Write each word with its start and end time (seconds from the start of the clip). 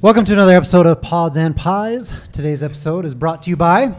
Welcome 0.00 0.24
to 0.26 0.32
another 0.32 0.54
episode 0.54 0.86
of 0.86 1.02
Pods 1.02 1.36
and 1.36 1.56
Pies. 1.56 2.14
Today's 2.32 2.62
episode 2.62 3.04
is 3.04 3.14
brought 3.14 3.42
to 3.44 3.50
you 3.50 3.56
by 3.56 3.94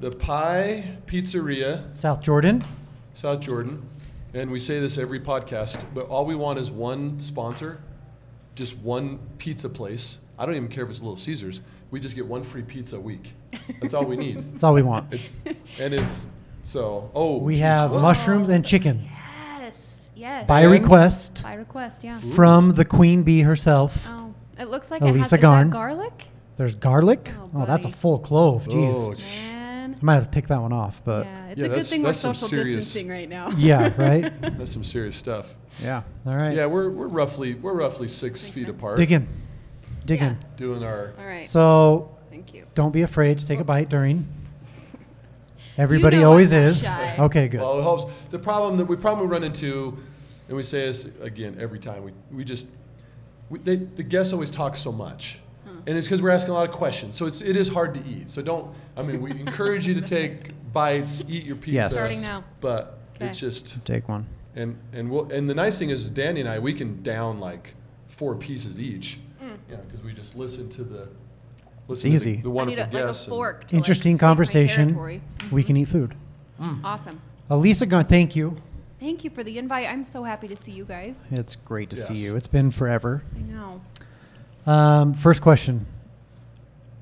The 0.00 0.10
Pie 0.10 0.96
Pizzeria, 1.06 1.94
South 1.96 2.20
Jordan. 2.20 2.64
South 3.14 3.40
Jordan. 3.40 3.88
And 4.34 4.50
we 4.50 4.58
say 4.58 4.80
this 4.80 4.98
every 4.98 5.20
podcast, 5.20 5.84
but 5.94 6.06
all 6.08 6.26
we 6.26 6.34
want 6.34 6.58
is 6.58 6.70
one 6.70 7.20
sponsor, 7.20 7.80
just 8.56 8.76
one 8.78 9.18
pizza 9.38 9.68
place. 9.68 10.18
I 10.38 10.46
don't 10.46 10.56
even 10.56 10.68
care 10.68 10.84
if 10.84 10.90
it's 10.90 11.00
Little 11.00 11.16
Caesars. 11.16 11.60
We 11.90 12.00
just 12.00 12.16
get 12.16 12.26
one 12.26 12.42
free 12.42 12.62
pizza 12.62 12.96
a 12.96 13.00
week. 13.00 13.32
That's 13.80 13.94
all 13.94 14.04
we 14.04 14.16
need. 14.18 14.52
That's 14.52 14.64
all 14.64 14.74
we 14.74 14.82
want. 14.82 15.12
It's 15.14 15.36
and 15.78 15.94
it's 15.94 16.26
so 16.64 17.08
oh 17.14 17.38
We 17.38 17.54
geez, 17.54 17.62
have 17.62 17.92
what? 17.92 18.02
mushrooms 18.02 18.48
and 18.48 18.66
chicken 18.66 19.08
Yes, 19.60 20.10
yes. 20.16 20.46
by 20.48 20.62
And- 20.62 20.72
request 20.72 21.44
By 21.44 21.54
request, 21.54 22.02
yeah. 22.02 22.18
from 22.34 22.74
the 22.74 22.84
queen 22.84 23.22
bee 23.22 23.40
herself. 23.42 23.96
Oh, 24.08 24.25
it 24.58 24.68
looks 24.68 24.90
like 24.90 25.02
it 25.02 25.06
Elisa 25.06 25.18
has 25.18 25.26
is 25.26 25.40
that 25.40 25.70
garlic. 25.70 26.26
There's 26.56 26.74
garlic. 26.74 27.32
Oh, 27.38 27.50
Oh, 27.62 27.66
that's 27.66 27.84
a 27.84 27.90
full 27.90 28.18
clove. 28.18 28.66
Oh, 28.68 28.72
jeez. 28.72 28.94
Oh, 28.94 29.14
Man. 29.36 29.94
I 30.00 30.04
might 30.04 30.14
have 30.14 30.24
to 30.24 30.30
pick 30.30 30.46
that 30.48 30.60
one 30.60 30.72
off, 30.72 31.00
but 31.04 31.24
yeah, 31.26 31.46
it's 31.48 31.60
Yeah, 31.60 31.66
a 31.66 31.68
good 31.70 31.86
thing 31.86 32.02
we're 32.02 32.12
social 32.12 32.48
serious- 32.48 32.76
distancing 32.76 33.08
right 33.08 33.28
now. 33.28 33.50
yeah, 33.56 33.92
right? 33.96 34.32
That's 34.40 34.72
some 34.72 34.84
serious 34.84 35.16
stuff. 35.16 35.54
yeah. 35.82 36.02
All 36.26 36.34
right. 36.36 36.54
Yeah, 36.54 36.66
we're, 36.66 36.90
we're 36.90 37.06
roughly 37.08 37.54
we're 37.54 37.72
roughly 37.74 38.08
six 38.08 38.42
Makes 38.42 38.54
feet 38.54 38.66
sense. 38.66 38.76
apart. 38.78 38.96
Dig 38.98 39.12
in. 39.12 39.26
Dig 40.04 40.20
Yeah. 40.20 40.30
in. 40.30 40.38
Doing 40.56 40.82
our 40.84 41.12
All 41.18 41.26
right. 41.26 41.48
So 41.48 42.10
Thank 42.30 42.52
you. 42.54 42.64
don't 42.74 42.92
be 42.92 43.02
afraid 43.02 43.38
to 43.38 43.46
take 43.46 43.60
a 43.60 43.64
bite 43.64 43.88
during. 43.88 44.26
Everybody 45.78 46.18
know 46.18 46.30
always 46.30 46.52
I'm 46.54 46.62
is. 46.64 46.82
shy. 46.84 47.16
Okay, 47.18 47.48
good. 47.48 47.60
Well, 47.60 47.78
it 47.78 47.82
helps. 47.82 48.12
The 48.30 48.38
problem 48.38 48.76
that 48.78 48.86
we 48.86 48.96
probably 48.96 49.26
run 49.26 49.44
into, 49.44 49.96
and 50.48 50.56
we 50.56 50.62
say 50.62 50.86
this 50.86 51.06
again 51.20 51.56
every 51.60 51.78
time, 51.78 52.02
we, 52.02 52.12
we 52.32 52.44
just, 52.44 52.66
we, 53.50 53.58
they, 53.60 53.76
the 53.76 54.02
guests 54.02 54.32
always 54.32 54.50
talk 54.50 54.76
so 54.76 54.92
much. 54.92 55.38
And 55.88 55.96
it's 55.96 56.08
because 56.08 56.20
we're 56.20 56.30
asking 56.30 56.50
a 56.50 56.54
lot 56.54 56.68
of 56.68 56.74
questions. 56.74 57.14
So 57.14 57.26
it's, 57.26 57.40
it 57.40 57.56
is 57.56 57.68
hard 57.68 57.94
to 57.94 58.00
eat. 58.04 58.28
So 58.28 58.42
don't, 58.42 58.74
I 58.96 59.02
mean, 59.02 59.22
we 59.22 59.30
encourage 59.30 59.86
you 59.86 59.94
to 59.94 60.00
take 60.00 60.50
bites, 60.72 61.22
eat 61.28 61.44
your 61.44 61.54
pizza. 61.54 61.70
Yes. 61.72 61.92
Starting 61.94 62.22
now. 62.22 62.42
But 62.60 62.98
Okay. 63.16 63.26
it's 63.28 63.38
just, 63.38 63.84
Take 63.84 64.08
one. 64.08 64.26
and, 64.56 64.76
and, 64.92 65.08
we'll, 65.08 65.30
and 65.30 65.48
the 65.48 65.54
nice 65.54 65.78
thing 65.78 65.90
is, 65.90 66.10
Danny 66.10 66.40
and 66.40 66.48
I, 66.48 66.58
we 66.58 66.74
can 66.74 67.02
down 67.04 67.38
like 67.38 67.72
four 68.08 68.34
pieces 68.34 68.80
each. 68.80 69.18
Mm. 69.42 69.56
Yeah, 69.70 69.76
because 69.76 70.02
we 70.02 70.12
just 70.12 70.34
listen 70.36 70.68
to 70.70 70.82
the, 70.82 71.08
listen 71.86 72.10
easy. 72.12 72.36
to 72.38 72.42
the, 72.42 72.48
the 72.48 72.48
I 72.60 72.64
need 72.64 72.76
wonderful 72.78 72.82
a, 72.82 72.86
like 72.86 73.04
a 73.04 73.06
guests. 73.06 73.26
fork. 73.26 73.60
To, 73.60 73.66
like, 73.66 73.74
Interesting 73.74 74.16
stake 74.16 74.22
my 74.22 74.28
conversation. 74.28 74.88
territory. 74.88 75.22
We 75.52 75.62
can 75.62 75.76
eat 75.76 75.86
food. 75.86 76.16
Awesome. 76.82 77.20
Elisa, 77.48 77.86
going 77.86 78.06
thank 78.06 78.34
you. 78.34 78.60
Thank 79.06 79.22
you 79.22 79.30
for 79.30 79.44
the 79.44 79.56
invite. 79.56 79.88
I'm 79.88 80.04
so 80.04 80.24
happy 80.24 80.48
to 80.48 80.56
see 80.56 80.72
you 80.72 80.84
guys. 80.84 81.16
It's 81.30 81.54
great 81.54 81.90
to 81.90 81.96
see 81.96 82.14
you. 82.14 82.34
It's 82.34 82.48
been 82.48 82.72
forever. 82.72 83.22
I 83.36 83.38
know. 83.38 83.80
Um, 84.66 85.14
first 85.14 85.42
question. 85.42 85.86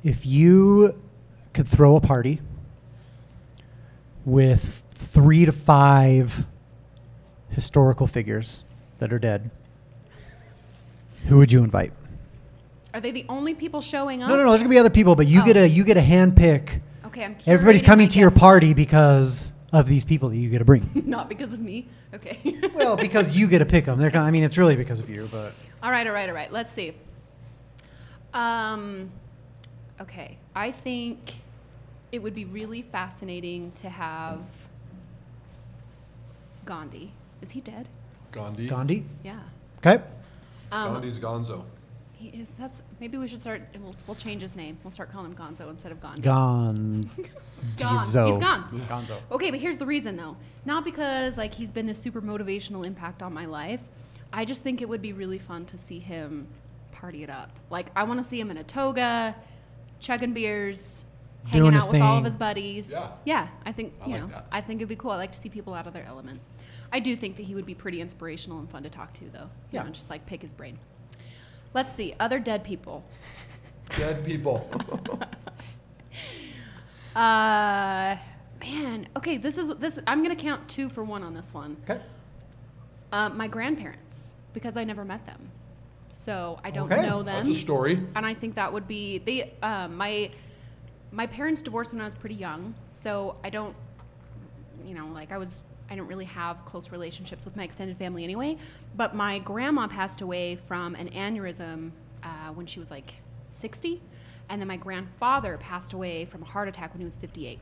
If 0.03 0.27
you 0.27 1.01
could 1.55 1.67
throw 1.67 1.97
a 1.97 2.03
party 2.03 2.43
with 4.27 4.83
three 4.91 5.47
to 5.47 5.53
five 5.53 6.45
historical 7.49 8.07
figures 8.07 8.65
that 8.99 9.11
are 9.11 9.19
dead, 9.19 9.51
who 11.29 11.39
would 11.39 11.51
you 11.51 11.65
invite? 11.65 11.95
Are 12.93 13.01
they 13.01 13.13
the 13.13 13.25
only 13.31 13.55
people 13.55 13.81
showing 13.81 14.23
up? 14.23 14.29
No, 14.29 14.37
no, 14.37 14.45
no. 14.45 14.51
There's 14.51 14.61
gonna 14.61 14.69
be 14.69 14.79
other 14.79 14.91
people, 14.91 15.17
but 15.17 15.27
you 15.27 15.41
Oh. 15.41 15.47
get 15.47 15.57
a 15.57 15.67
you 15.67 15.85
get 15.85 15.97
a 15.97 16.03
hand 16.03 16.37
pick. 16.37 16.83
Okay, 17.07 17.25
I'm. 17.25 17.37
Everybody's 17.47 17.81
coming 17.81 18.09
to 18.09 18.19
your 18.19 18.31
party 18.31 18.75
because 18.75 19.53
of 19.75 19.87
these 19.89 20.05
people 20.05 20.29
that 20.29 20.37
you 20.37 20.49
get 20.49 20.59
to 20.59 20.65
bring. 20.65 20.89
Not 21.05 21.29
because 21.29 21.53
of 21.53 21.59
me. 21.61 21.89
Okay. 22.15 22.39
well, 22.75 22.97
because 22.97 23.37
you 23.37 23.49
get 23.49 23.59
to 23.59 23.67
pick 23.67 23.85
them. 23.87 23.99
They're. 23.99 24.11
kind- 24.11 24.25
I 24.25 24.31
mean, 24.31 24.45
it's 24.45 24.57
really 24.57 24.77
because 24.77 25.01
of 25.01 25.11
you, 25.11 25.29
but 25.31 25.53
All 25.83 25.91
right, 25.91 26.07
all 26.07 26.13
right, 26.13 26.29
all 26.29 26.35
right. 26.35 26.51
Let's 26.53 26.73
see. 26.73 26.95
Um, 28.33 29.11
okay, 30.01 30.39
I 30.55 30.71
think 30.71 31.35
it 32.13 32.23
would 32.23 32.35
be 32.35 32.45
really 32.45 32.83
fascinating 32.83 33.73
to 33.73 33.89
have 33.89 34.41
Gandhi. 36.65 37.13
Is 37.43 37.51
he 37.51 37.61
dead? 37.61 37.89
Gandhi. 38.33 38.69
Gandhi. 38.69 39.05
Yeah. 39.25 39.41
Okay. 39.79 40.03
Um, 40.73 40.95
Gandhi's 40.95 41.19
Gonzo. 41.19 41.65
He 42.31 42.39
is. 42.41 42.49
That's 42.59 42.81
maybe 43.01 43.19
we 43.19 43.29
should 43.29 43.43
start. 43.43 43.61
We'll, 43.79 43.95
we'll 44.07 44.15
change 44.15 44.41
his 44.41 44.57
name. 44.57 44.79
We'll 44.83 44.91
start 44.91 45.13
calling 45.13 45.31
him 45.31 45.37
Gonzo 45.37 45.69
instead 45.69 45.93
of 45.93 46.01
Gandhi. 46.01 46.23
Gone. 46.23 47.03
Gone. 47.77 47.99
He's 47.99 48.15
Dizo. 48.15 48.41
gone. 48.41 48.65
Gonzo. 48.89 49.19
Okay, 49.31 49.51
but 49.51 49.61
here's 49.61 49.77
the 49.77 49.85
reason 49.85 50.17
though. 50.17 50.35
Not 50.65 50.85
because 50.87 51.37
like 51.37 51.53
he's 51.53 51.71
been 51.71 51.85
this 51.87 51.99
super 51.99 52.23
motivational 52.23 52.87
impact 52.87 53.23
on 53.23 53.35
my 53.35 53.45
life. 53.45 53.81
I 54.33 54.45
just 54.47 54.63
think 54.63 54.81
it 54.81 54.89
would 54.89 55.03
be 55.03 55.13
really 55.13 55.39
fun 55.39 55.67
to 55.67 55.77
see 55.79 55.99
him 55.99 56.47
party 56.93 57.23
it 57.25 57.31
up. 57.31 57.51
Like 57.69 57.89
I 57.95 58.05
want 58.05 58.21
to 58.23 58.25
see 58.25 58.41
him 58.41 58.51
in 58.51 58.57
a 58.57 58.65
toga, 58.65 59.37
chugging 60.01 60.33
beers, 60.33 61.05
hanging 61.45 61.61
Doing 61.65 61.75
out 61.75 61.83
his 61.85 61.93
with 61.93 62.01
all 62.01 62.17
of 62.17 62.25
thing. 62.25 62.31
his 62.31 62.37
buddies. 62.39 62.89
Yeah. 62.91 63.09
Yeah, 63.27 63.49
I 63.67 63.73
think 63.73 63.93
I 64.03 64.07
you 64.07 64.13
like 64.13 64.21
know. 64.23 64.29
that. 64.29 64.47
I 64.51 64.63
think 64.63 64.79
it'd 64.81 64.89
be 64.89 64.97
cool. 64.97 65.11
I 65.11 65.17
like 65.17 65.33
to 65.33 65.39
see 65.39 65.51
people 65.51 65.75
out 65.75 65.87
of 65.87 65.93
their 65.93 66.05
element. 66.07 66.41
I 66.91 67.01
do 67.01 67.17
think 67.17 67.37
that 67.37 67.43
he 67.43 67.55
would 67.55 67.67
be 67.67 67.75
pretty 67.75 68.01
inspirational 68.01 68.61
and 68.61 68.71
fun 68.71 68.83
to 68.85 68.89
talk 68.91 69.13
to 69.15 69.25
though. 69.31 69.41
You 69.41 69.49
Yeah. 69.73 69.83
know, 69.83 69.91
just 69.91 70.09
like 70.09 70.25
pick 70.25 70.41
his 70.41 70.53
brain. 70.55 70.79
Let's 71.75 71.93
see 71.93 72.15
other 72.21 72.39
dead 72.39 72.65
people. 72.65 73.05
Dead 73.97 74.25
people. 74.25 74.71
Uh, 77.15 78.17
man. 78.61 79.07
Okay, 79.17 79.37
this 79.37 79.57
is 79.57 79.73
this. 79.77 80.01
I'm 80.09 80.21
gonna 80.25 80.35
count 80.35 80.69
two 80.69 80.89
for 80.89 81.05
one 81.05 81.23
on 81.23 81.33
this 81.33 81.55
one. 81.55 81.77
Okay. 81.89 82.01
Uh, 83.13 83.29
my 83.29 83.47
grandparents, 83.47 84.33
because 84.53 84.77
I 84.77 84.83
never 84.83 85.05
met 85.05 85.25
them, 85.25 85.49
so 86.09 86.59
I 86.65 86.73
don't 86.73 86.91
Okay. 86.93 87.03
know 87.03 87.23
them. 87.23 87.47
That's 87.47 87.57
a 87.57 87.61
story. 87.61 88.01
And 88.17 88.27
I 88.27 88.35
think 88.35 88.57
that 88.57 88.73
would 88.73 88.89
be 88.89 89.19
they. 89.19 89.53
Um, 89.63 89.97
my 89.97 90.29
my 91.13 91.25
parents 91.29 91.63
divorced 91.63 91.93
when 91.93 92.01
I 92.01 92.05
was 92.05 92.17
pretty 92.17 92.35
young, 92.35 92.75
so 92.91 93.37
I 93.45 93.51
don't. 93.51 93.77
You 94.85 94.95
know, 94.95 95.07
like 95.07 95.31
I 95.31 95.39
was. 95.39 95.61
I 95.95 95.97
don't 95.97 96.09
really 96.09 96.25
have 96.25 96.65
close 96.65 96.91
relationships 96.91 97.45
with 97.45 97.55
my 97.55 97.63
extended 97.63 97.97
family 97.97 98.25
anyway. 98.25 98.57
But 98.97 99.15
my 99.15 99.39
grandma 99.39 99.87
passed 99.87 100.23
away 100.23 100.57
from 100.57 100.97
an 100.97 101.09
aneurysm 101.11 101.93
uh, 102.25 102.49
when 102.53 102.67
she 102.67 102.81
was 102.81 102.91
like 102.91 103.15
60, 103.49 104.03
and 104.49 104.61
then 104.61 104.67
my 104.67 104.77
grandfather 104.77 105.57
passed 105.59 105.93
away 105.93 106.25
from 106.25 106.43
a 106.43 106.47
heart 106.47 106.67
attack 106.67 106.93
when 106.93 106.99
he 106.99 107.05
was 107.05 107.15
58. 107.15 107.61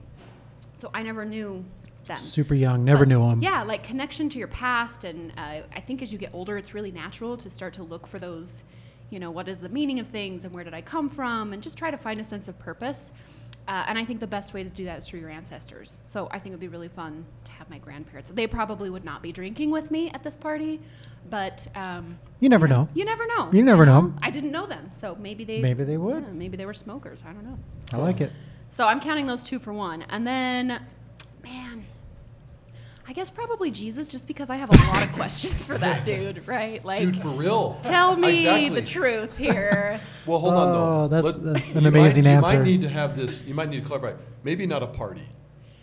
So 0.77 0.91
I 0.95 1.03
never 1.03 1.27
knew 1.27 1.63
them. 2.07 2.17
Super 2.17 2.55
young. 2.55 2.87
Never 2.87 3.01
But, 3.01 3.09
knew 3.09 3.23
him. 3.23 3.43
Yeah, 3.43 3.65
like 3.65 3.83
connection 3.83 4.31
to 4.31 4.39
your 4.39 4.49
past, 4.49 5.05
and 5.05 5.31
uh, 5.37 5.61
I 5.77 5.81
think 5.87 6.01
as 6.01 6.11
you 6.11 6.19
get 6.19 6.33
older, 6.33 6.57
it's 6.57 6.73
really 6.73 6.91
natural 6.91 7.37
to 7.37 7.51
start 7.51 7.75
to 7.75 7.83
look 7.83 8.07
for 8.07 8.19
those, 8.19 8.65
you 9.11 9.19
know, 9.19 9.31
what 9.31 9.47
is 9.47 9.61
the 9.61 9.69
meaning 9.69 10.01
of 10.01 10.09
things, 10.09 10.47
and 10.47 10.55
where 10.55 10.65
did 10.65 10.73
I 10.73 10.81
come 10.81 11.11
from, 11.11 11.53
and 11.53 11.63
just 11.63 11.77
try 11.77 11.91
to 11.91 11.99
find 11.99 12.19
a 12.19 12.25
sense 12.25 12.49
of 12.49 12.59
purpose. 12.59 13.13
Uh, 13.69 13.85
and 13.87 13.97
I 13.99 14.05
think 14.05 14.19
the 14.21 14.27
best 14.27 14.55
way 14.55 14.65
to 14.65 14.69
do 14.71 14.85
that 14.87 14.99
is 14.99 15.07
through 15.07 15.21
your 15.21 15.31
ancestors. 15.31 15.99
So 16.05 16.27
I 16.33 16.39
think 16.39 16.47
it 16.47 16.51
would 16.53 16.61
be 16.61 16.69
really 16.69 16.89
fun 16.89 17.25
to 17.45 17.53
have 17.53 17.71
my 17.71 17.79
grandparents. 17.79 18.31
They 18.35 18.47
probably 18.47 18.91
would 18.91 19.05
not 19.05 19.23
be 19.23 19.31
drinking 19.33 19.71
with 19.71 19.91
me 19.91 20.11
at 20.11 20.23
this 20.25 20.35
party, 20.37 20.81
but 21.31 21.67
um, 21.77 22.19
You 22.41 22.49
never 22.49 22.67
know. 22.67 22.89
you 22.95 23.05
never 23.05 23.25
know. 23.27 23.49
You 23.53 23.63
never 23.63 23.87
know. 23.87 24.13
I 24.21 24.31
didn't 24.31 24.51
know 24.51 24.67
them, 24.67 24.89
so 24.91 25.15
maybe 25.21 25.45
they 25.45 25.61
Maybe 25.61 25.85
they 25.85 25.97
would. 25.97 26.25
yeah, 26.25 26.33
maybe 26.33 26.57
they 26.57 26.67
were 26.67 26.75
smokers. 26.75 27.23
I 27.27 27.33
don't 27.33 27.49
know. 27.49 27.59
I 27.93 27.99
like 27.99 28.21
it. 28.21 28.33
So 28.69 28.87
I'm 28.89 29.01
counting 29.01 29.27
those 29.27 29.43
two 29.45 29.59
for 29.61 29.73
one. 29.73 30.03
And 30.03 30.27
then, 30.27 30.83
man, 31.45 31.85
I 33.13 33.15
guess 33.15 33.29
probably 33.29 33.71
Jesus, 33.71 34.09
just 34.09 34.27
because 34.27 34.49
I 34.49 34.57
have 34.57 34.71
a 34.71 34.77
lot 34.91 35.03
of 35.05 35.13
questions 35.21 35.67
for 35.67 35.77
that 35.77 36.07
dude, 36.07 36.49
right? 36.49 36.83
Like, 36.83 37.01
Dude, 37.03 37.21
for 37.21 37.29
real. 37.29 37.79
tell 37.83 38.17
me 38.17 38.39
Exactly. 38.47 38.81
the 38.81 38.87
truth 38.87 39.37
here. 39.37 40.01
Well, 40.27 40.39
hold 40.39 40.55
on 40.55 40.69
Oh, 40.75 41.09
though. 41.09 41.23
that's 41.23 41.37
Let- 41.37 41.57
a- 41.63 41.63
an 41.63 41.69
you 41.75 41.75
might- 41.83 41.87
amazing 41.89 42.25
You 42.25 42.31
answer. 42.31 42.57
might 42.57 42.65
need 42.65 42.81
to 42.81 42.89
have 42.89 43.15
this. 43.15 43.43
You 43.45 43.53
might 43.53 43.69
need 43.69 43.83
to 43.83 43.87
clarify. 43.87 44.19
Maybe 44.45 44.65
not 44.67 44.83
a 44.83 44.87
party. 44.87 45.29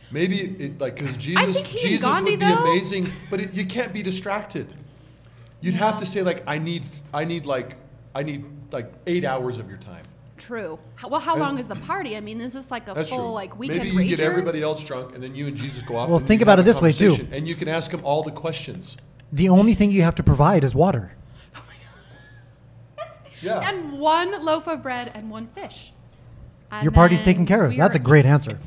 Maybe 0.10 0.40
it, 0.42 0.80
like 0.82 0.96
because 0.96 1.18
Jesus, 1.18 1.56
think 1.58 1.68
he 1.68 1.90
Jesus 1.90 2.02
Gandhi, 2.04 2.32
would 2.32 2.40
be 2.40 2.46
though- 2.48 2.64
amazing, 2.74 3.12
but 3.30 3.42
it, 3.42 3.54
you 3.54 3.68
can't 3.68 3.94
be 3.94 4.02
distracted. 4.02 4.74
You'd 5.62 5.76
have 5.76 6.00
to 6.00 6.08
say 6.08 6.24
like, 6.24 6.42
I 6.48 6.58
need, 6.58 6.88
I 7.14 7.26
need 7.26 7.46
like, 7.46 7.78
I 8.16 8.24
need 8.24 8.44
like 8.72 8.92
eight 9.06 9.24
hours 9.24 9.60
of 9.60 9.70
your 9.70 9.78
time. 9.78 10.04
True. 10.40 10.80
How, 10.96 11.10
well, 11.10 11.20
how 11.20 11.34
And- 11.34 11.42
long 11.42 11.60
is 11.60 11.68
the 11.68 11.76
party? 11.76 12.16
I 12.18 12.22
mean, 12.22 12.40
is 12.42 12.54
this 12.54 12.72
like 12.72 12.88
a 12.88 12.96
full 13.06 13.06
true. 13.06 13.18
like 13.30 13.60
weekend 13.60 13.84
Maybe 13.84 14.04
you 14.04 14.10
get 14.10 14.20
everybody 14.22 14.62
else 14.64 14.84
drunk, 14.84 15.14
and 15.14 15.22
then 15.22 15.36
you 15.36 15.48
and 15.48 15.56
Jesus 15.56 15.82
go 15.84 15.98
off. 15.98 16.10
Well, 16.10 16.20
think 16.20 16.42
about 16.42 16.58
it 16.60 16.66
this 16.66 16.82
way, 16.82 16.92
too. 16.94 17.28
and 17.32 17.48
you 17.48 17.56
can 17.56 17.68
ask 17.68 17.92
him 17.92 18.04
all 18.04 18.24
the 18.24 18.32
questions. 18.32 18.98
The 19.32 19.50
only 19.50 19.76
thing 19.76 19.92
you 19.92 20.02
have 20.02 20.16
to 20.16 20.24
provide 20.24 20.64
is 20.64 20.74
water. 20.74 21.12
Oh 22.98 23.04
yeah. 23.42 23.70
And 23.70 23.94
one 24.00 24.44
loaf 24.44 24.68
of 24.68 24.84
bread 24.84 25.12
and 25.14 25.30
one 25.30 25.48
fish. 25.48 25.92
And 26.72 26.84
Your 26.84 26.92
party's 26.92 27.22
taken 27.22 27.46
care 27.46 27.64
of. 27.66 27.72
we 27.72 27.78
That's 27.78 27.96
a 27.96 28.00
great 28.00 28.26
answer. 28.26 28.60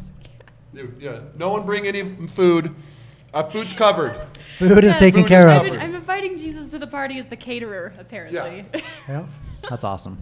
Yeah. 0.99 1.21
No 1.37 1.51
one 1.51 1.67
bring 1.67 1.87
any 1.87 2.27
food. 2.29 2.75
Our 3.35 3.51
food's 3.51 3.75
covered. 3.75 4.19
Food 4.59 4.85
is 4.85 4.97
taken 4.97 5.23
food 5.23 5.29
care 5.29 5.49
is 5.49 5.57
of. 5.57 5.63
covered. 5.67 5.81
I'm 5.81 5.95
inviting 5.95 6.37
Jesus 6.37 6.71
to 6.71 6.79
the 6.79 6.87
party 6.87 7.19
as 7.19 7.27
the 7.27 7.37
caterer, 7.37 7.93
apparently. 7.99 8.65
Yeah. 9.09 9.27
That's 9.69 9.85
awesome. 9.85 10.17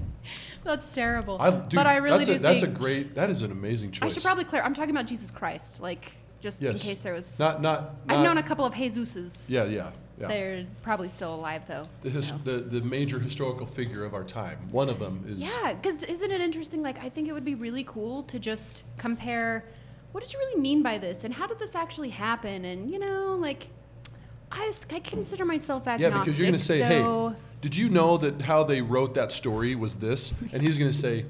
That's 0.65 0.89
terrible. 0.89 1.41
I, 1.41 1.51
dude, 1.51 1.77
but 1.77 1.87
I 1.87 1.97
really 1.97 2.25
that's 2.25 2.31
do 2.31 2.37
a, 2.37 2.39
that's 2.39 2.63
a 2.63 2.67
great. 2.67 3.15
That 3.15 3.31
is 3.31 3.43
an 3.43 3.51
amazing 3.53 3.93
choice. 3.93 4.11
I 4.11 4.15
should 4.15 4.23
probably 4.23 4.45
clear. 4.45 4.63
I'm 4.63 4.75
talking 4.75 4.91
about 4.91 5.07
Jesus 5.07 5.31
Christ, 5.31 5.81
like 5.81 6.13
just 6.41 6.63
in 6.63 6.77
case 6.77 7.01
there 7.01 7.15
was. 7.15 7.39
Not 7.39 7.63
not. 7.63 7.97
I've 8.09 8.19
not- 8.19 8.25
known 8.25 8.39
a 8.39 8.43
couple 8.43 8.65
of 8.65 8.75
Jesuses. 8.75 9.49
Yeah, 9.51 9.65
yeah. 9.65 9.91
Yeah. 10.21 10.29
They're 10.29 10.67
probably 10.83 11.09
still 11.09 11.35
alive 11.35 11.63
though. 11.67 11.87
The, 12.03 12.11
his, 12.11 12.29
so. 12.29 12.39
the 12.45 12.59
the 12.59 12.83
major 12.83 13.19
historical 13.19 13.67
figure 13.67 14.05
of 14.05 14.13
our 14.13 14.25
time. 14.25 14.59
One 14.71 14.91
of 14.91 14.99
them 14.99 15.25
is 15.27 15.39
Yeah, 15.39 15.73
because 15.73 16.03
isn't 16.05 16.31
it 16.31 16.43
interesting? 16.43 16.83
Like, 16.83 17.03
I 17.03 17.09
think 17.09 17.27
it 17.27 17.33
would 17.33 17.45
be 17.45 17.55
really 17.55 17.85
cool 17.85 18.25
to 18.25 18.39
just 18.39 18.85
compare 18.99 19.65
what 20.13 20.23
did 20.23 20.33
you 20.33 20.39
really 20.41 20.61
mean 20.61 20.83
by 20.83 20.99
this 20.99 21.25
and 21.25 21.33
how 21.33 21.47
did 21.47 21.59
this 21.59 21.75
actually 21.75 22.11
happen? 22.11 22.65
And, 22.65 22.91
you 22.91 22.99
know, 22.99 23.37
like, 23.37 23.69
I, 24.53 24.67
s- 24.67 24.87
I 24.91 25.01
consider 25.01 25.45
myself 25.45 25.87
agnostic. 25.87 26.13
Yeah, 26.13 26.25
because 26.25 26.39
you're 26.39 26.47
going 26.49 26.59
to 26.59 26.65
say, 26.65 26.81
so 26.81 27.29
hey, 27.31 27.37
did 27.61 27.77
you 27.77 27.89
know 27.89 28.17
that 28.19 28.41
how 28.43 28.65
they 28.65 28.81
wrote 28.81 29.15
that 29.15 29.33
story 29.33 29.75
was 29.75 29.97
this? 29.97 30.33
And 30.53 30.63
he's 30.63 30.77
going 30.79 30.91
to 30.91 30.97
say, 30.97 31.25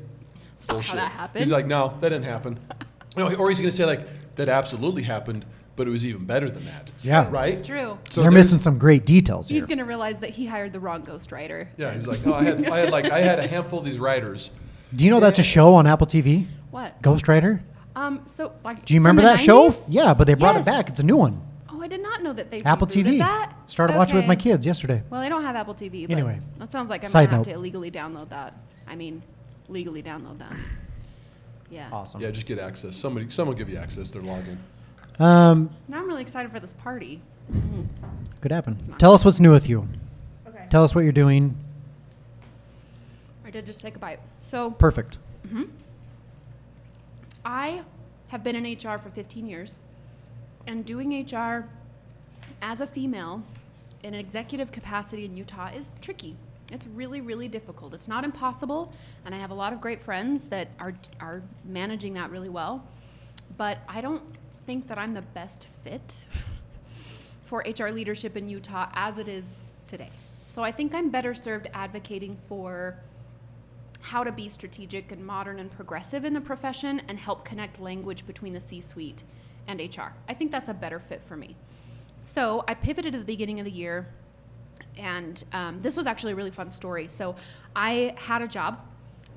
That's 0.56 0.69
not 0.69 0.72
how 0.72 0.75
bullshit. 0.75 0.94
that 0.96 1.12
happened. 1.12 1.44
He's 1.44 1.52
like, 1.52 1.67
no, 1.67 1.88
that 2.00 2.08
didn't 2.11 2.25
happen. 2.25 2.58
No, 3.17 3.26
or 3.34 3.49
he's 3.50 3.58
going 3.58 3.69
to 3.72 3.76
say, 3.76 3.84
like, 3.84 4.06
that 4.37 4.49
absolutely 4.49 5.02
happened, 5.02 5.44
but 5.75 5.88
it 5.88 5.90
was 5.90 6.06
even 6.06 6.26
better 6.26 6.49
than 6.49 6.64
that. 6.67 6.93
Yeah. 7.02 7.28
Right? 7.28 7.52
It's 7.55 7.67
true. 7.67 7.99
So 8.12 8.22
They're 8.22 8.31
missing 8.31 8.58
some 8.61 8.78
great 8.78 9.05
details 9.05 9.49
He's 9.49 9.58
here. 9.58 9.66
going 9.66 9.78
to 9.78 9.84
realize 9.84 10.20
that 10.20 10.31
he 10.31 10.46
hired 10.46 10.73
the 10.73 10.78
wrong 10.78 11.02
ghostwriter. 11.02 11.66
Yeah, 11.76 11.93
he's 11.93 12.06
like, 12.06 12.25
no, 12.25 12.34
I 12.34 12.44
had, 12.44 12.69
I 12.69 12.78
had 12.78 12.90
like, 12.90 13.06
I 13.06 13.20
had 13.20 13.40
a 13.40 13.49
handful 13.49 13.81
of 13.81 13.84
these 13.84 13.99
writers. 13.99 14.52
Do 14.94 15.05
you 15.05 15.11
know 15.11 15.19
that's 15.19 15.40
a 15.40 15.43
show 15.43 15.75
on 15.75 15.88
Apple 15.88 16.06
TV? 16.06 16.46
What? 16.70 17.02
Ghostwriter. 17.02 17.62
Um, 17.96 18.23
so, 18.26 18.52
like, 18.64 18.84
Do 18.84 18.94
you 18.94 19.00
remember 19.00 19.23
the 19.23 19.28
that 19.31 19.40
show? 19.40 19.75
Yeah, 19.88 20.14
but 20.14 20.28
they 20.28 20.34
brought 20.34 20.55
Yes. 20.55 20.62
it 20.62 20.66
back. 20.66 20.88
It's 20.88 21.00
a 21.00 21.05
new 21.05 21.16
one. 21.16 21.43
Oh, 21.80 21.82
I 21.82 21.88
did 21.88 22.02
not 22.02 22.22
know 22.22 22.34
that 22.34 22.50
they 22.50 22.60
Apple 22.62 22.86
TV. 22.86 23.16
that. 23.18 23.54
Started 23.66 23.96
watching 23.96 24.16
with 24.16 24.26
my 24.26 24.36
kids 24.36 24.66
yesterday. 24.66 25.02
Well, 25.08 25.20
I 25.20 25.30
don't 25.30 25.42
have 25.42 25.56
Apple 25.56 25.74
TV. 25.74 26.06
But 26.06 26.12
Anyway. 26.12 26.38
that 26.58 26.70
sounds 26.70 26.90
like 26.90 27.02
I'm 27.04 27.10
gonna 27.10 27.26
have 27.26 27.38
note. 27.38 27.44
to 27.44 27.52
illegally 27.52 27.90
download 27.90 28.28
that. 28.28 28.54
I 28.86 28.96
mean, 28.96 29.22
legally 29.68 30.02
download 30.02 30.38
that. 30.40 30.52
Yeah. 31.70 31.88
Awesome. 31.90 32.20
Yeah, 32.20 32.30
just 32.32 32.44
get 32.46 32.58
access. 32.58 32.96
Somebody, 32.96 33.30
someone 33.30 33.54
will 33.54 33.58
give 33.58 33.70
you 33.70 33.78
access. 33.78 34.10
They're 34.10 34.20
logging. 34.20 34.58
Um, 35.18 35.70
Now 35.88 35.98
I'm 35.98 36.06
really 36.08 36.20
excited 36.22 36.50
for 36.52 36.60
this 36.60 36.72
party. 36.74 37.22
could 38.42 38.52
happen. 38.52 38.76
not 38.88 38.98
Tell 38.98 39.12
us 39.14 39.24
what's 39.24 39.40
new 39.40 39.52
with 39.52 39.68
you. 39.68 39.88
Okay. 40.48 40.66
Tell 40.70 40.82
us 40.84 40.94
what 40.94 41.02
you're 41.04 41.12
doing. 41.12 41.56
I 43.44 43.50
did 43.50 43.64
just 43.64 43.80
take 43.80 43.96
a 43.96 43.98
bite. 43.98 44.20
So 44.42 44.70
Perfect. 44.72 45.16
Hmm. 45.48 45.64
I 47.44 47.82
have 48.28 48.44
been 48.44 48.54
in 48.56 48.64
HR 48.76 48.98
for 48.98 49.10
15 49.10 49.46
years, 49.46 49.76
and 50.70 50.87
doing 50.87 51.26
HR 51.26 51.69
as 52.62 52.81
a 52.81 52.87
female 52.87 53.43
in 54.05 54.14
an 54.14 54.20
executive 54.20 54.70
capacity 54.70 55.25
in 55.25 55.37
Utah 55.37 55.70
is 55.75 55.90
tricky. 56.00 56.37
It's 56.70 56.87
really, 56.87 57.20
really 57.20 57.49
difficult. 57.49 57.93
It's 57.93 58.06
not 58.06 58.22
impossible, 58.25 58.93
and 59.25 59.34
I 59.34 59.38
have 59.38 59.50
a 59.50 59.55
lot 59.55 59.72
of 59.72 59.81
great 59.81 60.00
friends 60.00 60.43
that 60.44 60.69
are 60.78 60.94
are 61.19 61.43
managing 61.64 62.14
that 62.14 62.31
really 62.31 62.49
well. 62.49 62.84
But 63.56 63.78
I 63.88 64.00
don't 64.00 64.22
think 64.64 64.87
that 64.87 64.96
I'm 64.96 65.12
the 65.12 65.22
best 65.22 65.67
fit 65.82 66.26
for 67.44 67.64
HR 67.66 67.88
leadership 67.88 68.37
in 68.37 68.49
Utah 68.49 68.88
as 68.94 69.19
it 69.19 69.26
is 69.26 69.44
today. 69.88 70.11
So 70.46 70.62
I 70.62 70.70
think 70.70 70.94
I'm 70.94 71.11
better 71.11 71.34
served 71.34 71.69
advocating 71.75 72.38
for 72.49 72.96
how 74.00 74.23
to 74.23 74.31
be 74.31 74.49
strategic 74.49 75.11
and 75.11 75.26
modern 75.26 75.58
and 75.58 75.70
progressive 75.70 76.25
in 76.25 76.32
the 76.32 76.40
profession 76.40 77.02
and 77.08 77.19
help 77.19 77.44
connect 77.44 77.81
language 77.81 78.25
between 78.26 78.52
the 78.52 78.61
C 78.61 78.81
suite 78.81 79.25
and 79.68 79.80
HR. 79.80 80.12
I 80.28 80.34
think 80.34 80.50
that's 80.50 80.68
a 80.68 80.74
better 80.74 80.98
fit 80.98 81.22
for 81.22 81.36
me. 81.36 81.56
So 82.20 82.64
I 82.68 82.74
pivoted 82.74 83.14
at 83.14 83.18
the 83.18 83.26
beginning 83.26 83.60
of 83.60 83.64
the 83.64 83.70
year, 83.70 84.06
and 84.96 85.42
um, 85.52 85.80
this 85.82 85.96
was 85.96 86.06
actually 86.06 86.32
a 86.32 86.36
really 86.36 86.50
fun 86.50 86.70
story. 86.70 87.08
So 87.08 87.34
I 87.74 88.14
had 88.18 88.42
a 88.42 88.48
job 88.48 88.80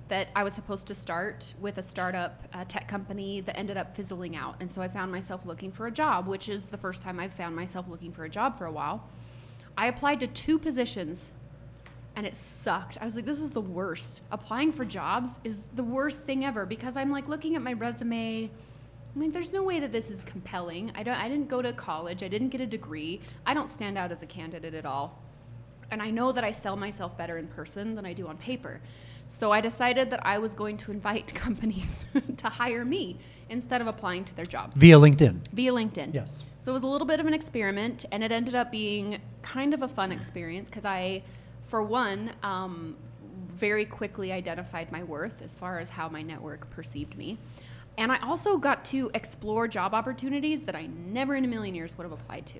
that 0.09 0.27
I 0.35 0.43
was 0.43 0.53
supposed 0.53 0.85
to 0.87 0.95
start 0.95 1.53
with 1.61 1.77
a 1.77 1.81
startup 1.83 2.43
uh, 2.53 2.65
tech 2.65 2.87
company 2.87 3.41
that 3.41 3.57
ended 3.57 3.77
up 3.77 3.95
fizzling 3.95 4.35
out. 4.35 4.55
And 4.59 4.71
so 4.71 4.81
I 4.81 4.87
found 4.87 5.11
myself 5.11 5.45
looking 5.45 5.71
for 5.71 5.87
a 5.87 5.91
job, 5.91 6.27
which 6.27 6.49
is 6.49 6.67
the 6.67 6.77
first 6.77 7.01
time 7.01 7.19
I've 7.19 7.33
found 7.33 7.55
myself 7.55 7.87
looking 7.87 8.11
for 8.11 8.25
a 8.25 8.29
job 8.29 8.57
for 8.57 8.65
a 8.65 8.71
while. 8.71 9.07
I 9.77 9.87
applied 9.87 10.19
to 10.19 10.27
two 10.27 10.59
positions 10.59 11.31
and 12.15 12.27
it 12.27 12.35
sucked. 12.35 12.97
I 13.01 13.05
was 13.05 13.15
like, 13.15 13.25
this 13.25 13.39
is 13.39 13.49
the 13.49 13.61
worst. 13.61 14.21
Applying 14.31 14.71
for 14.71 14.85
jobs 14.85 15.39
is 15.43 15.57
the 15.75 15.83
worst 15.83 16.23
thing 16.23 16.45
ever 16.45 16.65
because 16.65 16.95
I'm 16.95 17.09
like 17.09 17.27
looking 17.27 17.55
at 17.55 17.61
my 17.61 17.73
resume. 17.73 18.51
I 19.15 19.19
mean, 19.19 19.31
there's 19.31 19.53
no 19.53 19.61
way 19.61 19.79
that 19.79 19.91
this 19.91 20.09
is 20.09 20.23
compelling. 20.23 20.91
I 20.95 21.03
don't. 21.03 21.15
I 21.15 21.29
didn't 21.29 21.47
go 21.47 21.61
to 21.61 21.71
college. 21.73 22.23
I 22.23 22.27
didn't 22.27 22.49
get 22.49 22.61
a 22.61 22.65
degree. 22.65 23.21
I 23.45 23.53
don't 23.53 23.69
stand 23.69 23.97
out 23.97 24.11
as 24.11 24.23
a 24.23 24.25
candidate 24.25 24.73
at 24.73 24.85
all. 24.85 25.21
And 25.91 26.01
I 26.01 26.09
know 26.09 26.31
that 26.31 26.43
I 26.43 26.51
sell 26.51 26.75
myself 26.75 27.15
better 27.17 27.37
in 27.37 27.47
person 27.47 27.93
than 27.93 28.05
I 28.05 28.13
do 28.13 28.27
on 28.27 28.37
paper. 28.37 28.81
So 29.27 29.51
I 29.51 29.61
decided 29.61 30.09
that 30.09 30.25
I 30.25 30.39
was 30.39 30.53
going 30.53 30.77
to 30.77 30.91
invite 30.91 31.33
companies 31.35 32.05
to 32.37 32.49
hire 32.49 32.83
me 32.83 33.19
instead 33.49 33.81
of 33.81 33.87
applying 33.87 34.25
to 34.25 34.35
their 34.35 34.45
jobs 34.45 34.75
Via 34.75 34.97
LinkedIn. 34.97 35.47
via 35.53 35.71
LinkedIn. 35.71 36.13
Yes. 36.13 36.43
So 36.59 36.71
it 36.71 36.73
was 36.73 36.83
a 36.83 36.87
little 36.87 37.05
bit 37.05 37.19
of 37.19 37.25
an 37.27 37.33
experiment, 37.33 38.05
and 38.11 38.23
it 38.23 38.31
ended 38.31 38.55
up 38.55 38.71
being 38.71 39.19
kind 39.41 39.73
of 39.73 39.83
a 39.83 39.87
fun 39.87 40.11
experience 40.11 40.69
because 40.69 40.85
I, 40.85 41.21
for 41.65 41.83
one, 41.83 42.31
um, 42.41 42.95
very 43.49 43.85
quickly 43.85 44.31
identified 44.31 44.91
my 44.91 45.03
worth 45.03 45.41
as 45.41 45.55
far 45.55 45.79
as 45.79 45.89
how 45.89 46.09
my 46.09 46.21
network 46.21 46.69
perceived 46.71 47.17
me. 47.17 47.37
And 47.97 48.11
I 48.11 48.17
also 48.23 48.57
got 48.57 48.83
to 48.85 49.09
explore 49.13 49.67
job 49.67 49.93
opportunities 49.93 50.61
that 50.63 50.75
I 50.75 50.87
never 50.87 51.35
in 51.35 51.45
a 51.45 51.47
million 51.47 51.75
years 51.75 51.97
would 51.97 52.03
have 52.03 52.11
applied 52.11 52.45
to, 52.47 52.59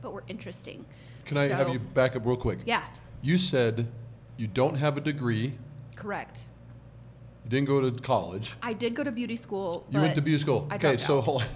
but 0.00 0.12
were 0.12 0.24
interesting. 0.28 0.84
Can 1.24 1.36
I 1.38 1.48
have 1.48 1.68
you 1.70 1.78
back 1.78 2.14
up 2.16 2.24
real 2.24 2.36
quick? 2.36 2.58
Yeah, 2.64 2.84
You 3.22 3.38
said 3.38 3.88
you 4.36 4.46
don't 4.46 4.76
have 4.76 4.96
a 4.96 5.00
degree. 5.00 5.54
correct. 5.96 6.44
You 7.44 7.50
didn't 7.50 7.66
go 7.66 7.90
to 7.90 7.90
college. 8.02 8.54
I 8.62 8.72
did 8.72 8.94
go 8.94 9.04
to 9.04 9.12
beauty 9.12 9.36
school. 9.36 9.84
You 9.90 10.00
went 10.00 10.14
to 10.14 10.22
beauty 10.22 10.40
school. 10.40 10.66
I 10.70 10.76
okay, 10.76 10.96
so 10.96 11.20
hold 11.20 11.42
on. 11.42 11.48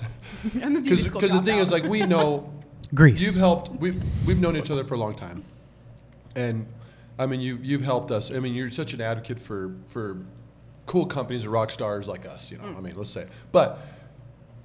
I'm 0.63 0.77
a 0.77 0.81
beauty 0.83 1.03
school. 1.05 1.19
Because 1.21 1.35
the 1.39 1.43
thing 1.43 1.59
is, 1.61 1.71
like, 1.71 1.85
we 1.85 2.03
know 2.03 2.53
Greece. 2.95 3.23
you've 3.23 3.37
helped. 3.37 3.71
We've 3.81 4.03
we've 4.27 4.39
known 4.39 4.55
each 4.57 4.71
other 4.71 4.85
for 4.85 4.95
a 4.95 4.99
long 4.99 5.15
time, 5.15 5.43
and 6.37 6.67
I 7.19 7.25
mean, 7.25 7.41
you 7.41 7.59
you've 7.63 7.81
helped 7.81 8.11
us. 8.11 8.31
I 8.31 8.39
mean, 8.39 8.53
you're 8.55 8.71
such 8.71 8.93
an 8.93 9.01
advocate 9.01 9.41
for 9.41 9.75
for 9.87 10.19
cool 10.89 11.07
companies 11.07 11.47
or 11.47 11.51
rock 11.51 11.71
stars 11.71 12.09
like 12.09 12.27
us. 12.27 12.51
You 12.51 12.59
know, 12.59 12.65
I 12.77 12.81
mean, 12.81 12.95
let's 12.97 13.11
say, 13.11 13.27
but 13.53 13.79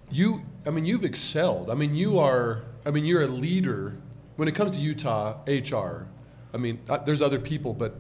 you, 0.10 0.42
I 0.66 0.72
mean, 0.72 0.86
you've 0.86 1.04
excelled. 1.04 1.70
I 1.70 1.76
mean, 1.76 1.94
you 1.94 2.18
are. 2.18 2.64
I 2.86 2.92
mean, 2.92 3.06
you're 3.06 3.22
a 3.22 3.28
leader 3.28 3.96
when 4.38 4.48
it 4.48 4.56
comes 4.56 4.72
to 4.72 4.80
Utah 4.80 5.38
HR. 5.48 6.08
I 6.54 6.58
mean, 6.58 6.80
uh, 6.90 6.98
there's 6.98 7.22
other 7.22 7.40
people, 7.40 7.74
but 7.74 7.96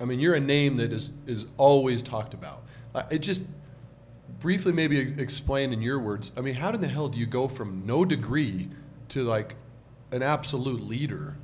I 0.00 0.04
mean, 0.04 0.20
you're 0.20 0.34
a 0.34 0.40
name 0.40 0.76
that 0.76 0.92
is 0.92 1.10
is 1.26 1.46
always 1.56 2.02
talked 2.02 2.34
about. 2.34 2.62
Uh, 2.94 3.02
it 3.10 3.18
just 3.18 3.42
briefly 4.38 4.72
maybe 4.72 4.98
explain 4.98 5.72
in 5.72 5.82
your 5.82 5.98
words. 5.98 6.30
I 6.36 6.40
mean, 6.40 6.54
how 6.54 6.70
in 6.70 6.80
the 6.80 6.88
hell 6.88 7.08
do 7.08 7.18
you 7.18 7.26
go 7.26 7.48
from 7.48 7.84
no 7.86 8.04
degree 8.04 8.68
to 9.08 9.24
like 9.24 9.56
an 10.12 10.22
absolute 10.22 10.82
leader 10.82 11.36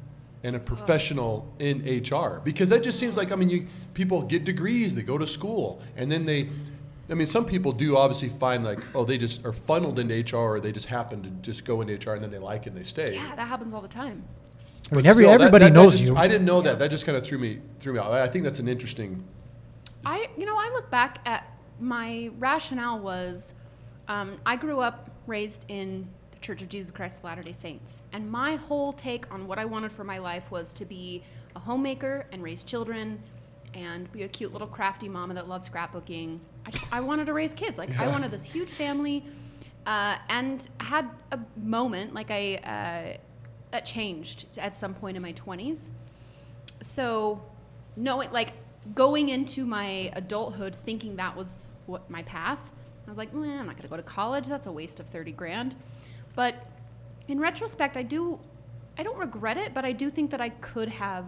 and 0.44 0.56
a 0.56 0.58
professional 0.58 1.52
in 1.58 1.78
HR? 2.02 2.40
Because 2.44 2.68
that 2.70 2.82
just 2.82 2.98
seems 2.98 3.16
like 3.16 3.32
I 3.32 3.36
mean, 3.36 3.50
you 3.50 3.66
people 3.94 4.22
get 4.22 4.44
degrees, 4.44 4.94
they 4.94 5.02
go 5.02 5.18
to 5.18 5.26
school, 5.26 5.80
and 5.96 6.10
then 6.10 6.26
they. 6.26 6.48
I 7.10 7.14
mean, 7.14 7.26
some 7.26 7.44
people 7.44 7.72
do 7.72 7.96
obviously 7.96 8.30
find 8.30 8.64
like, 8.64 8.78
oh, 8.94 9.04
they 9.04 9.18
just 9.18 9.44
are 9.44 9.52
funneled 9.52 9.98
into 9.98 10.14
HR, 10.36 10.54
or 10.54 10.60
they 10.60 10.72
just 10.72 10.86
happen 10.86 11.22
to 11.24 11.28
just 11.30 11.64
go 11.64 11.80
into 11.82 11.94
HR 11.94 12.14
and 12.14 12.22
then 12.22 12.30
they 12.30 12.38
like 12.38 12.62
it 12.62 12.70
and 12.70 12.78
they 12.78 12.84
stay. 12.84 13.14
yeah, 13.14 13.34
that 13.34 13.48
happens 13.48 13.74
all 13.74 13.82
the 13.82 13.88
time. 13.88 14.22
I 14.90 14.94
mean, 14.94 15.04
But 15.04 15.06
every, 15.06 15.24
still, 15.24 15.34
everybody 15.34 15.64
that- 15.64 15.74
that 15.74 15.74
knows 15.74 15.92
just- 15.98 16.04
you. 16.04 16.16
I 16.16 16.28
didn't 16.28 16.46
know 16.46 16.62
that. 16.62 16.78
That 16.78 16.90
just 16.90 17.04
kind 17.04 17.18
of 17.18 17.24
threw 17.26 17.38
me 17.38 17.58
threw 17.80 17.92
me 17.94 17.98
out. 17.98 18.12
I 18.12 18.28
think 18.28 18.44
that's 18.44 18.60
an 18.60 18.68
interesting. 18.68 19.22
I, 20.04 20.28
you 20.36 20.46
know, 20.46 20.56
I 20.56 20.70
look 20.72 20.90
back 20.90 21.18
at 21.26 21.44
my 21.80 22.30
rationale 22.38 22.98
was 23.00 23.54
um, 24.08 24.38
I 24.46 24.56
grew 24.56 24.80
up 24.80 25.10
raised 25.26 25.64
in 25.68 26.02
the 26.02 26.21
Church 26.42 26.60
of 26.62 26.68
Jesus 26.68 26.90
Christ 26.90 27.18
of 27.18 27.24
Latter 27.24 27.42
day 27.42 27.52
Saints. 27.52 28.02
And 28.12 28.30
my 28.30 28.56
whole 28.56 28.92
take 28.92 29.32
on 29.32 29.46
what 29.46 29.58
I 29.58 29.64
wanted 29.64 29.92
for 29.92 30.04
my 30.04 30.18
life 30.18 30.50
was 30.50 30.72
to 30.74 30.84
be 30.84 31.22
a 31.56 31.58
homemaker 31.58 32.26
and 32.32 32.42
raise 32.42 32.62
children 32.64 33.18
and 33.74 34.10
be 34.12 34.24
a 34.24 34.28
cute 34.28 34.52
little 34.52 34.66
crafty 34.68 35.08
mama 35.08 35.32
that 35.34 35.48
loved 35.48 35.70
scrapbooking. 35.72 36.38
I, 36.66 36.70
just- 36.70 36.92
I 36.92 37.00
wanted 37.00 37.26
to 37.26 37.32
raise 37.32 37.54
kids. 37.54 37.78
Like, 37.78 37.96
I 37.98 38.08
wanted 38.08 38.30
this 38.30 38.44
huge 38.44 38.68
family. 38.68 39.24
Uh, 39.86 40.16
and 40.28 40.68
had 40.78 41.08
a 41.32 41.40
moment, 41.56 42.14
like, 42.14 42.30
I, 42.30 42.54
uh, 42.56 43.16
that 43.72 43.84
changed 43.86 44.46
at 44.58 44.76
some 44.76 44.94
point 44.94 45.16
in 45.16 45.22
my 45.22 45.32
20s 45.32 45.88
so 46.82 47.40
knowing 47.96 48.30
like 48.32 48.52
going 48.94 49.28
into 49.30 49.64
my 49.64 50.10
adulthood 50.14 50.74
thinking 50.82 51.16
that 51.16 51.34
was 51.34 51.70
what 51.86 52.08
my 52.10 52.22
path 52.24 52.58
i 53.06 53.10
was 53.10 53.16
like 53.18 53.28
eh, 53.32 53.36
i'm 53.38 53.66
not 53.66 53.76
going 53.76 53.82
to 53.82 53.88
go 53.88 53.96
to 53.96 54.02
college 54.02 54.46
that's 54.46 54.66
a 54.66 54.72
waste 54.72 55.00
of 55.00 55.06
30 55.06 55.32
grand 55.32 55.74
but 56.34 56.66
in 57.28 57.38
retrospect 57.40 57.96
i 57.96 58.02
do 58.02 58.38
i 58.98 59.02
don't 59.02 59.18
regret 59.18 59.56
it 59.56 59.74
but 59.74 59.84
i 59.84 59.92
do 59.92 60.10
think 60.10 60.30
that 60.30 60.40
i 60.40 60.48
could 60.48 60.88
have 60.88 61.26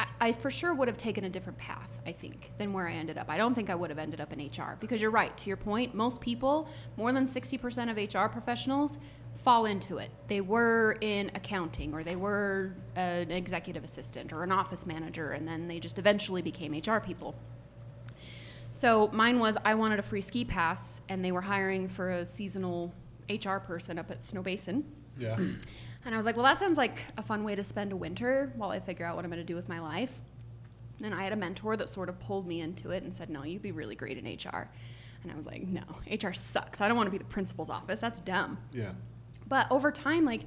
I, 0.00 0.06
I 0.20 0.32
for 0.32 0.50
sure 0.50 0.72
would 0.74 0.88
have 0.88 0.96
taken 0.96 1.24
a 1.24 1.28
different 1.28 1.58
path, 1.58 1.90
I 2.06 2.12
think, 2.12 2.52
than 2.56 2.72
where 2.72 2.88
I 2.88 2.92
ended 2.92 3.18
up. 3.18 3.28
I 3.28 3.36
don't 3.36 3.54
think 3.54 3.68
I 3.68 3.74
would 3.74 3.90
have 3.90 3.98
ended 3.98 4.20
up 4.20 4.32
in 4.32 4.38
HR 4.38 4.76
because 4.80 5.00
you're 5.00 5.10
right. 5.10 5.36
To 5.36 5.48
your 5.48 5.58
point, 5.58 5.94
most 5.94 6.22
people, 6.22 6.68
more 6.96 7.12
than 7.12 7.26
60% 7.26 7.90
of 7.90 7.96
HR 8.14 8.32
professionals, 8.32 8.98
fall 9.34 9.66
into 9.66 9.98
it. 9.98 10.10
They 10.28 10.40
were 10.40 10.96
in 11.00 11.30
accounting 11.34 11.94
or 11.94 12.02
they 12.02 12.16
were 12.16 12.74
uh, 12.96 13.00
an 13.00 13.30
executive 13.30 13.84
assistant 13.84 14.32
or 14.32 14.42
an 14.42 14.52
office 14.52 14.86
manager, 14.86 15.32
and 15.32 15.46
then 15.46 15.68
they 15.68 15.78
just 15.78 15.98
eventually 15.98 16.42
became 16.42 16.72
HR 16.72 16.98
people. 16.98 17.34
So 18.70 19.10
mine 19.12 19.38
was 19.38 19.56
I 19.64 19.74
wanted 19.74 19.98
a 19.98 20.02
free 20.02 20.20
ski 20.20 20.44
pass, 20.44 21.02
and 21.08 21.24
they 21.24 21.32
were 21.32 21.40
hiring 21.40 21.88
for 21.88 22.10
a 22.10 22.26
seasonal 22.26 22.92
HR 23.30 23.58
person 23.58 23.98
up 23.98 24.10
at 24.10 24.22
Snowbasin. 24.22 24.84
Yeah. 25.18 25.38
And 26.04 26.14
I 26.14 26.16
was 26.16 26.24
like, 26.24 26.36
well, 26.36 26.46
that 26.46 26.58
sounds 26.58 26.78
like 26.78 26.98
a 27.18 27.22
fun 27.22 27.44
way 27.44 27.54
to 27.54 27.62
spend 27.62 27.92
a 27.92 27.96
winter 27.96 28.52
while 28.56 28.70
I 28.70 28.80
figure 28.80 29.04
out 29.04 29.16
what 29.16 29.24
I'm 29.24 29.30
going 29.30 29.42
to 29.42 29.46
do 29.46 29.54
with 29.54 29.68
my 29.68 29.80
life. 29.80 30.14
And 31.02 31.14
I 31.14 31.22
had 31.22 31.32
a 31.32 31.36
mentor 31.36 31.76
that 31.76 31.88
sort 31.88 32.08
of 32.08 32.18
pulled 32.18 32.46
me 32.46 32.60
into 32.60 32.90
it 32.90 33.02
and 33.02 33.14
said, 33.14 33.30
no, 33.30 33.44
you'd 33.44 33.62
be 33.62 33.72
really 33.72 33.96
great 33.96 34.16
in 34.16 34.24
HR. 34.24 34.70
And 35.22 35.30
I 35.30 35.36
was 35.36 35.46
like, 35.46 35.62
no, 35.66 35.82
HR 36.10 36.32
sucks. 36.32 36.80
I 36.80 36.88
don't 36.88 36.96
want 36.96 37.06
to 37.06 37.10
be 37.10 37.18
the 37.18 37.24
principal's 37.24 37.70
office. 37.70 38.00
That's 38.00 38.20
dumb. 38.22 38.58
Yeah. 38.72 38.92
But 39.46 39.70
over 39.70 39.90
time, 39.90 40.24
like, 40.24 40.42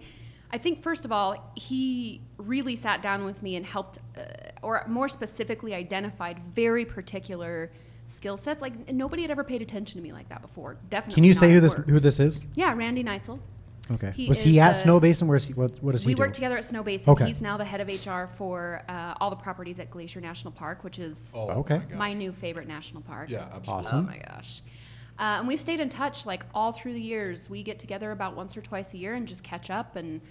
I 0.52 0.58
think 0.58 0.82
first 0.82 1.06
of 1.06 1.12
all, 1.12 1.52
he 1.56 2.22
really 2.38 2.76
sat 2.76 3.02
down 3.02 3.26
with 3.26 3.42
me 3.44 3.56
and 3.56 3.66
helped, 3.66 4.00
uh, 4.18 4.24
or 4.62 4.84
more 4.88 5.08
specifically, 5.08 5.74
identified 5.76 6.40
very 6.56 6.86
particular 6.86 7.72
skill 8.14 8.38
sets. 8.38 8.62
Like 8.62 8.92
nobody 8.94 9.22
had 9.24 9.32
ever 9.32 9.44
paid 9.44 9.62
attention 9.62 9.98
to 10.00 10.04
me 10.04 10.14
like 10.14 10.30
that 10.30 10.42
before. 10.42 10.78
Definitely. 10.90 11.16
Can 11.16 11.24
you 11.24 11.34
not 11.34 11.40
say 11.40 11.52
who 11.52 11.60
this 11.60 11.76
work. 11.78 11.88
who 11.90 12.00
this 12.00 12.20
is? 12.20 12.44
Yeah, 12.56 12.74
Randy 12.76 13.04
Neitzel. 13.04 13.40
Okay. 13.92 14.12
He 14.16 14.30
was 14.30 14.42
he 14.42 14.60
at 14.62 14.74
the- 14.76 14.80
Snowbasin? 14.90 15.28
Where's 15.28 15.46
he? 15.46 15.54
What, 15.54 15.78
what 15.84 15.92
does 15.92 16.04
he 16.04 16.08
We 16.08 16.14
do? 16.14 16.20
work 16.22 16.32
together 16.32 16.56
at 16.58 16.64
Snowbasin. 16.64 17.08
Okay. 17.10 17.26
He's 17.26 17.42
now 17.42 17.58
the 17.58 17.66
head 17.66 17.82
of 17.82 17.88
HR 17.90 18.28
for 18.34 18.82
uh, 18.88 19.16
all 19.20 19.30
the 19.30 19.36
properties 19.36 19.78
at 19.80 19.90
Glacier 19.90 20.22
National 20.22 20.52
Park, 20.54 20.86
which 20.86 21.00
is 21.00 21.34
Oh, 21.36 21.50
Okay. 21.50 21.82
My, 21.92 21.96
my 21.98 22.14
new 22.14 22.32
favorite 22.32 22.68
national 22.68 23.02
park. 23.02 23.30
yeah, 23.30 23.42
absolutely. 23.54 23.72
Awesome. 23.74 24.06
Oh 24.06 24.10
my 24.10 24.18
gosh. 24.20 24.62
Uh, 25.20 25.36
and 25.40 25.48
we've 25.48 25.60
stayed 25.60 25.80
in 25.82 25.90
touch 25.90 26.26
like 26.26 26.46
all 26.56 26.72
through 26.72 26.94
the 26.94 27.02
years. 27.02 27.50
We 27.50 27.62
get 27.62 27.78
together 27.78 28.12
about 28.12 28.36
once 28.38 28.56
or 28.56 28.62
twice 28.62 28.94
a 28.94 28.98
year 28.98 29.16
and 29.16 29.28
just 29.28 29.44
catch 29.44 29.70
up. 29.70 29.96
And 29.98 30.22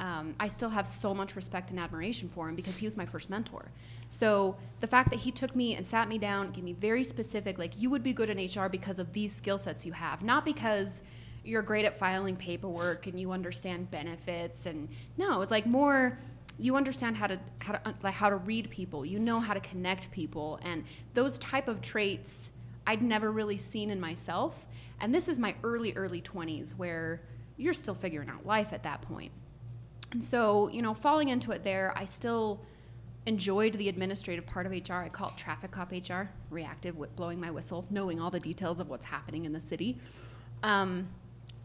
um, 0.00 0.34
I 0.40 0.48
still 0.48 0.70
have 0.70 0.86
so 0.86 1.14
much 1.14 1.36
respect 1.36 1.70
and 1.70 1.78
admiration 1.78 2.28
for 2.28 2.48
him 2.48 2.56
because 2.56 2.76
he 2.76 2.86
was 2.86 2.96
my 2.96 3.04
first 3.04 3.28
mentor. 3.28 3.70
So 4.08 4.56
the 4.80 4.86
fact 4.86 5.10
that 5.10 5.18
he 5.18 5.30
took 5.30 5.54
me 5.54 5.76
and 5.76 5.86
sat 5.86 6.08
me 6.08 6.16
down, 6.16 6.50
gave 6.52 6.64
me 6.64 6.72
very 6.72 7.04
specific, 7.04 7.58
like, 7.58 7.78
you 7.78 7.90
would 7.90 8.02
be 8.02 8.14
good 8.14 8.30
in 8.30 8.38
HR 8.38 8.68
because 8.68 8.98
of 8.98 9.12
these 9.12 9.32
skill 9.32 9.58
sets 9.58 9.84
you 9.84 9.92
have, 9.92 10.22
not 10.22 10.44
because 10.46 11.02
you're 11.44 11.62
great 11.62 11.84
at 11.84 11.98
filing 11.98 12.34
paperwork 12.34 13.06
and 13.06 13.20
you 13.20 13.30
understand 13.30 13.90
benefits. 13.90 14.64
And 14.64 14.88
no, 15.18 15.42
it's 15.42 15.50
like 15.50 15.66
more 15.66 16.18
you 16.58 16.76
understand 16.76 17.16
how 17.16 17.26
to 17.26 17.38
how 17.58 17.72
to 17.72 17.94
like 18.02 18.12
how 18.12 18.28
to 18.28 18.36
read 18.36 18.68
people 18.68 19.06
you 19.06 19.18
know 19.18 19.40
how 19.40 19.54
to 19.54 19.60
connect 19.60 20.10
people 20.10 20.60
and 20.62 20.84
those 21.14 21.38
type 21.38 21.68
of 21.68 21.80
traits 21.80 22.50
i'd 22.86 23.00
never 23.00 23.32
really 23.32 23.56
seen 23.56 23.88
in 23.88 23.98
myself 23.98 24.66
and 25.00 25.14
this 25.14 25.26
is 25.26 25.38
my 25.38 25.54
early 25.64 25.94
early 25.94 26.20
20s 26.20 26.72
where 26.72 27.22
you're 27.56 27.72
still 27.72 27.94
figuring 27.94 28.28
out 28.28 28.44
life 28.44 28.74
at 28.74 28.82
that 28.82 29.00
point 29.00 29.32
and 30.12 30.22
so 30.22 30.68
you 30.68 30.82
know 30.82 30.94
falling 30.94 31.28
into 31.28 31.50
it 31.52 31.62
there 31.64 31.92
i 31.96 32.04
still 32.04 32.60
enjoyed 33.26 33.74
the 33.74 33.88
administrative 33.88 34.46
part 34.46 34.66
of 34.66 34.72
hr 34.72 34.94
i 34.94 35.08
call 35.08 35.28
it 35.28 35.36
traffic 35.36 35.70
cop 35.70 35.92
hr 35.92 36.30
reactive 36.50 36.96
blowing 37.16 37.38
my 37.38 37.50
whistle 37.50 37.84
knowing 37.90 38.20
all 38.20 38.30
the 38.30 38.40
details 38.40 38.80
of 38.80 38.88
what's 38.88 39.04
happening 39.04 39.44
in 39.44 39.52
the 39.52 39.60
city 39.60 39.98
um, 40.62 41.08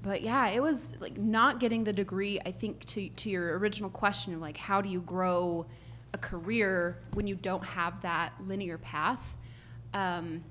but 0.06 0.22
yeah, 0.22 0.50
it 0.50 0.62
was 0.62 0.94
like 1.00 1.18
not 1.18 1.60
getting 1.60 1.84
the 1.84 1.92
degree. 1.92 2.40
I 2.46 2.52
think 2.52 2.86
to 2.86 3.10
to 3.10 3.30
your 3.30 3.58
original 3.58 3.90
question 3.90 4.34
of 4.36 4.40
like 4.40 4.56
how 4.56 4.80
do 4.80 4.88
you 4.88 5.02
grow 5.02 5.66
a 6.14 6.18
career 6.18 7.00
when 7.14 7.28
you 7.28 7.36
don't 7.36 7.64
have 7.64 8.02
that 8.02 8.34
linear 8.46 8.78
path. 8.78 9.22
Um, 9.94 10.44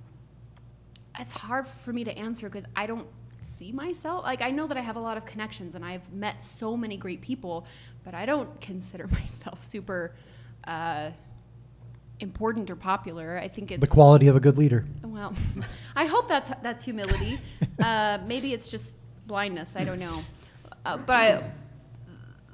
it's 1.19 1.33
hard 1.33 1.69
for 1.69 1.93
me 1.93 2.03
to 2.03 2.19
answer 2.19 2.49
because 2.49 2.67
I 2.75 2.87
don't 2.87 3.07
see 3.65 3.73
myself 3.73 4.25
like 4.25 4.43
I 4.43 4.51
know 4.51 4.67
that 4.67 4.77
I 4.77 4.81
have 4.81 4.97
a 4.97 5.01
lot 5.01 5.17
of 5.17 5.25
connections 5.25 5.75
and 5.75 5.85
I've 5.85 6.13
met 6.13 6.43
so 6.43 6.77
many 6.77 6.97
great 6.97 7.21
people, 7.21 7.67
but 8.05 8.15
I 8.15 8.27
don't 8.27 8.61
consider 8.61 9.07
myself 9.21 9.65
super 9.65 10.15
uh, 10.67 11.11
important 12.21 12.71
or 12.71 12.77
popular. 12.77 13.39
I 13.39 13.49
think 13.49 13.73
it's 13.73 13.81
the 13.81 13.87
quality 13.87 14.29
of 14.29 14.37
a 14.37 14.41
good 14.41 14.59
leader. 14.59 14.85
well, 15.03 15.35
I 15.97 16.07
hope 16.07 16.29
that's 16.29 16.51
that's 16.63 16.85
humility. 16.85 17.39
uh, 17.83 18.19
maybe 18.27 18.53
it's 18.53 18.69
just 18.69 18.97
blindness. 19.27 19.71
I 19.77 19.85
don't 19.85 19.99
know. 20.01 20.23
Uh, 20.85 20.99
but 20.99 21.17
I, 21.17 21.51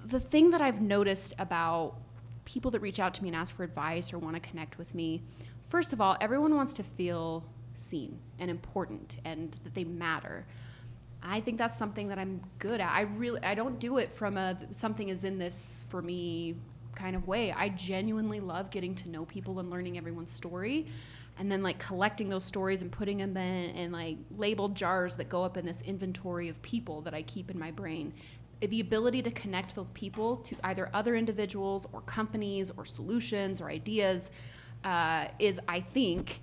the 0.07 0.21
thing 0.21 0.51
that 0.51 0.61
I've 0.61 0.81
noticed 0.81 1.35
about 1.39 1.95
people 2.45 2.71
that 2.73 2.81
reach 2.81 3.01
out 3.01 3.15
to 3.15 3.23
me 3.23 3.29
and 3.29 3.37
ask 3.37 3.55
for 3.57 3.65
advice 3.65 4.13
or 4.13 4.19
want 4.19 4.35
to 4.37 4.41
connect 4.41 4.79
with 4.79 4.95
me, 4.95 5.23
first 5.69 5.93
of 5.93 6.01
all, 6.01 6.17
everyone 6.21 6.55
wants 6.55 6.75
to 6.75 6.83
feel 6.83 7.45
seen 7.75 8.19
and 8.39 8.51
important 8.51 9.17
and 9.25 9.57
that 9.65 9.75
they 9.75 9.85
matter. 9.85 10.45
I 11.23 11.41
think 11.41 11.59
that's 11.59 11.79
something 11.79 12.09
that 12.09 12.19
I'm 12.19 12.41
good 12.59 12.81
at. 12.81 12.91
I 12.91 13.03
really 13.03 13.43
I 13.43 13.55
don't 13.55 13.79
do 13.79 13.99
it 13.99 14.13
from 14.13 14.37
a 14.37 14.57
something 14.71 15.09
is 15.09 15.25
in 15.25 15.39
this 15.39 15.85
for 15.89 16.03
me 16.03 16.57
kind 16.95 17.15
of 17.15 17.27
way. 17.27 17.53
I 17.53 17.69
genuinely 17.71 18.41
love 18.41 18.71
getting 18.71 18.95
to 18.97 19.09
know 19.09 19.25
people 19.25 19.61
and 19.61 19.71
learning 19.71 19.99
everyone's 19.99 20.33
story 20.33 20.87
and 21.39 21.51
then 21.51 21.63
like 21.63 21.79
collecting 21.79 22.29
those 22.29 22.45
stories 22.45 22.83
and 22.83 22.93
putting 22.93 23.19
them 23.19 23.37
in, 23.37 23.71
in 23.75 23.93
like 23.93 24.19
labeled 24.37 24.75
jars 24.75 25.15
that 25.17 25.29
go 25.29 25.43
up 25.43 25.57
in 25.57 25.65
this 25.65 25.81
inventory 25.87 26.49
of 26.49 26.61
people 26.63 27.01
that 27.01 27.15
I 27.15 27.23
keep 27.23 27.51
in 27.51 27.59
my 27.59 27.71
brain. 27.71 28.13
The 28.61 28.81
ability 28.81 29.23
to 29.23 29.31
connect 29.31 29.75
those 29.75 29.89
people 29.91 30.37
to 30.37 30.55
either 30.65 30.91
other 30.93 31.17
individuals 31.17 31.87
or 31.93 32.03
companies 32.03 32.71
or 32.77 32.85
solutions 32.85 33.61
or 33.61 33.71
ideas 33.71 34.31
uh, 34.85 35.29
is, 35.39 35.59
I 35.67 35.81
think, 35.81 36.43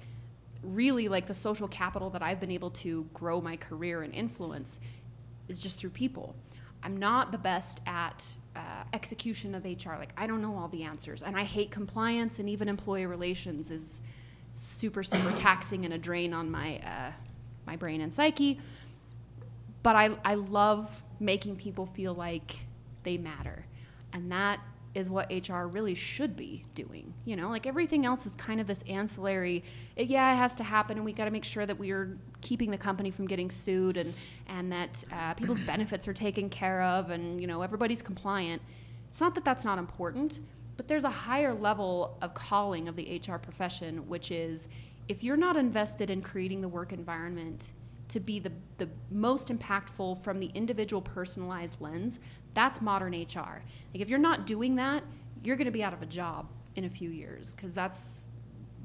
really 0.68 1.08
like 1.08 1.26
the 1.26 1.34
social 1.34 1.68
capital 1.68 2.10
that 2.12 2.22
I've 2.22 2.40
been 2.40 2.52
able 2.52 2.72
to 2.72 3.04
grow 3.14 3.42
my 3.42 3.56
career 3.56 4.04
and 4.04 4.14
influence 4.14 4.80
is 5.48 5.60
just 5.60 5.80
through 5.80 5.92
people. 5.92 6.36
I'm 6.84 6.98
not 6.98 7.32
the 7.32 7.38
best 7.38 7.82
at 7.86 8.26
uh, 8.56 8.84
execution 8.94 9.56
of 9.56 9.64
HR. 9.66 9.96
Like 9.98 10.14
I 10.18 10.28
don't 10.28 10.42
know 10.42 10.56
all 10.58 10.68
the 10.68 10.84
answers, 10.84 11.24
and 11.24 11.38
I 11.38 11.44
hate 11.44 11.72
compliance, 11.72 12.40
and 12.40 12.50
even 12.50 12.68
employee 12.68 13.06
relations 13.06 13.72
is 13.72 14.02
super 14.54 15.04
super 15.04 15.32
taxing 15.34 15.86
and 15.86 15.94
a 15.94 15.98
drain 15.98 16.34
on 16.34 16.50
my 16.50 16.80
uh, 16.80 17.12
my 17.66 17.76
brain 17.76 18.02
and 18.02 18.14
psyche. 18.14 18.60
But 19.84 19.96
I 19.96 20.10
I 20.24 20.36
love 20.36 21.04
making 21.20 21.56
people 21.56 21.86
feel 21.88 22.14
like 22.14 22.56
they 23.04 23.18
matter, 23.18 23.66
and 24.14 24.32
that 24.32 24.60
is 24.98 25.12
what 25.12 25.32
HR 25.32 25.68
really 25.68 25.94
should 25.94 26.36
be 26.36 26.66
doing. 26.74 27.14
You 27.24 27.36
know, 27.36 27.50
like 27.50 27.68
everything 27.68 28.04
else 28.04 28.26
is 28.26 28.34
kind 28.34 28.60
of 28.60 28.66
this 28.66 28.84
ancillary. 28.90 29.64
It, 29.96 30.08
yeah, 30.08 30.34
it 30.34 30.38
has 30.38 30.54
to 30.54 30.64
happen, 30.64 30.98
and 30.98 31.06
we 31.06 31.14
got 31.14 31.26
to 31.26 31.32
make 31.32 31.46
sure 31.46 31.68
that 31.68 31.78
we're 31.78 32.18
keeping 32.42 32.72
the 32.72 32.80
company 32.80 33.12
from 33.12 33.28
getting 33.28 33.52
sued, 33.52 33.98
and 33.98 34.12
and 34.48 34.72
that 34.72 35.04
uh, 35.12 35.36
people's 35.36 35.60
benefits 35.68 36.08
are 36.08 36.16
taken 36.16 36.50
care 36.50 36.82
of, 36.82 37.12
and 37.12 37.40
you 37.40 37.46
know 37.46 37.62
everybody's 37.62 38.02
compliant. 38.02 38.60
It's 39.08 39.22
not 39.22 39.36
that 39.36 39.46
that's 39.46 39.64
not 39.64 39.78
important, 39.78 40.40
but 40.78 40.88
there's 40.88 41.04
a 41.04 41.12
higher 41.12 41.54
level 41.54 42.18
of 42.24 42.34
calling 42.34 42.88
of 42.88 42.96
the 42.96 43.22
HR 43.24 43.38
profession, 43.38 44.08
which 44.08 44.32
is 44.32 44.68
if 45.08 45.24
you're 45.24 45.38
not 45.38 45.56
invested 45.58 46.10
in 46.10 46.24
creating 46.24 46.60
the 46.62 46.68
work 46.68 46.92
environment 46.92 47.72
to 48.10 48.20
be 48.20 48.40
the, 48.40 48.52
the 48.78 48.90
most 49.12 49.50
impactful 49.50 50.24
from 50.24 50.40
the 50.40 50.48
individual 50.54 51.02
personalized 51.02 51.76
lens, 51.80 52.20
that's 52.54 52.82
modern 52.82 53.14
HR. 53.14 53.62
Like 53.94 54.02
if 54.02 54.10
you're 54.10 54.20
not 54.20 54.48
doing 54.48 54.76
that, 54.78 55.04
you're 55.44 55.58
going 55.58 55.66
to 55.66 55.72
be 55.72 55.84
out 55.84 55.94
of 55.94 56.02
a 56.02 56.06
job 56.06 56.48
in 56.76 56.86
a 56.86 56.90
few 56.90 57.10
years 57.10 57.56
because 57.56 57.74
that's 57.74 58.28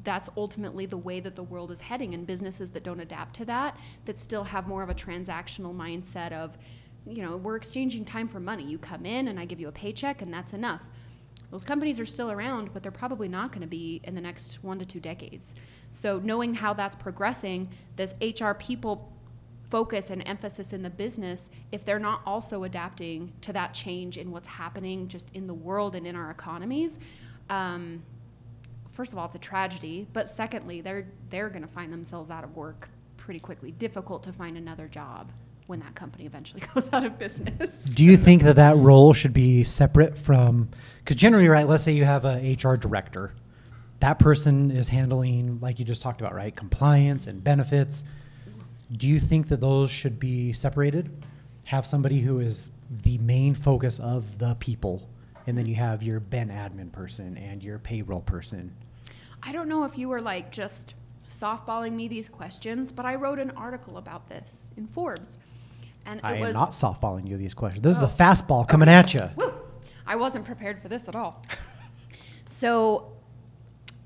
that's 0.04 0.28
ultimately 0.36 0.84
the 0.84 0.96
way 0.96 1.20
that 1.20 1.36
the 1.36 1.42
world 1.42 1.70
is 1.70 1.78
heading 1.78 2.14
and 2.14 2.26
businesses 2.26 2.70
that 2.70 2.82
don't 2.82 3.00
adapt 3.00 3.36
to 3.36 3.44
that 3.44 3.76
that 4.04 4.18
still 4.18 4.42
have 4.42 4.66
more 4.66 4.82
of 4.82 4.88
a 4.88 4.94
transactional 4.94 5.74
mindset 5.74 6.32
of 6.32 6.58
you 7.06 7.22
know 7.22 7.36
we're 7.36 7.56
exchanging 7.56 8.04
time 8.04 8.26
for 8.26 8.40
money 8.40 8.64
you 8.64 8.78
come 8.78 9.06
in 9.06 9.28
and 9.28 9.38
i 9.38 9.44
give 9.44 9.60
you 9.60 9.68
a 9.68 9.72
paycheck 9.72 10.22
and 10.22 10.32
that's 10.32 10.52
enough 10.54 10.82
those 11.52 11.62
companies 11.62 12.00
are 12.00 12.06
still 12.06 12.32
around 12.32 12.72
but 12.72 12.82
they're 12.82 12.90
probably 12.90 13.28
not 13.28 13.52
going 13.52 13.60
to 13.60 13.68
be 13.68 14.00
in 14.02 14.16
the 14.16 14.20
next 14.20 14.58
one 14.64 14.78
to 14.80 14.84
two 14.84 14.98
decades. 14.98 15.54
So 15.90 16.18
knowing 16.18 16.52
how 16.54 16.72
that's 16.74 16.96
progressing 16.96 17.68
this 17.94 18.14
hr 18.40 18.52
people 18.54 19.12
focus 19.70 20.10
and 20.10 20.26
emphasis 20.26 20.72
in 20.72 20.82
the 20.82 20.90
business 20.90 21.50
if 21.70 21.84
they're 21.84 22.00
not 22.00 22.22
also 22.26 22.64
adapting 22.64 23.32
to 23.42 23.52
that 23.52 23.72
change 23.72 24.18
in 24.18 24.32
what's 24.32 24.48
happening 24.48 25.06
just 25.06 25.30
in 25.34 25.46
the 25.46 25.54
world 25.54 25.94
and 25.94 26.06
in 26.06 26.16
our 26.16 26.30
economies 26.30 26.98
um, 27.48 28.02
first 28.90 29.12
of 29.12 29.18
all 29.18 29.26
it's 29.26 29.36
a 29.36 29.38
tragedy 29.38 30.06
but 30.12 30.28
secondly 30.28 30.80
they're 30.82 31.06
they're 31.30 31.48
going 31.48 31.62
to 31.62 31.68
find 31.68 31.92
themselves 31.92 32.30
out 32.30 32.44
of 32.44 32.54
work 32.56 32.90
pretty 33.22 33.40
quickly. 33.40 33.70
Difficult 33.70 34.22
to 34.24 34.32
find 34.32 34.56
another 34.56 34.88
job 34.88 35.30
when 35.66 35.80
that 35.80 35.94
company 35.94 36.26
eventually 36.26 36.62
goes 36.74 36.88
out 36.92 37.04
of 37.04 37.18
business 37.18 37.70
Do 37.84 38.04
you 38.04 38.16
think 38.16 38.42
that 38.42 38.56
that 38.56 38.76
role 38.76 39.12
should 39.12 39.32
be 39.32 39.64
separate 39.64 40.18
from? 40.18 40.68
Because 40.98 41.16
generally, 41.16 41.48
right? 41.48 41.66
Let's 41.66 41.84
say 41.84 41.92
you 41.92 42.04
have 42.04 42.24
a 42.24 42.56
HR 42.56 42.76
director. 42.76 43.34
That 44.00 44.18
person 44.18 44.70
is 44.70 44.88
handling, 44.88 45.60
like 45.60 45.78
you 45.78 45.84
just 45.84 46.02
talked 46.02 46.20
about, 46.20 46.34
right? 46.34 46.54
Compliance 46.54 47.26
and 47.26 47.42
benefits. 47.42 48.04
Do 48.96 49.08
you 49.08 49.20
think 49.20 49.48
that 49.48 49.60
those 49.60 49.90
should 49.90 50.18
be 50.18 50.52
separated? 50.52 51.10
Have 51.64 51.86
somebody 51.86 52.20
who 52.20 52.40
is 52.40 52.70
the 53.02 53.16
main 53.18 53.54
focus 53.54 54.00
of 54.00 54.38
the 54.38 54.54
people, 54.56 55.08
and 55.46 55.56
then 55.56 55.66
you 55.66 55.74
have 55.76 56.02
your 56.02 56.20
Ben 56.20 56.48
admin 56.48 56.92
person 56.92 57.36
and 57.38 57.62
your 57.62 57.78
payroll 57.78 58.20
person. 58.20 58.74
I 59.42 59.52
don't 59.52 59.68
know 59.68 59.84
if 59.84 59.96
you 59.96 60.08
were 60.08 60.20
like 60.20 60.50
just 60.50 60.94
softballing 61.28 61.92
me 61.92 62.08
these 62.08 62.28
questions, 62.28 62.92
but 62.92 63.06
I 63.06 63.14
wrote 63.14 63.38
an 63.38 63.50
article 63.52 63.96
about 63.96 64.28
this 64.28 64.70
in 64.76 64.86
Forbes. 64.86 65.38
And 66.06 66.18
it 66.18 66.24
I 66.24 66.36
am 66.36 66.52
not 66.52 66.70
softballing 66.70 67.28
you 67.28 67.36
these 67.36 67.54
questions. 67.54 67.82
This 67.82 67.96
is 67.96 68.02
a 68.02 68.06
Oh. 68.06 68.10
fastball 68.10 68.66
coming 68.68 68.88
at 68.88 69.14
you. 69.14 69.28
Woo! 69.36 69.52
I 70.06 70.16
wasn't 70.16 70.44
prepared 70.44 70.80
for 70.82 70.88
this 70.88 71.08
at 71.08 71.14
all. 71.14 71.42
so, 72.48 73.12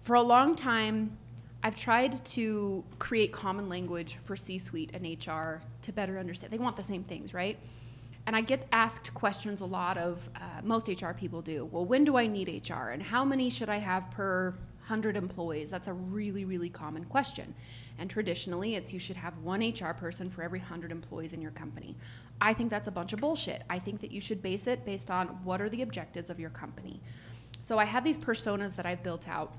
for 0.03 0.15
a 0.17 0.23
long 0.23 0.55
time, 0.55 1.17
I've 1.63 1.75
tried 1.77 2.25
to 2.27 2.85
create 2.99 3.33
common 3.33 3.69
language 3.69 4.19
for 4.25 4.37
C 4.37 4.59
suite 4.59 4.91
and 4.95 5.05
HR 5.05 5.63
to 5.83 5.93
better 5.93 6.19
understand. 6.19 6.53
They 6.53 6.59
want 6.59 6.77
the 6.77 6.83
same 6.83 7.03
things, 7.05 7.33
right? 7.35 7.59
and 8.29 8.35
I 8.35 8.41
get 8.41 8.67
asked 8.73 9.15
questions 9.15 9.61
a 9.61 9.65
lot 9.67 9.97
of 9.97 10.29
uh, 10.35 10.41
most 10.65 10.89
HR 10.89 11.13
people 11.13 11.41
do. 11.43 11.65
Well, 11.67 11.85
when 11.85 12.03
do 12.05 12.17
I 12.17 12.27
need 12.27 12.49
HR, 12.69 12.89
and 12.91 13.01
how 13.01 13.25
many 13.25 13.51
should 13.51 13.69
I 13.69 13.77
have 13.77 14.11
per 14.11 14.53
100 14.87 15.17
employees? 15.17 15.69
That's 15.69 15.89
a 15.89 15.93
really, 15.93 16.45
really 16.45 16.71
common 16.71 17.05
question. 17.07 17.53
And 17.99 18.09
traditionally, 18.09 18.77
it's 18.77 18.93
you 18.93 19.01
should 19.01 19.17
have 19.17 19.37
one 19.39 19.61
HR 19.61 19.93
person 19.93 20.31
for 20.31 20.45
every 20.45 20.61
100 20.61 20.93
employees 20.93 21.33
in 21.33 21.43
your 21.43 21.51
company. 21.51 21.97
I 22.41 22.55
think 22.55 22.71
that's 22.71 22.87
a 22.87 22.93
bunch 22.93 23.13
of 23.13 23.19
bullshit. 23.19 23.65
I 23.69 23.81
think 23.81 24.01
that 24.01 24.13
you 24.13 24.21
should 24.21 24.43
base 24.43 24.69
it 24.69 24.85
based 24.85 25.11
on 25.11 25.27
what 25.43 25.61
are 25.61 25.69
the 25.69 25.83
objectives 25.83 26.31
of 26.31 26.39
your 26.39 26.51
company. 26.51 27.01
So 27.61 27.79
I 27.79 27.85
have 27.85 28.05
these 28.05 28.17
personas 28.17 28.77
that 28.77 28.87
I've 28.87 29.03
built 29.03 29.27
out 29.27 29.55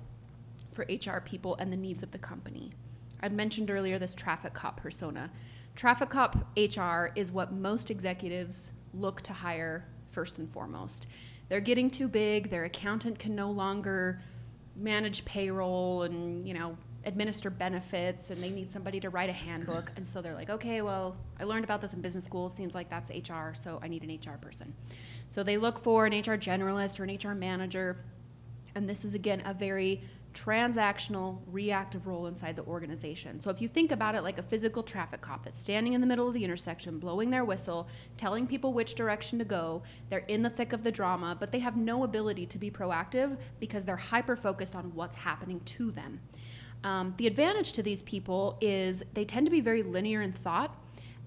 for 0.72 0.86
HR 0.90 1.20
people 1.20 1.56
and 1.56 1.74
the 1.74 1.78
needs 1.78 2.04
of 2.04 2.12
the 2.12 2.20
company. 2.20 2.72
I 3.22 3.28
mentioned 3.28 3.70
earlier 3.70 4.00
this 4.00 4.14
traffic 4.14 4.54
cop 4.54 4.78
persona. 4.78 5.30
Traffic 5.76 6.10
cop 6.10 6.38
HR 6.56 7.08
is 7.16 7.34
what 7.34 7.52
most 7.52 7.92
executives 7.92 8.72
look 8.94 9.22
to 9.24 9.34
hire 9.34 9.86
first 10.10 10.38
and 10.38 10.50
foremost. 10.54 11.08
They're 11.50 11.60
getting 11.60 11.90
too 11.90 12.08
big, 12.08 12.50
their 12.50 12.64
accountant 12.64 13.20
can 13.20 13.36
no 13.36 13.52
longer 13.52 14.22
manage 14.78 15.26
payroll 15.26 16.04
and, 16.04 16.48
you 16.48 16.54
know, 16.54 16.78
administer 17.06 17.50
benefits 17.50 18.32
and 18.32 18.44
they 18.44 18.50
need 18.50 18.72
somebody 18.72 19.00
to 19.00 19.10
write 19.10 19.30
a 19.30 19.34
handbook 19.34 19.92
and 19.96 20.06
so 20.06 20.22
they're 20.22 20.34
like, 20.34 20.50
"Okay, 20.50 20.82
well, 20.82 21.16
I 21.40 21.46
learned 21.46 21.64
about 21.64 21.80
this 21.80 21.94
in 21.94 22.02
business 22.02 22.26
school. 22.26 22.48
It 22.48 22.54
seems 22.54 22.76
like 22.76 22.90
that's 22.90 23.10
HR, 23.10 23.54
so 23.54 23.80
I 23.82 23.88
need 23.88 24.04
an 24.04 24.10
HR 24.10 24.38
person." 24.38 24.74
So 25.30 25.42
they 25.42 25.58
look 25.58 25.82
for 25.82 26.06
an 26.06 26.14
HR 26.14 26.38
generalist 26.38 27.00
or 27.00 27.06
an 27.06 27.10
HR 27.10 27.34
manager. 27.34 28.04
And 28.76 28.90
this 28.90 29.06
is 29.06 29.14
again 29.14 29.42
a 29.46 29.54
very 29.54 30.04
transactional, 30.38 31.40
reactive 31.48 32.06
role 32.06 32.28
inside 32.28 32.56
the 32.56 32.64
organization. 32.66 33.40
So 33.40 33.50
if 33.50 33.62
you 33.62 33.68
think 33.68 33.92
about 33.92 34.14
it 34.14 34.22
like 34.22 34.38
a 34.38 34.44
physical 34.44 34.84
traffic 34.84 35.22
cop 35.22 35.44
that's 35.44 35.60
standing 35.60 35.94
in 35.94 36.02
the 36.02 36.08
middle 36.08 36.28
of 36.28 36.34
the 36.34 36.44
intersection, 36.44 37.00
blowing 37.00 37.32
their 37.32 37.44
whistle, 37.44 37.88
telling 38.18 38.46
people 38.46 38.72
which 38.74 38.94
direction 38.94 39.40
to 39.40 39.46
go, 39.46 39.82
they're 40.10 40.20
in 40.28 40.44
the 40.44 40.50
thick 40.50 40.74
of 40.74 40.84
the 40.84 40.92
drama, 40.92 41.36
but 41.40 41.52
they 41.52 41.60
have 41.60 41.76
no 41.76 42.04
ability 42.04 42.46
to 42.46 42.60
be 42.60 42.70
proactive 42.70 43.38
because 43.60 43.84
they're 43.84 43.96
hyper 43.96 44.36
focused 44.36 44.76
on 44.76 44.94
what's 44.94 45.16
happening 45.16 45.60
to 45.62 45.92
them. 45.92 46.20
Um, 46.84 47.16
the 47.18 47.26
advantage 47.26 47.72
to 47.74 47.82
these 47.82 48.04
people 48.04 48.58
is 48.62 49.04
they 49.14 49.26
tend 49.26 49.48
to 49.48 49.52
be 49.52 49.62
very 49.62 49.82
linear 49.82 50.22
in 50.22 50.34
thought, 50.34 50.76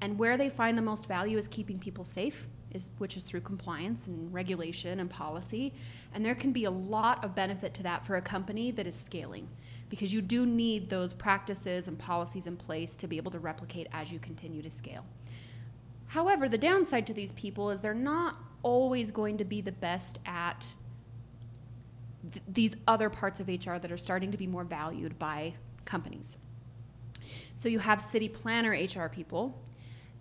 and 0.01 0.17
where 0.19 0.37
they 0.37 0.49
find 0.49 0.79
the 0.79 0.83
most 0.83 1.07
value 1.07 1.37
is 1.37 1.49
keeping 1.49 1.79
people 1.79 2.05
safe 2.05 2.47
is, 2.73 2.91
which 2.99 3.17
is 3.17 3.25
through 3.25 3.41
compliance 3.41 4.07
and 4.07 4.33
regulation 4.33 5.01
and 5.01 5.11
policy. 5.11 5.75
And 6.15 6.25
there 6.25 6.35
can 6.35 6.53
be 6.53 6.65
a 6.65 6.71
lot 6.71 7.25
of 7.25 7.35
benefit 7.35 7.75
to 7.75 7.83
that 7.85 8.05
for 8.05 8.17
a 8.17 8.23
company 8.23 8.71
that 8.73 8.87
is 8.87 8.97
scaling 8.97 9.49
because 9.89 10.15
you 10.15 10.23
do 10.23 10.47
need 10.47 10.89
those 10.89 11.13
practices 11.13 11.89
and 11.89 11.99
policies 11.99 12.47
in 12.47 12.57
place 12.57 12.95
to 12.95 13.09
be 13.09 13.17
able 13.17 13.33
to 13.33 13.41
replicate 13.41 13.89
as 13.93 14.13
you 14.13 14.19
continue 14.21 14.63
to 14.63 14.71
scale. 14.71 15.05
However, 16.07 16.49
the 16.49 16.59
downside 16.59 17.07
to 17.09 17.15
these 17.15 17.33
people 17.33 17.71
is 17.71 17.81
they're 17.81 17.95
not 17.95 18.37
always 18.63 19.11
going 19.11 19.37
to 19.39 19.45
be 19.45 19.61
the 19.61 19.73
best 19.73 20.19
at 20.27 20.67
th- 22.33 22.45
these 22.49 22.77
other 22.87 23.11
parts 23.11 23.41
of 23.41 23.49
HR 23.49 23.77
that 23.77 23.91
are 23.91 23.97
starting 23.97 24.31
to 24.31 24.37
be 24.37 24.47
more 24.47 24.65
valued 24.65 25.19
by 25.19 25.55
companies. 25.85 26.37
So 27.57 27.69
you 27.69 27.79
have 27.79 28.01
city 28.01 28.29
planner 28.29 28.71
HR 28.71 29.09
people 29.09 29.61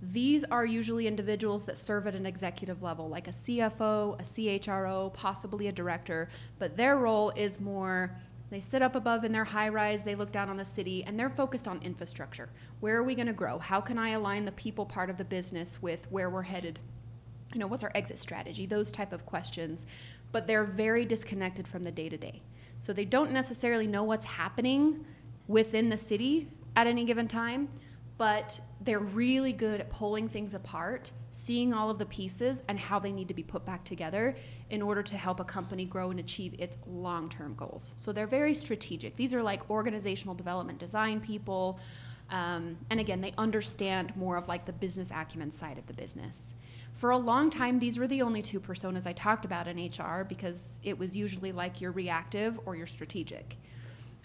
these 0.01 0.44
are 0.46 0.65
usually 0.65 1.08
individuals 1.08 1.63
that 1.63 1.77
serve 1.77 2.08
at 2.08 2.15
an 2.15 2.25
executive 2.25 2.82
level, 2.82 3.10
like 3.10 3.27
a 3.27 3.32
CFO, 3.32 4.20
a 4.20 4.24
CHRO, 4.24 5.13
possibly 5.13 5.68
a 5.68 5.72
director, 5.72 6.29
but 6.58 6.77
their 6.77 6.98
role 6.98 7.32
is 7.32 7.60
more 7.60 8.12
they 8.50 8.60
sit 8.60 8.82
up 8.82 8.96
above 8.96 9.24
in 9.24 9.32
their 9.32 9.44
high 9.44 9.70
rise, 9.70 10.03
they 10.03 10.15
look 10.15 10.32
down 10.32 10.50
on 10.50 10.58
the 10.58 10.65
city, 10.65 11.03
and 11.03 11.20
they're 11.20 11.29
focused 11.29 11.68
on 11.68 11.79
infrastructure. 11.84 12.50
Where 12.79 12.98
are 12.98 13.03
we 13.03 13.13
going 13.13 13.27
to 13.27 13.34
grow? 13.34 13.60
How 13.60 13.79
can 13.79 13.98
I 13.98 14.10
align 14.10 14.44
the 14.44 14.51
people 14.53 14.86
part 14.86 15.10
of 15.10 15.18
the 15.18 15.25
business 15.25 15.82
with 15.82 16.08
where 16.10 16.29
we're 16.29 16.41
headed? 16.41 16.79
You 17.53 17.60
know, 17.60 17.68
what's 17.68 17.84
our 17.84 17.91
exit 17.94 18.18
strategy? 18.18 18.65
Those 18.65 18.91
type 18.91 19.13
of 19.13 19.25
questions. 19.25 19.86
But 20.32 20.48
they're 20.48 20.63
very 20.63 21.06
disconnected 21.06 21.68
from 21.68 21.84
the 21.84 21.91
day 21.91 22.10
to 22.10 22.18
day. 22.18 22.41
So 22.77 22.91
they 22.91 23.06
don't 23.06 23.32
necessarily 23.32 23.86
know 23.86 24.03
what's 24.03 24.25
happening 24.25 25.06
within 25.48 25.89
the 25.89 25.98
city 25.98 26.48
at 26.75 26.88
any 26.88 27.06
given 27.06 27.27
time, 27.27 27.68
but 28.19 28.59
they're 28.81 28.99
really 28.99 29.53
good 29.53 29.79
at 29.79 29.89
pulling 29.89 30.27
things 30.27 30.53
apart, 30.53 31.09
seeing 31.31 31.74
all 31.74 31.89
of 31.89 31.98
the 31.98 32.05
pieces 32.05 32.65
and 32.67 32.77
how 32.77 33.00
they 33.00 33.13
need 33.13 33.29
to 33.29 33.33
be 33.33 33.44
put 33.44 33.65
back 33.65 33.85
together 33.85 34.35
in 34.70 34.81
order 34.81 35.01
to 35.01 35.15
help 35.15 35.39
a 35.39 35.44
company 35.46 35.85
grow 35.85 36.11
and 36.11 36.20
achieve 36.20 36.53
its 36.59 36.77
long 36.85 37.29
term 37.29 37.55
goals. 37.55 37.94
So 37.96 38.11
they're 38.11 38.27
very 38.27 38.53
strategic. 38.53 39.15
These 39.15 39.33
are 39.33 39.41
like 39.41 39.70
organizational 39.70 40.35
development 40.35 40.79
design 40.79 41.22
people. 41.22 41.79
Um, 42.29 42.77
and 42.89 43.00
again, 43.00 43.22
they 43.22 43.33
understand 43.37 44.13
more 44.17 44.35
of 44.35 44.50
like 44.50 44.65
the 44.65 44.74
business 44.74 45.11
acumen 45.11 45.51
side 45.51 45.77
of 45.77 45.87
the 45.87 45.94
business. 45.94 46.55
For 46.96 47.11
a 47.11 47.17
long 47.17 47.50
time, 47.50 47.79
these 47.79 47.98
were 47.98 48.07
the 48.07 48.22
only 48.22 48.41
two 48.41 48.59
personas 48.59 49.07
I 49.07 49.13
talked 49.13 49.46
about 49.46 49.70
in 49.70 49.77
HR 49.77 50.25
because 50.27 50.81
it 50.83 51.00
was 51.00 51.15
usually 51.15 51.53
like 51.53 51.79
you're 51.79 51.94
reactive 51.94 52.59
or 52.65 52.75
you're 52.75 52.85
strategic. 52.85 53.55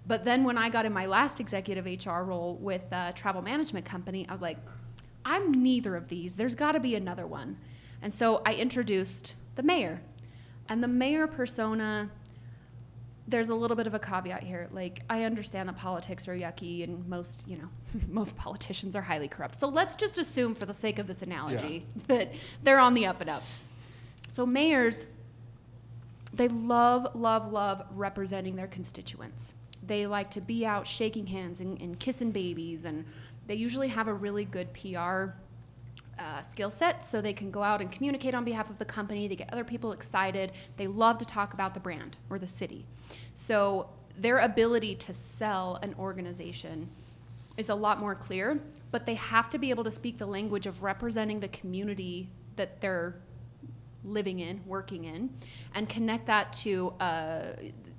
But 0.07 0.25
then 0.25 0.45
when 0.45 0.59
I 0.59 0.69
got 0.69 0.85
in 0.85 0.93
my 0.93 1.07
last 1.07 1.41
executive 1.41 1.87
HR 1.87 2.23
role 2.23 2.57
with 2.57 2.93
a 2.93 3.13
travel 3.15 3.43
management 3.43 3.87
company, 3.87 4.27
I 4.29 4.33
was 4.33 4.43
like, 4.43 4.59
I'm 5.25 5.63
neither 5.63 5.97
of 5.97 6.09
these. 6.09 6.37
There's 6.37 6.55
got 6.55 6.73
to 6.73 6.81
be 6.81 6.95
another 6.95 7.27
one. 7.27 7.57
And 8.03 8.13
so 8.13 8.43
I 8.45 8.55
introduced 8.55 9.37
the 9.55 9.63
mayor. 9.63 10.03
And 10.69 10.83
the 10.83 10.89
mayor 10.89 11.27
persona, 11.27 12.11
there's 13.27 13.49
a 13.49 13.55
little 13.55 13.77
bit 13.77 13.87
of 13.87 13.95
a 13.95 13.99
caveat 13.99 14.43
here. 14.43 14.69
Like, 14.73 15.03
I 15.09 15.25
understand 15.25 15.69
that 15.71 15.77
politics 15.77 16.29
are 16.29 16.37
yucky 16.37 16.85
and 16.85 17.07
most, 17.09 17.49
you 17.49 17.57
know, 17.57 17.69
most 18.09 18.37
politicians 18.37 18.95
are 18.95 19.03
highly 19.03 19.29
corrupt. 19.29 19.59
So 19.59 19.69
let's 19.69 19.97
just 19.97 20.19
assume, 20.19 20.55
for 20.55 20.67
the 20.67 20.75
sake 20.75 20.99
of 20.99 21.07
this 21.07 21.23
analogy, 21.23 21.87
yeah. 21.97 22.03
that 22.09 22.33
they're 22.63 22.79
on 22.79 22.93
the 22.93 23.07
up 23.07 23.23
and 23.23 23.31
up. 23.31 23.43
So 24.29 24.45
mayors, 24.45 25.07
they 26.35 26.49
love, 26.49 27.15
love, 27.15 27.51
love 27.51 27.87
representing 27.93 28.57
their 28.57 28.67
constituents. 28.67 29.55
They 29.87 30.07
like 30.07 30.31
to 30.33 30.41
be 30.41 30.65
out 30.65 30.87
shaking 30.87 31.27
hands 31.27 31.61
and, 31.61 31.81
and 31.81 31.99
kissing 31.99 32.31
babies, 32.31 32.85
and 32.85 33.05
they 33.47 33.55
usually 33.55 33.89
have 33.89 34.09
a 34.09 34.15
really 34.15 34.45
good 34.45 34.73
PR 34.73 35.35
uh, 36.19 36.43
skill 36.43 36.71
set 36.71 37.05
so 37.05 37.21
they 37.21 37.33
can 37.33 37.51
go 37.51 37.63
out 37.63 37.81
and 37.81 37.91
communicate 37.91 38.35
on 38.35 38.45
behalf 38.45 38.71
of 38.71 38.79
the 38.79 38.85
company. 38.85 39.29
They 39.29 39.37
get 39.37 39.53
other 39.53 39.65
people 39.65 39.93
excited. 39.93 40.53
They 40.77 40.87
love 40.87 41.19
to 41.19 41.25
talk 41.25 41.55
about 41.55 41.75
the 41.75 41.81
brand 41.81 42.17
or 42.31 42.39
the 42.39 42.47
city. 42.47 42.87
So 43.35 43.91
their 44.17 44.39
ability 44.39 44.95
to 44.97 45.15
sell 45.15 45.79
an 45.83 45.95
organization 45.99 46.89
is 47.57 47.69
a 47.69 47.75
lot 47.75 48.01
more 48.01 48.15
clear, 48.15 48.61
but 48.91 49.07
they 49.07 49.15
have 49.15 49.51
to 49.51 49.59
be 49.59 49.71
able 49.71 49.85
to 49.85 49.91
speak 49.91 50.19
the 50.19 50.27
language 50.27 50.67
of 50.67 50.83
representing 50.83 51.41
the 51.41 51.49
community 51.49 52.29
that 52.57 52.81
they're 52.81 53.17
living 54.05 54.41
in, 54.41 54.61
working 54.67 55.05
in, 55.05 55.31
and 55.75 55.89
connect 55.89 56.27
that 56.27 56.53
to 56.53 56.93
uh, 57.01 57.53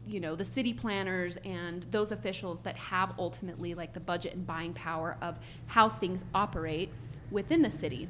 you 0.07 0.19
know 0.19 0.35
the 0.35 0.45
city 0.45 0.73
planners 0.73 1.37
and 1.45 1.85
those 1.91 2.11
officials 2.11 2.61
that 2.61 2.75
have 2.75 3.13
ultimately 3.17 3.73
like 3.73 3.93
the 3.93 3.99
budget 3.99 4.33
and 4.33 4.45
buying 4.45 4.73
power 4.73 5.17
of 5.21 5.39
how 5.67 5.89
things 5.89 6.25
operate 6.33 6.91
within 7.31 7.61
the 7.61 7.71
city 7.71 8.07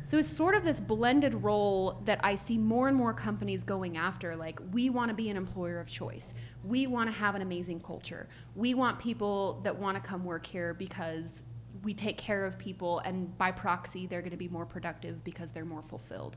so 0.00 0.16
it's 0.16 0.28
sort 0.28 0.54
of 0.54 0.64
this 0.64 0.78
blended 0.78 1.34
role 1.42 2.00
that 2.04 2.20
I 2.22 2.34
see 2.34 2.56
more 2.56 2.88
and 2.88 2.96
more 2.96 3.12
companies 3.12 3.64
going 3.64 3.96
after. 3.96 4.36
Like, 4.36 4.60
we 4.72 4.90
want 4.90 5.08
to 5.08 5.14
be 5.14 5.28
an 5.28 5.36
employer 5.36 5.80
of 5.80 5.88
choice. 5.88 6.34
We 6.64 6.86
want 6.86 7.08
to 7.08 7.12
have 7.12 7.34
an 7.34 7.42
amazing 7.42 7.80
culture. 7.80 8.28
We 8.54 8.74
want 8.74 8.98
people 8.98 9.60
that 9.64 9.76
want 9.76 10.02
to 10.02 10.08
come 10.08 10.24
work 10.24 10.46
here 10.46 10.72
because 10.72 11.42
we 11.82 11.94
take 11.94 12.16
care 12.16 12.44
of 12.44 12.58
people, 12.58 13.00
and 13.00 13.36
by 13.38 13.50
proxy, 13.50 14.06
they're 14.06 14.20
going 14.20 14.30
to 14.30 14.36
be 14.36 14.48
more 14.48 14.66
productive 14.66 15.22
because 15.24 15.50
they're 15.50 15.64
more 15.64 15.82
fulfilled. 15.82 16.36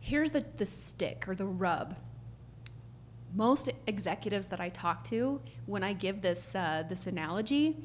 Here's 0.00 0.30
the, 0.30 0.44
the 0.56 0.66
stick 0.66 1.26
or 1.26 1.34
the 1.34 1.46
rub 1.46 1.96
most 3.34 3.70
executives 3.86 4.46
that 4.48 4.60
I 4.60 4.68
talk 4.70 5.04
to, 5.04 5.40
when 5.66 5.82
I 5.82 5.92
give 5.92 6.22
this 6.22 6.54
uh, 6.54 6.84
this 6.88 7.06
analogy, 7.06 7.76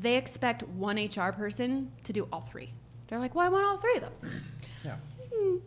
they 0.00 0.16
expect 0.16 0.62
one 0.68 0.96
HR 0.96 1.32
person 1.32 1.90
to 2.04 2.12
do 2.12 2.28
all 2.32 2.40
three. 2.42 2.72
They're 3.06 3.18
like, 3.18 3.34
"Well, 3.34 3.46
I 3.46 3.50
want 3.50 3.66
all 3.66 3.78
three 3.78 3.96
of 3.96 4.02
those." 4.02 4.24
Yeah. 4.84 4.96
Mm. 5.34 5.60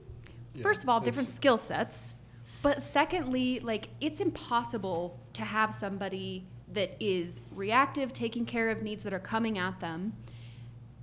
First 0.61 0.83
of 0.83 0.89
all, 0.89 0.99
different 0.99 1.29
skill 1.29 1.57
sets, 1.57 2.15
but 2.61 2.81
secondly, 2.81 3.59
like 3.59 3.89
it's 4.01 4.19
impossible 4.19 5.19
to 5.33 5.43
have 5.43 5.73
somebody 5.73 6.47
that 6.73 6.95
is 6.99 7.41
reactive, 7.51 8.11
taking 8.11 8.45
care 8.45 8.69
of 8.69 8.81
needs 8.81 9.03
that 9.03 9.13
are 9.13 9.19
coming 9.19 9.57
at 9.57 9.79
them, 9.79 10.13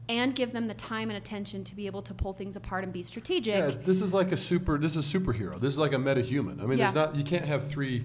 and 0.09 0.35
give 0.35 0.53
them 0.53 0.67
the 0.67 0.75
time 0.75 1.09
and 1.09 1.17
attention 1.17 1.65
to 1.65 1.75
be 1.75 1.87
able 1.87 2.03
to 2.03 2.13
pull 2.13 2.33
things 2.33 2.57
apart 2.57 2.85
and 2.85 2.93
be 2.93 3.03
strategic. 3.03 3.55
Yeah, 3.55 3.77
this 3.85 4.03
is 4.03 4.13
like 4.13 4.33
a 4.33 4.37
super. 4.37 4.79
This 4.79 4.97
is 4.97 5.11
superhero. 5.11 5.59
This 5.61 5.73
is 5.73 5.79
like 5.79 5.93
a 5.93 5.97
metahuman. 5.97 6.63
I 6.63 6.67
mean, 6.67 6.79
yeah. 6.79 6.91
there's 6.91 6.95
not. 6.95 7.17
You 7.17 7.25
can't 7.25 7.45
have 7.45 7.69
three, 7.69 8.05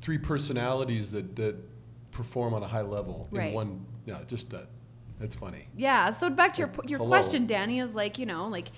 three 0.00 0.18
personalities 0.18 1.10
that 1.12 1.36
that 1.36 1.56
perform 2.12 2.54
on 2.54 2.62
a 2.62 2.68
high 2.68 2.82
level 2.82 3.28
in 3.32 3.52
one. 3.52 3.84
Yeah, 4.06 4.20
just 4.26 4.50
that. 4.50 4.68
That's 5.20 5.34
funny. 5.34 5.68
Yeah. 5.76 6.10
So 6.10 6.30
back 6.30 6.54
to 6.54 6.62
your 6.62 6.70
your 6.84 6.98
Hello. 6.98 7.10
question, 7.10 7.46
Danny, 7.46 7.80
is 7.80 7.94
like 7.94 8.18
you 8.18 8.26
know 8.26 8.48
like. 8.48 8.68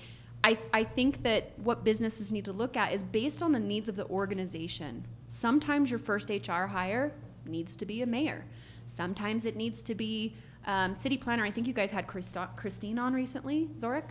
I, 0.43 0.57
I 0.73 0.83
think 0.83 1.21
that 1.21 1.51
what 1.59 1.83
businesses 1.83 2.31
need 2.31 2.45
to 2.45 2.51
look 2.51 2.75
at 2.75 2.93
is 2.93 3.03
based 3.03 3.43
on 3.43 3.51
the 3.51 3.59
needs 3.59 3.87
of 3.89 3.95
the 3.95 4.07
organization. 4.07 5.05
Sometimes 5.27 5.91
your 5.91 5.99
first 5.99 6.31
HR 6.31 6.65
hire 6.65 7.13
needs 7.45 7.75
to 7.75 7.85
be 7.85 8.01
a 8.01 8.07
mayor. 8.07 8.43
Sometimes 8.87 9.45
it 9.45 9.55
needs 9.55 9.83
to 9.83 9.93
be 9.93 10.35
um, 10.65 10.95
city 10.95 11.17
planner, 11.17 11.43
I 11.43 11.51
think 11.51 11.67
you 11.67 11.73
guys 11.73 11.91
had 11.91 12.07
Christo- 12.07 12.49
Christine 12.55 12.99
on 12.99 13.13
recently. 13.13 13.69
Zoric? 13.79 14.03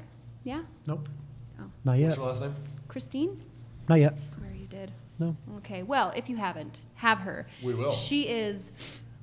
Yeah? 0.45 0.63
Nope. 0.87 1.09
Oh. 1.61 1.65
Not 1.85 1.93
What's 1.93 2.01
yet. 2.01 2.17
your 2.17 2.27
last 2.27 2.41
name? 2.41 2.55
Christine? 2.89 3.41
Not 3.89 3.95
I 3.97 3.99
yet. 3.99 4.19
swear 4.19 4.51
you 4.53 4.67
did. 4.67 4.93
No. 5.19 5.37
Okay. 5.59 5.83
Well, 5.83 6.13
if 6.17 6.29
you 6.29 6.37
haven't, 6.37 6.81
have 6.95 7.19
her. 7.21 7.47
We 7.63 7.75
will. 7.75 7.91
She 7.93 8.29
is. 8.29 8.73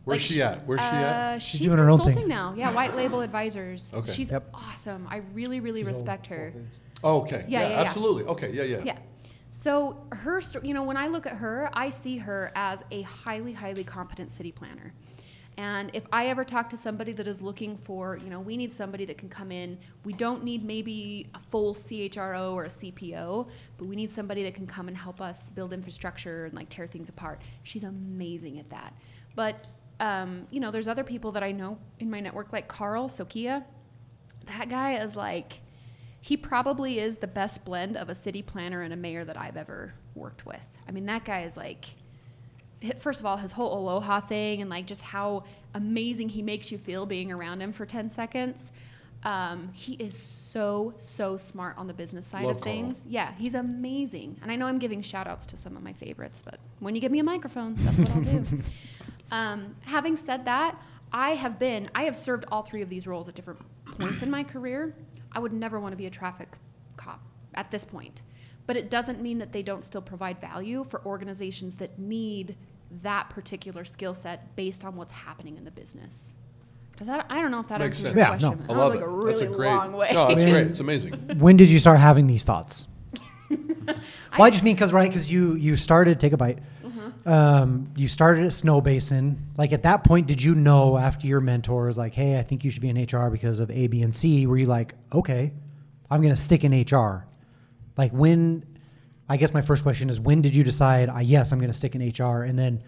Where's 0.05 0.21
like, 0.21 0.29
she 0.31 0.41
at? 0.41 0.65
Where's 0.65 0.79
she 0.79 0.85
at? 0.85 1.03
Uh, 1.03 1.39
she's, 1.39 1.61
doing 1.61 1.77
her 1.79 1.89
own 1.89 1.97
thing. 1.97 2.05
consulting 2.07 2.29
now. 2.29 2.53
Yeah, 2.55 2.71
White 2.71 2.95
Label 2.95 3.21
Advisors. 3.21 3.93
Okay. 3.93 4.13
She's 4.13 4.31
Yep. 4.31 4.49
awesome. 4.53 5.07
I 5.09 5.17
really, 5.33 5.59
really 5.59 5.83
respect 5.83 6.27
her. 6.27 6.53
Oh, 7.03 7.21
okay. 7.21 7.43
Yeah, 7.47 7.61
yeah, 7.61 7.69
yeah. 7.69 7.81
absolutely. 7.81 8.23
Okay, 8.23 8.51
yeah, 8.53 8.63
yeah. 8.63 8.81
Yeah. 8.85 8.97
So 9.49 9.97
her, 10.11 10.39
sto- 10.39 10.61
you 10.63 10.73
know, 10.73 10.83
when 10.83 10.97
I 10.97 11.07
look 11.07 11.25
at 11.25 11.33
her, 11.33 11.69
I 11.73 11.89
see 11.89 12.17
her 12.17 12.51
as 12.55 12.83
a 12.91 13.01
highly, 13.01 13.53
highly 13.53 13.83
competent 13.83 14.31
city 14.31 14.51
planner. 14.51 14.93
And 15.57 15.89
if 15.93 16.03
I 16.11 16.27
ever 16.27 16.43
talk 16.43 16.69
to 16.69 16.77
somebody 16.77 17.13
that 17.13 17.25
is 17.25 17.41
looking 17.41 17.77
for, 17.77 18.15
you 18.17 18.29
know, 18.29 18.39
we 18.39 18.55
need 18.57 18.71
somebody 18.71 19.05
that 19.05 19.17
can 19.17 19.27
come 19.27 19.51
in. 19.51 19.79
We 20.05 20.13
don't 20.13 20.43
need 20.43 20.63
maybe 20.63 21.29
a 21.33 21.39
full 21.39 21.73
CHRO 21.73 22.53
or 22.53 22.65
a 22.65 22.69
CPO, 22.69 23.49
but 23.77 23.85
we 23.85 23.95
need 23.95 24.11
somebody 24.11 24.43
that 24.43 24.53
can 24.53 24.67
come 24.67 24.87
and 24.87 24.95
help 24.95 25.19
us 25.19 25.49
build 25.49 25.73
infrastructure 25.73 26.45
and 26.45 26.53
like 26.53 26.69
tear 26.69 26.85
things 26.85 27.09
apart. 27.09 27.41
She's 27.63 27.83
amazing 27.83 28.59
at 28.59 28.69
that. 28.69 28.93
But 29.35 29.65
um, 29.99 30.47
you 30.51 30.59
know, 30.59 30.69
there's 30.69 30.87
other 30.87 31.03
people 31.03 31.31
that 31.31 31.43
I 31.43 31.51
know 31.51 31.77
in 31.99 32.09
my 32.09 32.19
network, 32.19 32.53
like 32.53 32.67
Carl 32.67 33.09
Sokia. 33.09 33.63
That 34.45 34.69
guy 34.69 34.99
is 34.99 35.15
like, 35.15 35.61
he 36.21 36.37
probably 36.37 36.99
is 36.99 37.17
the 37.17 37.27
best 37.27 37.65
blend 37.65 37.97
of 37.97 38.09
a 38.09 38.15
city 38.15 38.41
planner 38.41 38.81
and 38.81 38.93
a 38.93 38.97
mayor 38.97 39.25
that 39.25 39.37
I've 39.37 39.57
ever 39.57 39.93
worked 40.13 40.45
with. 40.45 40.61
I 40.87 40.91
mean, 40.91 41.05
that 41.07 41.25
guy 41.25 41.43
is 41.43 41.57
like, 41.57 41.85
first 42.99 43.19
of 43.19 43.25
all, 43.25 43.37
his 43.37 43.51
whole 43.51 43.77
aloha 43.77 44.19
thing 44.19 44.61
and 44.61 44.69
like 44.69 44.85
just 44.85 45.01
how 45.01 45.43
amazing 45.73 46.29
he 46.29 46.41
makes 46.41 46.71
you 46.71 46.77
feel 46.77 47.05
being 47.05 47.31
around 47.31 47.61
him 47.61 47.71
for 47.73 47.85
10 47.85 48.09
seconds. 48.09 48.71
Um, 49.23 49.69
he 49.73 49.93
is 49.93 50.15
so, 50.15 50.93
so 50.97 51.37
smart 51.37 51.77
on 51.77 51.87
the 51.87 51.93
business 51.93 52.27
side 52.27 52.45
Love 52.45 52.57
of 52.57 52.61
Carl. 52.61 52.75
things. 52.75 53.03
Yeah, 53.07 53.33
he's 53.37 53.55
amazing. 53.55 54.37
And 54.41 54.51
I 54.51 54.55
know 54.55 54.67
I'm 54.67 54.77
giving 54.79 55.01
shout 55.01 55.27
outs 55.27 55.45
to 55.47 55.57
some 55.57 55.75
of 55.75 55.83
my 55.83 55.93
favorites, 55.93 56.43
but 56.43 56.59
when 56.79 56.93
you 56.93 57.01
give 57.01 57.11
me 57.11 57.19
a 57.19 57.23
microphone, 57.23 57.75
that's 57.79 57.97
what 57.97 58.09
I'll 58.11 58.21
do. 58.21 58.45
Um, 59.31 59.75
having 59.83 60.15
said 60.15 60.45
that, 60.45 60.81
I 61.11 61.31
have 61.31 61.59
been, 61.59 61.89
I 61.95 62.03
have 62.03 62.15
served 62.15 62.45
all 62.51 62.61
three 62.61 62.81
of 62.81 62.89
these 62.89 63.07
roles 63.07 63.27
at 63.27 63.35
different 63.35 63.59
points 63.97 64.21
in 64.21 64.31
my 64.31 64.43
career. 64.43 64.95
I 65.33 65.39
would 65.39 65.53
never 65.53 65.79
want 65.79 65.91
to 65.91 65.97
be 65.97 66.05
a 66.05 66.09
traffic 66.09 66.49
cop 66.95 67.21
at 67.53 67.69
this 67.71 67.83
point. 67.83 68.21
But 68.67 68.75
it 68.77 68.89
doesn't 68.89 69.21
mean 69.21 69.39
that 69.39 69.51
they 69.53 69.63
don't 69.63 69.84
still 69.84 70.01
provide 70.01 70.39
value 70.39 70.84
for 70.84 71.03
organizations 71.06 71.75
that 71.77 71.97
need 71.97 72.56
that 73.01 73.30
particular 73.30 73.84
skill 73.86 74.13
set 74.13 74.56
based 74.56 74.86
on 74.86 74.95
what's 74.95 75.12
happening 75.13 75.58
in 75.58 75.63
the 75.65 75.71
business. 75.71 76.36
Does 76.97 77.08
that, 77.08 77.25
I 77.30 77.41
don't 77.41 77.51
know 77.51 77.60
if 77.60 77.67
that 77.69 77.80
Makes 77.80 77.99
answers 77.99 78.01
sense. 78.01 78.15
your 78.15 78.23
Yeah, 78.23 78.27
question. 78.30 78.49
no. 78.49 78.56
but 78.56 78.63
I 78.63 78.67
That 78.67 78.80
love 78.80 78.91
was 78.93 79.01
like 79.01 79.08
it. 79.08 79.12
a 79.12 79.15
really 79.15 79.39
That's 79.45 79.53
a 79.53 79.56
great, 79.56 79.69
long 79.69 79.93
way. 79.93 80.10
No, 80.13 80.27
it's 80.27 80.41
I 80.41 80.45
mean- 80.45 80.53
great. 80.53 80.67
It's 80.67 80.80
amazing. 80.80 81.13
When 81.38 81.56
did 81.58 81.69
you 81.69 81.80
start 81.80 81.99
having 81.99 82.27
these 82.27 82.43
thoughts? 82.43 82.88
well, 83.49 83.95
I 84.32 84.49
just 84.49 84.63
mean 84.63 84.75
because 84.75 84.91
right, 84.91 85.08
because 85.10 85.32
you 85.32 85.53
you 85.56 85.77
started 85.77 86.19
take 86.19 86.34
a 86.34 86.38
bite. 86.38 86.60
Mm-hmm. 86.84 87.30
Um, 87.30 87.89
you 87.95 88.10
started 88.10 88.43
at 88.43 88.51
Snowbasin. 88.51 89.38
Like 89.58 89.71
at 89.71 89.84
that 89.84 90.03
point, 90.03 90.27
did 90.27 90.43
you 90.43 90.53
know 90.56 90.97
after 90.97 91.27
your 91.27 91.39
mentor 91.39 91.86
was 91.86 91.97
like, 91.97 92.13
"Hey, 92.13 92.38
I 92.38 92.43
think 92.43 92.65
you 92.65 92.69
should 92.71 92.82
be 92.82 92.89
in 92.89 92.97
HR 93.01 93.30
because 93.30 93.62
of 93.62 93.71
A, 93.71 93.88
B, 93.88 94.01
and 94.01 94.13
C"? 94.13 94.45
Were 94.47 94.58
you 94.58 94.65
like, 94.65 94.95
"Okay, 95.13 95.53
I'm 96.12 96.21
going 96.21 96.36
to 96.36 96.41
stick 96.41 96.65
in 96.65 96.73
HR"? 96.73 97.25
Like 97.97 98.12
when? 98.12 98.65
I 99.29 99.36
guess 99.36 99.53
my 99.53 99.62
first 99.62 99.83
question 99.83 100.10
is 100.10 100.19
when 100.19 100.41
did 100.41 100.55
you 100.55 100.63
decide? 100.63 101.10
Uh, 101.10 101.19
yes, 101.19 101.51
I'm 101.51 101.60
going 101.60 101.71
to 101.71 101.77
stick 101.77 101.95
in 101.95 102.01
HR, 102.01 102.43
and 102.43 102.57
then 102.57 102.81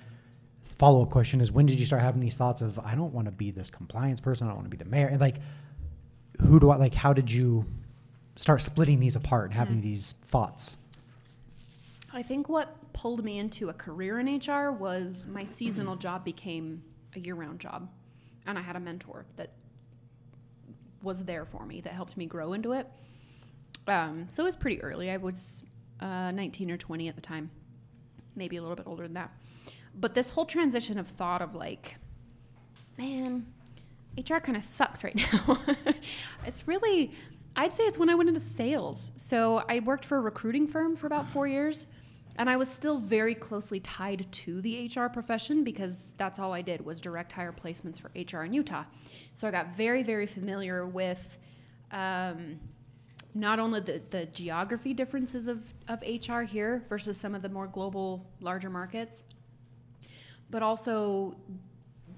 follow 0.78 1.02
up 1.02 1.10
question 1.10 1.42
is 1.42 1.52
when 1.52 1.66
did 1.66 1.78
you 1.78 1.86
start 1.86 2.02
having 2.02 2.22
these 2.22 2.38
thoughts 2.38 2.62
of 2.62 2.80
I 2.80 2.96
don't 2.96 3.14
want 3.14 3.26
to 3.26 3.32
be 3.32 3.52
this 3.52 3.70
compliance 3.70 4.22
person. 4.22 4.48
I 4.48 4.52
don't 4.52 4.58
want 4.58 4.72
to 4.72 4.78
be 4.78 4.82
the 4.82 4.90
mayor. 4.90 5.08
And 5.08 5.20
like, 5.20 5.38
who 6.42 6.60
do 6.60 6.70
I 6.70 6.78
like? 6.78 6.94
How 6.94 7.12
did 7.14 7.30
you 7.30 7.66
start 8.38 8.62
splitting 8.62 9.00
these 9.00 9.18
apart 9.18 9.46
and 9.46 9.54
having 9.54 9.82
these 9.82 10.14
thoughts? 10.28 10.78
I 12.14 12.24
think 12.24 12.48
what 12.50 12.76
pulled 12.94 13.24
me 13.24 13.38
into 13.38 13.70
a 13.70 13.74
career 13.74 14.20
in 14.20 14.38
HR 14.38 14.72
was 14.72 15.28
my 15.28 15.44
seasonal 15.44 15.96
job 15.96 16.24
became 16.24 16.82
a 17.16 17.20
year 17.20 17.36
round 17.36 17.60
job. 17.60 17.90
And 18.48 18.58
I 18.58 18.62
had 18.62 18.76
a 18.76 18.80
mentor 18.80 19.26
that 19.36 19.52
was 21.04 21.24
there 21.24 21.46
for 21.46 21.66
me 21.66 21.82
that 21.82 21.94
helped 21.94 22.18
me 22.18 22.26
grow 22.26 22.54
into 22.54 22.72
it. 22.72 22.88
Um, 23.88 24.28
so 24.30 24.44
it 24.44 24.46
was 24.46 24.56
pretty 24.56 24.82
early. 24.82 25.10
I 25.10 25.18
was 25.18 25.64
uh, 26.00 26.32
19 26.32 26.72
or 26.72 26.78
20 26.78 27.08
at 27.08 27.16
the 27.16 27.22
time, 27.22 27.50
maybe 28.36 28.58
a 28.58 28.62
little 28.62 28.76
bit 28.76 28.88
older 28.88 29.04
than 29.04 29.14
that. 29.14 29.32
But 29.96 30.14
this 30.14 30.30
whole 30.30 30.46
transition 30.46 31.00
of 31.00 31.08
thought 31.08 31.42
of 31.42 31.56
like, 31.56 31.96
man, 32.98 33.46
HR 34.18 34.38
kind 34.38 34.58
of 34.58 34.64
sucks 34.64 35.04
right 35.04 35.16
now. 35.48 35.60
it's 36.46 36.68
really, 36.68 37.12
I'd 37.56 37.74
say 37.74 37.84
it's 37.84 37.98
when 37.98 38.10
I 38.10 38.16
went 38.16 38.30
into 38.30 38.42
sales. 38.42 39.12
So 39.16 39.64
I 39.68 39.80
worked 39.80 40.06
for 40.06 40.18
a 40.18 40.22
recruiting 40.22 40.68
firm 40.68 40.96
for 40.96 41.08
about 41.08 41.30
four 41.30 41.48
years, 41.48 41.86
and 42.38 42.50
I 42.50 42.56
was 42.56 42.70
still 42.70 43.00
very 43.00 43.36
closely 43.36 43.80
tied 43.82 44.26
to 44.32 44.62
the 44.62 44.90
HR 44.96 45.08
profession 45.08 45.64
because 45.64 46.14
that's 46.18 46.40
all 46.40 46.54
I 46.54 46.62
did 46.62 46.86
was 46.86 47.02
direct 47.02 47.34
hire 47.34 47.54
placements 47.54 48.00
for 48.00 48.12
HR 48.16 48.46
in 48.46 48.54
Utah. 48.54 48.86
So 49.34 49.48
I 49.48 49.52
got 49.52 49.76
very, 49.76 50.04
very 50.04 50.28
familiar 50.28 50.86
with 50.86 51.38
um, 51.92 52.60
not 53.40 53.60
only 53.60 53.80
the, 53.80 54.02
the 54.10 54.26
geography 54.28 54.94
differences 54.94 55.48
of, 55.48 55.64
of 55.88 56.02
HR 56.02 56.42
here 56.42 56.84
versus 56.90 57.18
some 57.18 57.34
of 57.34 57.42
the 57.42 57.50
more 57.50 57.68
global, 57.68 58.26
larger 58.42 58.70
markets, 58.70 59.24
but 60.50 60.62
also 60.62 61.38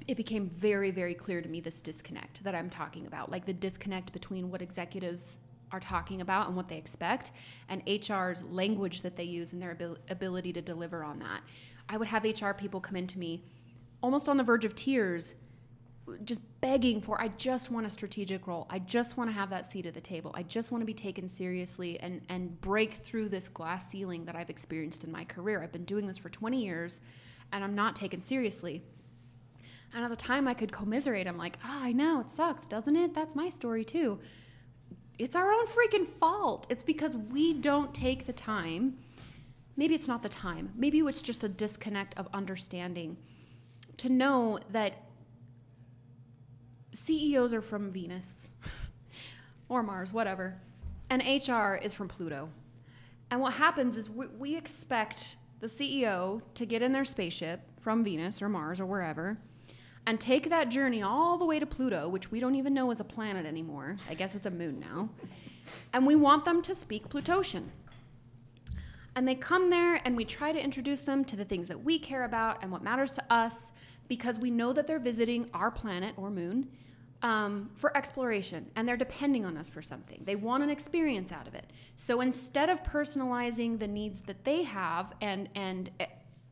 it 0.08 0.18
became 0.18 0.50
very, 0.50 0.92
very 0.92 1.14
clear 1.14 1.42
to 1.42 1.48
me 1.48 1.60
this 1.60 1.82
disconnect 1.82 2.44
that 2.44 2.56
I'm 2.56 2.70
talking 2.70 3.08
about, 3.08 3.30
like 3.32 3.46
the 3.46 3.54
disconnect 3.54 4.12
between 4.14 4.50
what 4.50 4.62
executives 4.62 5.38
are 5.72 5.80
talking 5.80 6.22
about 6.22 6.48
and 6.48 6.56
what 6.56 6.68
they 6.68 6.78
expect, 6.78 7.32
and 7.70 7.82
HR's 7.88 8.44
language 8.46 9.02
that 9.02 9.16
they 9.16 9.24
use 9.24 9.54
and 9.54 9.62
their 9.62 9.72
abil- 9.72 9.98
ability 10.10 10.52
to 10.54 10.62
deliver 10.62 11.04
on 11.04 11.20
that. 11.20 11.42
I 11.88 11.98
would 11.98 12.08
have 12.08 12.24
HR 12.24 12.52
people 12.52 12.82
come 12.82 12.96
into 12.96 13.20
me 13.20 13.44
almost 14.02 14.28
on 14.28 14.38
the 14.38 14.44
verge 14.44 14.66
of 14.66 14.76
tears, 14.76 15.36
just 16.24 16.42
begging 16.62 17.02
for, 17.02 17.20
I 17.20 17.30
just 17.30 17.72
want 17.72 17.86
a 17.86 17.90
strategic 17.90 18.48
role. 18.48 18.68
I 18.70 18.80
just 18.80 19.18
want 19.18 19.30
to 19.30 19.34
have 19.34 19.50
that 19.50 19.66
seat 19.66 19.86
at 19.86 19.94
the 19.94 20.02
table. 20.02 20.32
I 20.34 20.44
just 20.44 20.72
want 20.72 20.82
to 20.82 20.86
be 20.86 20.94
taken 20.94 21.28
seriously 21.28 22.00
and, 22.00 22.22
and 22.30 22.60
break 22.62 22.94
through 22.94 23.30
this 23.30 23.48
glass 23.50 23.90
ceiling 23.90 24.26
that 24.26 24.36
I've 24.36 24.50
experienced 24.50 25.04
in 25.04 25.12
my 25.12 25.24
career. 25.24 25.62
I've 25.64 25.72
been 25.72 25.86
doing 25.86 26.08
this 26.08 26.18
for 26.18 26.30
20 26.30 26.64
years 26.64 27.02
and 27.52 27.64
I'm 27.64 27.76
not 27.76 27.96
taken 27.96 28.22
seriously. 28.22 28.82
And 29.94 30.04
at 30.04 30.10
the 30.10 30.16
time, 30.16 30.48
I 30.48 30.54
could 30.54 30.72
commiserate. 30.72 31.28
I'm 31.28 31.38
like, 31.38 31.58
oh, 31.66 31.80
I 31.82 31.92
know, 31.92 32.22
it 32.22 32.30
sucks, 32.30 32.66
doesn't 32.66 32.96
it? 32.96 33.14
That's 33.14 33.36
my 33.36 33.50
story 33.50 33.84
too. 33.84 34.20
It's 35.20 35.36
our 35.36 35.52
own 35.52 35.68
freaking 35.68 36.08
fault. 36.08 36.66
It's 36.70 36.84
because 36.84 37.16
we 37.16 37.54
don't 37.54 37.94
take 37.94 38.26
the 38.26 38.34
time. 38.34 38.98
Maybe 39.76 39.96
it's 39.96 40.08
not 40.08 40.24
the 40.24 40.30
time. 40.30 40.72
Maybe 40.76 41.00
it's 41.00 41.22
just 41.22 41.44
a 41.44 41.50
disconnect 41.50 42.18
of 42.18 42.28
understanding 42.34 43.18
to 43.98 44.10
know 44.10 44.60
that 44.72 44.94
CEOs 46.94 47.54
are 47.54 47.62
from 47.62 47.92
Venus 47.92 48.52
or 49.70 49.82
Mars, 49.84 50.12
whatever, 50.12 50.56
and 51.10 51.22
HR 51.22 51.76
is 51.76 51.94
from 51.94 52.08
Pluto. 52.08 52.50
And 53.30 53.40
what 53.40 53.54
happens 53.54 53.96
is 53.98 54.10
we, 54.10 54.28
we 54.38 54.56
expect 54.56 55.38
the 55.62 55.68
CEO 55.68 56.42
to 56.56 56.66
get 56.66 56.82
in 56.82 56.92
their 56.92 57.06
spaceship 57.06 57.62
from 57.80 58.04
Venus 58.04 58.42
or 58.42 58.50
Mars 58.50 58.80
or 58.80 58.86
wherever 58.86 59.38
and 60.08 60.20
take 60.20 60.50
that 60.50 60.70
journey 60.70 61.04
all 61.04 61.38
the 61.38 61.46
way 61.46 61.60
to 61.60 61.66
Pluto, 61.66 62.10
which 62.10 62.32
we 62.32 62.40
don't 62.40 62.56
even 62.56 62.74
know 62.74 62.90
is 62.92 63.00
a 63.00 63.04
planet 63.04 63.46
anymore. 63.46 63.98
I 64.10 64.16
guess 64.16 64.36
it's 64.36 64.48
a 64.48 64.52
moon 64.52 64.80
now. 64.80 65.10
And 65.94 66.06
we 66.06 66.16
want 66.16 66.44
them 66.44 66.62
to 66.64 66.74
speak 66.74 67.08
Plutosian. 67.08 67.66
And 69.16 69.28
they 69.28 69.36
come 69.36 69.70
there 69.70 70.02
and 70.06 70.18
we 70.18 70.26
try 70.26 70.52
to 70.52 70.62
introduce 70.62 71.02
them 71.02 71.24
to 71.26 71.36
the 71.36 71.46
things 71.46 71.68
that 71.68 71.82
we 71.82 72.00
care 72.00 72.24
about 72.24 72.64
and 72.64 72.72
what 72.72 72.82
matters 72.82 73.14
to 73.14 73.24
us 73.30 73.72
because 74.08 74.40
we 74.40 74.50
know 74.50 74.74
that 74.74 74.88
they're 74.88 75.00
visiting 75.00 75.50
our 75.54 75.70
planet 75.70 76.16
or 76.18 76.32
moon 76.32 76.68
um, 77.24 77.70
for 77.76 77.96
exploration 77.96 78.70
and 78.76 78.88
they're 78.88 78.98
depending 78.98 79.46
on 79.46 79.58
us 79.58 79.68
for 79.68 79.82
something. 79.82 80.22
They 80.26 80.36
want 80.36 80.64
an 80.64 80.70
experience 80.70 81.32
out 81.32 81.48
of 81.48 81.54
it. 81.56 81.66
So 81.96 82.22
instead 82.22 82.70
of 82.70 82.82
personalizing 82.84 83.80
the 83.80 83.88
needs 83.88 84.22
that 84.22 84.44
they 84.44 84.64
have 84.64 85.14
and, 85.22 85.50
and, 85.56 85.92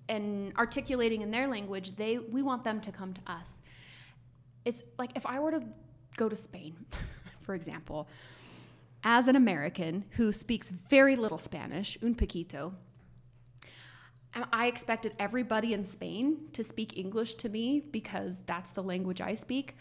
and 0.07 0.53
articulating 0.57 1.21
in 1.21 1.31
their 1.31 1.47
language, 1.47 1.95
they, 1.95 2.17
we 2.17 2.41
want 2.41 2.63
them 2.63 2.81
to 2.81 2.91
come 2.91 3.13
to 3.13 3.21
us. 3.27 3.61
It's 4.65 4.83
like 4.97 5.11
if 5.15 5.25
I 5.25 5.39
were 5.39 5.51
to 5.51 5.63
go 6.17 6.29
to 6.29 6.35
Spain, 6.35 6.75
for 7.41 7.55
example, 7.55 8.07
as 9.03 9.27
an 9.27 9.35
American 9.35 10.05
who 10.11 10.31
speaks 10.31 10.69
very 10.69 11.15
little 11.15 11.37
Spanish, 11.37 11.97
un 12.03 12.13
poquito, 12.13 12.73
I 14.53 14.67
expected 14.67 15.15
everybody 15.17 15.73
in 15.73 15.83
Spain 15.83 16.49
to 16.53 16.63
speak 16.63 16.97
English 16.97 17.35
to 17.35 17.49
me 17.49 17.79
because 17.79 18.43
that's 18.45 18.71
the 18.71 18.83
language 18.83 19.21
I 19.21 19.33
speak. 19.33 19.75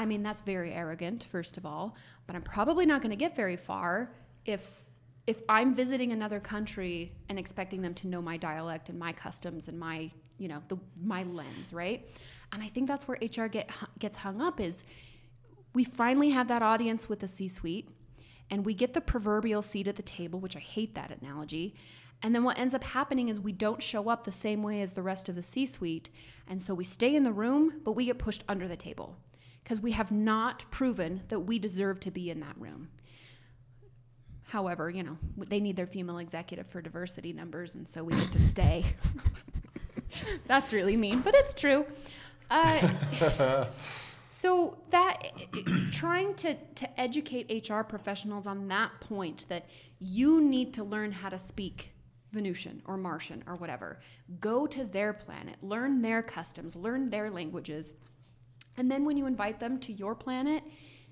I 0.00 0.06
mean, 0.06 0.22
that's 0.22 0.40
very 0.40 0.72
arrogant, 0.72 1.24
first 1.30 1.58
of 1.58 1.66
all, 1.66 1.94
but 2.26 2.34
I'm 2.34 2.40
probably 2.40 2.86
not 2.86 3.02
going 3.02 3.10
to 3.10 3.16
get 3.16 3.36
very 3.36 3.58
far 3.58 4.10
if 4.46 4.82
if 5.26 5.42
I'm 5.46 5.74
visiting 5.74 6.12
another 6.12 6.40
country 6.40 7.12
and 7.28 7.38
expecting 7.38 7.82
them 7.82 7.92
to 7.96 8.08
know 8.08 8.22
my 8.22 8.38
dialect 8.38 8.88
and 8.88 8.98
my 8.98 9.12
customs 9.12 9.68
and 9.68 9.78
my, 9.78 10.10
you 10.38 10.48
know, 10.48 10.62
the 10.68 10.78
my 11.04 11.24
lens, 11.24 11.74
right? 11.74 12.08
And 12.50 12.62
I 12.62 12.68
think 12.68 12.88
that's 12.88 13.06
where 13.06 13.18
HR 13.20 13.44
get 13.48 13.70
gets 13.98 14.16
hung 14.16 14.40
up 14.40 14.58
is 14.58 14.84
we 15.74 15.84
finally 15.84 16.30
have 16.30 16.48
that 16.48 16.62
audience 16.62 17.06
with 17.06 17.20
the 17.20 17.28
C-suite 17.28 17.90
and 18.48 18.64
we 18.64 18.72
get 18.72 18.94
the 18.94 19.02
proverbial 19.02 19.60
seat 19.60 19.86
at 19.86 19.96
the 19.96 20.02
table, 20.02 20.40
which 20.40 20.56
I 20.56 20.60
hate 20.60 20.94
that 20.94 21.10
analogy. 21.20 21.74
And 22.22 22.34
then 22.34 22.42
what 22.42 22.58
ends 22.58 22.72
up 22.72 22.84
happening 22.84 23.28
is 23.28 23.38
we 23.38 23.52
don't 23.52 23.82
show 23.82 24.08
up 24.08 24.24
the 24.24 24.32
same 24.32 24.62
way 24.62 24.80
as 24.80 24.94
the 24.94 25.02
rest 25.02 25.28
of 25.28 25.34
the 25.34 25.42
C 25.42 25.66
suite. 25.66 26.08
And 26.48 26.60
so 26.62 26.72
we 26.72 26.84
stay 26.84 27.14
in 27.14 27.22
the 27.22 27.32
room, 27.32 27.82
but 27.84 27.92
we 27.92 28.06
get 28.06 28.18
pushed 28.18 28.44
under 28.48 28.66
the 28.66 28.76
table 28.76 29.18
because 29.70 29.80
we 29.80 29.92
have 29.92 30.10
not 30.10 30.68
proven 30.72 31.22
that 31.28 31.38
we 31.38 31.56
deserve 31.56 32.00
to 32.00 32.10
be 32.10 32.28
in 32.28 32.40
that 32.40 32.56
room. 32.58 32.88
However, 34.42 34.90
you 34.90 35.04
know, 35.04 35.16
they 35.36 35.60
need 35.60 35.76
their 35.76 35.86
female 35.86 36.18
executive 36.18 36.66
for 36.66 36.82
diversity 36.82 37.32
numbers, 37.32 37.76
and 37.76 37.88
so 37.88 38.02
we 38.02 38.12
get 38.14 38.32
to 38.32 38.40
stay. 38.40 38.84
That's 40.48 40.72
really 40.72 40.96
mean, 40.96 41.20
but 41.20 41.36
it's 41.36 41.54
true. 41.54 41.86
Uh, 42.50 43.64
so 44.30 44.76
that 44.90 45.22
trying 45.92 46.34
to, 46.34 46.56
to 46.74 47.00
educate 47.00 47.70
HR 47.70 47.82
professionals 47.82 48.48
on 48.48 48.66
that 48.66 48.90
point 48.98 49.46
that 49.48 49.66
you 50.00 50.40
need 50.40 50.74
to 50.74 50.82
learn 50.82 51.12
how 51.12 51.28
to 51.28 51.38
speak 51.38 51.92
Venusian 52.32 52.82
or 52.86 52.96
Martian 52.96 53.44
or 53.46 53.54
whatever. 53.54 54.00
Go 54.40 54.66
to 54.66 54.84
their 54.84 55.12
planet, 55.12 55.58
learn 55.62 56.02
their 56.02 56.24
customs, 56.24 56.74
learn 56.74 57.08
their 57.08 57.30
languages. 57.30 57.94
And 58.76 58.90
then 58.90 59.04
when 59.04 59.16
you 59.16 59.26
invite 59.26 59.60
them 59.60 59.78
to 59.80 59.92
your 59.92 60.14
planet, 60.14 60.62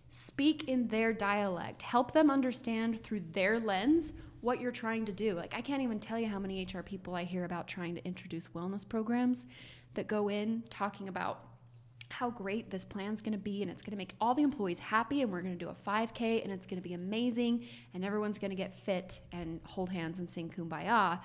speak 0.08 0.68
in 0.68 0.88
their 0.88 1.12
dialect. 1.12 1.82
Help 1.82 2.12
them 2.12 2.30
understand 2.30 3.00
through 3.02 3.22
their 3.32 3.60
lens 3.60 4.12
what 4.40 4.60
you're 4.60 4.72
trying 4.72 5.04
to 5.04 5.12
do. 5.12 5.34
Like, 5.34 5.54
I 5.54 5.60
can't 5.60 5.82
even 5.82 5.98
tell 5.98 6.18
you 6.18 6.26
how 6.26 6.38
many 6.38 6.64
HR 6.64 6.80
people 6.80 7.14
I 7.14 7.24
hear 7.24 7.44
about 7.44 7.66
trying 7.66 7.94
to 7.96 8.04
introduce 8.04 8.48
wellness 8.48 8.88
programs 8.88 9.46
that 9.94 10.06
go 10.06 10.28
in 10.28 10.62
talking 10.70 11.08
about 11.08 11.44
how 12.10 12.30
great 12.30 12.70
this 12.70 12.84
plan's 12.84 13.20
going 13.20 13.32
to 13.32 13.38
be 13.38 13.60
and 13.60 13.70
it's 13.70 13.82
going 13.82 13.90
to 13.90 13.96
make 13.98 14.14
all 14.18 14.34
the 14.34 14.42
employees 14.42 14.78
happy 14.78 15.20
and 15.20 15.30
we're 15.30 15.42
going 15.42 15.58
to 15.58 15.62
do 15.62 15.70
a 15.70 15.74
5k 15.74 16.42
and 16.42 16.50
it's 16.50 16.66
going 16.66 16.80
to 16.80 16.88
be 16.88 16.94
amazing 16.94 17.66
and 17.92 18.02
everyone's 18.02 18.38
going 18.38 18.50
to 18.50 18.56
get 18.56 18.72
fit 18.72 19.20
and 19.32 19.60
hold 19.64 19.90
hands 19.90 20.18
and 20.18 20.30
sing 20.30 20.48
kumbaya 20.48 21.20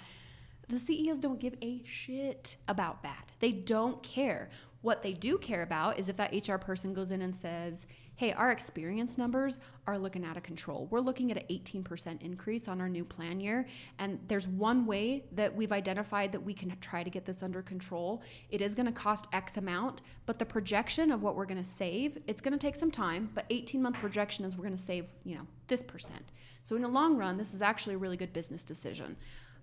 the 0.69 0.79
CEOs 0.79 1.19
don't 1.19 1.39
give 1.39 1.55
a 1.61 1.83
shit 1.85 2.57
about 2.67 3.03
that. 3.03 3.31
They 3.39 3.51
don't 3.51 4.01
care. 4.01 4.49
What 4.83 5.01
they 5.01 5.13
do 5.13 5.37
care 5.37 5.63
about 5.63 5.97
is 5.97 6.09
if 6.09 6.17
that 6.17 6.33
HR 6.47 6.57
person 6.57 6.93
goes 6.93 7.11
in 7.11 7.21
and 7.21 7.33
says, 7.33 7.87
hey, 8.17 8.33
our 8.33 8.51
experience 8.51 9.17
numbers 9.17 9.57
are 9.87 9.97
looking 9.97 10.25
out 10.25 10.35
of 10.35 10.43
control. 10.43 10.87
We're 10.91 10.99
looking 10.99 11.31
at 11.31 11.37
an 11.37 11.45
18% 11.49 12.21
increase 12.21 12.67
on 12.67 12.81
our 12.81 12.89
new 12.89 13.05
plan 13.05 13.39
year. 13.39 13.65
And 13.97 14.19
there's 14.27 14.45
one 14.45 14.85
way 14.85 15.23
that 15.31 15.55
we've 15.55 15.71
identified 15.71 16.33
that 16.33 16.43
we 16.43 16.53
can 16.53 16.77
try 16.81 17.01
to 17.01 17.09
get 17.09 17.23
this 17.23 17.43
under 17.43 17.61
control. 17.61 18.21
It 18.49 18.61
is 18.61 18.75
going 18.75 18.85
to 18.85 18.91
cost 18.91 19.27
X 19.31 19.55
amount, 19.55 20.01
but 20.25 20.37
the 20.37 20.45
projection 20.45 21.13
of 21.13 21.23
what 21.23 21.37
we're 21.37 21.45
going 21.45 21.63
to 21.63 21.69
save, 21.69 22.17
it's 22.27 22.41
going 22.41 22.51
to 22.51 22.59
take 22.59 22.75
some 22.75 22.91
time, 22.91 23.29
but 23.33 23.45
18 23.49 23.81
month 23.81 23.99
projection 23.99 24.43
is 24.43 24.57
we're 24.57 24.65
going 24.65 24.75
to 24.75 24.83
save, 24.83 25.05
you 25.23 25.35
know, 25.35 25.47
this 25.67 25.81
percent. 25.81 26.33
So 26.61 26.75
in 26.75 26.81
the 26.81 26.89
long 26.89 27.15
run, 27.15 27.37
this 27.37 27.53
is 27.53 27.61
actually 27.61 27.95
a 27.95 27.99
really 27.99 28.17
good 28.17 28.33
business 28.33 28.65
decision. 28.65 29.15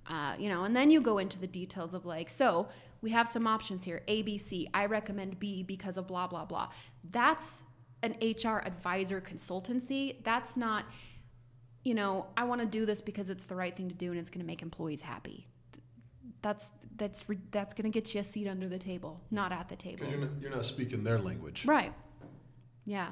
Uh, 0.07 0.35
you 0.39 0.49
know, 0.49 0.65
and 0.65 0.75
then 0.75 0.91
you 0.91 1.01
go 1.01 1.19
into 1.19 1.39
the 1.39 1.47
details 1.47 1.93
of 1.95 2.07
like, 2.07 2.31
so 2.31 2.69
we 3.03 3.11
have 3.11 3.29
some 3.29 3.47
options 3.47 3.85
here 3.85 4.03
A, 4.09 4.23
B, 4.23 4.37
C. 4.39 4.69
I 4.75 4.87
recommend 4.87 5.39
B 5.39 5.63
because 5.63 5.97
of 5.97 6.07
blah, 6.07 6.27
blah, 6.27 6.45
blah. 6.45 6.69
That's 7.11 7.63
an 8.03 8.15
HR 8.21 8.59
advisor 8.65 9.21
consultancy. 9.21 10.23
That's 10.25 10.57
not, 10.57 10.85
you 11.85 11.95
know, 11.95 12.27
I 12.37 12.45
want 12.45 12.61
to 12.61 12.67
do 12.67 12.85
this 12.87 13.01
because 13.01 13.31
it's 13.31 13.45
the 13.45 13.55
right 13.55 13.75
thing 13.77 13.89
to 13.89 13.95
do 13.95 14.11
and 14.11 14.19
it's 14.21 14.31
going 14.31 14.41
to 14.41 14.47
make 14.47 14.63
employees 14.63 15.01
happy. 15.01 15.47
That's 16.43 16.71
that's 16.97 17.25
that's 17.51 17.75
going 17.75 17.91
to 17.91 17.91
get 17.91 18.15
you 18.15 18.21
a 18.21 18.25
seat 18.25 18.47
under 18.49 18.69
the 18.69 18.79
table, 18.79 19.21
not 19.31 19.53
at 19.53 19.69
the 19.69 19.77
table. 19.77 19.99
Because 19.99 20.13
you're, 20.13 20.21
not- 20.23 20.31
you're 20.41 20.51
not 20.51 20.65
speaking 20.67 21.05
their 21.05 21.19
language. 21.19 21.65
Right. 21.67 21.93
Yeah. 22.87 23.09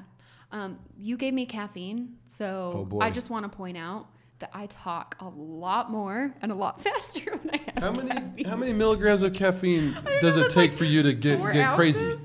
Um, 0.50 0.78
you 0.98 1.18
gave 1.18 1.34
me 1.34 1.44
caffeine, 1.44 2.16
so 2.26 2.88
Oh. 2.90 3.00
I 3.00 3.10
just 3.10 3.28
want 3.28 3.50
to 3.50 3.54
point 3.54 3.76
out 3.76 4.06
that 4.40 4.50
I 4.54 4.66
talk 4.66 5.16
a 5.20 5.28
lot 5.28 5.90
more 5.90 6.34
and 6.42 6.52
a 6.52 6.54
lot 6.54 6.80
faster 6.84 7.36
when 7.42 7.50
I 7.54 7.70
have 7.74 7.82
How 7.82 7.90
many 7.92 8.08
caffeine. 8.10 8.44
how 8.46 8.56
many 8.56 8.72
milligrams 8.72 9.22
of 9.22 9.32
caffeine 9.34 9.96
does 10.20 10.36
know, 10.36 10.44
it 10.44 10.50
take 10.50 10.70
like 10.70 10.78
for 10.78 10.84
you 10.84 11.02
to 11.02 11.12
get 11.12 11.38
four 11.38 11.52
get 11.52 11.74
crazy? 11.74 12.16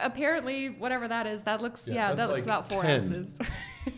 Apparently, 0.00 0.68
whatever 0.70 1.06
that 1.08 1.26
is, 1.26 1.42
that 1.42 1.60
looks 1.62 1.86
Yeah, 1.86 1.94
yeah, 2.10 2.14
that 2.14 2.28
looks 2.28 2.40
like 2.40 2.44
about 2.44 2.70
four 2.72 2.82
10. 2.82 3.00
ounces. 3.04 3.28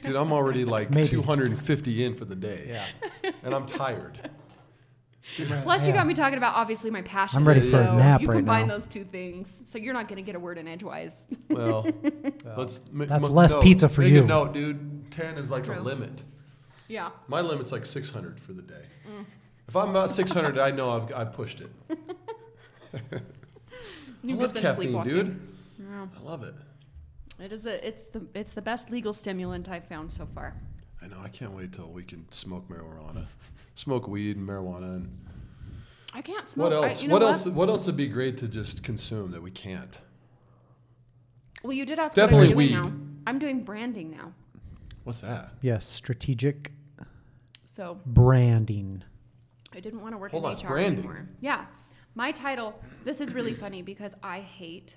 Dude, 0.02 0.16
I'm 0.16 0.32
already 0.32 0.64
like 0.64 0.90
Maybe. 0.90 1.08
250 1.08 2.04
in 2.04 2.14
for 2.14 2.24
the 2.24 2.34
day. 2.34 2.66
Yeah. 2.68 3.30
And 3.42 3.54
I'm 3.54 3.66
tired. 3.66 4.30
Plus, 5.62 5.86
you 5.86 5.92
got 5.92 6.06
me 6.06 6.12
talking 6.14 6.36
about 6.36 6.54
obviously 6.54 6.90
my 6.90 7.02
passion. 7.02 7.38
I'm 7.38 7.48
ready 7.48 7.60
for 7.60 7.80
a 7.80 7.86
so 7.86 7.96
nap 7.96 8.20
You 8.20 8.28
right 8.28 8.36
combine 8.36 8.66
now. 8.68 8.74
those 8.78 8.86
two 8.86 9.04
things, 9.04 9.58
so 9.66 9.78
you're 9.78 9.94
not 9.94 10.06
going 10.08 10.16
to 10.16 10.22
get 10.22 10.34
a 10.36 10.38
word 10.38 10.58
in 10.58 10.68
edgewise. 10.68 11.26
Well, 11.48 11.86
let's 12.56 12.78
that's 12.78 12.90
ma- 12.92 13.16
less 13.16 13.54
no, 13.54 13.60
pizza 13.62 13.88
for 13.88 14.02
make 14.02 14.12
you. 14.12 14.22
A 14.22 14.26
note, 14.26 14.52
dude. 14.52 15.10
10 15.10 15.36
is 15.36 15.48
like 15.50 15.66
a 15.68 15.80
limit. 15.80 16.22
Yeah. 16.88 17.10
My 17.28 17.40
limit's 17.40 17.72
like 17.72 17.86
600 17.86 18.38
for 18.40 18.52
the 18.52 18.62
day. 18.62 18.84
Mm. 19.06 19.24
If 19.68 19.76
I'm 19.76 19.90
about 19.90 20.10
600, 20.10 20.58
I 20.58 20.70
know 20.70 20.90
I've, 20.90 21.14
I've 21.14 21.32
pushed 21.32 21.60
it. 21.60 21.70
You've 24.22 24.38
I 24.38 24.42
love 24.42 24.54
just 24.54 24.54
been 24.54 24.62
caffeine, 24.62 25.04
dude. 25.04 25.40
Yeah. 25.78 26.06
I 26.16 26.22
love 26.22 26.42
it. 26.42 26.54
It 27.40 27.52
is 27.52 27.66
a, 27.66 27.86
it's 27.86 28.04
the 28.12 28.24
it's 28.34 28.52
the 28.54 28.62
best 28.62 28.90
legal 28.90 29.12
stimulant 29.12 29.68
I've 29.68 29.86
found 29.86 30.12
so 30.12 30.26
far. 30.34 30.54
I 31.02 31.06
know. 31.08 31.18
I 31.22 31.28
can't 31.28 31.52
wait 31.52 31.72
till 31.72 31.88
we 31.88 32.02
can 32.04 32.30
smoke 32.30 32.68
marijuana, 32.68 33.26
smoke 33.74 34.06
weed 34.08 34.36
and 34.36 34.48
marijuana, 34.48 34.94
and 34.96 35.18
I 36.14 36.22
can't 36.22 36.46
smoke. 36.46 36.70
what 36.70 36.84
I- 36.84 36.88
else? 36.88 37.02
you 37.02 37.08
know 37.08 37.14
what 37.14 37.22
else? 37.22 37.46
What 37.46 37.68
else 37.68 37.86
would 37.86 37.96
be 37.96 38.06
great 38.06 38.38
to 38.38 38.48
just 38.48 38.82
consume 38.82 39.32
that 39.32 39.42
we 39.42 39.50
can't? 39.50 39.98
Well, 41.64 41.72
you 41.72 41.84
did 41.84 41.98
ask 41.98 42.14
Definitely 42.14 42.54
what 42.54 42.62
I'm 42.64 42.68
doing 42.68 42.84
weed. 42.84 42.92
now. 42.94 43.20
I'm 43.26 43.38
doing 43.38 43.62
branding 43.62 44.10
now. 44.10 44.32
What's 45.02 45.20
that? 45.22 45.50
Yes, 45.60 45.84
strategic 45.86 46.72
So 47.74 47.98
branding. 48.06 49.02
I 49.72 49.80
didn't 49.80 50.00
want 50.00 50.14
to 50.14 50.18
work 50.18 50.30
Hold 50.30 50.44
in 50.44 50.50
on, 50.50 50.56
HR 50.64 50.68
branding. 50.68 50.98
anymore. 51.00 51.28
Yeah. 51.40 51.66
My 52.14 52.30
title, 52.30 52.78
this 53.02 53.20
is 53.20 53.34
really 53.34 53.52
funny 53.54 53.82
because 53.82 54.14
I 54.22 54.38
hate 54.38 54.94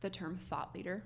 the 0.00 0.08
term 0.08 0.38
thought 0.48 0.72
leader. 0.76 1.02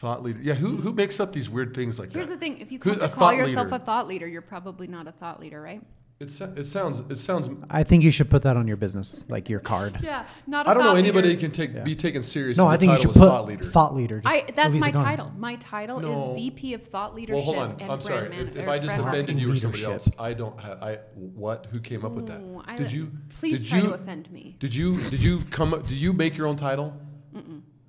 Thought 0.00 0.22
leader. 0.22 0.38
Yeah. 0.40 0.54
Who 0.54 0.76
who 0.76 0.92
makes 0.92 1.18
up 1.18 1.32
these 1.32 1.50
weird 1.50 1.74
things 1.74 1.98
like 1.98 2.10
that? 2.10 2.14
Here's 2.14 2.28
that? 2.28 2.34
the 2.34 2.38
thing 2.40 2.58
if 2.58 2.70
you 2.70 2.78
Who- 2.80 2.92
a 2.92 2.98
call 2.98 3.08
thought 3.08 3.36
yourself 3.36 3.66
leader. 3.72 3.76
a 3.76 3.78
thought 3.86 4.06
leader, 4.06 4.28
you're 4.28 4.40
probably 4.42 4.86
not 4.86 5.08
a 5.08 5.12
thought 5.12 5.40
leader, 5.40 5.60
right? 5.60 5.82
It, 6.20 6.32
sa- 6.32 6.46
it 6.56 6.64
sounds. 6.66 6.98
It 7.08 7.16
sounds. 7.16 7.48
I 7.70 7.84
think 7.84 8.02
you 8.02 8.10
should 8.10 8.28
put 8.28 8.42
that 8.42 8.56
on 8.56 8.66
your 8.66 8.76
business, 8.76 9.24
like 9.28 9.48
your 9.48 9.60
card. 9.60 10.00
Yeah, 10.02 10.26
not 10.48 10.66
a 10.66 10.70
I 10.70 10.74
don't 10.74 10.82
know 10.82 10.96
anybody 10.96 11.28
leader. 11.28 11.40
can 11.42 11.50
take 11.52 11.72
Yeah. 11.72 11.84
be 11.84 11.94
taken 11.94 12.24
seriously. 12.24 12.60
No, 12.60 12.68
if 12.68 12.72
I 12.72 12.76
the 12.76 12.80
think 12.80 12.92
you 12.96 13.02
should 13.02 13.10
is 13.10 13.16
put 13.18 13.28
thought 13.28 13.46
leader. 13.46 13.64
thought 13.64 13.94
leader. 13.94 14.20
Just 14.20 14.26
I, 14.26 14.44
that's 14.52 14.70
Louisa 14.70 14.80
my 14.80 14.90
Gone. 14.90 15.04
title. 15.04 15.32
My 15.38 15.54
title 15.56 16.00
No. 16.00 16.32
is 16.32 16.34
VP 16.34 16.74
of 16.74 16.82
Thought 16.82 17.14
Leadership 17.14 17.36
Well, 17.36 17.44
hold 17.44 17.58
on. 17.58 17.70
and 17.70 17.82
I'm 17.82 17.86
Brand 18.00 18.02
sorry. 18.02 18.26
If, 18.36 18.56
if 18.56 18.66
or 18.66 18.70
I 18.70 18.78
just 18.80 18.96
Brand 18.96 19.08
offended 19.08 19.38
you 19.40 19.52
or 19.52 19.56
somebody 19.56 19.84
Leadership. 19.84 20.08
else, 20.08 20.10
I 20.18 20.32
don't 20.32 20.58
have. 20.60 20.82
I 20.82 20.98
what? 21.14 21.66
Who 21.70 21.78
came 21.78 22.04
up 22.04 22.12
with 22.12 22.26
that? 22.26 22.40
Ooh, 22.40 22.62
I 22.66 22.76
did 22.78 22.90
you? 22.90 23.12
Please 23.38 23.60
did 23.60 23.68
try 23.70 23.78
you, 23.78 23.84
to 23.84 23.92
offend 23.94 24.28
me. 24.32 24.56
Did 24.58 24.74
you? 24.74 24.98
Did 25.10 25.22
you 25.22 25.44
come? 25.50 25.72
up? 25.72 25.84
Did 25.86 25.98
you 25.98 26.12
make 26.12 26.36
your 26.36 26.48
own 26.48 26.56
title? 26.56 26.94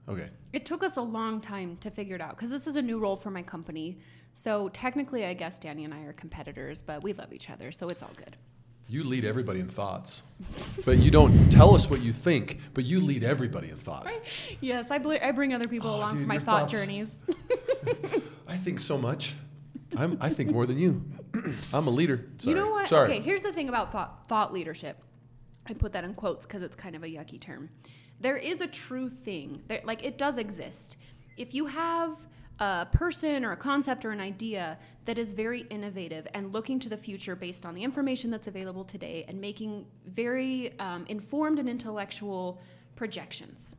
Okay. 0.10 0.30
It 0.54 0.66
took 0.66 0.84
us 0.84 0.98
a 0.98 1.02
long 1.02 1.40
time 1.40 1.78
to 1.82 1.92
figure 1.92 2.16
it 2.16 2.22
out 2.22 2.32
because 2.32 2.50
this 2.50 2.66
is 2.68 2.76
a 2.76 2.82
new 2.82 2.98
role 3.00 3.16
for 3.16 3.30
my 3.30 3.44
company. 3.44 4.00
So 4.34 4.70
technically, 4.70 5.26
I 5.26 5.34
guess 5.34 5.60
Danny 5.60 5.86
and 5.86 5.94
I 5.94 6.02
are 6.02 6.14
competitors, 6.14 6.82
but 6.82 7.04
we 7.04 7.14
love 7.14 7.32
each 7.34 7.50
other, 7.50 7.72
so 7.72 7.90
it's 7.90 8.02
all 8.02 8.12
good. 8.16 8.36
You 8.88 9.04
lead 9.04 9.24
everybody 9.24 9.60
in 9.60 9.70
thoughts, 9.70 10.24
but 10.84 10.98
you 10.98 11.12
don't 11.12 11.52
tell 11.52 11.76
us 11.76 11.88
what 11.92 12.02
you 12.02 12.12
think. 12.12 12.60
But 12.74 12.86
you 12.86 13.00
lead 13.00 13.24
everybody 13.24 13.70
in 13.70 13.78
thought. 13.78 14.12
Yes, 14.62 14.90
I, 14.90 14.98
bl- 14.98 15.14
I 15.22 15.32
bring 15.32 15.54
other 15.54 15.68
people 15.68 15.92
Oh, 15.92 15.98
along 15.98 16.14
dude, 16.16 16.24
for 16.24 16.28
my 16.28 16.40
thought 16.40 16.62
thoughts- 16.72 16.74
journeys. 16.82 17.08
I 18.48 18.58
think 18.58 18.80
so 18.80 18.98
much. 18.98 19.36
I'm, 19.96 20.18
I 20.20 20.30
think 20.30 20.50
more 20.52 20.66
than 20.66 20.78
you. 20.80 21.04
I'm 21.74 21.86
a 21.88 21.90
leader. 21.92 22.26
Sorry. 22.40 22.56
You 22.56 22.62
know 22.64 22.72
what? 22.72 22.88
Sorry. 22.90 23.10
Okay, 23.12 23.22
here's 23.22 23.42
the 23.44 23.54
thing 23.54 23.70
about 23.70 23.92
thought 23.92 24.26
thought 24.28 24.52
leadership. 24.52 24.98
I 25.68 25.74
put 25.74 25.94
that 25.94 26.04
in 26.04 26.16
quotes 26.16 26.46
because 26.48 26.64
it's 26.64 26.76
kind 26.76 26.96
of 26.96 27.04
a 27.04 27.08
yucky 27.08 27.40
term. 27.40 27.70
There 28.20 28.38
is 28.38 28.62
a 28.62 28.68
true 28.68 29.10
thing. 29.10 29.64
There, 29.68 29.82
like 29.84 30.04
it 30.04 30.18
does 30.18 30.38
exist. 30.38 30.98
If 31.38 31.54
you 31.54 31.66
have 31.66 32.18
a 32.60 32.88
person 32.92 33.46
or 33.46 33.54
a 33.54 33.58
concept 33.58 34.04
or 34.04 34.12
an 34.12 34.20
idea 34.20 34.78
that 35.06 35.18
is 35.18 35.32
very 35.32 35.62
innovative 35.70 36.28
and 36.34 36.54
looking 36.54 36.80
to 36.82 36.90
the 36.90 36.98
future 36.98 37.36
based 37.36 37.66
on 37.66 37.74
the 37.74 37.84
information 37.84 38.30
that's 38.30 38.48
available 38.48 38.84
today 38.84 39.26
and 39.28 39.40
making 39.40 39.88
very 40.06 40.78
um, 40.80 41.06
informed 41.08 41.60
and 41.60 41.70
intellectual 41.70 42.62
projections, 42.96 43.76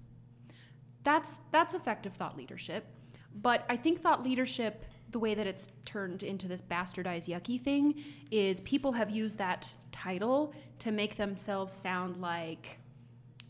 that's 1.05 1.41
that's 1.53 1.75
effective 1.75 2.15
thought 2.15 2.37
leadership. 2.37 2.87
But 3.43 3.65
I 3.69 3.77
think 3.77 4.01
thought 4.01 4.25
leadership, 4.25 4.87
the 5.11 5.19
way 5.19 5.35
that 5.35 5.47
it's 5.47 5.69
turned 5.85 6.23
into 6.23 6.49
this 6.49 6.61
bastardized 6.61 7.29
yucky 7.29 7.61
thing, 7.61 8.03
is 8.31 8.61
people 8.63 8.91
have 8.93 9.11
used 9.11 9.39
that 9.39 9.71
title 9.93 10.53
to 10.81 10.91
make 10.91 11.17
themselves 11.17 11.73
sound 11.73 12.17
like 12.21 12.80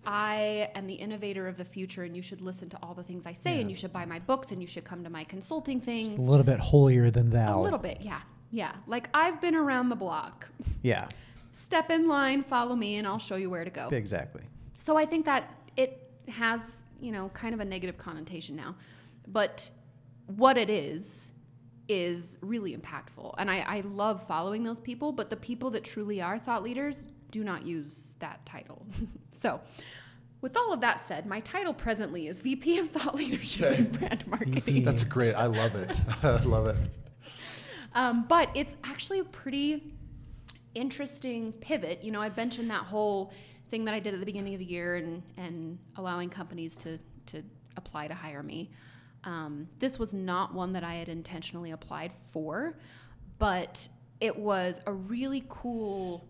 I 0.06 0.70
am 0.74 0.86
the 0.86 0.94
innovator 0.94 1.46
of 1.46 1.56
the 1.56 1.64
future, 1.64 2.04
and 2.04 2.16
you 2.16 2.22
should 2.22 2.40
listen 2.40 2.68
to 2.70 2.78
all 2.82 2.94
the 2.94 3.02
things 3.02 3.26
I 3.26 3.32
say, 3.32 3.54
Yeah. 3.54 3.60
and 3.60 3.70
you 3.70 3.76
should 3.76 3.92
buy 3.92 4.04
my 4.06 4.18
books, 4.18 4.50
and 4.50 4.60
you 4.60 4.66
should 4.66 4.84
come 4.84 5.04
to 5.04 5.10
my 5.10 5.24
consulting 5.24 5.80
things. 5.80 6.26
A 6.26 6.30
little 6.30 6.44
bit 6.46 6.58
holier 6.58 7.10
than 7.10 7.30
thou. 7.30 7.60
A 7.60 7.62
little 7.62 7.78
bit, 7.78 7.98
yeah, 8.00 8.20
yeah. 8.50 8.72
Like 8.86 9.08
I've 9.14 9.40
been 9.40 9.54
around 9.54 9.88
the 9.90 9.96
block. 9.96 10.48
Yeah, 10.82 11.08
Step 11.52 11.90
in 11.90 12.08
line, 12.08 12.42
follow 12.42 12.74
me, 12.74 12.96
and 12.96 13.06
I'll 13.06 13.18
show 13.18 13.36
you 13.36 13.50
where 13.50 13.64
to 13.64 13.70
go. 13.70 13.88
exactly. 13.92 14.42
So 14.78 14.96
I 14.96 15.04
think 15.04 15.26
that 15.26 15.52
it 15.76 16.08
has, 16.28 16.84
you 17.00 17.12
know, 17.12 17.28
kind 17.34 17.52
of 17.52 17.60
a 17.60 17.64
negative 17.64 17.98
connotation 17.98 18.56
now. 18.56 18.74
But 19.28 19.68
what 20.36 20.56
it 20.56 20.70
is, 20.70 21.32
is 21.88 22.38
really 22.40 22.76
impactful. 22.76 23.34
And 23.36 23.50
I, 23.50 23.58
I 23.66 23.80
love 23.80 24.24
following 24.28 24.62
those 24.62 24.78
people, 24.78 25.10
but 25.10 25.28
the 25.28 25.36
people 25.36 25.70
that 25.72 25.82
truly 25.82 26.22
are 26.22 26.38
thought 26.38 26.62
leaders 26.62 27.08
do 27.30 27.44
not 27.44 27.64
use 27.66 28.14
that 28.18 28.44
title. 28.44 28.84
so, 29.30 29.60
with 30.40 30.56
all 30.56 30.72
of 30.72 30.80
that 30.80 31.06
said, 31.06 31.26
my 31.26 31.40
title 31.40 31.74
presently 31.74 32.26
is 32.28 32.40
VP 32.40 32.78
of 32.78 32.90
Thought 32.90 33.14
Leadership 33.14 33.72
Okay. 33.72 33.76
and 33.76 33.92
Brand 33.92 34.26
Marketing. 34.26 34.84
That's 34.84 35.02
great. 35.04 35.34
I 35.34 35.46
love 35.46 35.74
it. 35.74 36.00
I 36.22 36.36
love 36.40 36.66
it. 36.66 36.76
Um, 37.94 38.24
but 38.28 38.48
it's 38.54 38.76
actually 38.84 39.18
a 39.18 39.24
pretty 39.24 39.92
interesting 40.74 41.52
pivot. 41.54 42.02
You 42.02 42.12
know, 42.12 42.20
I'd 42.20 42.36
mentioned 42.36 42.70
that 42.70 42.84
whole 42.84 43.32
thing 43.70 43.84
that 43.84 43.94
I 43.94 44.00
did 44.00 44.14
at 44.14 44.20
the 44.20 44.26
beginning 44.26 44.54
of 44.54 44.60
the 44.60 44.64
year 44.66 44.96
and, 44.96 45.22
and 45.36 45.78
allowing 45.96 46.30
companies 46.30 46.76
to, 46.78 46.98
to 47.26 47.42
apply 47.76 48.08
to 48.08 48.14
hire 48.14 48.42
me. 48.42 48.70
Um, 49.24 49.68
this 49.78 49.98
was 49.98 50.14
not 50.14 50.54
one 50.54 50.72
that 50.72 50.84
I 50.84 50.94
had 50.94 51.08
intentionally 51.08 51.72
applied 51.72 52.12
for, 52.32 52.78
but 53.38 53.86
it 54.20 54.36
was 54.36 54.80
a 54.86 54.92
really 54.92 55.44
cool 55.48 56.26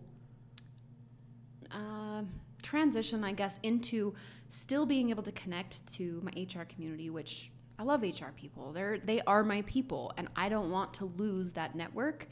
uh, 1.73 2.23
transition, 2.61 3.23
I 3.23 3.31
guess, 3.33 3.59
into 3.63 4.13
still 4.49 4.85
being 4.85 5.09
able 5.09 5.23
to 5.23 5.31
connect 5.31 5.85
to 5.93 6.21
my 6.23 6.31
HR 6.41 6.63
community, 6.65 7.09
which 7.09 7.51
I 7.79 7.83
love 7.83 8.03
HR 8.03 8.31
people. 8.35 8.71
They're 8.71 8.99
they 8.99 9.21
are 9.21 9.43
my 9.43 9.63
people, 9.63 10.13
and 10.17 10.27
I 10.35 10.49
don't 10.49 10.69
want 10.69 10.93
to 10.95 11.05
lose 11.17 11.51
that 11.53 11.75
network, 11.75 12.27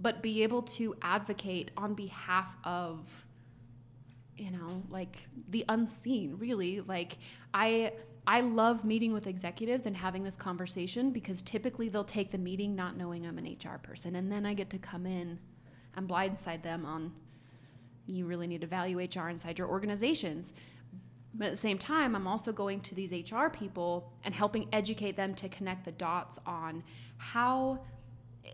but 0.00 0.22
be 0.22 0.42
able 0.42 0.62
to 0.62 0.94
advocate 1.02 1.70
on 1.76 1.94
behalf 1.94 2.56
of 2.64 3.06
you 4.40 4.50
know 4.50 4.82
like 4.88 5.28
the 5.50 5.64
unseen 5.68 6.34
really 6.38 6.80
like 6.80 7.18
i 7.52 7.92
i 8.26 8.40
love 8.40 8.86
meeting 8.86 9.12
with 9.12 9.26
executives 9.26 9.84
and 9.84 9.94
having 9.94 10.22
this 10.22 10.34
conversation 10.34 11.10
because 11.10 11.42
typically 11.42 11.90
they'll 11.90 12.02
take 12.02 12.30
the 12.30 12.38
meeting 12.38 12.74
not 12.74 12.96
knowing 12.96 13.26
i'm 13.26 13.36
an 13.36 13.56
hr 13.62 13.76
person 13.82 14.16
and 14.16 14.32
then 14.32 14.46
i 14.46 14.54
get 14.54 14.70
to 14.70 14.78
come 14.78 15.04
in 15.04 15.38
and 15.96 16.08
blindside 16.08 16.62
them 16.62 16.86
on 16.86 17.12
you 18.06 18.26
really 18.26 18.46
need 18.46 18.60
to 18.60 18.66
value 18.66 18.98
hr 18.98 19.28
inside 19.28 19.58
your 19.58 19.68
organizations 19.68 20.52
but 21.34 21.46
at 21.46 21.50
the 21.50 21.56
same 21.56 21.78
time 21.78 22.14
i'm 22.16 22.26
also 22.26 22.52
going 22.52 22.80
to 22.80 22.94
these 22.94 23.12
hr 23.32 23.48
people 23.48 24.12
and 24.24 24.34
helping 24.34 24.68
educate 24.72 25.16
them 25.16 25.34
to 25.34 25.48
connect 25.48 25.84
the 25.84 25.92
dots 25.92 26.38
on 26.46 26.82
how 27.18 27.80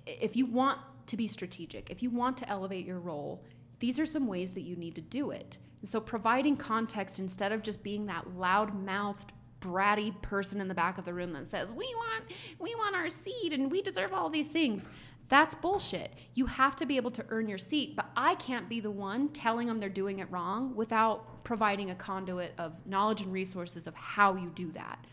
if 0.07 0.37
you 0.37 0.47
want 0.47 0.79
to 1.07 1.17
be 1.17 1.27
strategic, 1.27 1.91
if 1.91 2.03
you 2.03 2.11
want 2.11 2.37
to 2.39 2.49
elevate 2.49 2.87
your 2.87 2.99
role, 2.99 3.45
these 3.79 4.01
are 4.01 4.07
some 4.07 4.27
ways 4.27 4.51
that 4.53 4.63
you 4.63 4.77
need 4.77 4.95
to 4.95 5.01
do 5.01 5.31
it. 5.31 5.59
And 5.81 5.89
so 5.89 6.01
providing 6.01 6.57
context 6.57 7.19
instead 7.21 7.53
of 7.53 7.63
just 7.63 7.83
being 7.83 8.07
that 8.07 8.37
loud-mouthed 8.37 9.33
bratty 9.61 10.21
person 10.23 10.61
in 10.61 10.69
the 10.69 10.75
back 10.75 10.99
of 10.99 11.05
the 11.05 11.15
room 11.15 11.33
that 11.33 11.49
says, 11.49 11.71
"We 11.71 11.87
want 11.95 12.25
we 12.59 12.75
want 12.75 12.95
our 12.95 13.09
seat 13.09 13.53
and 13.53 13.71
we 13.71 13.83
deserve 13.83 14.13
all 14.13 14.31
these 14.31 14.49
things." 14.49 14.89
That's 15.29 15.55
bullshit. 15.55 16.13
You 16.35 16.47
have 16.47 16.77
to 16.77 16.87
be 16.87 16.97
able 16.97 17.11
to 17.13 17.25
earn 17.31 17.49
your 17.49 17.59
seat, 17.59 17.97
but 17.97 18.07
I 18.17 18.37
can't 18.37 18.69
be 18.69 18.81
the 18.81 18.91
one 18.91 19.29
telling 19.31 19.67
them 19.67 19.79
they're 19.79 19.89
doing 19.89 20.21
it 20.21 20.31
wrong 20.31 20.75
without 20.77 21.43
providing 21.45 21.91
a 21.91 21.95
conduit 21.95 22.53
of 22.59 22.75
knowledge 22.87 23.23
and 23.23 23.33
resources 23.33 23.87
of 23.87 23.95
how 23.95 24.37
you 24.37 24.51
do 24.51 24.71
that. 24.73 25.05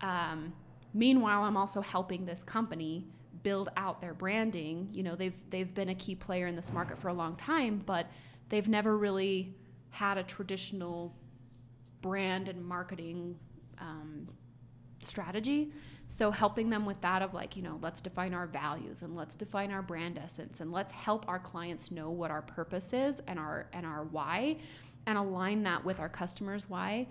Um, 0.00 0.52
meanwhile, 0.92 1.44
I'm 1.44 1.56
also 1.56 1.80
helping 1.80 2.26
this 2.26 2.42
company 2.42 3.06
build 3.42 3.70
out 3.76 4.00
their 4.00 4.14
branding. 4.14 4.88
You 4.92 5.04
know, 5.04 5.14
they've 5.14 5.36
they've 5.50 5.72
been 5.72 5.90
a 5.90 5.94
key 5.94 6.16
player 6.16 6.46
in 6.48 6.56
this 6.56 6.72
market 6.72 6.98
for 6.98 7.08
a 7.08 7.14
long 7.14 7.36
time, 7.36 7.80
but 7.86 8.06
they've 8.48 8.68
never 8.68 8.96
really 8.96 9.54
had 9.90 10.18
a 10.18 10.22
traditional 10.24 11.14
brand 12.02 12.48
and 12.48 12.64
marketing 12.64 13.36
um, 13.78 14.28
strategy. 14.98 15.72
So 16.08 16.30
helping 16.30 16.70
them 16.70 16.84
with 16.84 17.00
that 17.00 17.22
of 17.22 17.34
like, 17.34 17.56
you 17.56 17.62
know, 17.62 17.78
let's 17.82 18.00
define 18.00 18.34
our 18.34 18.46
values 18.46 19.02
and 19.02 19.16
let's 19.16 19.34
define 19.34 19.72
our 19.72 19.82
brand 19.82 20.18
essence 20.18 20.60
and 20.60 20.70
let's 20.70 20.92
help 20.92 21.26
our 21.28 21.38
clients 21.38 21.90
know 21.90 22.10
what 22.10 22.30
our 22.30 22.42
purpose 22.42 22.92
is 22.92 23.20
and 23.26 23.38
our 23.38 23.66
and 23.72 23.86
our 23.86 24.04
why 24.04 24.58
and 25.06 25.18
align 25.18 25.62
that 25.62 25.84
with 25.84 26.00
our 26.00 26.08
customers' 26.08 26.68
why 26.68 27.06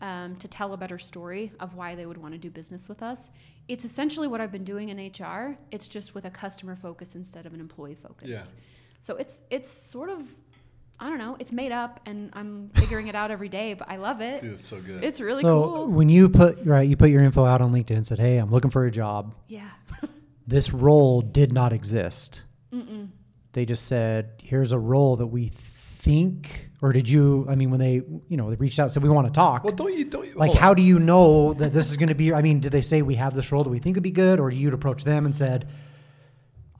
um, 0.00 0.36
to 0.36 0.48
tell 0.48 0.72
a 0.72 0.76
better 0.76 0.98
story 0.98 1.52
of 1.60 1.74
why 1.74 1.94
they 1.94 2.06
would 2.06 2.18
want 2.18 2.32
to 2.32 2.38
do 2.38 2.50
business 2.50 2.88
with 2.88 3.02
us. 3.02 3.30
It's 3.68 3.84
essentially 3.84 4.28
what 4.28 4.40
I've 4.40 4.52
been 4.52 4.64
doing 4.64 4.88
in 4.88 4.98
HR. 4.98 5.58
It's 5.70 5.88
just 5.88 6.14
with 6.14 6.24
a 6.24 6.30
customer 6.30 6.76
focus 6.76 7.14
instead 7.14 7.46
of 7.46 7.54
an 7.54 7.60
employee 7.60 7.96
focus. 7.96 8.28
Yeah. 8.28 8.42
So 9.00 9.16
it's 9.16 9.44
it's 9.50 9.70
sort 9.70 10.08
of 10.08 10.34
I 11.00 11.08
don't 11.08 11.18
know. 11.18 11.36
It's 11.38 11.52
made 11.52 11.70
up, 11.70 12.00
and 12.06 12.30
I'm 12.32 12.70
figuring 12.74 13.06
it 13.06 13.14
out 13.14 13.30
every 13.30 13.48
day. 13.48 13.74
But 13.74 13.88
I 13.88 13.96
love 13.96 14.20
it. 14.20 14.40
Dude, 14.42 14.54
it's 14.54 14.64
so 14.66 14.80
good. 14.80 15.04
It's 15.04 15.20
really 15.20 15.42
so 15.42 15.62
cool. 15.62 15.86
when 15.88 16.08
you 16.08 16.28
put 16.28 16.58
right, 16.64 16.88
you 16.88 16.96
put 16.96 17.10
your 17.10 17.22
info 17.22 17.44
out 17.44 17.60
on 17.60 17.72
LinkedIn 17.72 17.96
and 17.96 18.06
said, 18.06 18.18
"Hey, 18.18 18.38
I'm 18.38 18.50
looking 18.50 18.70
for 18.70 18.84
a 18.84 18.90
job." 18.90 19.34
Yeah. 19.46 19.68
This 20.46 20.72
role 20.72 21.20
did 21.20 21.52
not 21.52 21.74
exist. 21.74 22.44
They 23.52 23.66
just 23.66 23.86
said, 23.86 24.30
"Here's 24.42 24.72
a 24.72 24.78
role 24.78 25.16
that 25.16 25.26
we 25.26 25.48
think." 25.98 26.70
Or 26.80 26.92
did 26.92 27.06
you? 27.08 27.44
I 27.50 27.54
mean, 27.54 27.70
when 27.70 27.80
they, 27.80 27.94
you 28.28 28.36
know, 28.36 28.48
they 28.48 28.56
reached 28.56 28.78
out 28.78 28.84
and 28.84 28.92
said, 28.92 29.02
"We 29.02 29.08
want 29.10 29.26
to 29.26 29.32
talk." 29.32 29.64
well, 29.64 29.74
don't 29.74 29.92
you 29.92 30.04
don't 30.06 30.26
you, 30.26 30.32
like, 30.34 30.48
hold 30.48 30.56
on. 30.56 30.62
how 30.62 30.72
do 30.74 30.80
you 30.82 30.98
know 30.98 31.52
that 31.54 31.74
this 31.74 31.90
is 31.90 31.96
going 31.98 32.08
to 32.08 32.14
be? 32.14 32.32
I 32.32 32.40
mean, 32.40 32.60
did 32.60 32.72
they 32.72 32.80
say 32.80 33.02
we 33.02 33.16
have 33.16 33.34
this 33.34 33.52
role 33.52 33.62
that 33.64 33.68
we 33.70 33.78
think 33.78 33.96
would 33.96 34.02
be 34.02 34.10
good, 34.10 34.40
or 34.40 34.50
you'd 34.50 34.72
approach 34.72 35.04
them 35.04 35.26
and 35.26 35.36
said, 35.36 35.68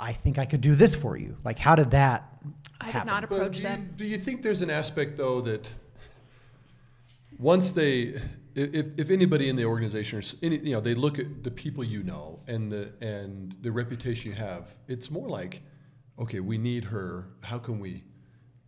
"I 0.01 0.13
think 0.13 0.39
I 0.39 0.45
could 0.45 0.61
do 0.61 0.75
this 0.75 0.95
for 0.95 1.17
you"? 1.17 1.37
Like, 1.45 1.59
how 1.59 1.75
did 1.75 1.91
that 1.93 2.29
I 2.81 2.93
did 2.93 3.05
not 3.05 3.29
But 3.29 3.37
approach 3.37 3.57
do 3.57 3.59
you, 3.59 3.69
them. 3.69 3.95
Do 3.97 4.05
you 4.05 4.19
think 4.19 4.43
there's 4.43 4.63
an 4.63 4.71
aspect 4.71 5.17
though 5.17 5.41
that 5.43 5.73
once 7.39 7.73
they, 7.73 8.21
if, 8.55 8.89
if 8.97 9.11
anybody 9.11 9.49
in 9.49 9.57
the 9.57 9.65
organization 9.65 10.19
or 10.19 10.23
any, 10.43 10.59
you 10.59 10.73
know, 10.73 10.81
they 10.81 10.95
look 10.95 11.19
at 11.19 11.45
the 11.45 11.51
people 11.51 11.85
you 11.85 12.03
know 12.03 12.41
and 12.47 12.71
the 12.71 12.93
and 13.01 13.57
the 13.63 13.71
reputation 13.71 14.31
you 14.31 14.37
have, 14.37 14.75
it's 14.87 15.11
more 15.11 15.29
like, 15.29 15.63
okay, 16.19 16.41
we 16.41 16.59
need 16.59 16.85
her. 16.85 17.27
How 17.41 17.59
can 17.59 17.79
we? 17.81 18.05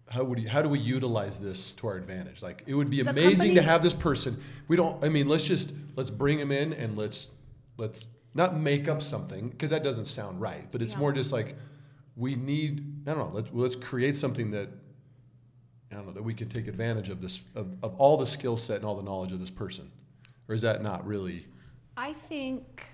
How 0.08 0.24
would 0.24 0.40
you, 0.40 0.48
how 0.48 0.60
do 0.60 0.68
we 0.68 0.80
utilize 0.80 1.38
this 1.38 1.72
to 1.76 1.86
our 1.86 1.96
advantage? 1.96 2.42
Like 2.42 2.64
it 2.66 2.74
would 2.74 2.90
be 2.90 3.02
The 3.02 3.10
amazing 3.10 3.54
to 3.54 3.62
have 3.62 3.82
this 3.82 3.94
person. 3.94 4.42
We 4.66 4.76
don't. 4.76 5.02
I 5.04 5.08
mean, 5.08 5.28
let's 5.28 5.44
just 5.44 5.72
let's 5.94 6.10
bring 6.10 6.38
him 6.38 6.50
in 6.50 6.72
and 6.72 6.96
let's 6.96 7.28
let's 7.76 8.08
not 8.34 8.56
make 8.56 8.88
up 8.88 9.02
something 9.02 9.48
because 9.48 9.70
that 9.70 9.82
doesn't 9.82 10.06
sound 10.06 10.40
right. 10.40 10.70
But 10.70 10.82
it's 10.82 10.92
Yeah. 10.92 11.00
more 11.00 11.12
just 11.12 11.32
like 11.32 11.56
we 12.16 12.34
need. 12.36 13.02
I 13.06 13.14
don't 13.14 13.18
know. 13.18 13.34
Let's 13.34 13.48
let's 13.52 13.76
create 13.76 14.16
something 14.16 14.50
that 14.52 14.68
I 15.90 15.96
don't 15.96 16.06
know 16.06 16.12
that 16.12 16.22
we 16.22 16.34
can 16.34 16.48
take 16.48 16.68
advantage 16.68 17.08
of 17.08 17.20
this 17.20 17.40
of, 17.54 17.76
of 17.82 17.94
all 17.96 18.16
the 18.16 18.26
skill 18.26 18.56
set 18.56 18.76
and 18.76 18.84
all 18.84 18.96
the 18.96 19.02
knowledge 19.02 19.32
of 19.32 19.40
this 19.40 19.50
person, 19.50 19.90
or 20.48 20.54
is 20.54 20.62
that 20.62 20.82
not 20.82 21.06
really? 21.06 21.46
I 21.96 22.12
think 22.12 22.86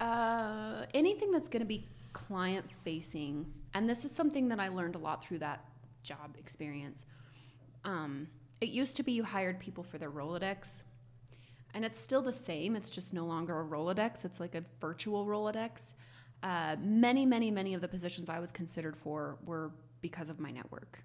uh, 0.00 0.84
anything 0.94 1.30
that's 1.30 1.48
going 1.48 1.60
to 1.60 1.66
be 1.66 1.86
client 2.12 2.66
facing, 2.84 3.46
and 3.74 3.88
this 3.88 4.04
is 4.04 4.10
something 4.10 4.48
that 4.48 4.58
I 4.60 4.68
learned 4.68 4.94
a 4.94 4.98
lot 4.98 5.22
through 5.24 5.38
that 5.40 5.64
job 6.02 6.36
experience. 6.38 7.06
Um, 7.84 8.28
it 8.60 8.68
used 8.68 8.96
to 8.96 9.02
be 9.02 9.12
you 9.12 9.24
hired 9.24 9.58
people 9.60 9.82
for 9.84 9.98
their 9.98 10.10
Rolodex, 10.10 10.82
and 11.74 11.84
it's 11.84 12.00
still 12.00 12.22
the 12.22 12.32
same. 12.32 12.76
It's 12.76 12.90
just 12.90 13.14
no 13.14 13.24
longer 13.24 13.60
a 13.60 13.64
Rolodex, 13.64 14.24
it's 14.24 14.40
like 14.40 14.54
a 14.54 14.64
virtual 14.80 15.26
Rolodex. 15.26 15.94
Uh, 16.42 16.76
many, 16.80 17.24
many, 17.24 17.50
many 17.50 17.72
of 17.74 17.80
the 17.80 17.88
positions 17.88 18.28
I 18.28 18.40
was 18.40 18.50
considered 18.50 18.96
for 18.96 19.38
were 19.44 19.70
because 20.00 20.28
of 20.28 20.40
my 20.40 20.50
network. 20.50 21.04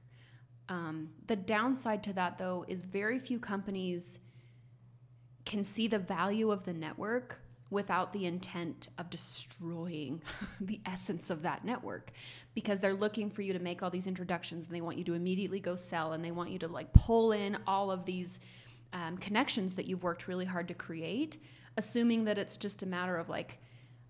Um, 0.70 1.10
the 1.28 1.36
downside 1.36 2.04
to 2.04 2.14
that, 2.14 2.38
though, 2.38 2.66
is 2.68 2.82
very 2.82 3.20
few 3.20 3.40
companies 3.40 4.20
can 5.46 5.64
see 5.64 5.88
the 5.88 6.00
value 6.00 6.52
of 6.52 6.66
the 6.66 6.74
network 6.74 7.40
without 7.70 8.14
the 8.14 8.26
intent 8.26 8.90
of 8.98 9.10
destroying 9.10 10.22
the 10.62 10.80
essence 10.86 11.30
of 11.30 11.42
that 11.42 11.66
network 11.66 12.12
because 12.54 12.80
they're 12.80 12.94
looking 12.94 13.30
for 13.30 13.42
you 13.42 13.54
to 13.54 13.60
make 13.60 13.84
all 13.84 13.90
these 13.90 14.08
introductions 14.08 14.66
and 14.66 14.76
they 14.76 14.82
want 14.82 14.98
you 14.98 15.04
to 15.04 15.14
immediately 15.14 15.60
go 15.60 15.76
sell 15.76 16.14
and 16.14 16.24
they 16.24 16.32
want 16.32 16.50
you 16.50 16.60
to 16.60 16.68
like 16.68 16.92
pull 16.94 17.32
in 17.32 17.58
all 17.68 17.92
of 17.92 18.06
these 18.06 18.40
um, 18.93 19.17
connections 19.17 19.73
that 19.76 19.86
you've 19.86 20.04
worked 20.04 20.28
really 20.28 20.45
hard 20.45 20.67
to 20.67 20.73
create 20.73 21.38
assuming 21.78 22.26
that 22.26 22.38
it's 22.38 22.58
just 22.58 22.84
a 22.84 22.86
matter 22.86 23.15
of 23.17 23.30
like 23.30 23.60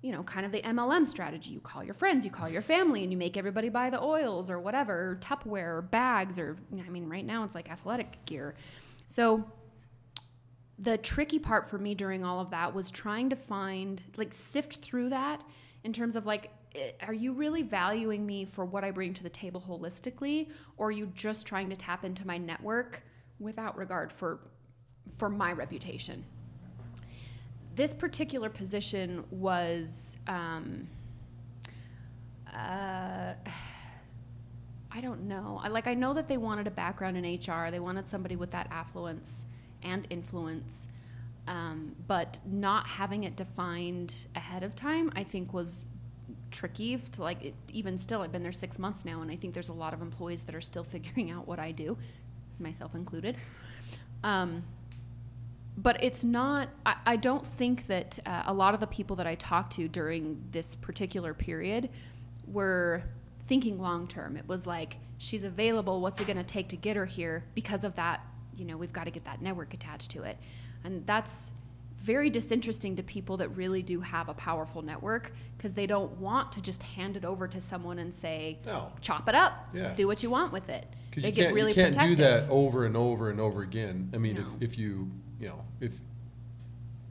you 0.02 0.12
know 0.12 0.24
kind 0.24 0.46
of 0.46 0.52
the 0.52 0.62
mlm 0.62 1.08
strategy. 1.08 1.52
You 1.52 1.60
call 1.60 1.84
your 1.84 1.94
friends 1.94 2.26
you 2.26 2.32
call 2.32 2.50
your 2.50 2.62
family 2.62 3.04
and 3.04 3.12
you 3.12 3.18
make 3.18 3.38
everybody 3.38 3.70
buy 3.70 3.90
the 3.90 4.02
oils 4.02 4.50
or 4.50 4.60
whatever 4.60 4.94
or 4.94 5.16
tupperware 5.18 5.78
or 5.78 5.82
bags 5.82 6.40
or 6.40 6.58
i 6.86 6.90
mean 6.90 7.08
right 7.08 7.26
now 7.26 7.44
it's 7.44 7.56
like 7.56 7.70
athletic 7.70 8.26
gear. 8.26 8.56
So 9.08 9.46
the 10.80 10.98
tricky 10.98 11.40
part 11.40 11.70
for 11.70 11.78
me 11.78 11.96
during 11.96 12.24
all 12.24 12.40
of 12.40 12.52
that 12.52 12.74
was 12.74 12.92
trying 12.92 13.30
to 13.30 13.36
find 13.36 14.02
like 14.16 14.34
sift 14.34 14.78
through 14.78 15.10
that 15.10 15.44
in 15.84 15.92
terms 15.92 16.16
of 16.16 16.26
like 16.26 16.52
eh, 16.76 16.92
are 17.06 17.14
you 17.14 17.34
really 17.34 17.64
valuing 17.64 18.26
me 18.26 18.46
for 18.46 18.64
what 18.64 18.84
I 18.84 18.92
bring 18.92 19.14
to 19.16 19.24
the 19.24 19.30
table 19.30 19.64
holistically 19.68 20.50
or 20.78 20.90
are 20.90 20.92
you 20.92 21.08
just 21.08 21.48
trying 21.48 21.70
to 21.72 21.76
tap 21.76 22.06
into 22.06 22.26
my 22.28 22.38
network 22.38 23.02
without 23.40 23.76
regard 23.76 24.12
for 24.12 24.40
for 25.18 25.30
my 25.30 25.52
reputation 25.52 26.24
this 27.78 27.94
particular 27.94 28.50
position 28.50 29.24
was 29.30 30.18
um, 30.28 30.88
uh, 32.52 33.34
I 34.92 35.02
don't 35.02 35.28
know. 35.28 35.62
I 35.64 35.68
like 35.68 35.86
I 35.86 35.94
know 35.94 36.14
that 36.16 36.28
they 36.28 36.38
wanted 36.38 36.66
a 36.66 36.72
background 36.72 37.18
in 37.18 37.24
HR. 37.36 37.70
They 37.70 37.80
wanted 37.80 38.10
somebody 38.10 38.36
with 38.36 38.50
that 38.52 38.68
affluence 38.72 39.46
and 39.84 40.08
influence. 40.10 40.90
Um, 41.48 41.96
but 42.08 42.40
not 42.46 42.88
having 42.88 43.24
it 43.24 43.38
defined 43.38 44.26
ahead 44.36 44.64
of 44.64 44.76
time, 44.76 45.10
I 45.16 45.24
think, 45.24 45.54
was 45.54 45.86
tricky. 46.52 46.98
To 46.98 47.22
like, 47.22 47.42
it, 47.46 47.56
even 47.72 47.98
still, 47.98 48.22
I've 48.22 48.34
been 48.34 48.44
there 48.44 48.52
six 48.52 48.80
months 48.80 49.06
now, 49.06 49.22
and 49.22 49.32
I 49.32 49.36
think 49.36 49.54
there's 49.54 49.70
a 49.70 49.74
lot 49.74 49.94
of 49.94 50.02
employees 50.02 50.44
that 50.44 50.56
are 50.56 50.62
still 50.62 50.84
figuring 50.96 51.32
out 51.32 51.48
what 51.48 51.60
I 51.60 51.72
do, 51.72 51.96
myself 52.60 52.96
included. 52.96 53.38
Um, 54.24 54.64
but 55.78 56.04
it's 56.04 56.24
not 56.24 56.70
i, 56.86 56.96
I 57.06 57.16
don't 57.16 57.46
think 57.46 57.88
that 57.88 58.20
uh, 58.26 58.44
a 58.48 58.54
lot 58.54 58.74
of 58.74 58.80
the 58.80 58.88
people 58.88 59.16
that 59.18 59.28
i 59.28 59.36
talked 59.36 59.74
to 59.74 59.88
during 59.88 60.44
this 60.52 60.76
particular 60.76 61.34
period 61.34 61.90
were 62.48 63.04
thinking 63.46 63.80
long 63.80 64.08
term 64.08 64.36
it 64.36 64.48
was 64.48 64.66
like 64.66 64.98
she's 65.18 65.44
available 65.44 66.02
what's 66.02 66.20
it 66.20 66.28
going 66.28 66.38
to 66.38 66.44
take 66.44 66.68
to 66.70 66.76
get 66.76 66.96
her 66.96 67.06
here 67.06 67.44
because 67.56 67.84
of 67.84 67.96
that 67.96 68.22
you 68.56 68.66
know 68.66 68.78
we've 68.78 68.94
got 68.94 69.06
to 69.06 69.12
get 69.12 69.24
that 69.26 69.42
network 69.42 69.74
attached 69.74 70.12
to 70.12 70.24
it 70.24 70.38
and 70.84 71.06
that's 71.06 71.52
very 71.98 72.30
disinteresting 72.30 72.96
to 72.96 73.04
people 73.04 73.38
that 73.38 73.50
really 73.50 73.82
do 73.82 74.00
have 74.00 74.30
a 74.30 74.34
powerful 74.36 74.82
network 74.82 75.32
because 75.58 75.74
they 75.74 75.88
don't 75.88 76.12
want 76.20 76.52
to 76.52 76.62
just 76.62 76.82
hand 76.84 77.18
it 77.18 77.26
over 77.26 77.48
to 77.48 77.60
someone 77.60 78.00
and 78.00 78.14
say 78.14 78.60
No. 78.66 78.92
chop 79.02 79.28
it 79.28 79.36
up 79.36 79.68
Yeah. 79.74 79.94
do 79.94 80.08
what 80.08 80.24
you 80.24 80.30
want 80.30 80.52
with 80.54 80.70
it 80.70 80.86
they 81.16 81.30
you 81.30 81.32
get 81.34 81.54
really 81.54 81.72
you 81.72 81.76
can't 81.76 81.98
do 82.00 82.16
that 82.18 82.48
over 82.50 82.86
and 82.86 82.96
over 82.96 83.32
and 83.32 83.40
over 83.40 83.64
again. 83.64 84.12
I 84.14 84.18
mean, 84.20 84.36
No. 84.36 84.42
if, 84.62 84.74
if 84.74 84.78
you, 84.78 85.10
you 85.40 85.48
know, 85.50 85.64
if, 85.82 85.94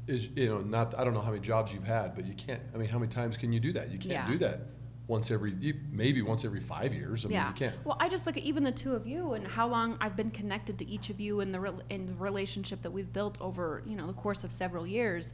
is, 0.07 0.29
you 0.37 0.49
know, 0.49 0.61
not, 0.61 0.99
I 0.99 1.05
don't 1.05 1.15
know 1.15 1.21
how 1.21 1.31
many 1.31 1.43
jobs 1.43 1.73
you've 1.73 1.85
had, 1.85 2.15
but 2.15 2.27
you 2.27 2.35
can't, 2.35 2.61
I 2.75 2.79
mean, 2.79 2.89
how 2.89 2.99
many 2.99 3.11
times 3.13 3.37
can 3.37 3.53
you 3.53 3.61
do 3.61 3.73
that? 3.73 3.91
You 3.91 3.99
can't 3.99 4.13
Yeah. 4.13 4.29
do 4.29 4.39
that 4.39 4.61
once 5.09 5.31
every, 5.31 5.55
maybe 5.93 6.23
once 6.23 6.45
every 6.45 6.61
five 6.61 6.93
years. 6.93 7.25
I 7.25 7.29
mean, 7.29 7.35
yeah. 7.35 7.49
you 7.49 7.55
can't. 7.55 7.75
Well, 7.85 7.97
I 8.01 8.09
just 8.09 8.27
look 8.27 8.37
at 8.37 8.43
even 8.43 8.65
the 8.65 8.73
two 8.73 8.95
of 8.95 9.07
you 9.07 9.33
and 9.35 9.47
how 9.47 9.69
long 9.69 9.97
I've 10.01 10.17
been 10.17 10.31
connected 10.31 10.79
to 10.79 10.89
each 10.89 11.11
of 11.11 11.21
you 11.21 11.41
in 11.41 11.53
the 11.53 11.75
in 11.91 12.07
the 12.07 12.15
relationship 12.15 12.83
that 12.83 12.91
we've 12.91 13.13
built 13.13 13.41
over 13.41 13.83
you 13.87 13.97
know 13.97 14.07
the 14.07 14.13
course 14.15 14.43
of 14.43 14.51
several 14.51 14.87
years. 14.87 15.33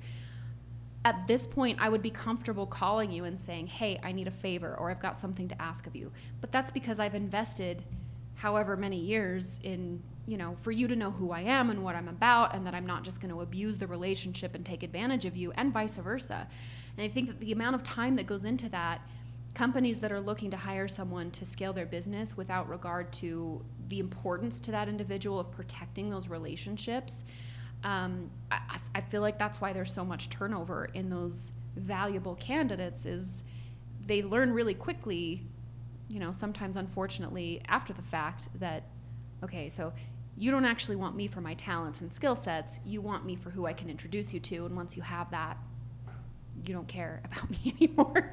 At 1.05 1.27
this 1.27 1.47
point, 1.47 1.79
I 1.81 1.89
would 1.89 2.03
be 2.03 2.11
comfortable 2.11 2.67
calling 2.67 3.11
you 3.11 3.25
and 3.25 3.41
saying, 3.41 3.67
"Hey, 3.67 3.99
I 4.03 4.13
need 4.13 4.29
a 4.29 4.33
favor," 4.33 4.77
or 4.79 4.91
"I've 4.91 5.01
got 5.01 5.19
something 5.19 5.49
to 5.49 5.61
ask 5.61 5.87
of 5.87 5.97
you." 5.97 6.13
But 6.43 6.53
that's 6.53 6.71
because 6.71 7.01
I've 7.01 7.15
invested 7.15 7.83
however 8.35 8.77
many 8.77 8.99
years 8.99 9.59
in 9.63 10.03
you 10.27 10.37
know 10.37 10.57
for 10.63 10.71
you 10.71 10.89
to 10.89 10.97
know 10.97 11.11
who 11.11 11.33
I 11.33 11.41
am 11.41 11.71
and 11.71 11.83
what 11.83 11.95
I'm 11.95 12.09
about, 12.09 12.55
and 12.55 12.67
that 12.67 12.75
I'm 12.75 12.87
not 12.87 13.03
just 13.05 13.21
going 13.21 13.33
to 13.35 13.41
abuse 13.41 13.79
the 13.79 13.87
relationship 13.87 14.55
and 14.55 14.65
take 14.65 14.83
advantage 14.83 15.25
of 15.25 15.37
you, 15.37 15.53
and 15.57 15.73
vice 15.73 15.97
versa. 15.97 16.47
And 16.97 17.05
I 17.05 17.09
think 17.09 17.29
that 17.29 17.41
the 17.41 17.53
amount 17.53 17.75
of 17.75 17.83
time 17.83 18.17
that 18.17 18.27
goes 18.27 18.45
into 18.45 18.69
that 18.71 19.01
companies 19.55 19.99
that 19.99 20.11
are 20.11 20.21
looking 20.21 20.51
to 20.51 20.57
hire 20.57 20.89
someone 20.89 21.31
to 21.31 21.45
scale 21.45 21.73
their 21.73 21.87
business 21.87 22.37
without 22.37 22.69
regard 22.69 23.13
to 23.13 23.63
the 23.89 23.99
importance 23.99 24.59
to 24.61 24.71
that 24.71 24.89
individual 24.89 25.39
of 25.39 25.51
protecting 25.51 26.09
those 26.09 26.29
relationships 26.29 27.25
um, 27.85 28.31
I, 28.51 28.79
I 28.95 29.01
feel 29.01 29.21
like 29.21 29.39
that's 29.39 29.61
why 29.61 29.73
there's 29.73 29.93
so 29.93 30.05
much 30.05 30.31
turnover 30.31 30.87
in 30.95 31.11
those 31.11 31.53
valuable 31.77 32.37
candidates 32.37 33.07
is 33.07 33.45
they 34.07 34.23
learn 34.23 34.53
really 34.53 34.75
quickly 34.75 35.43
you 36.09 36.21
know 36.21 36.33
sometimes 36.33 36.77
unfortunately 36.77 37.61
after 37.69 37.93
the 37.93 38.03
fact 38.03 38.49
that 38.61 38.85
okay 39.43 39.69
so 39.69 39.93
you 40.37 40.51
don't 40.51 40.65
actually 40.65 40.97
want 40.97 41.15
me 41.15 41.29
for 41.29 41.41
my 41.41 41.55
talents 41.55 42.01
and 42.01 42.13
skill 42.13 42.35
sets 42.35 42.81
you 42.85 43.01
want 43.01 43.25
me 43.25 43.37
for 43.37 43.51
who 43.51 43.67
i 43.67 43.73
can 43.73 43.89
introduce 43.91 44.33
you 44.33 44.41
to 44.41 44.65
and 44.67 44.75
once 44.75 44.97
you 44.97 45.03
have 45.03 45.31
that 45.31 45.57
you 46.67 46.75
don't 46.75 46.89
care 46.89 47.23
about 47.25 47.51
me 47.51 47.75
anymore. 47.81 48.33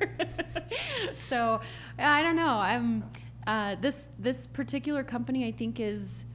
so 1.28 1.62
I 1.98 2.22
don't 2.22 2.36
know. 2.36 2.60
I'm 2.60 3.10
uh, 3.48 3.76
this 3.82 4.08
this 4.18 4.48
particular 4.48 5.04
company. 5.04 5.48
I 5.48 5.52
think 5.52 5.80
is. 5.80 6.26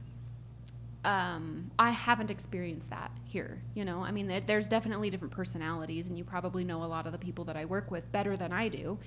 Um, 1.03 1.69
I 1.77 1.91
haven't 1.91 2.31
experienced 2.31 2.89
that 2.89 3.11
here. 3.25 3.61
You 3.75 3.85
know, 3.85 4.03
I 4.03 4.11
mean, 4.11 4.41
there's 4.47 4.67
definitely 4.67 5.11
different 5.11 5.31
personalities, 5.31 6.07
and 6.07 6.17
you 6.17 6.23
probably 6.23 6.63
know 6.63 6.83
a 6.83 6.85
lot 6.85 7.05
of 7.05 7.11
the 7.11 7.19
people 7.19 7.45
that 7.45 7.55
I 7.55 7.65
work 7.65 7.91
with 7.91 8.11
better 8.11 8.35
than 8.35 8.51
I 8.51 8.69
do. 8.69 8.97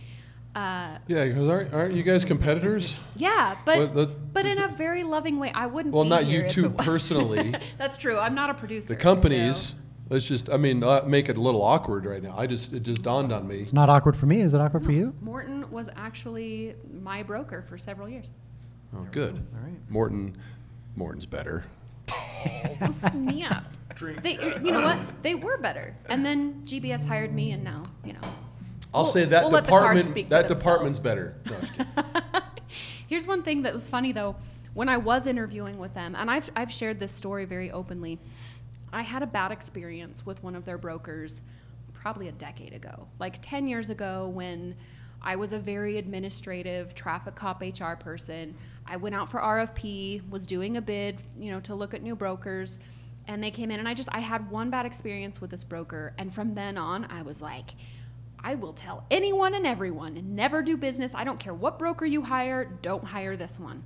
Uh, 0.58 0.98
Yeah, 1.06 1.24
because 1.26 1.48
aren't, 1.48 1.72
aren't 1.72 1.94
you 1.94 2.02
guys 2.02 2.24
competitors? 2.24 2.96
yeah, 3.16 3.56
but 3.64 3.78
Well, 3.78 3.86
that- 4.06 4.32
but 4.34 4.44
in 4.46 4.52
is 4.52 4.58
a 4.58 4.68
very 4.68 5.02
loving 5.04 5.38
way. 5.38 5.52
I 5.54 5.66
wouldn't. 5.66 5.94
Well, 5.94 6.04
be 6.04 6.10
not 6.10 6.24
here 6.24 6.44
you 6.44 6.50
two 6.50 6.70
personally. 6.70 7.54
That's 7.78 7.96
true. 7.96 8.18
I'm 8.18 8.34
not 8.34 8.50
a 8.50 8.54
producer. 8.54 8.88
The 8.88 8.96
companies, 8.96 9.58
so- 9.58 9.74
let's 10.10 10.26
just, 10.26 10.50
I 10.50 10.56
mean, 10.56 10.82
uh, 10.82 11.02
make 11.06 11.28
it 11.28 11.36
a 11.36 11.40
little 11.40 11.62
awkward 11.62 12.04
right 12.06 12.22
now. 12.22 12.34
I 12.36 12.46
just, 12.46 12.72
it 12.72 12.82
just 12.82 13.02
dawned 13.02 13.32
on 13.32 13.46
me. 13.46 13.60
It's 13.60 13.72
not 13.72 13.88
awkward 13.88 14.16
for 14.16 14.26
me. 14.26 14.40
Is 14.40 14.54
it 14.54 14.60
awkward 14.60 14.84
for 14.84 14.92
you? 14.92 15.14
Morton 15.20 15.70
was 15.70 15.88
actually 15.96 16.74
my 17.02 17.22
broker 17.22 17.62
for 17.68 17.78
several 17.78 18.08
years. 18.08 18.26
Oh, 18.96 19.06
good. 19.12 19.34
All 19.54 19.62
right. 19.64 19.78
Morton, 19.90 20.36
Morton's 20.96 21.26
better. 21.26 21.64
Oh, 22.80 22.90
snap. 22.92 23.64
They, 24.22 24.34
you 24.62 24.70
know 24.70 24.82
what? 24.82 24.98
They 25.24 25.34
were 25.34 25.58
better. 25.58 25.96
And 26.08 26.24
then 26.24 26.62
GBS 26.64 27.04
hired 27.04 27.34
me, 27.34 27.50
and 27.50 27.64
now, 27.64 27.82
you 28.04 28.12
know. 28.12 28.20
I'll 28.94 29.02
We'll- 29.04 29.12
say 29.12 29.24
that 29.26 29.42
we'll 29.44 29.52
let 29.52 29.64
the 29.64 29.70
cards 29.70 29.82
department, 29.84 30.06
speak 30.06 30.26
for 30.26 30.30
that 30.30 30.48
department's 30.48 30.98
better. 30.98 31.34
No, 31.46 31.56
I 31.56 31.60
was 31.60 31.70
kidding. 31.70 31.86
Here's 33.08 33.26
one 33.26 33.42
thing 33.42 33.62
that 33.62 33.72
was 33.72 33.88
funny 33.88 34.12
though. 34.12 34.36
When 34.74 34.88
I 34.88 34.96
was 34.96 35.26
interviewing 35.26 35.78
with 35.78 35.92
them, 35.94 36.14
and 36.14 36.30
I've, 36.30 36.50
I've 36.54 36.70
shared 36.70 37.00
this 37.00 37.12
story 37.12 37.44
very 37.44 37.70
openly, 37.70 38.18
I 38.92 39.02
had 39.02 39.22
a 39.22 39.26
bad 39.26 39.50
experience 39.50 40.24
with 40.24 40.42
one 40.42 40.54
of 40.54 40.64
their 40.64 40.78
brokers 40.78 41.40
probably 41.94 42.28
a 42.28 42.32
decade 42.32 42.72
ago, 42.72 43.08
like 43.18 43.38
10 43.42 43.66
years 43.66 43.90
ago 43.90 44.28
when 44.32 44.76
I 45.20 45.34
was 45.36 45.52
a 45.52 45.58
very 45.58 45.98
administrative 45.98 46.94
traffic 46.94 47.34
cop 47.34 47.60
HR 47.60 47.94
person. 47.98 48.54
I 48.86 48.96
went 48.96 49.14
out 49.16 49.28
for 49.28 49.40
RFP, 49.40 50.28
was 50.30 50.46
doing 50.46 50.76
a 50.76 50.80
bid, 50.82 51.18
you 51.38 51.50
know, 51.50 51.60
to 51.60 51.74
look 51.74 51.92
at 51.92 52.02
new 52.02 52.14
brokers, 52.14 52.78
and 53.26 53.42
they 53.42 53.50
came 53.50 53.70
in 53.70 53.78
and 53.80 53.88
I 53.88 53.94
just 53.94 54.08
I 54.12 54.20
had 54.20 54.48
one 54.50 54.70
bad 54.70 54.86
experience 54.86 55.40
with 55.40 55.50
this 55.50 55.64
broker 55.64 56.14
and 56.18 56.32
from 56.32 56.54
then 56.54 56.78
on 56.78 57.04
I 57.10 57.20
was 57.22 57.42
like 57.42 57.72
I 58.42 58.54
will 58.54 58.72
tell 58.72 59.04
anyone 59.10 59.54
and 59.54 59.66
everyone, 59.66 60.22
never 60.34 60.62
do 60.62 60.76
business. 60.76 61.12
I 61.14 61.24
don't 61.24 61.40
care 61.40 61.54
what 61.54 61.78
broker 61.78 62.06
you 62.06 62.22
hire, 62.22 62.64
don't 62.82 63.04
hire 63.04 63.36
this 63.36 63.58
one. 63.58 63.82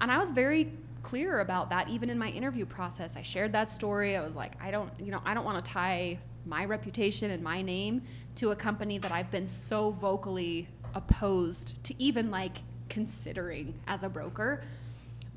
And 0.00 0.10
I 0.10 0.18
was 0.18 0.30
very 0.30 0.72
clear 1.02 1.40
about 1.40 1.70
that 1.70 1.88
even 1.88 2.10
in 2.10 2.18
my 2.18 2.28
interview 2.30 2.66
process. 2.66 3.16
I 3.16 3.22
shared 3.22 3.52
that 3.52 3.70
story. 3.70 4.16
I 4.16 4.26
was 4.26 4.34
like, 4.34 4.54
I 4.60 4.70
don't, 4.70 4.90
you 4.98 5.10
know, 5.10 5.22
I 5.24 5.34
don't 5.34 5.44
want 5.44 5.64
to 5.64 5.70
tie 5.70 6.18
my 6.44 6.64
reputation 6.64 7.30
and 7.30 7.42
my 7.42 7.62
name 7.62 8.02
to 8.36 8.50
a 8.50 8.56
company 8.56 8.98
that 8.98 9.12
I've 9.12 9.30
been 9.30 9.48
so 9.48 9.90
vocally 9.92 10.68
opposed 10.94 11.82
to 11.84 12.02
even 12.02 12.30
like 12.30 12.58
considering 12.88 13.74
as 13.86 14.02
a 14.02 14.08
broker. 14.08 14.62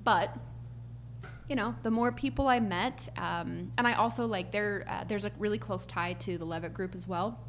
But 0.03 0.35
you 1.49 1.55
know, 1.55 1.73
the 1.81 1.89
more 1.89 2.11
people 2.11 2.47
I 2.47 2.59
met, 2.59 3.09
um, 3.17 3.71
and 3.77 3.87
I 3.87 3.93
also 3.93 4.25
like 4.25 4.51
there. 4.51 4.85
Uh, 4.87 5.03
there's 5.07 5.25
a 5.25 5.31
really 5.39 5.57
close 5.57 5.87
tie 5.87 6.13
to 6.13 6.37
the 6.37 6.45
Leavitt 6.45 6.75
Group 6.75 6.93
as 6.93 7.07
well. 7.07 7.39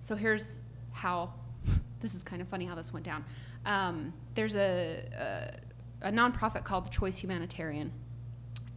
So 0.00 0.14
here's 0.16 0.60
how. 0.92 1.32
This 1.98 2.14
is 2.14 2.22
kind 2.22 2.42
of 2.42 2.46
funny 2.46 2.66
how 2.66 2.74
this 2.74 2.92
went 2.92 3.06
down. 3.06 3.24
Um, 3.64 4.12
there's 4.34 4.54
a, 4.54 5.02
a 5.18 6.06
a 6.06 6.12
nonprofit 6.12 6.64
called 6.64 6.90
Choice 6.90 7.16
Humanitarian, 7.18 7.90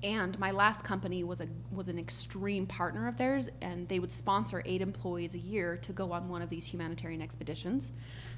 and 0.01 0.39
my 0.39 0.51
last 0.51 0.83
company 0.83 1.23
was 1.23 1.41
a 1.41 1.47
was 1.71 1.89
an 1.89 1.99
extreme 1.99 2.65
partner 2.65 3.07
of 3.07 3.17
theirs, 3.17 3.49
and 3.61 3.87
they 3.89 3.99
would 3.99 4.11
sponsor 4.11 4.63
eight 4.65 4.81
employees 4.81 5.35
a 5.35 5.37
year 5.37 5.77
to 5.77 5.91
go 5.91 6.11
on 6.11 6.29
one 6.29 6.41
of 6.41 6.49
these 6.49 6.65
humanitarian 6.65 7.21
expeditions. 7.21 7.91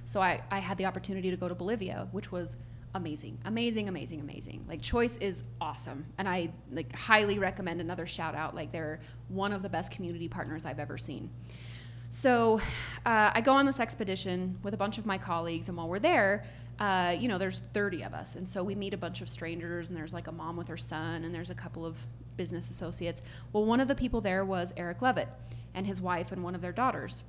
So 0.05 0.21
I, 0.21 0.41
I 0.49 0.59
had 0.59 0.77
the 0.77 0.85
opportunity 0.85 1.29
to 1.29 1.37
go 1.37 1.47
to 1.47 1.55
Bolivia, 1.55 2.07
which 2.11 2.31
was 2.31 2.57
amazing, 2.95 3.37
amazing, 3.45 3.87
amazing, 3.87 4.19
amazing. 4.19 4.65
Like 4.67 4.81
Choice 4.81 5.17
is 5.17 5.43
awesome, 5.61 6.05
and 6.17 6.27
I 6.27 6.51
like 6.71 6.93
highly 6.95 7.37
recommend 7.37 7.79
another 7.79 8.07
shout 8.07 8.33
out. 8.33 8.55
Like 8.55 8.71
they're 8.71 8.99
one 9.27 9.53
of 9.53 9.61
the 9.61 9.69
best 9.69 9.91
community 9.91 10.27
partners 10.27 10.65
I've 10.65 10.79
ever 10.79 10.97
seen. 10.97 11.29
So 12.11 12.59
uh, 13.05 13.31
I 13.33 13.39
go 13.39 13.53
on 13.53 13.65
this 13.65 13.79
expedition 13.79 14.59
with 14.63 14.73
a 14.73 14.77
bunch 14.77 14.97
of 14.97 15.05
my 15.05 15.17
colleagues, 15.17 15.69
and 15.69 15.77
while 15.77 15.87
we're 15.87 15.97
there, 15.97 16.43
uh, 16.77 17.15
you 17.17 17.29
know, 17.29 17.37
there's 17.37 17.61
30 17.71 18.03
of 18.03 18.13
us. 18.13 18.35
And 18.35 18.47
so 18.47 18.63
we 18.65 18.75
meet 18.75 18.93
a 18.93 18.97
bunch 18.97 19.21
of 19.21 19.29
strangers, 19.29 19.87
and 19.87 19.97
there's 19.97 20.11
like 20.13 20.27
a 20.27 20.31
mom 20.31 20.57
with 20.57 20.67
her 20.67 20.77
son, 20.77 21.23
and 21.23 21.33
there's 21.33 21.51
a 21.51 21.55
couple 21.55 21.85
of 21.85 21.95
business 22.35 22.69
associates. 22.69 23.21
Well, 23.53 23.63
one 23.63 23.79
of 23.79 23.87
the 23.87 23.95
people 23.95 24.19
there 24.19 24.43
was 24.43 24.73
Eric 24.75 25.01
Leavitt 25.01 25.29
and 25.73 25.87
his 25.87 26.01
wife 26.01 26.33
and 26.33 26.43
one 26.43 26.53
of 26.53 26.61
their 26.61 26.73
daughters. 26.73 27.23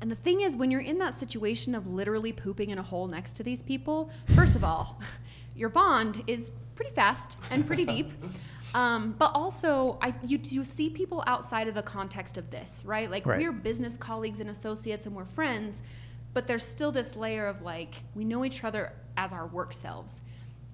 And 0.00 0.10
the 0.10 0.16
thing 0.16 0.40
is, 0.40 0.56
when 0.56 0.72
you're 0.72 0.80
in 0.80 0.98
that 0.98 1.16
situation 1.16 1.76
of 1.76 1.86
literally 1.86 2.32
pooping 2.32 2.70
in 2.70 2.78
a 2.78 2.82
hole 2.82 3.06
next 3.06 3.34
to 3.34 3.44
these 3.44 3.62
people, 3.62 4.10
first 4.34 4.56
of 4.56 4.64
all, 4.64 5.00
your 5.58 5.68
bond 5.68 6.22
is 6.26 6.50
pretty 6.74 6.92
fast 6.92 7.36
and 7.50 7.66
pretty 7.66 7.84
deep. 7.96 8.12
Um, 8.74 9.14
but 9.18 9.32
also, 9.34 9.98
I, 10.02 10.14
you, 10.24 10.38
you 10.44 10.64
see 10.64 10.90
people 10.90 11.24
outside 11.26 11.68
of 11.68 11.74
the 11.74 11.82
context 11.82 12.36
of 12.38 12.50
this, 12.50 12.82
right? 12.84 13.10
Like, 13.10 13.26
Right. 13.26 13.40
we're 13.40 13.52
business 13.52 13.96
colleagues 13.96 14.40
and 14.40 14.50
associates 14.50 15.06
and 15.06 15.16
we're 15.16 15.24
friends, 15.24 15.82
but 16.34 16.46
there's 16.46 16.64
still 16.64 16.92
this 16.92 17.16
layer 17.16 17.46
of 17.46 17.62
like, 17.62 17.94
we 18.14 18.24
know 18.24 18.44
each 18.44 18.62
other 18.64 18.92
as 19.16 19.32
our 19.32 19.46
work 19.46 19.72
selves. 19.72 20.22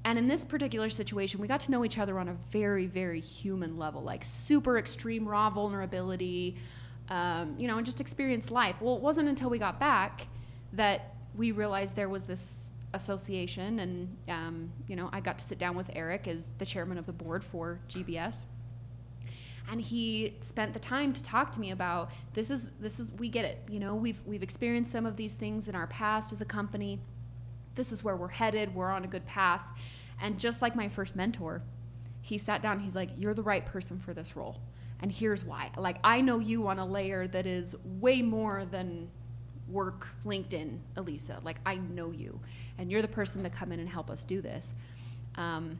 And 0.04 0.18
in 0.18 0.28
this 0.28 0.44
particular 0.44 0.90
situation, 0.90 1.40
we 1.40 1.48
got 1.48 1.60
to 1.60 1.70
know 1.70 1.84
each 1.84 1.96
other 1.98 2.18
on 2.18 2.28
a 2.28 2.36
very, 2.50 2.86
very 2.86 3.20
human 3.20 3.78
level, 3.78 4.02
like 4.02 4.22
super 4.24 4.76
extreme 4.76 5.26
raw 5.26 5.48
vulnerability, 5.48 6.56
um, 7.08 7.54
you 7.58 7.68
know, 7.68 7.76
and 7.78 7.86
just 7.86 8.00
experience 8.02 8.50
life. 8.50 8.76
Well, 8.80 8.96
it 8.96 9.02
wasn't 9.02 9.28
until 9.28 9.48
we 9.48 9.58
got 9.58 9.80
back 9.80 10.26
that 10.74 11.14
we 11.34 11.52
realized 11.52 11.96
there 11.96 12.08
was 12.10 12.24
this 12.24 12.63
association, 12.94 13.80
and 13.80 14.16
um, 14.28 14.72
you 14.88 14.96
know, 14.96 15.10
I 15.12 15.20
got 15.20 15.38
to 15.38 15.44
sit 15.44 15.58
down 15.58 15.76
with 15.76 15.90
Eric 15.94 16.26
as 16.28 16.48
the 16.58 16.66
chairman 16.66 16.98
of 16.98 17.06
the 17.06 17.12
board 17.12 17.44
for 17.44 17.78
GBS. 17.88 18.44
and 19.70 19.80
he 19.80 20.34
spent 20.40 20.72
the 20.74 20.78
time 20.78 21.12
to 21.12 21.22
talk 21.22 21.50
to 21.52 21.60
me 21.60 21.70
about 21.70 22.10
this 22.34 22.50
is 22.50 22.70
this 22.80 23.00
is 23.00 23.10
we 23.12 23.28
get 23.28 23.44
it 23.44 23.58
you 23.68 23.80
know 23.80 23.94
we've 23.94 24.20
we've 24.26 24.42
experienced 24.42 24.90
some 24.90 25.06
of 25.06 25.16
these 25.16 25.34
things 25.34 25.68
in 25.68 25.74
our 25.74 25.86
past 25.86 26.32
as 26.32 26.40
a 26.40 26.44
company. 26.44 27.00
This 27.74 27.90
is 27.92 28.04
where 28.04 28.16
we're 28.16 28.28
headed 28.28 28.74
we're 28.74 28.90
on 28.90 29.04
a 29.04 29.08
good 29.08 29.26
path. 29.26 29.62
And 30.20 30.38
just 30.38 30.62
like 30.62 30.76
my 30.76 30.88
first 30.88 31.16
mentor 31.16 31.62
he 32.22 32.38
sat 32.38 32.62
down 32.62 32.80
he's 32.80 32.94
like 32.94 33.10
you're 33.18 33.34
the 33.34 33.42
right 33.42 33.64
person 33.66 33.98
for 33.98 34.14
this 34.14 34.36
role. 34.36 34.60
And 35.00 35.10
here's 35.10 35.44
why. 35.44 35.70
Like 35.76 35.98
i 36.04 36.20
know 36.20 36.38
you 36.38 36.68
on 36.68 36.78
a 36.78 36.86
layer 36.86 37.26
that 37.28 37.46
is 37.46 37.74
way 37.84 38.22
more 38.22 38.64
than 38.64 39.10
work 39.68 40.08
linkedin 40.24 40.78
elisa. 40.96 41.40
Like 41.44 41.58
i 41.64 41.76
know 41.76 42.10
you 42.10 42.38
and 42.78 42.90
you're 42.90 43.02
the 43.02 43.08
person 43.08 43.42
to 43.42 43.50
come 43.50 43.72
in 43.72 43.80
and 43.80 43.88
help 43.88 44.10
us 44.10 44.24
do 44.24 44.40
this. 44.40 44.72
Um, 45.36 45.78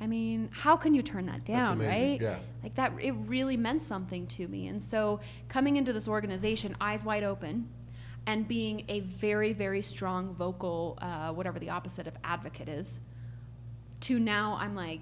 i 0.00 0.06
mean 0.06 0.48
how 0.52 0.76
can 0.76 0.92
you 0.92 1.02
turn 1.02 1.26
that 1.26 1.44
down 1.44 1.78
right? 1.78 2.20
Yeah. 2.20 2.38
like 2.62 2.74
that 2.74 2.92
it 3.00 3.12
really 3.12 3.56
meant 3.56 3.82
something 3.82 4.26
to 4.28 4.48
me. 4.48 4.68
And 4.68 4.82
so 4.82 5.20
coming 5.48 5.76
into 5.76 5.92
this 5.92 6.08
organization 6.08 6.76
eyes 6.80 7.04
wide 7.04 7.24
open 7.24 7.68
and 8.26 8.48
being 8.48 8.84
a 8.88 9.00
very 9.00 9.52
very 9.52 9.82
strong 9.82 10.34
vocal 10.34 10.98
uh, 11.00 11.30
whatever 11.32 11.58
the 11.58 11.70
opposite 11.70 12.06
of 12.06 12.14
advocate 12.24 12.68
is 12.68 13.00
to 14.00 14.18
now 14.18 14.56
i'm 14.60 14.74
like 14.74 15.00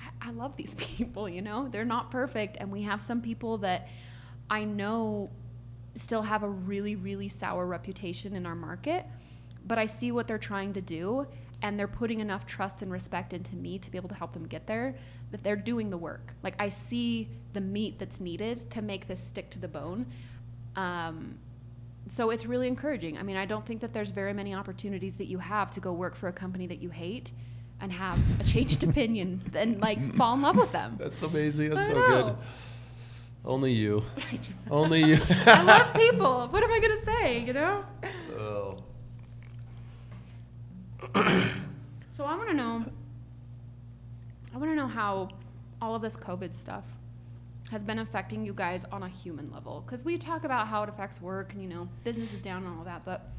I, 0.00 0.28
I 0.28 0.30
love 0.30 0.56
these 0.56 0.74
people 0.78 1.28
you 1.28 1.42
know? 1.42 1.68
They're 1.68 1.84
not 1.84 2.10
perfect 2.10 2.56
and 2.60 2.70
we 2.70 2.82
have 2.82 3.00
some 3.00 3.20
people 3.20 3.58
that 3.58 3.88
i 4.50 4.64
know 4.64 5.30
still 5.94 6.22
have 6.22 6.42
a 6.42 6.48
really 6.48 6.96
really 6.96 7.28
sour 7.28 7.66
reputation 7.66 8.34
in 8.34 8.46
our 8.46 8.54
market 8.54 9.06
but 9.66 9.78
i 9.78 9.86
see 9.86 10.12
what 10.12 10.26
they're 10.26 10.38
trying 10.38 10.72
to 10.72 10.80
do 10.80 11.26
and 11.62 11.78
they're 11.78 11.88
putting 11.88 12.20
enough 12.20 12.46
trust 12.46 12.82
and 12.82 12.92
respect 12.92 13.32
into 13.32 13.56
me 13.56 13.78
to 13.78 13.90
be 13.90 13.98
able 13.98 14.08
to 14.08 14.14
help 14.14 14.32
them 14.32 14.46
get 14.46 14.66
there 14.66 14.94
that 15.30 15.42
they're 15.42 15.56
doing 15.56 15.90
the 15.90 15.96
work 15.96 16.32
like 16.42 16.54
i 16.58 16.68
see 16.68 17.28
the 17.52 17.60
meat 17.60 17.98
that's 17.98 18.20
needed 18.20 18.70
to 18.70 18.82
make 18.82 19.06
this 19.08 19.22
stick 19.22 19.50
to 19.50 19.58
the 19.58 19.68
bone 19.68 20.06
um, 20.76 21.36
so 22.06 22.30
it's 22.30 22.46
really 22.46 22.68
encouraging 22.68 23.18
i 23.18 23.22
mean 23.22 23.36
i 23.36 23.44
don't 23.44 23.66
think 23.66 23.80
that 23.80 23.92
there's 23.92 24.10
very 24.10 24.32
many 24.32 24.54
opportunities 24.54 25.16
that 25.16 25.26
you 25.26 25.38
have 25.38 25.70
to 25.70 25.80
go 25.80 25.92
work 25.92 26.14
for 26.14 26.28
a 26.28 26.32
company 26.32 26.66
that 26.66 26.80
you 26.80 26.90
hate 26.90 27.32
and 27.80 27.92
have 27.92 28.18
a 28.40 28.44
changed 28.44 28.84
opinion 28.88 29.42
and 29.54 29.80
like 29.80 30.14
fall 30.14 30.34
in 30.34 30.42
love 30.42 30.56
with 30.56 30.72
them 30.72 30.96
That's 30.98 31.22
amazing. 31.22 31.70
That's 31.70 31.86
so 31.86 31.94
know. 31.94 32.22
good. 32.24 32.36
Only 33.48 33.72
you. 33.72 34.04
Only 34.70 35.02
you. 35.02 35.18
i 35.46 35.62
love 35.62 35.92
people 35.94 36.46
what 36.50 36.62
am 36.62 36.70
i 36.70 36.78
going 36.78 36.96
to 36.96 37.04
say 37.04 37.38
you 37.40 37.52
know 37.54 37.84
Oh. 38.38 38.76
So 42.16 42.24
I 42.24 42.34
want 42.34 42.48
to 42.48 42.54
know. 42.54 42.84
I 44.52 44.58
want 44.58 44.72
to 44.72 44.74
know 44.74 44.88
how 44.88 45.28
all 45.80 45.94
of 45.94 46.02
this 46.02 46.16
COVID 46.16 46.52
stuff 46.52 46.82
has 47.70 47.84
been 47.84 48.00
affecting 48.00 48.44
you 48.44 48.52
guys 48.52 48.84
on 48.90 49.04
a 49.04 49.08
human 49.08 49.52
level. 49.52 49.84
Because 49.86 50.04
we 50.04 50.18
talk 50.18 50.42
about 50.42 50.66
how 50.66 50.82
it 50.82 50.88
affects 50.88 51.20
work 51.22 51.52
and 51.52 51.62
you 51.62 51.68
know 51.68 51.88
business 52.02 52.32
is 52.32 52.40
down 52.40 52.64
and 52.64 52.76
all 52.76 52.82
that, 52.84 53.04
but 53.04 53.30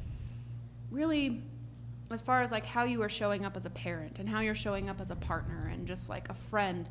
really, 0.90 1.42
as 2.10 2.22
far 2.22 2.40
as 2.40 2.50
like 2.50 2.64
how 2.64 2.84
you 2.84 3.02
are 3.02 3.08
showing 3.10 3.44
up 3.44 3.54
as 3.54 3.66
a 3.66 3.70
parent 3.70 4.18
and 4.18 4.26
how 4.26 4.40
you're 4.40 4.54
showing 4.54 4.88
up 4.88 4.98
as 4.98 5.10
a 5.10 5.16
partner 5.16 5.70
and 5.70 5.86
just 5.86 6.08
like 6.08 6.30
a 6.30 6.34
friend, 6.34 6.88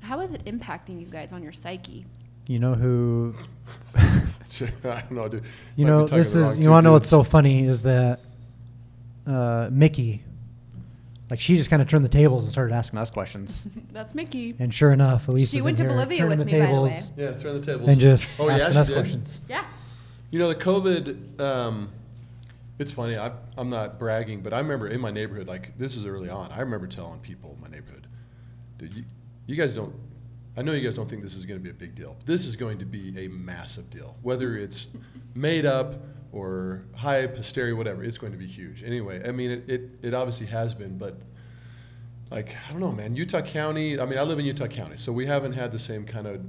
how 0.00 0.20
is 0.20 0.34
it 0.34 0.44
impacting 0.44 1.00
you 1.00 1.06
guys 1.06 1.32
on 1.32 1.42
your 1.42 1.52
psyche? 1.52 2.04
You 2.50 2.58
know 2.58 2.74
who? 2.74 3.32
I 3.94 4.24
don't 4.82 5.10
know, 5.12 5.28
dude. 5.28 5.44
You 5.76 5.84
Might 5.84 5.90
know 5.92 6.00
talking 6.00 6.18
this 6.18 6.32
to 6.32 6.38
the 6.38 6.44
is. 6.44 6.48
wrong 6.48 6.56
You 6.56 6.62
two 6.64 6.70
want 6.70 6.82
to 6.82 6.88
know 6.88 6.92
what's 6.94 7.04
dudes. 7.04 7.10
so 7.10 7.22
funny 7.22 7.64
is 7.64 7.82
that 7.84 8.18
uh, 9.24 9.68
Mickey, 9.70 10.24
like 11.30 11.38
she 11.38 11.54
just 11.54 11.70
kind 11.70 11.80
of 11.80 11.86
turned 11.86 12.04
the 12.04 12.08
tables 12.08 12.42
and 12.46 12.50
started 12.50 12.74
asking 12.74 12.98
us 12.98 13.08
questions. 13.08 13.68
That's 13.92 14.16
Mickey. 14.16 14.56
And 14.58 14.74
sure 14.74 14.90
enough, 14.90 15.28
Elise 15.28 15.48
She 15.50 15.58
is 15.58 15.64
went 15.64 15.78
in 15.78 15.86
to 15.86 15.90
here 15.92 15.96
Bolivia 15.96 16.18
turning 16.22 16.38
with 16.40 16.48
the 16.48 16.52
me, 16.56 16.60
by 16.60 16.66
the 16.66 16.72
tables 16.72 16.90
way. 17.16 17.24
Yeah, 17.24 17.32
turn 17.38 17.60
the 17.60 17.64
tables. 17.64 17.88
and 17.88 18.00
just 18.00 18.40
Oh, 18.40 18.48
yeah, 18.48 18.54
asking 18.56 18.72
she 18.72 18.78
us 18.80 18.86
did? 18.88 18.94
questions. 18.94 19.40
Yeah. 19.48 19.64
You 20.32 20.40
know, 20.40 20.48
the 20.48 20.56
COVID, 20.56 21.40
um, 21.40 21.90
it's 22.80 22.90
funny. 22.90 23.16
I, 23.16 23.30
I'm 23.58 23.70
not 23.70 24.00
bragging, 24.00 24.40
but 24.42 24.52
I 24.52 24.58
remember 24.58 24.88
in 24.88 25.00
my 25.00 25.12
neighborhood, 25.12 25.46
like 25.46 25.78
this 25.78 25.96
is 25.96 26.04
early 26.04 26.28
on, 26.30 26.50
I 26.50 26.58
remember 26.62 26.88
telling 26.88 27.20
people 27.20 27.52
in 27.54 27.60
my 27.60 27.68
neighborhood, 27.68 28.08
dude, 28.78 28.92
you, 28.92 29.04
you 29.46 29.54
guys 29.54 29.72
don't, 29.72 29.94
I 30.60 30.62
know 30.62 30.72
you 30.72 30.82
guys 30.86 30.94
don't 30.94 31.08
think 31.08 31.22
this 31.22 31.36
is 31.36 31.46
going 31.46 31.58
to 31.58 31.64
be 31.64 31.70
a 31.70 31.74
big 31.74 31.94
deal. 31.94 32.14
But 32.18 32.26
This 32.26 32.44
is 32.44 32.54
going 32.54 32.76
to 32.80 32.84
be 32.84 33.14
a 33.18 33.28
massive 33.28 33.88
deal. 33.88 34.14
Whether 34.20 34.58
it's 34.58 34.88
made 35.34 35.64
up 35.64 35.94
or 36.32 36.82
hype, 36.94 37.34
hysteria, 37.34 37.74
whatever, 37.74 38.04
it's 38.04 38.18
going 38.18 38.32
to 38.32 38.38
be 38.38 38.46
huge. 38.46 38.82
Anyway, 38.84 39.26
I 39.26 39.32
mean, 39.32 39.50
it, 39.50 39.64
it, 39.70 39.90
it 40.02 40.12
obviously 40.12 40.44
has 40.48 40.74
been, 40.74 40.98
but 40.98 41.18
like, 42.30 42.54
I 42.68 42.72
don't 42.72 42.80
know, 42.82 42.92
man. 42.92 43.16
Utah 43.16 43.40
County, 43.40 43.98
I 43.98 44.04
mean, 44.04 44.18
I 44.18 44.22
live 44.22 44.38
in 44.38 44.44
Utah 44.44 44.66
County, 44.66 44.98
so 44.98 45.12
we 45.14 45.24
haven't 45.24 45.54
had 45.54 45.72
the 45.72 45.78
same 45.78 46.04
kind 46.04 46.26
of 46.26 46.42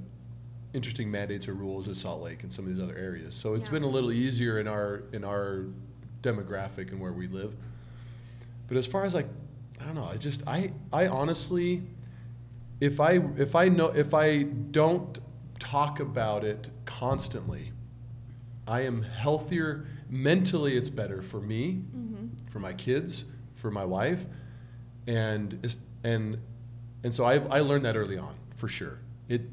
interesting 0.73 1.09
mandates 1.09 1.47
or 1.47 1.53
rules 1.53 1.87
as 1.87 1.97
Salt 1.97 2.21
Lake 2.21 2.43
and 2.43 2.51
some 2.51 2.65
of 2.67 2.75
these 2.75 2.83
other 2.83 2.97
areas. 2.97 3.33
So 3.33 3.53
it's 3.53 3.67
Yeah. 3.69 3.75
been 3.75 3.83
a 3.83 3.89
little 3.89 4.11
easier 4.11 4.59
in 4.59 4.67
our 4.67 5.03
in 5.13 5.23
our 5.23 5.67
demographic 6.21 6.91
and 6.91 6.99
where 6.99 7.13
we 7.13 7.29
live. 7.29 7.53
But 8.67 8.75
as 8.75 8.85
far 8.85 9.05
as 9.05 9.13
like, 9.13 9.27
I 9.79 9.85
don't 9.85 9.95
know, 9.95 10.03
I 10.11 10.17
just 10.17 10.45
I 10.45 10.73
I 10.91 11.07
honestly, 11.07 11.83
if 12.81 12.99
I 12.99 13.21
if 13.37 13.55
I 13.55 13.69
know 13.69 13.87
if 13.87 14.13
I 14.13 14.41
don't 14.41 15.19
talk 15.59 15.99
about 15.99 16.43
it 16.43 16.69
constantly, 16.85 17.71
I 18.67 18.81
am 18.81 19.03
healthier 19.03 19.85
mentally. 20.09 20.75
It's 20.75 20.89
better 20.89 21.21
for 21.21 21.39
me, 21.39 21.83
mm-hmm. 21.95 22.49
for 22.49 22.59
my 22.59 22.73
kids, 22.73 23.25
for 23.55 23.69
my 23.69 23.85
wife, 23.85 24.25
and 25.05 25.77
and 26.03 26.39
and 27.03 27.13
so 27.13 27.23
I 27.23 27.35
I 27.35 27.59
learned 27.61 27.85
that 27.85 27.95
early 27.95 28.17
on 28.17 28.35
for 28.57 28.67
sure. 28.67 28.97
It 29.29 29.43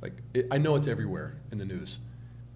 like 0.00 0.14
it, 0.32 0.46
I 0.52 0.58
know 0.58 0.76
it's 0.76 0.86
everywhere 0.86 1.40
in 1.50 1.58
the 1.58 1.66
news, 1.66 1.98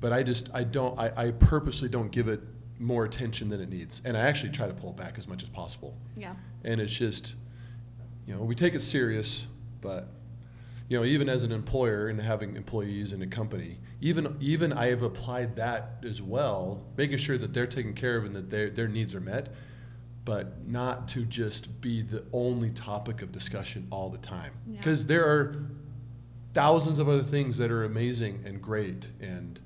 but 0.00 0.12
I 0.12 0.22
just 0.22 0.48
I 0.54 0.62
don't 0.62 0.96
I, 0.96 1.12
I 1.16 1.30
purposely 1.32 1.88
don't 1.88 2.12
give 2.12 2.28
it 2.28 2.40
more 2.78 3.04
attention 3.04 3.48
than 3.48 3.60
it 3.60 3.68
needs, 3.68 4.00
and 4.04 4.16
I 4.16 4.20
actually 4.20 4.52
try 4.52 4.68
to 4.68 4.74
pull 4.74 4.90
it 4.90 4.96
back 4.96 5.18
as 5.18 5.26
much 5.26 5.42
as 5.42 5.48
possible. 5.48 5.96
Yeah. 6.16 6.34
And 6.62 6.80
it's 6.80 6.94
just 6.94 7.34
you 8.28 8.34
know 8.36 8.42
we 8.42 8.54
take 8.54 8.74
it 8.74 8.82
serious, 8.82 9.48
but 9.80 10.08
you 10.90 10.98
know 10.98 11.04
even 11.06 11.30
as 11.30 11.42
an 11.42 11.52
employer 11.52 12.08
and 12.08 12.20
having 12.20 12.56
employees 12.56 13.14
in 13.14 13.22
a 13.22 13.26
company, 13.26 13.78
even 14.02 14.36
even 14.40 14.74
I 14.74 14.88
have 14.88 15.02
applied 15.02 15.56
that 15.56 16.04
as 16.04 16.20
well, 16.20 16.84
making 16.98 17.16
sure 17.16 17.38
that 17.38 17.54
they're 17.54 17.66
taken 17.66 17.94
care 17.94 18.18
of 18.18 18.26
and 18.26 18.36
that 18.36 18.50
their 18.50 18.68
their 18.68 18.88
needs 18.88 19.14
are 19.14 19.20
met 19.20 19.48
but 20.24 20.66
not 20.66 21.08
to 21.08 21.24
just 21.24 21.80
be 21.80 22.02
the 22.02 22.24
only 22.32 22.70
topic 22.70 23.22
of 23.22 23.32
discussion 23.32 23.86
all 23.90 24.08
the 24.10 24.18
time. 24.18 24.52
Yeah. 24.66 24.76
Because 24.76 25.06
there 25.06 25.24
are 25.24 25.66
thousands 26.54 26.98
of 26.98 27.08
other 27.08 27.22
things 27.22 27.56
that 27.58 27.70
are 27.70 27.84
amazing 27.84 28.42
and 28.44 28.60
great 28.60 29.08
and 29.20 29.58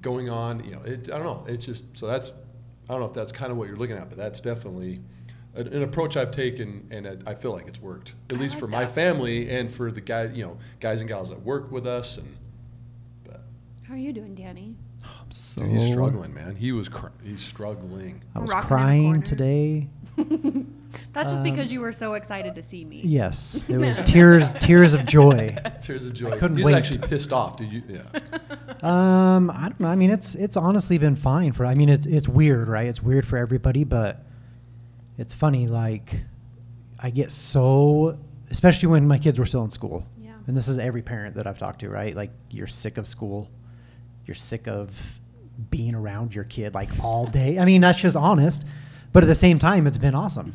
going 0.00 0.30
on. 0.30 0.64
You 0.64 0.72
know, 0.72 0.82
it, 0.82 1.10
I 1.12 1.18
don't 1.18 1.24
know. 1.24 1.44
It's 1.46 1.64
just 1.64 1.96
so 1.96 2.06
that's 2.06 2.30
I 2.88 2.92
don't 2.92 3.00
know 3.00 3.06
if 3.06 3.14
that's 3.14 3.32
kind 3.32 3.52
of 3.52 3.58
what 3.58 3.68
you're 3.68 3.76
looking 3.76 3.96
at, 3.96 4.08
but 4.08 4.18
that's 4.18 4.40
definitely 4.40 5.00
an, 5.54 5.68
an 5.68 5.82
approach 5.82 6.16
I've 6.16 6.30
taken, 6.30 6.86
and 6.90 7.06
it, 7.06 7.22
I 7.26 7.34
feel 7.34 7.52
like 7.52 7.66
it's 7.66 7.80
worked 7.80 8.12
at 8.30 8.36
I 8.36 8.40
least 8.40 8.54
like 8.54 8.60
for 8.60 8.66
my 8.68 8.84
that. 8.84 8.94
family 8.94 9.50
and 9.50 9.72
for 9.72 9.90
the 9.90 10.00
guys, 10.00 10.30
you 10.34 10.44
know, 10.44 10.58
guys 10.80 11.00
and 11.00 11.08
gals 11.08 11.28
that 11.30 11.40
work 11.42 11.70
with 11.72 11.86
us. 11.86 12.18
And 12.18 12.36
but 13.24 13.42
How 13.82 13.94
are 13.94 13.98
you 13.98 14.12
doing, 14.12 14.34
Danny? 14.34 14.76
I'm 15.02 15.30
so 15.30 15.62
dude, 15.62 15.72
he's 15.80 15.90
struggling, 15.92 16.34
man. 16.34 16.56
He 16.56 16.72
was 16.72 16.88
cr- 16.88 17.06
he's 17.24 17.40
struggling. 17.40 18.22
I 18.34 18.38
was 18.40 18.50
Rocking 18.50 18.62
in 18.62 18.68
the 18.68 18.68
crying 18.68 19.04
corner. 19.04 19.22
today. 19.22 19.88
That's 21.12 21.30
just 21.30 21.36
Um, 21.36 21.42
because 21.44 21.72
you 21.72 21.80
were 21.80 21.92
so 21.92 22.14
excited 22.14 22.54
to 22.56 22.62
see 22.62 22.84
me. 22.84 23.00
Yes, 23.04 23.64
it 23.68 23.76
was 23.78 23.98
tears, 24.04 24.54
tears 24.54 24.92
of 24.92 25.06
joy. 25.06 25.56
Tears 25.82 26.04
of 26.06 26.14
joy. 26.14 26.32
I 26.32 26.36
couldn't 26.36 26.56
he's 26.56 26.66
wait. 26.66 26.74
actually 26.74 27.06
pissed 27.08 27.32
off. 27.32 27.56
Did 27.56 27.72
you? 27.72 27.82
Yeah. 27.88 28.02
Um, 28.82 29.50
I 29.50 29.68
don't 29.68 29.80
know. 29.80 29.88
I 29.88 29.94
mean, 29.94 30.10
it's 30.10 30.34
it's 30.34 30.56
honestly 30.56 30.98
been 30.98 31.16
fine 31.16 31.52
for. 31.52 31.64
I 31.64 31.74
mean, 31.74 31.88
it's 31.88 32.06
it's 32.06 32.28
weird, 32.28 32.68
right? 32.68 32.86
It's 32.86 33.02
weird 33.02 33.26
for 33.26 33.36
everybody, 33.38 33.84
but 33.84 34.24
it's 35.20 35.34
funny. 35.34 35.66
Like, 35.66 36.16
I 36.98 37.10
get 37.10 37.30
so, 37.30 38.18
especially 38.50 38.88
when 38.88 39.06
my 39.06 39.18
kids 39.18 39.38
were 39.38 39.46
still 39.46 39.62
in 39.64 39.70
school. 39.70 40.06
Yeah. 40.18 40.32
And 40.46 40.56
this 40.56 40.66
is 40.66 40.78
every 40.78 41.02
parent 41.02 41.36
that 41.36 41.46
I've 41.46 41.58
talked 41.58 41.80
to, 41.80 41.90
right? 41.90 42.16
Like, 42.16 42.30
you're 42.50 42.66
sick 42.66 42.96
of 42.96 43.06
school. 43.06 43.50
You're 44.24 44.34
sick 44.34 44.66
of 44.66 44.98
being 45.68 45.94
around 45.94 46.34
your 46.34 46.44
kid 46.44 46.74
like 46.74 46.88
all 47.04 47.26
day. 47.26 47.58
I 47.58 47.66
mean, 47.66 47.82
that's 47.82 48.00
just 48.00 48.16
honest. 48.16 48.64
But 49.12 49.22
at 49.22 49.26
the 49.26 49.34
same 49.34 49.58
time, 49.58 49.86
it's 49.86 49.98
been 49.98 50.14
awesome 50.14 50.54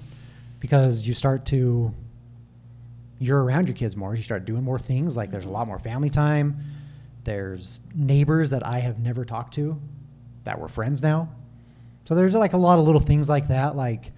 because 0.59 1.07
you 1.07 1.13
start 1.13 1.45
to 1.47 1.93
you're 3.19 3.43
around 3.43 3.67
your 3.67 3.75
kids 3.75 3.95
more. 3.95 4.15
You 4.15 4.23
start 4.23 4.45
doing 4.45 4.63
more 4.63 4.79
things. 4.79 5.15
Like 5.15 5.29
there's 5.29 5.43
a 5.43 5.47
mm-hmm. 5.47 5.55
lot 5.55 5.67
more 5.67 5.79
family 5.79 6.09
time. 6.09 6.57
There's 7.23 7.79
neighbors 7.93 8.49
that 8.49 8.65
I 8.65 8.79
have 8.79 8.99
never 8.99 9.25
talked 9.25 9.53
to 9.55 9.79
that 10.43 10.59
we're 10.59 10.67
friends 10.67 11.01
now. 11.01 11.29
So 12.05 12.15
there's 12.15 12.33
like 12.33 12.53
a 12.53 12.57
lot 12.57 12.79
of 12.79 12.85
little 12.85 13.01
things 13.01 13.29
like 13.29 13.47
that. 13.47 13.75
Like, 13.75 14.11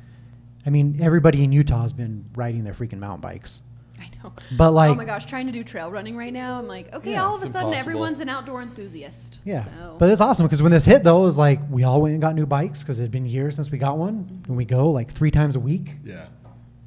I 0.68 0.70
mean, 0.70 1.00
everybody 1.02 1.44
in 1.46 1.52
Utah 1.54 1.82
has 1.82 1.94
been 1.94 2.26
riding 2.36 2.66
their 2.66 2.74
freaking 2.74 3.00
mountain 3.00 3.22
bikes. 3.22 3.62
I 4.00 4.10
know. 4.22 4.34
But 4.58 4.72
like, 4.72 4.92
oh 4.92 4.96
my 4.96 5.06
gosh, 5.06 5.26
trying 5.26 5.48
to 5.48 5.52
do 5.52 5.64
trail 5.64 5.90
running 5.90 6.16
right 6.16 6.34
now. 6.34 6.60
I'm 6.60 6.68
like, 6.68 6.94
okay, 6.94 7.14
Yeah, 7.14 7.26
all 7.26 7.36
of 7.36 7.42
a 7.42 7.46
sudden 7.48 7.70
impossible. 7.70 7.74
everyone's 7.80 8.20
an 8.20 8.30
outdoor 8.30 8.62
enthusiast. 8.62 9.40
yeah. 9.46 9.64
So. 9.64 9.96
But 9.98 10.10
it's 10.10 10.22
awesome 10.22 10.46
because 10.46 10.62
when 10.62 10.72
this 10.72 10.86
hit 10.86 11.04
though, 11.04 11.22
it 11.22 11.26
was 11.26 11.38
like 11.38 11.62
we 11.72 11.84
all 11.84 12.02
went 12.02 12.12
and 12.14 12.22
got 12.22 12.36
new 12.36 12.46
bikes 12.46 12.84
because 12.84 13.00
it 13.00 13.04
had 13.04 13.12
been 13.12 13.26
years 13.26 13.56
since 13.56 13.72
we 13.72 13.78
got 13.78 13.98
one. 13.98 14.26
Mm-hmm. 14.26 14.44
And 14.50 14.58
we 14.58 14.66
go 14.66 14.92
like 14.92 15.12
three 15.14 15.32
times 15.32 15.56
a 15.56 15.60
week. 15.60 15.94
Yeah. 16.04 16.26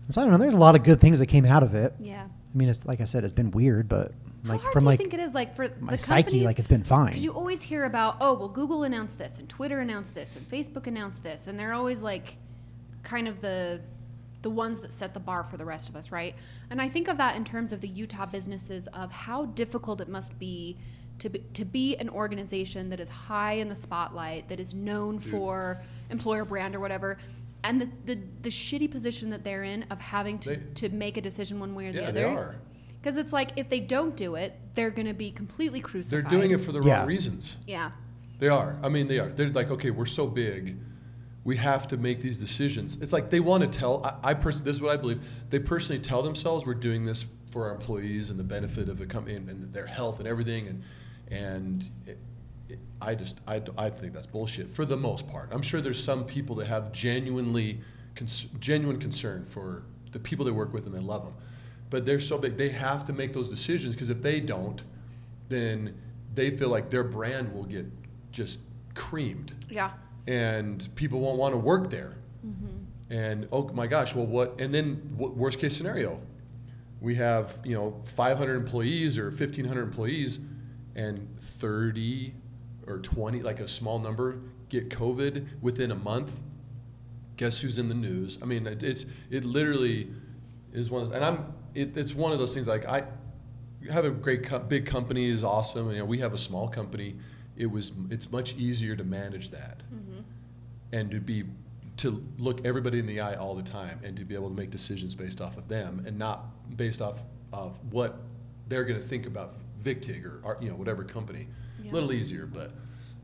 And 0.07 0.14
so 0.14 0.20
I 0.20 0.24
don't 0.24 0.33
know. 0.33 0.39
There's 0.39 0.55
a 0.55 0.59
lot 0.59 0.76
of 0.76 0.85
good 0.85 1.01
things 1.01 1.18
that 1.18 1.26
came 1.26 1.47
out 1.47 1.62
of 1.62 1.74
it. 1.74 1.95
yeah. 1.99 2.26
I 2.53 2.59
mean, 2.59 2.68
it's 2.68 2.85
like 2.85 3.01
I 3.01 3.05
said, 3.05 3.24
it's 3.24 3.33
been 3.33 3.51
weird, 3.53 3.89
but 3.89 4.12
like 4.45 4.59
How 4.59 4.62
hard 4.64 4.72
from 4.72 4.81
do 4.81 4.85
you 4.85 4.91
like 4.91 4.99
think 4.99 5.14
it 5.14 5.20
is, 5.20 5.35
like 5.35 5.55
for 5.57 5.68
my 5.81 5.93
the 5.93 5.99
psyche, 5.99 6.41
like 6.45 6.59
it's 6.59 6.68
been 6.68 6.83
fine. 6.85 7.07
Because 7.07 7.24
you 7.24 7.33
always 7.33 7.62
hear 7.62 7.85
about, 7.85 8.16
oh, 8.20 8.35
well, 8.35 8.49
Google 8.49 8.83
announced 8.85 9.18
this, 9.18 9.39
and 9.39 9.49
Twitter 9.49 9.81
announced 9.81 10.14
this, 10.14 10.37
and 10.37 10.49
Facebook 10.49 10.87
announced 10.87 11.22
this, 11.22 11.47
and 11.47 11.59
they're 11.59 11.74
always 11.74 12.03
like, 12.03 12.37
kind 13.03 13.28
of 13.28 13.40
the, 13.40 13.80
the 14.42 14.51
ones 14.51 14.80
that 14.80 14.92
set 14.92 15.14
the 15.14 15.20
bar 15.20 15.44
for 15.44 15.57
the 15.57 15.64
rest 15.64 15.88
of 15.88 15.96
us, 15.96 16.11
right? 16.11 16.34
And 16.70 16.80
I 16.80 16.88
think 16.88 17.09
of 17.09 17.16
that 17.18 17.36
in 17.36 17.44
terms 17.44 17.72
of 17.72 17.80
the 17.80 17.88
Utah 17.88 18.26
businesses 18.26 18.86
of 18.88 19.11
how 19.12 19.46
difficult 19.46 20.01
it 20.01 20.09
must 20.09 20.38
be 20.38 20.76
to 21.18 21.28
be, 21.28 21.40
to 21.53 21.64
be 21.66 21.96
an 21.98 22.09
organization 22.09 22.88
that 22.90 22.98
is 23.01 23.09
high 23.09 23.55
in 23.55 23.68
the 23.68 23.76
spotlight, 23.76 24.48
that 24.48 24.59
is 24.59 24.72
known 24.74 25.18
Dude. 25.18 25.30
for 25.30 25.82
employer 26.09 26.46
brand 26.46 26.74
or 26.74 26.80
whatever. 26.80 27.18
And 27.62 27.78
the, 27.78 27.88
the, 28.07 28.18
the 28.40 28.48
shitty 28.48 28.90
position 28.90 29.28
that 29.30 29.44
they're 29.44 29.64
in 29.64 29.82
of 29.90 29.98
having 30.01 30.38
to, 30.40 30.51
They- 30.51 30.62
to 30.76 30.88
make 30.88 31.18
a 31.18 31.20
decision 31.20 31.61
one 31.61 31.74
way 31.74 31.88
or 31.88 31.92
the 31.92 32.01
Yeah, 32.01 32.09
other. 32.09 32.12
they 32.20 32.24
are. 32.24 32.55
Because 33.03 33.18
it's 33.18 33.32
like 33.34 33.51
if 33.57 33.68
they 33.68 33.80
don't 33.80 34.16
do 34.16 34.34
it, 34.36 34.55
they're 34.74 34.90
going 34.90 35.07
to 35.09 35.14
be 35.14 35.30
completely 35.30 35.80
crucified. 35.80 36.24
They're 36.24 36.30
doing 36.38 36.53
it 36.53 36.61
for 36.62 36.72
the 36.72 36.80
wrong 36.80 36.88
Yeah. 36.88 37.05
reasons. 37.05 37.57
Yeah. 37.66 37.90
They 38.38 38.48
are. 38.48 38.76
I 38.82 38.88
mean, 38.88 39.07
they 39.07 39.18
are. 39.18 39.28
They're 39.28 39.51
like, 39.51 39.70
okay, 39.70 39.90
we're 39.90 40.07
so 40.07 40.26
big, 40.26 40.78
we 41.51 41.57
have 41.57 41.88
to 41.88 41.96
make 41.96 42.20
these 42.20 42.38
decisions. 42.38 42.96
It's 43.01 43.12
like 43.12 43.28
they 43.28 43.40
want 43.40 43.64
to 43.64 43.78
tell. 43.78 44.07
I, 44.07 44.30
I 44.30 44.34
personally, 44.34 44.66
this 44.66 44.76
is 44.76 44.82
what 44.82 44.92
I 44.92 44.96
believe. 44.96 45.20
They 45.51 45.59
personally 45.59 46.01
tell 46.01 46.22
themselves 46.22 46.64
we're 46.64 46.74
doing 46.74 47.05
this 47.05 47.26
for 47.51 47.66
our 47.66 47.74
employees 47.74 48.30
and 48.30 48.38
the 48.38 48.44
benefit 48.44 48.88
of 48.88 48.98
the 48.98 49.07
company 49.07 49.34
and, 49.34 49.51
and 49.51 49.72
their 49.72 49.84
health 49.84 50.20
and 50.20 50.28
everything. 50.28 50.68
And 50.68 50.84
and 51.28 51.90
it, 52.07 52.18
it, 52.68 52.78
I 53.03 53.16
just 53.16 53.40
I, 53.48 53.61
I 53.76 53.90
think 53.90 54.12
that's 54.12 54.28
bullshit 54.28 54.70
for 54.70 54.84
the 54.84 54.96
most 54.96 55.26
part. 55.26 55.48
I'm 55.51 55.61
sure 55.61 55.80
there's 55.80 56.01
some 56.01 56.24
people 56.24 56.55
that 56.55 56.68
have 56.68 56.92
genuinely 56.92 57.80
cons- 58.14 58.46
genuine 58.61 59.01
concern 59.01 59.44
for 59.44 59.82
the 60.12 60.20
people 60.20 60.44
they 60.44 60.53
work 60.53 60.72
with 60.72 60.86
and 60.86 60.94
they 60.94 61.01
love 61.01 61.24
them, 61.24 61.34
but 61.90 62.07
they're 62.07 62.20
so 62.20 62.38
big 62.38 62.59
they 62.59 62.68
have 62.68 63.05
to 63.07 63.12
make 63.12 63.32
those 63.32 63.48
decisions 63.48 63.96
because 63.96 64.09
if 64.09 64.22
they 64.22 64.38
don't, 64.38 64.84
then 65.48 66.01
they 66.32 66.57
feel 66.57 66.68
like 66.68 66.90
their 66.90 67.03
brand 67.03 67.53
will 67.53 67.64
get 67.64 67.86
just 68.30 68.61
creamed 68.94 69.53
Yeah. 69.68 69.90
And 70.27 70.89
people 70.95 71.21
won't 71.21 71.39
want 71.39 71.55
to 71.55 71.59
work 71.59 71.91
there. 71.91 72.16
Mm-hmm. 72.47 73.12
And 73.12 73.49
oh 73.51 73.68
my 73.68 73.87
gosh, 73.87 74.14
well, 74.14 74.27
what? 74.27 74.61
And 74.61 74.73
then 74.73 75.14
w- 75.18 75.35
worst 75.35 75.59
case 75.59 75.77
scenario, 75.77 76.21
we 77.01 77.14
have 77.16 77.59
you 77.64 77.75
know 77.75 78.01
500 78.05 78.55
employees 78.55 79.18
or 79.18 79.31
1,500 79.31 79.83
employees, 79.83 80.39
and 80.95 81.29
30 81.59 82.35
or 82.87 82.99
20, 82.99 83.43
like 83.43 83.61
a 83.61 83.68
small 83.68 83.99
number, 83.99 84.41
get 84.68 84.89
COVID 84.91 85.47
within 85.61 85.91
a 85.91 85.95
month. 85.95 86.41
Guess 87.37 87.61
who's 87.61 87.79
in 87.79 87.89
the 87.89 87.95
news? 87.95 88.39
I 88.43 88.45
mean, 88.45 88.66
it, 88.66 88.83
it's 88.83 89.07
it 89.31 89.45
literally 89.45 90.11
is 90.73 90.91
one, 90.91 91.03
of, 91.03 91.12
and 91.12 91.25
I'm 91.25 91.53
it, 91.75 91.97
it's 91.97 92.14
one 92.14 92.33
of 92.33 92.39
those 92.39 92.53
things 92.55 92.66
like 92.66 92.87
I 92.87 93.05
have 93.91 94.05
a 94.05 94.11
great 94.11 94.45
co- 94.45 94.59
big 94.59 94.87
company 94.87 95.31
is 95.31 95.43
awesome. 95.43 95.87
and, 95.87 95.93
You 95.93 95.99
know, 96.01 96.05
we 96.05 96.18
have 96.18 96.35
a 96.35 96.39
small 96.39 96.68
company. 96.68 97.16
It 97.57 97.66
was 97.66 97.92
it's 98.11 98.30
much 98.30 98.55
easier 98.55 98.96
to 98.96 99.05
manage 99.05 99.51
that 99.51 99.82
mm-hmm. 99.92 100.20
and 100.92 101.11
to 101.11 101.20
be 101.20 101.44
to 101.98 102.24
look 102.38 102.64
everybody 102.64 102.98
in 102.98 103.07
the 103.07 103.20
eye 103.20 103.34
all 103.34 103.55
the 103.55 103.62
time 103.62 104.01
and 104.03 104.16
to 104.16 104.24
be 104.24 104.34
able 104.34 104.48
to 104.48 104.55
make 104.55 104.70
decisions 104.70 105.14
based 105.14 105.40
off 105.42 105.59
of 105.59 105.68
them 105.68 106.03
and 106.07 106.18
not 106.18 106.46
based 106.76 107.03
off 107.03 107.22
of 107.53 107.78
what 107.90 108.20
they're 108.68 108.84
going 108.84 108.98
to 108.98 109.07
think 109.07 109.26
about 109.26 109.55
VicTig 109.84 110.24
or, 110.24 110.40
or 110.42 110.59
you 110.61 110.70
know 110.70 110.76
whatever 110.76 111.05
company. 111.05 111.48
Yeah. 111.82 111.90
A 111.90 111.92
little 111.92 112.12
easier, 112.12 112.46
but 112.46 112.72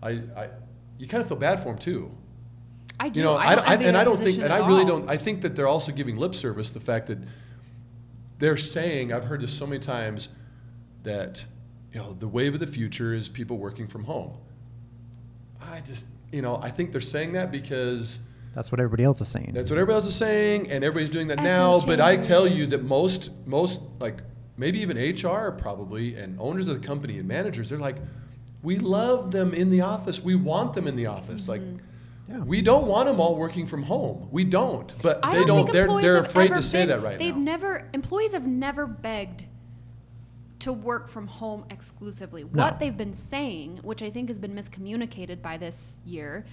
I, 0.02 0.10
I 0.36 0.48
you 0.98 1.06
kind 1.06 1.22
of 1.22 1.28
feel 1.28 1.38
bad 1.38 1.62
for 1.62 1.70
them 1.70 1.78
too. 1.78 2.10
I 2.98 3.08
do. 3.08 3.20
You 3.20 3.24
know, 3.24 3.36
I 3.36 3.54
don't 3.54 3.68
I, 3.68 3.72
envy 3.74 3.84
and 3.86 3.96
I 3.96 4.04
don't 4.04 4.18
think, 4.18 4.38
and 4.38 4.52
I 4.52 4.66
really 4.66 4.82
all. 4.82 5.00
don't. 5.00 5.10
I 5.10 5.16
think 5.16 5.42
that 5.42 5.54
they're 5.54 5.68
also 5.68 5.92
giving 5.92 6.16
lip 6.16 6.34
service 6.34 6.70
the 6.70 6.80
fact 6.80 7.06
that 7.08 7.18
they're 8.38 8.56
saying. 8.56 9.12
I've 9.12 9.24
heard 9.24 9.42
this 9.42 9.56
so 9.56 9.66
many 9.66 9.80
times 9.80 10.28
that 11.02 11.44
you 11.96 12.02
know 12.02 12.14
the 12.18 12.28
wave 12.28 12.52
of 12.52 12.60
the 12.60 12.66
future 12.66 13.14
is 13.14 13.26
people 13.26 13.56
working 13.56 13.88
from 13.88 14.04
home. 14.04 14.36
I 15.62 15.80
just, 15.80 16.04
you 16.30 16.42
know, 16.42 16.60
I 16.62 16.68
think 16.70 16.92
they're 16.92 17.00
saying 17.00 17.32
that 17.32 17.50
because 17.50 18.18
That's 18.54 18.70
what 18.70 18.80
everybody 18.80 19.02
else 19.04 19.22
is 19.22 19.28
saying. 19.28 19.52
that's 19.54 19.70
what 19.70 19.78
everybody 19.78 19.94
else 19.94 20.06
is 20.06 20.14
saying, 20.14 20.70
and 20.70 20.84
everybody's 20.84 21.08
doing 21.08 21.28
that 21.28 21.38
now. 21.38 21.80
But 21.80 22.02
I 22.02 22.18
tell 22.18 22.46
you 22.46 22.66
that 22.66 22.84
most, 22.84 23.30
most 23.46 23.80
like 23.98 24.18
maybe 24.58 24.78
even 24.80 24.98
HR 24.98 25.52
probably 25.52 26.16
and 26.16 26.38
owners 26.38 26.68
of 26.68 26.78
the 26.78 26.86
company 26.86 27.18
and 27.18 27.26
managers, 27.26 27.70
they're 27.70 27.78
like, 27.78 27.96
we 28.62 28.76
love 28.76 29.30
them 29.30 29.54
in 29.54 29.70
the 29.70 29.80
office. 29.80 30.20
We 30.22 30.34
want 30.34 30.74
them 30.74 30.86
in 30.86 30.96
the 30.96 31.06
office. 31.06 31.48
Like, 31.48 31.62
mm-hmm. 31.62 31.78
Yeah. 32.28 32.40
we 32.40 32.60
don't 32.60 32.86
want 32.86 33.08
them 33.08 33.20
all 33.20 33.36
working 33.36 33.64
from 33.66 33.82
home. 33.84 34.28
We 34.30 34.44
don't. 34.44 34.92
But 35.02 35.20
I 35.22 35.32
they 35.32 35.44
don't, 35.46 35.64
don't. 35.64 35.72
they're 35.72 36.00
they're 36.02 36.18
afraid 36.18 36.48
to 36.48 36.62
say 36.62 36.82
been- 36.82 36.88
that 36.88 37.02
right 37.02 37.18
now. 37.18 37.24
They've 37.24 37.36
never 37.36 37.88
employees 37.94 38.32
have 38.34 38.46
never 38.46 38.86
begged 38.86 39.46
to 40.60 40.72
work 40.72 41.08
from 41.08 41.26
home 41.26 41.64
exclusively. 41.70 42.44
No. 42.44 42.64
What 42.64 42.78
they've 42.80 42.96
been 42.96 43.14
saying, 43.14 43.80
which 43.82 44.02
I 44.02 44.10
think 44.10 44.28
has 44.28 44.38
been 44.38 44.54
miscommunicated 44.54 45.42
by 45.42 45.56
this 45.58 45.98
year, 46.04 46.44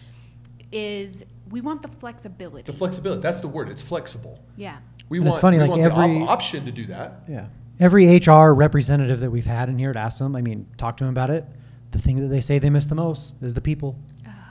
is 0.71 1.23
we 1.49 1.61
want 1.61 1.81
the 1.81 1.87
flexibility. 1.87 2.71
the 2.71 2.77
flexibility. 2.77 3.21
That's 3.21 3.39
the 3.39 3.47
word. 3.47 3.69
It's 3.69 3.81
flexible. 3.81 4.39
yeah. 4.55 4.77
We 5.09 5.19
And 5.19 5.27
it's 5.27 5.37
funny, 5.37 5.57
we 5.57 5.63
like 5.63 5.69
want 5.71 5.81
the 5.83 5.91
op- 5.91 5.99
every- 5.99 6.21
option 6.23 6.65
to 6.65 6.71
do 6.71 6.85
that. 6.87 7.23
Yeah. 7.29 7.47
Every 7.79 8.07
HR 8.17 8.53
representative 8.53 9.19
that 9.19 9.29
we've 9.29 9.45
had 9.45 9.67
in 9.69 9.77
here 9.77 9.91
to 9.93 9.99
ask 9.99 10.17
them, 10.17 10.35
I 10.35 10.41
mean, 10.41 10.65
talk 10.77 10.97
to 10.97 11.03
them 11.03 11.11
about 11.11 11.29
it. 11.29 11.45
The 11.91 11.99
thing 11.99 12.19
that 12.21 12.29
they 12.29 12.41
say 12.41 12.57
they 12.57 12.69
miss 12.69 12.85
the 12.87 12.95
most 12.95 13.35
is 13.41 13.53
the 13.53 13.61
people. 13.61 13.95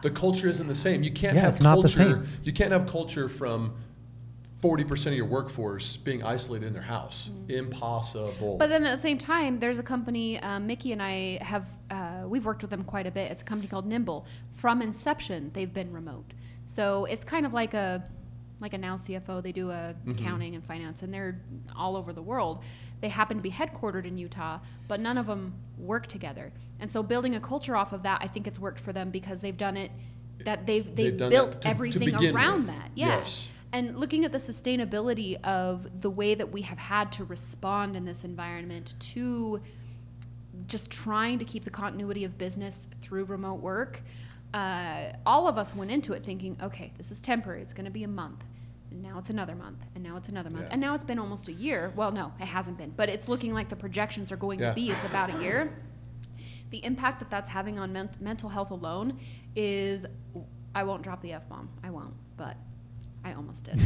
The 0.03 0.11
culture 0.11 0.49
isn't 0.49 0.67
the 0.69 0.75
same. 0.75 1.03
You 1.03 1.11
can't 1.11 1.35
Yeah, 1.35 1.43
have 1.43 1.51
it's 1.53 1.61
not 1.61 1.81
the 1.81 1.89
same. 1.89 2.27
You 2.45 2.53
can't 2.53 2.71
have 2.73 2.87
culture 2.87 3.29
from 3.29 3.73
forty 4.63 4.85
percent 4.85 5.13
of 5.13 5.17
your 5.19 5.27
workforce 5.27 5.97
being 5.97 6.23
isolated 6.23 6.67
in 6.69 6.73
their 6.73 6.81
house. 6.83 7.29
Impossible. 7.49 8.57
But 8.59 8.71
at 8.71 8.81
the 8.83 8.97
same 8.97 9.19
time, 9.19 9.59
there's 9.59 9.79
a 9.79 9.83
company, 9.83 10.39
um, 10.41 10.67
Mickey 10.69 10.93
and 10.93 11.03
I 11.03 11.39
have, 11.43 11.67
uh, 11.91 12.23
we've 12.29 12.45
worked 12.45 12.63
with 12.63 12.71
them 12.71 12.85
quite 12.85 13.07
a 13.07 13.11
bit. 13.11 13.31
It's 13.33 13.43
a 13.43 13.45
company 13.45 13.69
called 13.69 13.87
Nimble. 13.87 14.25
From 14.53 14.81
inception, 14.81 15.51
they've 15.53 15.73
been 15.75 15.93
remote. 15.93 16.33
So 16.65 17.07
it's 17.07 17.25
kind 17.25 17.45
of 17.45 17.53
like 17.53 17.75
a, 17.75 18.05
like 18.61 18.73
a 18.73 18.79
now 18.79 18.95
CFO. 18.95 19.43
They 19.43 19.51
do 19.51 19.71
a 19.71 19.95
Mhm. 20.07 20.13
accounting 20.13 20.55
and 20.55 20.65
finance, 20.65 21.03
and 21.03 21.13
they're 21.13 21.41
all 21.77 21.97
over 21.97 22.13
the 22.13 22.23
world. 22.23 22.61
They 23.01 23.09
happen 23.09 23.37
to 23.39 23.43
be 23.43 23.51
headquartered 23.51 24.05
in 24.07 24.17
Utah, 24.17 24.61
but 24.87 25.01
none 25.01 25.19
of 25.19 25.27
them 25.27 25.55
work 25.77 26.07
together. 26.07 26.53
And 26.79 26.91
so 26.91 27.03
building 27.03 27.35
a 27.35 27.41
culture 27.41 27.75
off 27.77 27.93
of 27.93 28.05
that, 28.05 28.21
I 28.23 28.29
think 28.29 28.47
it's 28.47 28.61
worked 28.61 28.79
for 28.79 28.93
them 28.93 29.11
because 29.11 29.41
they've 29.41 29.57
done 29.57 29.77
it. 29.77 29.91
That 30.45 30.67
they've 30.67 30.85
they've, 30.95 31.19
They've 31.19 31.31
built 31.31 31.53
to- 31.53 31.59
to 31.61 31.69
everything 31.69 32.11
begin 32.13 32.35
around 32.35 32.59
with. 32.59 32.67
that. 32.69 32.91
Yeah 32.95 33.07
Yes. 33.19 33.49
And 33.73 33.99
looking 33.99 34.25
at 34.25 34.33
the 34.33 34.39
sustainability 34.39 35.43
of 35.45 36.03
the 36.03 36.11
way 36.11 36.35
that 36.35 36.51
we 36.53 36.61
have 36.63 36.79
had 36.79 37.11
to 37.13 37.25
respond 37.25 37.97
in 37.97 38.05
this 38.05 38.25
environment 38.25 38.95
to 39.01 39.61
just 40.67 40.91
trying 40.91 41.39
to 41.39 41.45
keep 41.45 41.65
the 41.65 41.71
continuity 41.71 42.25
of 42.25 42.37
business 42.39 42.89
through 43.01 43.25
remote 43.25 43.61
work 43.61 44.03
uh, 44.55 45.13
all 45.25 45.49
of 45.49 45.57
us 45.57 45.75
went 45.75 45.91
into 45.91 46.13
it 46.13 46.23
thinking 46.23 46.57
okay 46.63 46.93
this 46.99 47.11
is 47.11 47.23
temporary. 47.23 47.63
It's 47.63 47.73
going 47.73 47.87
to 47.87 47.91
be 47.91 48.05
a 48.05 48.09
month. 48.09 48.45
And 48.91 49.03
now 49.03 49.19
it's 49.19 49.31
another 49.31 49.55
month. 49.55 49.79
And 49.95 50.05
now 50.05 50.19
it's 50.19 50.29
another 50.29 50.51
month. 50.51 50.65
Yeah. 50.65 50.73
and 50.73 50.81
now 50.81 50.95
it's 50.95 51.05
been 51.05 51.19
almost 51.19 51.49
a 51.49 51.53
year. 51.53 51.91
Well 51.97 52.13
no 52.13 52.33
it 52.39 52.45
hasn't 52.45 52.77
been. 52.77 52.91
But 52.91 53.09
it's 53.09 53.29
looking 53.29 53.55
like 53.55 53.71
the 53.71 53.77
projections 53.77 54.31
are 54.31 54.37
going 54.37 54.61
Yeah. 54.61 54.69
to 54.69 54.75
be. 54.75 54.91
It's 54.91 55.05
about 55.05 55.35
a 55.35 55.43
year. 55.43 55.73
The 56.71 56.85
impact 56.85 57.19
that 57.21 57.31
that's 57.31 57.49
having 57.49 57.79
on 57.79 57.93
men- 57.95 58.11
mental 58.21 58.49
health 58.51 58.71
alone 58.71 59.19
is 59.57 60.05
i 60.75 60.83
won't 60.85 61.03
drop 61.03 61.21
the 61.23 61.33
f-bomb 61.33 61.71
i 61.83 61.89
won't. 61.89 62.13
But 62.37 62.57
i 63.25 63.33
almost 63.35 63.65
did 63.65 63.81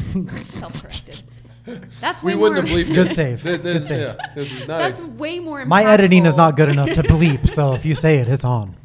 self-corrected 0.54 1.22
that's 2.00 2.22
way 2.22 2.34
we 2.34 2.40
wouldn't 2.40 2.54
more, 2.68 2.78
have 2.78 2.86
believed 2.86 2.94
Good 2.94 3.10
it. 3.10 3.14
save. 3.14 3.42
Th- 3.42 3.60
Good 3.60 3.84
save. 3.84 4.00
yeah, 4.00 4.16
this 4.36 4.52
is 4.52 4.60
not. 4.68 4.78
that's 4.78 5.00
a- 5.00 5.06
way 5.06 5.40
more 5.40 5.64
My 5.64 5.84
editing 5.84 6.24
is 6.24 6.36
not 6.36 6.56
good 6.56 6.68
enough 6.68 6.90
to 6.92 7.02
bleep, 7.02 7.48
so 7.48 7.74
if 7.74 7.84
you 7.84 7.94
say 7.96 8.18
it, 8.18 8.28
it's 8.28 8.44
on. 8.44 8.76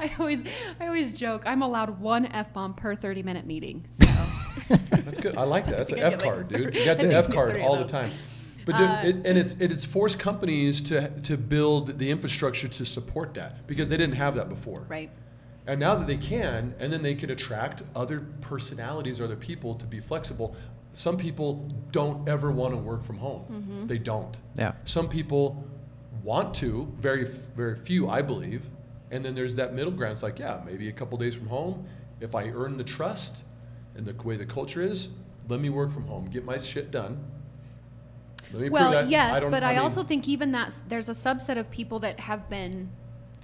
I 0.00 0.10
always, 0.18 0.42
I 0.80 0.86
always 0.86 1.10
joke. 1.12 1.42
I'm 1.46 1.60
allowed 1.62 2.00
one 2.00 2.26
f 2.26 2.52
bomb 2.54 2.72
per 2.74 2.94
30 2.94 3.22
minute 3.22 3.46
meeting. 3.46 3.84
So 3.92 4.06
That's 4.90 5.18
good. 5.18 5.36
I 5.36 5.44
like 5.44 5.66
that. 5.66 5.76
That's 5.76 5.90
an 5.90 5.96
think 5.96 6.04
I 6.06 6.08
F 6.08 6.12
get 6.18 6.20
like 6.26 6.34
card, 6.34 6.48
dude. 6.48 6.74
You 6.74 6.84
got 6.86 6.98
the 6.98 7.14
F 7.14 7.30
card 7.30 7.60
all 7.60 7.76
the 7.76 7.84
time. 7.84 8.10
But 8.64 8.76
dude, 8.78 8.88
Uh, 8.88 9.00
it, 9.20 9.26
and 9.26 9.38
it's 9.38 9.52
it, 9.60 9.70
it's 9.70 9.84
forced 9.84 10.18
companies 10.18 10.80
to 10.82 11.08
to 11.24 11.36
build 11.36 11.98
the 11.98 12.10
infrastructure 12.10 12.68
to 12.68 12.84
support 12.86 13.34
that 13.34 13.66
because 13.66 13.88
they 13.90 13.96
didn't 13.98 14.16
have 14.16 14.34
that 14.36 14.48
before. 14.48 14.86
right, 14.88 15.10
And 15.66 15.80
now 15.80 15.94
that 15.94 16.06
they 16.06 16.16
can, 16.16 16.74
and 16.78 16.92
then 16.92 17.02
they 17.02 17.14
can 17.14 17.30
attract 17.30 17.82
other 17.96 18.20
personalities 18.42 19.18
or 19.20 19.24
other 19.24 19.36
people 19.36 19.74
to 19.76 19.86
be 19.86 20.00
flexible. 20.00 20.54
Some 20.92 21.16
people 21.16 21.68
don't 21.90 22.28
ever 22.28 22.52
want 22.52 22.74
to 22.74 22.78
work 22.78 23.02
from 23.02 23.16
home. 23.16 23.44
Mm-hmm. 23.50 23.86
They 23.86 23.98
don't. 23.98 24.36
Yeah. 24.58 24.72
Some 24.84 25.08
people 25.08 25.66
want 26.22 26.54
to, 26.54 26.92
very 26.98 27.24
very 27.56 27.76
few, 27.76 28.08
I 28.08 28.22
believe. 28.22 28.66
And 29.10 29.24
then 29.24 29.34
there's 29.34 29.54
that 29.56 29.74
middle 29.74 29.92
ground. 29.92 30.12
It's 30.12 30.22
like, 30.22 30.38
yeah, 30.38 30.60
maybe 30.64 30.88
a 30.88 30.92
couple 30.92 31.16
days 31.18 31.34
from 31.34 31.46
home. 31.46 31.86
If 32.20 32.34
I 32.34 32.48
earn 32.48 32.76
the 32.76 32.84
trust 32.84 33.42
and 33.94 34.06
the 34.06 34.14
way 34.22 34.36
the 34.36 34.46
culture 34.46 34.82
is, 34.82 35.08
let 35.48 35.60
me 35.60 35.68
work 35.68 35.92
from 35.92 36.06
home, 36.06 36.26
get 36.26 36.44
my 36.44 36.58
shit 36.58 36.90
done. 36.90 37.24
Let 38.52 38.62
me 38.62 38.68
prove 38.68 38.72
well, 38.72 38.90
that. 38.92 39.08
yes, 39.08 39.40
don't- 39.40 39.50
but 39.50 39.62
I, 39.62 39.74
mean, 39.74 39.78
also 39.80 40.02
think 40.04 40.28
even 40.28 40.52
that 40.52 40.78
there's 40.88 41.08
a 41.08 41.12
subset 41.12 41.58
of 41.58 41.70
people 41.70 41.98
that 42.00 42.20
have 42.20 42.48
been 42.48 42.90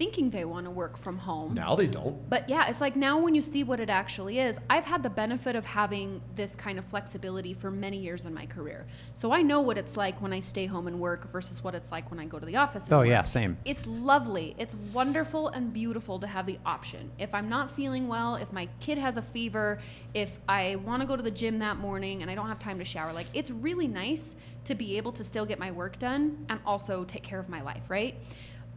thinking 0.00 0.30
they 0.30 0.46
want 0.46 0.64
to 0.64 0.70
work 0.70 0.96
from 0.96 1.18
home. 1.18 1.52
Now 1.52 1.76
they 1.76 1.86
don't. 1.86 2.16
But 2.30 2.48
yeah, 2.48 2.70
it's 2.70 2.80
like 2.80 2.96
now 2.96 3.18
when 3.20 3.34
you 3.34 3.42
see 3.42 3.64
what 3.64 3.80
it 3.80 3.90
actually 3.90 4.38
is, 4.38 4.58
I've 4.70 4.86
had 4.86 5.02
the 5.02 5.10
benefit 5.10 5.54
of 5.54 5.66
having 5.66 6.22
this 6.34 6.56
kind 6.56 6.78
of 6.78 6.86
flexibility 6.86 7.52
for 7.52 7.70
many 7.70 7.98
years 7.98 8.24
in 8.24 8.32
my 8.32 8.46
career. 8.46 8.86
So 9.12 9.30
I 9.30 9.42
know 9.42 9.60
what 9.60 9.76
it's 9.76 9.98
like 9.98 10.22
when 10.22 10.32
I 10.32 10.40
stay 10.40 10.64
home 10.64 10.86
and 10.86 10.98
work 10.98 11.30
versus 11.30 11.62
what 11.62 11.74
it's 11.74 11.92
like 11.92 12.10
when 12.10 12.18
I 12.18 12.24
go 12.24 12.38
to 12.38 12.46
the 12.46 12.56
office. 12.56 12.84
and 12.84 12.94
Oh 12.94 13.00
work. 13.00 13.08
yeah, 13.08 13.24
same. 13.24 13.58
It's 13.66 13.86
lovely. 13.86 14.54
It's 14.56 14.74
wonderful 14.94 15.48
and 15.48 15.70
beautiful 15.70 16.18
to 16.20 16.26
have 16.26 16.46
the 16.46 16.58
option. 16.64 17.10
If 17.18 17.34
I'm 17.34 17.50
not 17.50 17.70
feeling 17.70 18.08
well, 18.08 18.36
if 18.36 18.50
my 18.54 18.70
kid 18.80 18.96
has 18.96 19.18
a 19.18 19.22
fever, 19.22 19.80
if 20.14 20.40
I 20.48 20.76
want 20.76 21.02
to 21.02 21.06
go 21.06 21.14
to 21.14 21.22
the 21.22 21.30
gym 21.30 21.58
that 21.58 21.76
morning 21.76 22.22
and 22.22 22.30
I 22.30 22.34
don't 22.34 22.48
have 22.48 22.58
time 22.58 22.78
to 22.78 22.86
shower, 22.86 23.12
like 23.12 23.26
it's 23.34 23.50
really 23.50 23.86
nice 23.86 24.34
to 24.64 24.74
be 24.74 24.96
able 24.96 25.12
to 25.12 25.22
still 25.22 25.44
get 25.44 25.58
my 25.58 25.70
work 25.70 25.98
done 25.98 26.46
and 26.48 26.58
also 26.64 27.04
take 27.04 27.22
care 27.22 27.38
of 27.38 27.50
my 27.50 27.60
life, 27.60 27.82
right? 27.90 28.14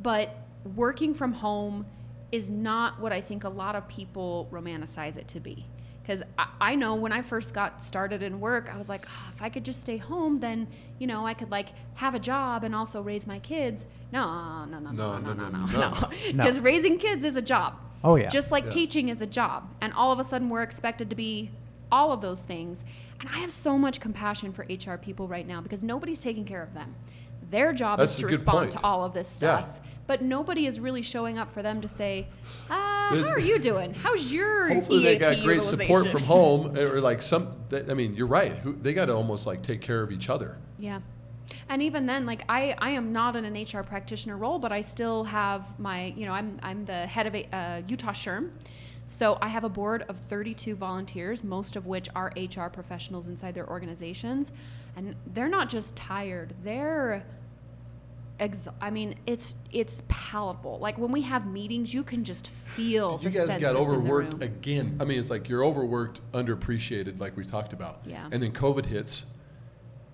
But 0.01 0.35
working 0.75 1.13
from 1.13 1.33
home 1.33 1.85
is 2.31 2.49
not 2.49 2.99
what 2.99 3.11
I 3.11 3.21
think 3.21 3.43
a 3.43 3.49
lot 3.49 3.75
of 3.75 3.87
people 3.87 4.47
romanticize 4.51 5.17
it 5.17 5.27
to 5.29 5.39
be. 5.39 5.65
Because 6.01 6.21
I, 6.37 6.47
I 6.59 6.75
know 6.75 6.95
when 6.95 7.13
I 7.13 7.21
first 7.21 7.53
got 7.53 7.81
started 7.81 8.23
in 8.23 8.39
work, 8.41 8.69
I 8.73 8.77
was 8.77 8.89
like, 8.89 9.05
"Ah, 9.09 9.29
if 9.33 9.41
I 9.41 9.47
could 9.49 9.63
just 9.63 9.79
stay 9.81 9.97
home, 9.97 10.39
then 10.39 10.67
you 10.99 11.07
know 11.07 11.25
I 11.25 11.33
could 11.33 11.49
like 11.51 11.69
have 11.93 12.13
a 12.13 12.19
job 12.19 12.63
and 12.65 12.75
also 12.75 13.01
raise 13.01 13.25
my 13.25 13.39
kids. 13.39 13.85
No, 14.11 14.65
no, 14.65 14.79
no, 14.79 14.91
no, 14.91 15.19
no, 15.19 15.33
no, 15.33 15.49
no, 15.49 15.65
no. 15.65 15.65
no. 15.65 16.09
Because 16.31 16.57
No. 16.57 16.61
raising 16.71 16.97
kids 16.97 17.23
is 17.23 17.37
a 17.37 17.41
job. 17.41 17.75
Oh 18.03 18.15
yeah. 18.17 18.27
Just 18.27 18.51
like 18.51 18.65
Yeah. 18.65 18.69
teaching 18.71 19.09
is 19.09 19.21
a 19.21 19.25
job. 19.25 19.69
And 19.79 19.93
all 19.93 20.11
of 20.11 20.19
a 20.19 20.23
sudden 20.25 20.49
we're 20.49 20.63
expected 20.63 21.09
to 21.09 21.15
be 21.15 21.51
all 21.89 22.11
of 22.11 22.19
those 22.19 22.41
things. 22.41 22.83
And 23.21 23.29
I 23.29 23.37
have 23.39 23.51
so 23.51 23.77
much 23.77 24.01
compassion 24.01 24.51
for 24.51 24.65
HR 24.69 24.97
people 24.97 25.27
right 25.29 25.47
now 25.47 25.61
because 25.61 25.83
nobody's 25.83 26.19
taking 26.19 26.43
care 26.43 26.61
of 26.61 26.73
them. 26.73 26.93
Their 27.49 27.71
job 27.71 27.99
That's 27.99 28.13
is 28.15 28.17
to 28.19 28.25
respond 28.27 28.57
point. 28.57 28.71
to 28.71 28.83
all 28.83 29.05
of 29.05 29.13
this 29.13 29.29
stuff. 29.29 29.69
Yeah. 29.73 29.89
But 30.05 30.21
nobody 30.21 30.67
is 30.67 30.79
really 30.79 31.01
showing 31.01 31.37
up 31.37 31.53
for 31.53 31.61
them 31.61 31.79
to 31.81 31.87
say, 31.87 32.27
uh, 32.69 32.73
how 33.15 33.29
are 33.29 33.39
you 33.39 33.57
doing? 33.57 33.93
How's 33.93 34.31
your 34.31 34.67
Hopefully 34.73 35.03
they 35.03 35.17
got 35.17 35.41
great 35.43 35.63
support 35.63 36.09
from 36.09 36.23
home, 36.23 36.77
or 36.77 36.99
like 36.99 37.21
some. 37.21 37.55
I 37.71 37.93
mean, 37.93 38.13
you're 38.13 38.27
right. 38.27 38.83
They 38.83 38.93
got 38.93 39.05
to 39.05 39.13
almost 39.13 39.47
like 39.47 39.61
take 39.61 39.81
care 39.81 40.01
of 40.01 40.11
each 40.11 40.29
other. 40.29 40.57
Yeah. 40.77 40.99
And 41.69 41.81
even 41.81 42.05
then, 42.05 42.25
like 42.25 42.43
I, 42.49 42.75
I 42.79 42.91
am 42.91 43.11
not 43.11 43.35
in 43.35 43.45
an 43.45 43.53
HR 43.53 43.83
practitioner 43.83 44.37
role, 44.37 44.59
but 44.59 44.71
I 44.71 44.81
still 44.81 45.23
have 45.23 45.79
my, 45.79 46.13
you 46.17 46.25
know, 46.25 46.33
I'm, 46.33 46.59
I'm 46.63 46.85
the 46.85 47.05
head 47.05 47.27
of 47.27 47.35
a, 47.35 47.55
uh, 47.55 47.81
Utah 47.87 48.11
SHRM. 48.11 48.49
So 49.05 49.37
I 49.41 49.49
have 49.49 49.63
a 49.63 49.69
board 49.69 50.05
of 50.07 50.17
32 50.17 50.75
volunteers, 50.75 51.43
most 51.43 51.75
of 51.75 51.85
which 51.85 52.07
are 52.15 52.31
HR 52.37 52.67
professionals 52.67 53.27
inside 53.27 53.53
their 53.53 53.69
organizations. 53.69 54.53
And 54.95 55.15
they're 55.33 55.49
not 55.49 55.69
just 55.69 55.95
tired, 55.95 56.53
they're, 56.63 57.25
ex- 58.43 58.67
I 58.81 58.91
mean, 58.91 59.15
it's, 59.25 59.55
it's 59.71 60.01
palatable. 60.07 60.77
Like 60.79 60.97
when 60.97 61.11
we 61.11 61.21
have 61.21 61.47
meetings, 61.47 61.93
you 61.93 62.03
can 62.03 62.23
just 62.23 62.47
feel 62.47 63.19
You 63.21 63.29
guys 63.29 63.47
got 63.47 63.47
that's 63.47 63.63
in 63.63 63.73
the 63.73 63.79
overworked 63.79 64.43
again. 64.43 64.97
I 64.99 65.05
mean, 65.05 65.19
it's 65.19 65.29
like 65.29 65.49
you're 65.49 65.63
overworked, 65.65 66.19
underappreciated, 66.33 67.19
like 67.19 67.35
we 67.37 67.43
talked 67.45 67.73
about. 67.73 68.01
Yeah. 68.05 68.27
And 68.31 68.43
then 68.43 68.51
COVID 68.51 68.85
hits. 68.85 69.25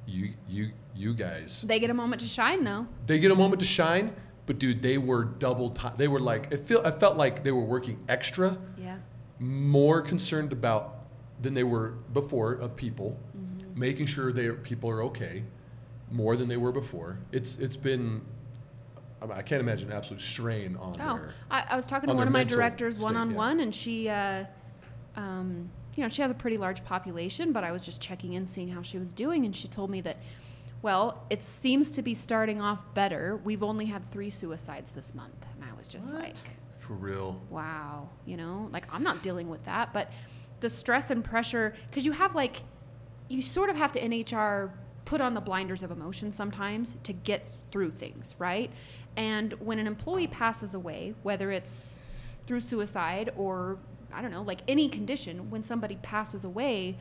You, 0.05 0.33
you, 0.47 0.71
you 0.95 1.13
guys. 1.13 1.61
They 1.67 1.79
get 1.79 1.89
a 1.89 1.93
moment 1.93 2.21
to 2.21 2.27
shine 2.27 2.63
though. 2.63 2.87
They 3.05 3.19
get 3.19 3.31
a 3.31 3.35
moment 3.35 3.59
to 3.59 3.65
shine, 3.67 4.15
but 4.47 4.57
dude, 4.57 4.81
they 4.81 4.97
were 4.97 5.23
double 5.23 5.69
time. 5.71 5.93
They 5.97 6.07
were 6.07 6.19
like, 6.19 6.47
it 6.51 6.65
feel. 6.65 6.81
I 6.83 6.91
felt 6.91 7.15
like 7.17 7.43
they 7.43 7.51
were 7.51 7.63
working 7.63 7.99
extra, 8.09 8.57
Yeah. 8.77 8.97
more 9.39 10.01
concerned 10.01 10.51
about 10.51 11.05
than 11.41 11.53
they 11.53 11.63
were 11.63 11.89
before 12.13 12.53
of 12.53 12.75
people, 12.75 13.19
Mm-hmm. 13.37 13.79
making 13.79 14.05
sure 14.07 14.33
they 14.33 14.49
people 14.49 14.89
are 14.89 15.03
okay, 15.03 15.43
more 16.11 16.35
than 16.35 16.47
they 16.47 16.57
were 16.57 16.71
before. 16.71 17.17
It's 17.31 17.57
it's 17.57 17.75
been. 17.75 18.21
I, 19.21 19.25
mean, 19.25 19.37
I 19.37 19.41
can't 19.41 19.59
imagine 19.59 19.91
an 19.91 19.97
absolute 19.97 20.21
strain 20.21 20.77
on 20.77 20.95
Oh, 21.01 21.15
their. 21.17 21.33
I, 21.51 21.65
I 21.71 21.75
was 21.75 21.85
talking 21.85 22.07
to 22.07 22.11
on 22.11 22.17
one 22.17 22.27
of 22.27 22.31
my 22.33 22.43
directors 22.45 22.97
one 22.97 23.17
on 23.17 23.35
one, 23.35 23.59
and 23.59 23.75
she, 23.75 24.07
uh, 24.07 24.45
um, 25.17 25.69
you 25.95 26.03
know, 26.03 26.09
she 26.09 26.21
has 26.21 26.31
a 26.31 26.35
pretty 26.35 26.57
large 26.57 26.85
population, 26.85 27.51
but 27.51 27.65
I 27.65 27.73
was 27.73 27.83
just 27.83 27.99
checking 27.99 28.33
in, 28.33 28.47
seeing 28.47 28.69
how 28.69 28.81
she 28.81 28.97
was 28.97 29.11
doing, 29.11 29.43
and 29.43 29.53
she 29.53 29.67
told 29.67 29.89
me 29.89 29.99
that, 30.01 30.15
well, 30.83 31.25
it 31.29 31.43
seems 31.43 31.91
to 31.91 32.01
be 32.01 32.13
starting 32.13 32.61
off 32.61 32.79
better. 32.93 33.41
We've 33.43 33.61
only 33.61 33.85
had 33.85 34.09
three 34.09 34.29
suicides 34.29 34.91
this 34.91 35.13
month, 35.13 35.35
and 35.53 35.69
I 35.69 35.77
was 35.77 35.89
just 35.89 36.13
What? 36.13 36.23
like, 36.23 36.35
For 36.79 36.93
real. 36.93 37.41
wow, 37.49 38.07
you 38.25 38.37
know, 38.37 38.69
like 38.71 38.87
I'm 38.89 39.03
not 39.03 39.21
dealing 39.21 39.49
with 39.49 39.65
that, 39.65 39.91
but 39.91 40.09
the 40.61 40.69
stress 40.69 41.09
and 41.09 41.25
pressure, 41.25 41.73
because 41.89 42.05
you 42.05 42.13
have 42.13 42.35
like, 42.35 42.61
you 43.27 43.41
sort 43.41 43.69
of 43.69 43.75
have 43.75 43.91
to 43.91 44.03
in 44.05 44.11
HR 44.21 44.71
put 45.09 45.21
on 45.21 45.33
the 45.33 45.41
blinders 45.41 45.81
of 45.81 45.89
emotion 45.89 46.31
sometimes 46.31 46.95
to 47.01 47.11
get 47.11 47.43
through 47.71 47.89
things, 47.89 48.35
right? 48.37 48.69
And 49.17 49.53
when 49.53 49.79
an 49.79 49.87
employee 49.87 50.27
passes 50.27 50.75
away, 50.75 51.15
whether 51.23 51.49
it's 51.49 51.99
through 52.45 52.59
suicide 52.59 53.31
or 53.35 53.79
I 54.13 54.21
don't 54.21 54.29
know, 54.29 54.43
like 54.43 54.59
any 54.67 54.87
condition, 54.87 55.49
when 55.49 55.63
somebody 55.63 55.97
passes 56.03 56.43
away, 56.43 56.95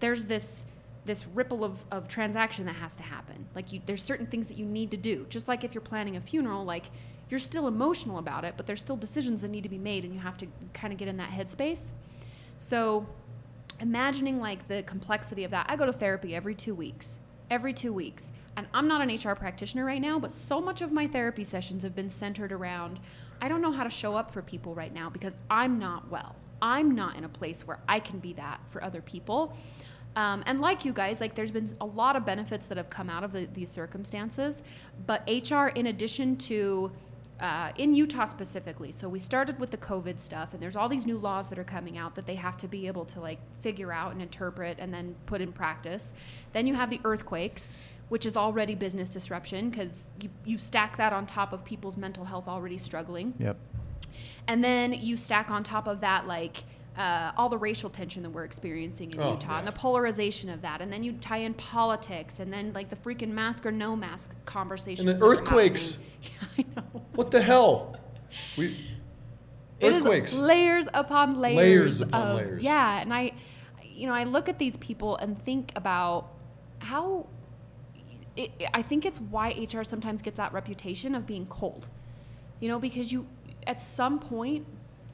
there's 0.00 0.26
this 0.26 0.66
this 1.04 1.24
ripple 1.34 1.62
of, 1.62 1.84
of 1.92 2.08
transaction 2.08 2.66
that 2.66 2.74
has 2.74 2.94
to 2.94 3.04
happen. 3.04 3.46
Like 3.54 3.72
you 3.72 3.80
there's 3.86 4.02
certain 4.02 4.26
things 4.26 4.48
that 4.48 4.56
you 4.56 4.66
need 4.66 4.90
to 4.90 4.96
do. 4.96 5.24
Just 5.28 5.46
like 5.46 5.62
if 5.62 5.72
you're 5.72 5.82
planning 5.92 6.16
a 6.16 6.20
funeral, 6.20 6.64
like 6.64 6.86
you're 7.30 7.38
still 7.38 7.68
emotional 7.68 8.18
about 8.18 8.44
it, 8.44 8.54
but 8.56 8.66
there's 8.66 8.80
still 8.80 8.96
decisions 8.96 9.40
that 9.42 9.52
need 9.52 9.62
to 9.62 9.68
be 9.68 9.78
made 9.78 10.04
and 10.04 10.12
you 10.12 10.18
have 10.18 10.36
to 10.38 10.48
kind 10.74 10.92
of 10.92 10.98
get 10.98 11.06
in 11.06 11.16
that 11.18 11.30
headspace. 11.30 11.92
So 12.58 13.06
imagining 13.78 14.40
like 14.40 14.66
the 14.66 14.82
complexity 14.82 15.44
of 15.44 15.52
that. 15.52 15.66
I 15.68 15.76
go 15.76 15.86
to 15.86 15.92
therapy 15.92 16.34
every 16.34 16.56
two 16.56 16.74
weeks. 16.74 17.20
Every 17.50 17.72
two 17.72 17.92
weeks. 17.92 18.32
And 18.56 18.66
I'm 18.72 18.88
not 18.88 19.00
an 19.00 19.14
HR 19.14 19.34
practitioner 19.34 19.84
right 19.84 20.00
now, 20.00 20.18
but 20.18 20.32
so 20.32 20.60
much 20.60 20.80
of 20.80 20.92
my 20.92 21.06
therapy 21.06 21.44
sessions 21.44 21.82
have 21.82 21.94
been 21.94 22.10
centered 22.10 22.52
around 22.52 23.00
I 23.40 23.48
don't 23.48 23.60
know 23.60 23.72
how 23.72 23.84
to 23.84 23.90
show 23.90 24.14
up 24.14 24.30
for 24.30 24.42
people 24.42 24.74
right 24.74 24.92
now 24.92 25.10
because 25.10 25.36
I'm 25.50 25.78
not 25.78 26.10
well. 26.10 26.36
I'm 26.62 26.94
not 26.94 27.16
in 27.16 27.24
a 27.24 27.28
place 27.28 27.66
where 27.66 27.78
I 27.88 28.00
can 28.00 28.18
be 28.18 28.32
that 28.34 28.60
for 28.70 28.82
other 28.82 29.02
people. 29.02 29.54
Um, 30.16 30.42
and 30.46 30.62
like 30.62 30.84
you 30.84 30.94
guys, 30.94 31.20
like 31.20 31.34
there's 31.34 31.50
been 31.50 31.76
a 31.82 31.86
lot 31.86 32.16
of 32.16 32.24
benefits 32.24 32.64
that 32.66 32.78
have 32.78 32.88
come 32.88 33.10
out 33.10 33.22
of 33.22 33.32
the, 33.32 33.46
these 33.52 33.70
circumstances. 33.70 34.62
But 35.06 35.22
HR, 35.28 35.66
in 35.66 35.88
addition 35.88 36.36
to 36.36 36.90
uh, 37.40 37.72
in 37.76 37.94
Utah 37.94 38.24
specifically, 38.24 38.92
so 38.92 39.08
we 39.08 39.18
started 39.18 39.58
with 39.58 39.70
the 39.70 39.76
COVID 39.76 40.20
stuff, 40.20 40.54
and 40.54 40.62
there's 40.62 40.76
all 40.76 40.88
these 40.88 41.06
new 41.06 41.18
laws 41.18 41.48
that 41.48 41.58
are 41.58 41.64
coming 41.64 41.98
out 41.98 42.14
that 42.14 42.26
they 42.26 42.34
have 42.36 42.56
to 42.58 42.68
be 42.68 42.86
able 42.86 43.04
to 43.06 43.20
like 43.20 43.38
figure 43.60 43.92
out 43.92 44.12
and 44.12 44.22
interpret 44.22 44.78
and 44.78 44.92
then 44.92 45.14
put 45.26 45.40
in 45.40 45.52
practice. 45.52 46.14
Then 46.52 46.66
you 46.66 46.74
have 46.74 46.90
the 46.90 47.00
earthquakes, 47.04 47.76
which 48.08 48.24
is 48.24 48.36
already 48.36 48.74
business 48.74 49.08
disruption 49.08 49.70
because 49.70 50.10
you, 50.20 50.30
you 50.44 50.58
stack 50.58 50.96
that 50.96 51.12
on 51.12 51.26
top 51.26 51.52
of 51.52 51.64
people's 51.64 51.96
mental 51.96 52.24
health 52.24 52.48
already 52.48 52.78
struggling. 52.78 53.34
Yep. 53.38 53.56
And 54.48 54.62
then 54.62 54.92
you 54.92 55.16
stack 55.16 55.50
on 55.50 55.64
top 55.64 55.88
of 55.88 56.00
that, 56.00 56.26
like, 56.26 56.64
uh, 56.96 57.32
all 57.36 57.48
the 57.48 57.58
racial 57.58 57.90
tension 57.90 58.22
that 58.22 58.30
we're 58.30 58.44
experiencing 58.44 59.12
in 59.12 59.20
Oh, 59.20 59.32
Utah 59.32 59.58
and 59.58 59.66
the 59.66 59.72
polarization 59.72 60.48
of 60.48 60.62
that. 60.62 60.80
And 60.80 60.92
then 60.92 61.04
you 61.04 61.12
tie 61.14 61.38
in 61.38 61.54
politics 61.54 62.40
and 62.40 62.52
then, 62.52 62.72
like, 62.72 62.88
the 62.88 62.96
freaking 62.96 63.30
mask 63.30 63.66
or 63.66 63.72
no 63.72 63.94
mask 63.94 64.34
conversation. 64.46 65.08
And 65.08 65.18
the 65.18 65.24
earthquakes. 65.24 65.98
Yeah, 66.22 66.48
I 66.58 66.64
know. 66.74 67.02
What 67.14 67.30
the 67.30 67.40
hell? 67.40 67.96
We. 68.56 68.84
It 69.78 69.92
is 69.92 69.98
Earthquakes. 70.00 70.32
layers 70.32 70.88
upon 70.92 71.38
layers. 71.38 71.56
Layers 71.56 72.00
upon 72.00 72.26
of, 72.26 72.36
layers. 72.38 72.62
Yeah. 72.62 73.00
And 73.00 73.14
I, 73.14 73.32
you 73.84 74.06
know, 74.08 74.14
I 74.14 74.24
look 74.24 74.48
at 74.48 74.58
these 74.58 74.76
people 74.78 75.16
and 75.18 75.40
think 75.44 75.72
about 75.76 76.32
how. 76.80 77.26
It, 78.34 78.50
I 78.74 78.82
think 78.82 79.04
it's 79.06 79.20
why 79.20 79.50
HR 79.50 79.84
sometimes 79.84 80.20
gets 80.20 80.36
that 80.38 80.52
reputation 80.52 81.14
of 81.14 81.26
being 81.26 81.46
cold. 81.46 81.86
You 82.58 82.68
know, 82.68 82.78
because 82.80 83.12
you, 83.12 83.26
at 83.66 83.80
some 83.80 84.18
point, 84.18 84.66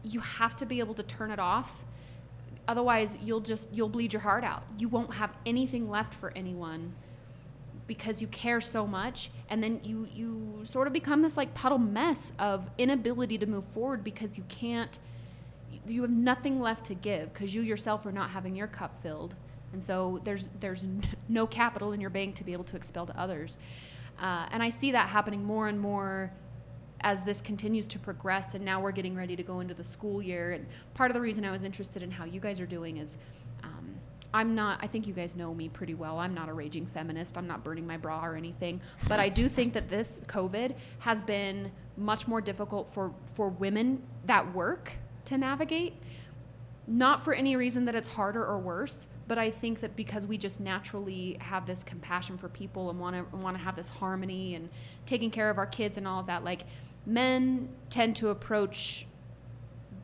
you 0.05 0.21
have 0.21 0.57
to 0.57 0.67
be 0.67 0.81
able 0.81 0.95
to 0.95 1.03
turn 1.03 1.31
it 1.31 1.39
off. 1.39 1.73
Otherwise, 2.69 3.17
you'll 3.23 3.41
just 3.41 3.69
you'll 3.73 3.89
bleed 3.89 4.13
your 4.13 4.23
heart 4.23 4.45
out. 4.45 4.63
You 4.79 4.89
won't 4.89 5.13
have 5.15 5.31
anything 5.47 5.91
left 5.91 6.15
for 6.15 6.33
anyone 6.37 6.95
because 7.87 8.21
you 8.21 8.29
care 8.29 8.61
so 8.61 8.87
much 8.87 9.31
and 9.51 9.63
then 9.63 9.81
you 9.83 10.09
you 10.15 10.61
sort 10.65 10.87
of 10.87 10.93
become 10.93 11.23
this 11.23 11.37
like 11.37 11.53
puddle 11.55 11.79
mess 11.79 12.33
of 12.39 12.71
inability 12.79 13.37
to 13.37 13.47
move 13.47 13.65
forward 13.75 14.05
because 14.05 14.39
you 14.39 14.45
can't 14.49 14.99
you 15.87 16.03
have 16.03 16.11
nothing 16.11 16.61
left 16.61 16.85
to 16.87 16.95
give 16.95 17.33
because 17.33 17.55
you 17.55 17.63
yourself 17.63 18.07
are 18.07 18.13
not 18.13 18.31
having 18.31 18.55
your 18.55 18.67
cup 18.67 19.03
filled 19.03 19.35
and 19.73 19.83
so 19.83 20.21
there's 20.25 20.49
there's 20.61 20.85
no 21.29 21.47
capital 21.47 21.93
in 21.93 22.01
your 22.01 22.11
bank 22.11 22.35
to 22.35 22.45
be 22.45 22.53
able 22.53 22.65
to 22.65 22.77
expel 22.77 23.05
to 23.05 23.19
others 23.19 23.59
uh, 24.21 24.47
and 24.53 24.63
i 24.63 24.69
see 24.69 24.93
that 24.93 25.09
happening 25.09 25.45
more 25.45 25.69
and 25.69 25.81
more 25.81 26.33
as 27.03 27.23
this 27.23 27.41
continues 27.41 27.87
to 27.89 27.99
progress 27.99 28.55
and 28.55 28.65
now 28.65 28.81
we're 28.81 28.93
getting 28.93 29.15
ready 29.15 29.37
to 29.37 29.43
go 29.43 29.61
into 29.61 29.75
the 29.75 29.85
school 29.85 30.23
year. 30.23 30.53
And 30.53 30.67
part 30.95 31.11
of 31.11 31.15
the 31.15 31.21
reason 31.21 31.45
i 31.45 31.51
was 31.51 31.65
interested 31.65 32.03
in 32.03 32.11
how 32.11 32.25
you 32.25 32.41
guys 32.41 32.61
are 32.61 32.67
doing 32.67 32.99
is 32.99 33.17
um, 33.63 33.95
i'm 34.33 34.55
not 34.55 34.79
i 34.83 34.87
think 34.87 35.07
you 35.07 35.15
guys 35.15 35.37
know 35.37 35.55
me 35.55 35.69
pretty 35.69 35.95
well. 35.95 36.19
I'm 36.19 36.35
not 36.35 36.49
a 36.49 36.53
raging 36.53 36.87
feminist. 36.87 37.37
I'm 37.37 37.47
not 37.47 37.65
burning 37.65 37.87
my 37.87 37.97
bra 37.97 38.25
or 38.25 38.37
anything. 38.37 38.81
But 39.09 39.21
i 39.21 39.29
do 39.29 39.49
think 39.49 39.73
that 39.75 39.89
this 39.89 40.23
covid 40.27 40.75
has 41.01 41.23
been 41.23 41.71
much 41.97 42.27
more 42.27 42.41
difficult 42.41 42.93
for 42.93 43.13
for 43.35 43.49
women 43.49 44.03
that 44.27 44.55
work 44.55 44.93
to 45.27 45.39
navigate. 45.39 45.95
Not 46.89 47.25
for 47.25 47.33
any 47.33 47.55
reason 47.55 47.85
that 47.85 47.95
it's 47.95 48.09
harder 48.09 48.45
or 48.45 48.59
worse 48.59 49.07
but 49.29 49.39
i 49.39 49.51
think 49.51 49.81
that 49.81 49.95
because 49.97 50.27
we 50.27 50.37
just 50.37 50.61
naturally 50.61 51.37
have 51.41 51.67
this 51.67 51.83
compassion 51.83 52.37
for 52.37 52.49
people 52.49 52.91
and 52.91 52.99
want 52.99 53.17
to 53.17 53.37
want 53.37 53.57
to 53.57 53.63
have 53.63 53.77
this 53.77 53.89
harmony 53.89 54.55
and 54.55 54.69
taking 55.07 55.31
care 55.31 55.51
of 55.51 55.59
our 55.59 55.67
kids 55.67 55.97
and 55.97 56.07
all 56.07 56.21
of 56.21 56.27
that 56.27 56.45
like 56.45 56.65
men 57.07 57.69
tend 57.91 58.17
to 58.17 58.29
approach 58.29 59.07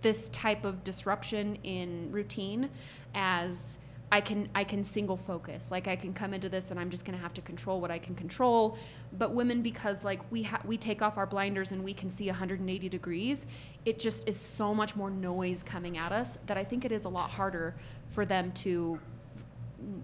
this 0.03 0.29
type 0.29 0.65
of 0.65 0.85
disruption 0.85 1.57
in 1.65 2.11
routine 2.13 2.71
as 3.15 3.79
I 4.11 4.21
can 4.21 4.49
I 4.55 4.65
can 4.65 4.85
single 4.85 5.17
focus. 5.17 5.71
Like 5.71 5.87
I 5.87 5.95
can 5.95 6.15
come 6.15 6.33
into 6.33 6.49
this 6.49 6.71
and 6.71 6.81
I'm 6.81 6.89
just 6.89 7.05
going 7.05 7.17
to 7.17 7.23
have 7.23 7.35
to 7.35 7.43
control 7.43 7.81
what 7.81 7.91
I 7.91 7.99
can 7.99 8.15
control. 8.15 8.79
But 9.19 9.35
women 9.35 9.61
because 9.61 10.05
like 10.05 10.21
we 10.31 10.43
ha- 10.43 10.63
we 10.65 10.79
take 10.79 11.03
off 11.03 11.19
our 11.19 11.27
blinders 11.27 11.73
and 11.73 11.85
we 11.85 11.93
can 11.93 12.11
see 12.11 12.27
180 12.27 12.89
degrees, 12.89 13.47
it 13.85 13.99
just 13.99 14.27
is 14.29 14.39
so 14.39 14.75
much 14.75 14.97
more 14.97 15.11
noise 15.11 15.63
coming 15.63 15.99
at 15.99 16.13
us 16.13 16.39
that 16.47 16.57
I 16.57 16.65
think 16.65 16.85
it 16.85 16.93
is 16.93 17.05
a 17.05 17.09
lot 17.09 17.29
harder 17.29 17.75
for 18.09 18.25
them 18.25 18.51
to 18.53 18.99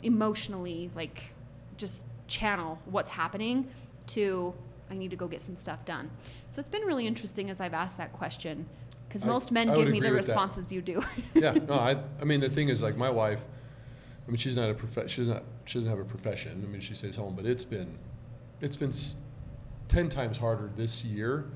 emotionally 0.02 0.90
like 0.94 1.34
just 1.76 2.04
channel 2.26 2.78
what's 2.86 3.10
happening 3.10 3.66
to 4.06 4.54
I 4.90 4.94
need 4.94 5.10
to 5.10 5.16
go 5.16 5.26
get 5.26 5.40
some 5.40 5.56
stuff 5.56 5.84
done. 5.84 6.10
So 6.50 6.60
it's 6.60 6.68
been 6.68 6.82
really 6.82 7.06
interesting 7.06 7.50
as 7.50 7.60
I've 7.60 7.74
asked 7.74 7.98
that 7.98 8.12
question 8.12 8.66
because 9.08 9.24
most 9.24 9.50
men 9.52 9.70
I 9.70 9.76
give 9.76 9.88
me 9.88 10.00
the 10.00 10.10
with 10.10 10.26
that. 10.26 10.32
responses 10.34 10.72
you 10.72 10.82
do. 10.82 11.02
yeah, 11.34 11.52
no, 11.52 11.74
I, 11.74 11.96
I 12.20 12.24
mean, 12.24 12.40
the 12.40 12.48
thing 12.50 12.68
is, 12.68 12.82
like, 12.82 12.96
my 12.96 13.10
wife, 13.10 13.40
I 14.26 14.30
mean, 14.30 14.38
she's 14.38 14.56
not 14.56 14.70
a 14.70 14.74
prof- 14.74 15.10
she's 15.10 15.28
not, 15.28 15.44
she 15.66 15.78
doesn't 15.78 15.90
have 15.90 16.00
a 16.00 16.04
profession. 16.04 16.62
I 16.66 16.70
mean, 16.70 16.80
she 16.80 16.94
stays 16.94 17.14
home, 17.16 17.34
but 17.36 17.46
it's 17.46 17.64
been, 17.64 17.96
it's 18.60 18.76
been 18.76 18.88
s- 18.90 19.14
ten 19.88 20.08
times 20.08 20.36
harder 20.36 20.70
this 20.76 21.04
year. 21.04 21.46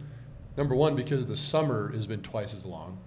Number 0.56 0.74
one, 0.74 0.94
because 0.94 1.26
the 1.26 1.36
summer 1.36 1.90
has 1.92 2.06
been 2.06 2.22
twice 2.22 2.52
as 2.54 2.64
long, 2.66 2.98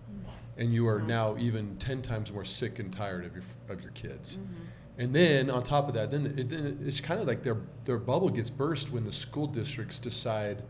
and 0.57 0.73
you 0.73 0.87
are 0.87 0.99
Mhm. 0.99 1.07
now 1.07 1.37
even 1.37 1.77
ten 1.77 2.01
times 2.01 2.31
more 2.31 2.43
sick 2.45 2.79
and 2.79 2.91
tired 2.93 3.25
of 3.25 3.33
your 3.33 3.43
of 3.69 3.81
your 3.81 3.91
kids. 3.91 4.37
Mhm. 4.37 4.65
And 4.97 5.15
then 5.15 5.49
on 5.49 5.63
top 5.63 5.87
of 5.87 5.93
that, 5.95 6.11
then, 6.11 6.35
it, 6.37 6.49
then 6.49 6.79
it's 6.85 6.99
kind 6.99 7.19
of 7.19 7.27
like 7.27 7.43
their 7.43 7.57
their 7.85 7.97
bubble 7.97 8.29
gets 8.29 8.49
burst 8.49 8.91
when 8.91 9.03
the 9.03 9.13
school 9.13 9.47
districts 9.47 9.97
decide, 9.99 10.63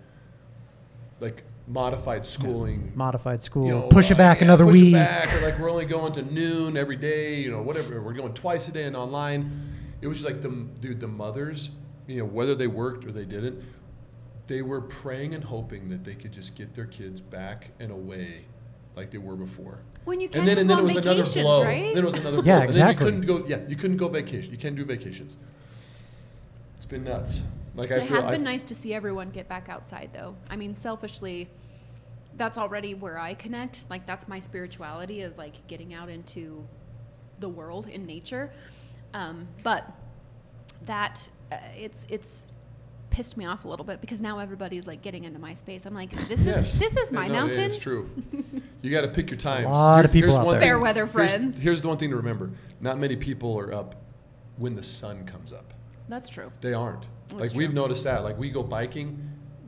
like 1.19 1.43
modified 1.67 2.25
schooling 2.25 2.91
Modified 2.95 3.41
school. 3.43 3.65
you 3.65 3.71
know, 3.71 3.87
push 3.89 4.11
it 4.11 4.15
uh, 4.15 4.17
back 4.17 4.37
yeah, 4.37 4.45
another 4.45 4.65
push 4.65 4.73
week. 4.73 4.89
It 4.89 4.97
back, 4.97 5.33
or 5.33 5.41
like 5.41 5.59
we're 5.59 5.69
only 5.71 5.85
going 5.85 6.13
to 6.13 6.21
noon 6.21 6.77
every 6.77 6.95
day, 6.95 7.35
you 7.35 7.51
know, 7.51 7.61
whatever. 7.61 8.01
We're 8.01 8.13
going 8.13 8.33
twice 8.33 8.67
a 8.67 8.71
day 8.71 8.83
and 8.83 8.95
online. 8.95 9.69
It 10.01 10.07
was 10.07 10.17
just 10.21 10.29
like 10.29 10.41
the 10.41 10.49
dude, 10.79 10.99
the 10.99 11.07
mothers, 11.07 11.69
you 12.07 12.19
know, 12.19 12.25
whether 12.25 12.55
they 12.55 12.67
worked 12.67 13.05
or 13.05 13.11
they 13.11 13.25
didn't, 13.25 13.61
they 14.47 14.61
were 14.61 14.81
praying 14.81 15.35
and 15.35 15.43
hoping 15.43 15.89
that 15.89 16.03
they 16.03 16.15
could 16.15 16.31
just 16.31 16.55
get 16.55 16.73
their 16.73 16.87
kids 16.87 17.21
back 17.21 17.71
and 17.79 17.91
away, 17.91 18.45
like 18.95 19.11
they 19.11 19.17
were 19.17 19.35
before. 19.35 19.79
When 20.03 20.19
you 20.19 20.29
And 20.33 20.47
then, 20.47 20.57
and 20.57 20.69
then 20.69 20.79
it 20.79 20.83
was 20.83 20.95
another 20.95 21.23
vacations, 21.23 21.43
blow. 21.43 21.63
right? 21.63 21.93
Then 21.93 22.03
it 22.03 22.05
was 22.05 22.15
another 22.15 22.37
Yeah, 22.37 22.43
blow. 22.43 22.53
And 22.55 22.63
exactly. 22.65 23.05
then 23.05 23.13
you 23.15 23.21
couldn't 23.27 23.43
go. 23.43 23.47
Yeah, 23.47 23.59
you 23.67 23.75
couldn't 23.75 23.97
go 23.97 24.07
vacation. 24.07 24.51
You 24.51 24.57
can't 24.57 24.75
do 24.75 24.83
vacations. 24.85 25.37
It's 26.77 26.85
been 26.85 27.03
nuts. 27.03 27.41
Like 27.75 27.91
I 27.91 27.97
it 27.97 28.07
feel. 28.07 28.17
has 28.17 28.27
I 28.27 28.31
been 28.31 28.43
nice 28.43 28.63
to 28.63 28.75
see 28.75 28.93
everyone 28.93 29.29
get 29.29 29.47
back 29.47 29.69
outside, 29.69 30.09
though. 30.13 30.35
I 30.49 30.55
mean, 30.55 30.73
selfishly, 30.73 31.49
that's 32.35 32.57
already 32.57 32.95
where 32.95 33.19
I 33.19 33.33
connect. 33.35 33.85
Like, 33.89 34.05
that's 34.05 34.27
my 34.27 34.39
spirituality 34.39 35.21
is 35.21 35.37
like 35.37 35.65
getting 35.67 35.93
out 35.93 36.09
into 36.09 36.67
the 37.39 37.49
world 37.49 37.87
in 37.87 38.05
nature. 38.05 38.51
Um, 39.13 39.47
but 39.63 39.89
that 40.85 41.29
uh, 41.51 41.57
it's 41.77 42.07
it's 42.09 42.45
pissed 43.11 43.37
me 43.37 43.45
off 43.45 43.65
a 43.65 43.67
little 43.67 43.85
bit 43.85 44.01
because 44.01 44.19
now 44.21 44.39
everybody's 44.39 44.87
like 44.87 45.03
getting 45.03 45.25
into 45.25 45.37
my 45.37 45.53
space. 45.53 45.85
I'm 45.85 45.93
like, 45.93 46.09
this 46.27 46.43
Yes. 46.43 46.73
is 46.73 46.79
this 46.79 46.97
is 46.97 47.11
my 47.11 47.27
no, 47.27 47.33
mountain. 47.33 47.63
It's 47.65 47.77
true. 47.77 48.09
You 48.83 48.89
got 48.89 49.01
to 49.01 49.09
pick 49.09 49.29
your 49.29 49.37
times. 49.37 49.67
A 49.67 49.69
lot 49.69 50.05
of 50.05 50.11
people 50.11 50.31
here's 50.31 50.39
out 50.39 50.49
there. 50.49 50.59
thing- 50.59 50.61
Fair 50.69 50.79
weather 50.79 51.05
friends. 51.05 51.59
Here's, 51.59 51.83
the 51.83 51.87
one 51.87 51.99
thing 51.99 52.09
to 52.09 52.15
remember: 52.15 52.49
not 52.79 52.97
many 52.97 53.15
people 53.15 53.55
are 53.59 53.71
up 53.71 53.93
when 54.57 54.73
the 54.73 54.81
sun 54.81 55.23
comes 55.27 55.53
up. 55.53 55.75
That's 56.09 56.29
true. 56.29 56.51
They 56.61 56.73
aren't. 56.73 57.05
That's 57.27 57.51
like 57.51 57.55
we've 57.55 57.75
noticed 57.75 58.05
that. 58.05 58.23
Like 58.23 58.39
we 58.39 58.49
go 58.49 58.63
biking, 58.63 59.19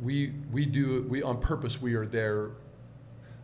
we 0.02 0.34
we 0.52 0.66
do 0.66 1.06
we 1.10 1.22
on 1.22 1.40
purpose. 1.40 1.80
We 1.80 1.94
are 1.94 2.08
there, 2.08 2.54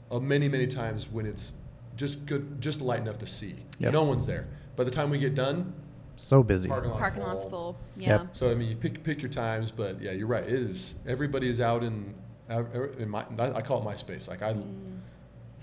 uh, 0.09 0.19
many 0.19 0.49
many 0.49 0.65
times 0.65 1.07
when 1.07 1.27
it's 1.27 1.51
just 1.97 2.25
good, 2.25 2.59
just 2.59 2.81
light 2.81 3.01
enough 3.01 3.19
to 3.19 3.27
see. 3.27 3.53
Yep. 3.77 3.93
No 3.93 4.01
one's 4.01 4.25
there. 4.25 4.47
By 4.75 4.85
the 4.85 4.91
time 4.91 5.11
we 5.11 5.19
get 5.19 5.35
done, 5.35 5.71
So 6.19 6.43
busy. 6.43 6.67
parking 6.67 6.89
lot's 6.89 6.99
Parking 6.99 7.21
full. 7.21 7.27
lot's 7.29 7.43
full. 7.45 7.77
Yeah. 7.95 8.09
Yep. 8.09 8.27
So 8.33 8.51
I 8.51 8.55
mean, 8.55 8.69
you 8.69 8.75
pick 8.75 9.03
pick 9.03 9.21
your 9.21 9.31
times, 9.31 9.71
but 9.71 10.01
yeah, 10.01 10.11
you're 10.11 10.27
right. 10.27 10.43
It 10.43 10.51
is 10.53 10.95
everybody 11.07 11.49
is 11.49 11.61
out 11.61 11.81
in 11.83 12.13
er, 12.51 12.91
in 12.99 13.09
my 13.09 13.25
I 13.39 13.61
call 13.61 13.79
it 13.79 13.85
my 13.85 13.95
space. 13.95 14.27
Like 14.27 14.41
I 14.41 14.53
mm. 14.53 14.99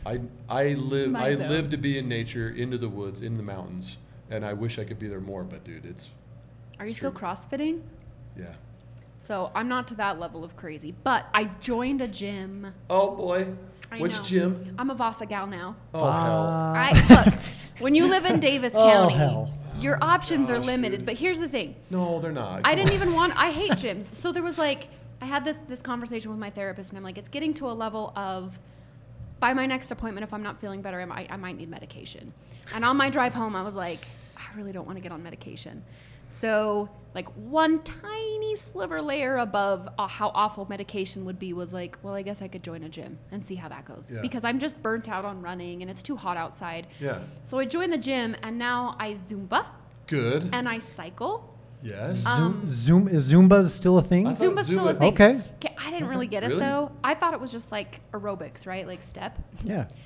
I 0.07 0.21
I 0.49 0.69
live 0.75 1.15
I 1.15 1.35
zone. 1.37 1.49
live 1.51 1.71
to 1.71 1.77
be 1.77 1.99
in 1.99 2.09
nature, 2.09 2.49
into 2.51 2.79
the 2.79 2.89
woods, 2.89 3.21
in 3.21 3.37
the 3.37 3.43
mountains, 3.43 3.99
and 4.31 4.45
I 4.47 4.55
wish 4.55 4.79
I 4.79 4.85
could 4.85 4.99
be 4.99 5.09
there 5.09 5.21
more. 5.21 5.45
But 5.45 5.63
dude, 5.65 5.85
it's 5.85 6.09
Are 6.79 6.87
you 6.87 6.91
It's 6.91 6.99
still 7.01 7.13
true. 7.13 7.21
CrossFitting? 7.29 7.83
yeah. 8.37 8.55
So 9.19 9.51
I'm 9.55 9.69
not 9.69 9.89
to 9.89 9.95
that 9.97 10.19
level 10.19 10.43
of 10.45 10.57
crazy, 10.57 10.95
but 11.05 11.27
I 11.35 11.45
joined 11.61 12.01
a 12.01 12.09
gym. 12.09 12.73
Oh 12.89 13.15
boy, 13.15 13.47
I 13.91 13.99
which 13.99 14.17
know. 14.17 14.23
gym? 14.23 14.75
I'm 14.79 14.89
a 14.91 14.95
Vasa 14.95 15.27
gal 15.27 15.47
now. 15.47 15.77
Oh 15.93 16.05
hell. 16.05 16.73
I 16.77 16.93
look 17.27 17.35
when 17.81 17.95
you 17.95 18.07
live 18.07 18.25
in 18.25 18.41
Davis 18.41 18.73
Oh, 18.77 18.91
County, 18.91 19.15
hell. 19.15 19.53
Your 19.81 19.97
oh 20.01 20.07
options 20.07 20.51
are 20.51 20.59
limited. 20.59 20.99
dude. 20.99 21.07
But 21.07 21.16
here's 21.16 21.39
the 21.39 21.49
thing: 21.49 21.74
No, 21.91 22.20
they're 22.20 22.33
not. 22.33 22.61
I 22.64 22.70
Come 22.70 22.77
didn't 22.77 22.91
on. 22.91 22.95
even 22.95 23.12
want. 23.14 23.39
I 23.41 23.51
hate 23.51 23.72
gyms. 23.83 24.12
So 24.14 24.33
there 24.33 24.43
was 24.43 24.59
like, 24.59 24.89
I 25.20 25.27
had 25.27 25.45
this 25.45 25.59
this 25.68 25.83
conversation 25.83 26.31
with 26.31 26.41
my 26.41 26.51
therapist, 26.51 26.91
and 26.91 26.99
I'm 26.99 27.05
like, 27.05 27.18
it's 27.18 27.29
getting 27.29 27.55
to 27.55 27.68
a 27.68 27.72
level 27.72 28.12
of, 28.16 28.59
by 29.41 29.53
my 29.55 29.66
next 29.66 29.91
appointment, 29.91 30.24
if 30.24 30.33
I'm 30.33 30.43
not 30.43 30.61
feeling 30.61 30.83
better, 30.83 31.01
I 31.01 31.05
might 31.05 31.31
I 31.33 31.37
might 31.37 31.57
need 31.57 31.68
medication. 31.68 32.33
And 32.74 32.85
on 32.85 32.97
my 32.97 33.11
drive 33.11 33.35
home, 33.35 33.55
I 33.55 33.62
was 33.62 33.77
like, 33.77 34.01
I 34.37 34.45
really 34.57 34.72
don't 34.72 34.87
want 34.87 34.99
to 34.99 35.03
get 35.03 35.12
on 35.12 35.22
medication. 35.22 35.85
So 36.29 36.89
like 37.14 37.29
one 37.35 37.83
tiny 37.83 38.57
sliver 38.57 39.01
layer 39.01 39.39
above 39.39 39.89
uh, 39.99 40.07
how 40.07 40.31
awful 40.35 40.66
medication 40.68 41.24
would 41.24 41.39
be 41.39 41.53
was 41.55 41.72
like, 41.72 41.97
well, 42.03 42.14
I 42.14 42.20
guess 42.22 42.43
I 42.43 42.49
could 42.49 42.62
join 42.62 42.83
a 42.83 42.89
gym 42.91 43.18
and 43.33 43.45
see 43.45 43.55
how 43.55 43.68
that 43.68 43.85
goes 43.87 44.11
Yeah. 44.14 44.20
because 44.20 44.45
I'm 44.45 44.59
just 44.59 44.83
burnt 44.83 45.09
out 45.09 45.24
on 45.24 45.41
running 45.41 45.81
and 45.83 45.91
it's 45.91 46.03
too 46.03 46.16
hot 46.16 46.37
outside. 46.37 46.89
Yeah. 47.01 47.20
So 47.43 47.59
I 47.59 47.64
joined 47.64 47.93
the 47.93 47.99
gym 47.99 48.37
and 48.43 48.59
now 48.59 48.97
I 48.99 49.12
Zumba 49.12 49.64
Good. 50.07 50.51
and 50.53 50.68
I 50.68 50.79
cycle. 50.79 51.53
yes. 51.83 52.16
Zoom, 52.16 52.43
Um, 52.43 52.62
Zoom 52.66 53.09
is 53.09 53.33
Zumba's 53.33 53.72
still 53.72 53.97
a 53.99 54.03
thing? 54.03 54.27
I 54.27 54.35
thought 54.35 54.49
Zumba's 54.49 54.66
still 54.66 54.89
a 54.89 54.95
thing. 54.95 55.12
Okay. 55.14 55.41
Okay, 55.57 55.74
I 55.79 55.91
didn't 55.91 56.09
really 56.09 56.27
get 56.27 56.43
it 56.43 56.49
Really? 56.49 56.61
though. 56.61 56.91
I 57.03 57.14
thought 57.14 57.33
it 57.33 57.41
was 57.41 57.51
just 57.53 57.72
like 57.72 58.01
aerobics, 58.12 58.66
right? 58.66 58.87
Like 58.87 59.03
step. 59.03 59.39
Yeah. 59.64 59.87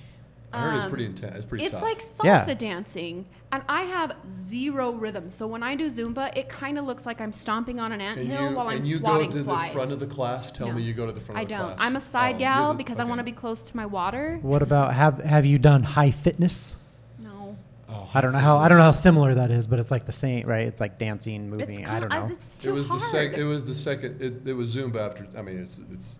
I 0.52 0.60
heard 0.62 0.74
it's 0.76 0.84
um, 0.84 0.90
pretty 0.90 1.04
intense. 1.06 1.36
It's 1.36 1.44
pretty 1.46 1.64
It's 1.64 1.72
tough. 1.74 1.82
like 1.82 1.98
salsa 2.02 2.24
Yeah. 2.48 2.54
dancing, 2.54 3.24
and 3.52 3.62
I 3.68 3.82
have 3.82 4.16
zero 4.42 4.90
rhythm. 4.92 5.30
So 5.30 5.46
when 5.46 5.62
I 5.62 5.76
do 5.76 5.86
Zumba, 5.86 6.36
it 6.36 6.48
kind 6.48 6.76
of 6.76 6.84
looks 6.86 7.06
like 7.06 7.20
I'm 7.20 7.32
stomping 7.32 7.78
on 7.78 7.92
an 7.92 8.00
and 8.00 8.18
anthill 8.18 8.50
you, 8.50 8.56
while 8.56 8.68
I'm 8.68 8.76
and 8.78 8.84
you 8.84 8.98
go 8.98 9.08
swatting 9.08 9.30
to 9.32 9.44
flies. 9.44 9.68
the 9.70 9.74
front 9.74 9.92
of 9.92 10.00
the 10.00 10.06
class. 10.06 10.50
Tell 10.50 10.66
No. 10.68 10.74
me 10.74 10.82
you 10.82 10.92
go 10.92 11.06
to 11.06 11.12
the 11.12 11.20
front 11.20 11.38
I 11.38 11.42
of 11.42 11.48
the 11.48 11.54
don't. 11.54 11.66
class. 11.76 11.78
I'm 11.80 11.94
a 11.96 12.00
side 12.00 12.34
Oh, 12.36 12.38
gal 12.38 12.68
the- 12.72 12.78
because 12.78 12.98
I 12.98 13.04
want 13.04 13.18
to 13.20 13.24
be 13.24 13.32
close 13.32 13.62
to 13.62 13.76
my 13.76 13.86
water. 13.86 14.38
What 14.42 14.62
about 14.62 14.92
have 14.94 15.18
have 15.22 15.46
you 15.46 15.58
done 15.58 15.82
high 15.84 16.10
fitness? 16.10 16.76
No, 17.20 17.56
Oh, 17.88 18.08
I 18.12 18.20
don't 18.20 18.32
know 18.32 18.38
how 18.38 18.56
I 18.56 18.68
don't 18.68 18.78
know 18.78 18.84
how 18.84 18.90
similar 18.90 19.34
that 19.36 19.52
is, 19.52 19.68
but 19.68 19.78
it's 19.78 19.92
like 19.92 20.04
the 20.06 20.12
same, 20.12 20.46
right? 20.48 20.66
It's 20.66 20.80
like 20.80 20.98
dancing, 20.98 21.44
it's 21.44 21.50
moving. 21.68 21.84
kind 21.84 22.04
I 22.04 22.08
don't 22.08 22.28
know. 22.28 22.32
It's 22.34 22.58
It 22.58 22.62
too 22.62 22.74
was 22.74 22.88
the 22.88 22.98
second. 22.98 23.40
It 23.40 23.44
was 23.44 23.64
the 23.64 23.74
second. 23.74 24.20
It, 24.20 24.48
it 24.48 24.52
was 24.54 24.74
Zumba 24.74 24.96
after. 25.10 25.26
I 25.38 25.42
mean, 25.42 25.58
it's 25.58 25.78
it's 25.92 26.18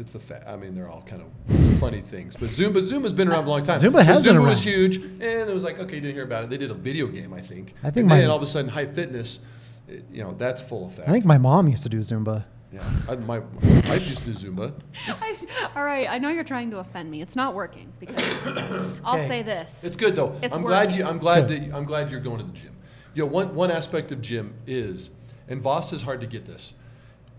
it's 0.00 0.14
a 0.14 0.18
fa- 0.18 0.42
I 0.50 0.56
mean, 0.56 0.74
they're 0.74 0.88
all 0.88 1.02
kind 1.02 1.22
of 1.22 1.78
funny 1.78 2.00
things. 2.00 2.34
But 2.34 2.50
Zumba 2.50 2.82
Zumba's 2.82 3.12
been 3.12 3.28
around 3.28 3.44
a 3.44 3.50
long 3.50 3.62
time. 3.62 3.80
Zumba 3.80 3.92
But 3.92 4.06
has 4.06 4.24
been 4.24 4.36
around. 4.36 4.46
Zumba 4.46 4.48
was 4.48 4.62
huge, 4.64 4.96
and 4.96 5.22
it 5.22 5.54
was 5.54 5.62
like 5.62 5.78
okay, 5.78 5.94
you 5.96 6.00
didn't 6.00 6.14
hear 6.14 6.24
about 6.24 6.44
it. 6.44 6.50
They 6.50 6.56
did 6.58 6.70
a 6.70 6.74
video 6.74 7.06
game, 7.06 7.32
I 7.34 7.40
think. 7.40 7.74
I 7.82 7.90
think 7.90 7.98
And 8.04 8.08
my- 8.08 8.20
then 8.20 8.30
all 8.30 8.36
of 8.36 8.42
a 8.42 8.46
sudden, 8.46 8.70
high 8.70 8.86
fitness, 8.86 9.40
it- 9.88 10.04
you 10.10 10.22
know, 10.22 10.34
that's 10.36 10.60
full 10.60 10.86
effect. 10.88 11.08
I 11.08 11.12
think 11.12 11.24
my 11.24 11.38
mom 11.38 11.68
used 11.68 11.82
to 11.84 11.88
do 11.88 11.98
Zumba. 11.98 12.44
Yeah, 12.72 12.88
I, 13.08 13.16
my, 13.16 13.40
my 13.40 13.80
wife 13.88 14.08
used 14.08 14.22
to 14.24 14.32
do 14.32 14.34
Zumba. 14.52 14.72
I, 15.08 15.36
all 15.74 15.84
right, 15.84 16.06
I 16.08 16.18
know 16.18 16.28
you're 16.28 16.44
trying 16.44 16.70
to 16.70 16.78
offend 16.78 17.10
me. 17.10 17.20
It's 17.20 17.34
not 17.34 17.54
working 17.54 17.92
because 17.98 18.16
I'll 19.04 19.16
Okay. 19.16 19.26
say 19.28 19.42
this. 19.42 19.82
It's 19.82 19.96
good 19.96 20.14
though. 20.16 20.36
It's 20.40 20.54
I'm 20.54 20.62
glad 20.62 20.92
you. 20.92 21.04
I'm 21.04 21.18
glad 21.18 21.48
Good. 21.48 21.62
that 21.62 21.66
you- 21.66 21.74
I'm 21.74 21.84
glad 21.84 22.10
you're 22.10 22.20
going 22.20 22.38
to 22.38 22.44
the 22.44 22.52
gym. 22.52 22.76
You 23.14 23.24
know, 23.24 23.30
one 23.30 23.54
one 23.56 23.70
aspect 23.72 24.12
of 24.12 24.22
gym 24.22 24.54
is, 24.68 25.10
and 25.48 25.60
Vasa 25.60 25.96
is 25.96 26.02
hard 26.02 26.20
to 26.20 26.28
get 26.28 26.46
this, 26.46 26.74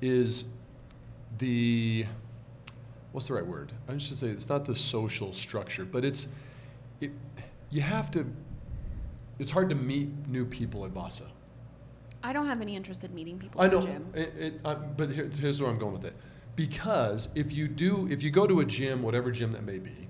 is 0.01 0.43
the 1.37 2.05
what's 3.11 3.27
the 3.27 3.33
right 3.33 3.45
word? 3.45 3.71
I 3.87 3.97
should 3.97 4.17
say 4.17 4.27
it's 4.27 4.49
not 4.49 4.65
the 4.65 4.75
social 4.75 5.33
structure, 5.33 5.85
but 5.85 6.03
it's 6.05 6.27
it. 6.99 7.11
You 7.69 7.81
have 7.81 8.11
to. 8.11 8.25
It's 9.39 9.51
hard 9.51 9.69
to 9.69 9.75
meet 9.75 10.09
new 10.27 10.45
people 10.45 10.85
at 10.85 10.91
Vasa. 10.91 11.23
I 12.23 12.33
don't 12.33 12.45
have 12.45 12.61
any 12.61 12.75
interest 12.75 13.03
in 13.03 13.13
meeting 13.15 13.39
people 13.39 13.59
I 13.61 13.67
know, 13.67 13.79
the 13.81 13.87
gym. 13.87 14.07
it, 14.13 14.33
it, 14.37 14.53
uh, 14.63 14.75
but 14.75 15.11
here, 15.11 15.27
here's 15.39 15.59
where 15.59 15.71
I'm 15.71 15.79
going 15.79 15.93
with 15.93 16.05
it. 16.05 16.15
Because 16.55 17.29
if 17.33 17.51
you 17.51 17.67
do, 17.67 18.07
if 18.11 18.21
you 18.21 18.29
go 18.29 18.45
to 18.45 18.59
a 18.59 18.65
gym, 18.65 19.01
whatever 19.01 19.31
gym 19.31 19.51
that 19.53 19.63
may 19.63 19.79
be, 19.79 20.07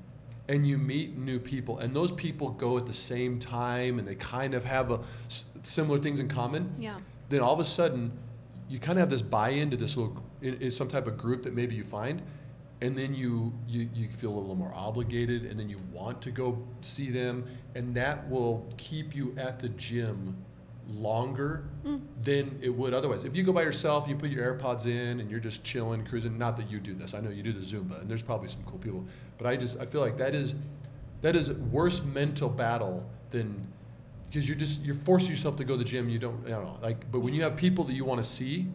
and 0.50 0.68
you 0.68 0.78
meet 0.78 1.18
new 1.18 1.40
people, 1.40 1.80
and 1.80 1.96
those 1.96 2.12
people 2.12 2.50
go 2.50 2.78
at 2.78 2.86
the 2.86 2.94
same 2.94 3.40
time, 3.40 3.98
and 4.00 4.06
they 4.06 4.16
kind 4.16 4.54
of 4.54 4.66
have 4.66 4.92
a 4.92 5.00
s- 5.28 5.46
similar 5.64 6.00
things 6.00 6.20
in 6.20 6.28
common, 6.28 6.74
Yeah. 6.78 6.98
then 7.30 7.40
all 7.40 7.54
of 7.54 7.62
a 7.62 7.66
sudden, 7.66 8.12
you 8.68 8.78
kind 8.80 8.98
of 8.98 9.04
have 9.04 9.10
this 9.10 9.22
buy-in 9.22 9.72
to 9.72 9.78
this 9.78 9.96
little, 9.96 10.22
in, 10.42 10.56
in 10.56 10.72
some 10.72 10.90
type 10.90 11.08
of 11.08 11.18
group 11.18 11.44
that 11.44 11.54
maybe 11.54 11.76
you 11.76 11.86
find, 11.86 12.22
and 12.82 12.98
then 12.98 13.14
you, 13.14 13.54
you 13.68 13.88
you 13.94 14.10
feel 14.10 14.32
a 14.32 14.40
little 14.40 14.56
more 14.56 14.74
obligated, 14.76 15.46
and 15.46 15.60
then 15.60 15.70
you 15.70 15.80
want 15.92 16.22
to 16.24 16.32
go 16.32 16.58
see 16.82 17.10
them, 17.12 17.46
and 17.76 17.94
that 17.96 18.28
will 18.30 18.68
keep 18.78 19.16
you 19.16 19.34
at 19.38 19.60
the 19.60 19.70
gym 19.70 20.36
longer 20.90 21.64
mm. 21.86 22.02
than 22.24 22.58
it 22.62 22.70
would 22.70 22.94
otherwise. 22.94 23.24
If 23.24 23.36
you 23.36 23.44
go 23.44 23.54
by 23.54 23.64
yourself 23.64 24.06
and 24.06 24.14
you 24.14 24.18
put 24.18 24.30
your 24.30 24.54
AirPods 24.54 24.86
in 24.86 25.20
and 25.20 25.30
you're 25.30 25.40
just 25.40 25.64
chilling, 25.64 26.06
cruising, 26.06 26.38
not 26.38 26.58
that 26.58 26.70
you 26.70 26.80
do 26.80 26.94
this. 26.94 27.14
I 27.14 27.22
know 27.22 27.30
you 27.30 27.44
do 27.44 27.54
the 27.54 27.60
Zumba 27.60 28.02
and 28.02 28.10
there's 28.10 28.22
probably 28.22 28.50
some 28.50 28.64
cool 28.66 28.80
people, 28.80 29.06
but 29.38 29.48
I 29.48 29.56
just 29.56 29.80
I 29.80 29.86
feel 29.86 30.02
like 30.02 30.18
that 30.18 30.36
is 30.36 30.56
that 31.22 31.36
is 31.36 31.52
worse 31.52 32.04
mental 32.04 32.50
battle 32.50 33.08
than 33.30 33.68
because 34.30 34.48
you're 34.48 34.58
just 34.58 34.82
you're 34.82 34.96
forcing 34.96 35.30
yourself 35.30 35.56
to 35.58 35.64
go 35.64 35.78
to 35.78 35.84
the 35.84 35.90
gym. 35.90 36.10
You 36.10 36.20
don't 36.20 36.46
I 36.46 36.50
don't 36.50 36.66
know 36.66 36.78
like 36.82 37.10
but 37.12 37.20
when 37.20 37.34
you 37.34 37.44
have 37.44 37.56
people 37.56 37.84
that 37.86 37.94
you 37.94 38.06
want 38.06 38.22
to 38.22 38.30
see, 38.30 38.68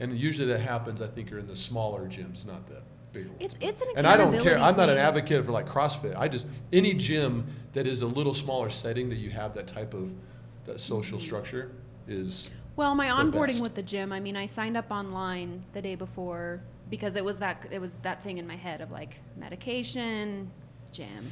and 0.00 0.18
usually 0.18 0.48
that 0.48 0.60
happens 0.60 1.00
I 1.00 1.08
think 1.08 1.32
are 1.32 1.38
in 1.38 1.46
the 1.46 1.56
smaller 1.56 2.06
gyms, 2.08 2.46
not 2.46 2.66
the 2.66 2.82
ones. 3.22 3.36
It's 3.40 3.56
it's 3.60 3.80
an 3.82 3.88
And 3.96 4.06
I 4.06 4.16
don't 4.16 4.32
care. 4.42 4.58
I'm 4.58 4.76
not 4.76 4.88
an 4.88 4.96
thing. 4.96 5.04
advocate 5.04 5.44
for 5.44 5.52
like 5.52 5.66
CrossFit. 5.68 6.16
I 6.16 6.28
just 6.28 6.46
any 6.72 6.94
gym 6.94 7.46
that 7.72 7.86
is 7.86 8.02
a 8.02 8.06
little 8.06 8.34
smaller 8.34 8.70
setting 8.70 9.08
that 9.10 9.16
you 9.18 9.30
have 9.30 9.54
that 9.54 9.66
type 9.66 9.94
of 9.94 10.12
that 10.66 10.80
social 10.80 11.20
structure 11.20 11.72
is 12.08 12.50
Well, 12.76 12.94
my 12.94 13.08
the 13.08 13.12
onboarding 13.14 13.46
best. 13.48 13.60
with 13.62 13.74
the 13.74 13.82
gym, 13.82 14.12
I 14.12 14.20
mean, 14.20 14.36
I 14.36 14.46
signed 14.46 14.76
up 14.76 14.90
online 14.90 15.64
the 15.72 15.82
day 15.82 15.94
before 15.94 16.62
because 16.90 17.16
it 17.16 17.24
was 17.24 17.38
that 17.38 17.66
it 17.70 17.80
was 17.80 17.94
that 18.02 18.22
thing 18.22 18.38
in 18.38 18.46
my 18.46 18.56
head 18.56 18.80
of 18.80 18.90
like 18.90 19.16
medication, 19.36 20.50
gym. 20.92 21.30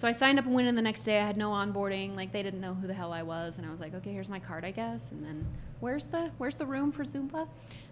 So 0.00 0.08
I 0.08 0.12
signed 0.12 0.38
up 0.38 0.46
and 0.46 0.54
went 0.54 0.66
in 0.66 0.74
the 0.74 0.80
next 0.80 1.02
day. 1.02 1.20
I 1.20 1.26
had 1.26 1.36
no 1.36 1.50
onboarding, 1.50 2.16
like 2.16 2.32
they 2.32 2.42
didn't 2.42 2.62
know 2.62 2.72
who 2.72 2.86
the 2.86 2.94
hell 2.94 3.12
I 3.12 3.22
was, 3.22 3.58
and 3.58 3.66
I 3.66 3.70
was 3.70 3.80
like, 3.80 3.94
okay, 3.96 4.10
here's 4.14 4.30
my 4.30 4.38
card, 4.40 4.64
I 4.64 4.70
guess. 4.70 5.10
And 5.10 5.22
then 5.22 5.46
where's 5.80 6.06
the 6.06 6.30
where's 6.38 6.54
the 6.54 6.64
room 6.64 6.90
for 6.90 7.04
Zumba? 7.04 7.46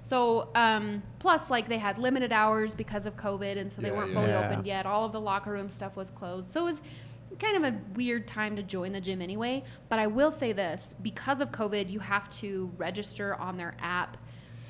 So 0.05 0.49
um, 0.55 1.03
plus 1.19 1.51
like 1.51 1.69
they 1.69 1.77
had 1.77 1.99
limited 1.99 2.33
hours 2.33 2.75
because 2.75 3.05
of 3.05 3.15
COVID, 3.19 3.59
and 3.59 3.71
so 3.71 3.83
they 3.83 3.89
Yeah, 3.89 3.95
weren't 3.99 4.09
yeah. 4.09 4.15
fully 4.15 4.31
Yeah. 4.31 4.47
opened 4.47 4.67
yet. 4.67 4.87
All 4.87 5.05
of 5.05 5.13
the 5.13 5.21
locker 5.21 5.53
room 5.53 5.69
stuff 5.69 5.97
was 5.97 6.09
closed, 6.09 6.51
so 6.51 6.63
it 6.63 6.65
was 6.65 6.83
kind 7.39 7.63
of 7.63 7.75
a 7.75 7.79
weird 7.95 8.27
time 8.27 8.57
to 8.57 8.63
join 8.63 8.93
the 8.93 9.03
gym 9.03 9.21
anyway. 9.21 9.63
But 9.91 9.99
I 9.99 10.07
will 10.07 10.31
say 10.31 10.55
this: 10.55 10.95
because 11.03 11.43
of 11.43 11.53
COVID, 11.53 11.91
you 11.91 11.99
have 12.01 12.31
to 12.39 12.71
register 12.79 13.35
on 13.35 13.59
their 13.59 13.75
app 13.83 14.17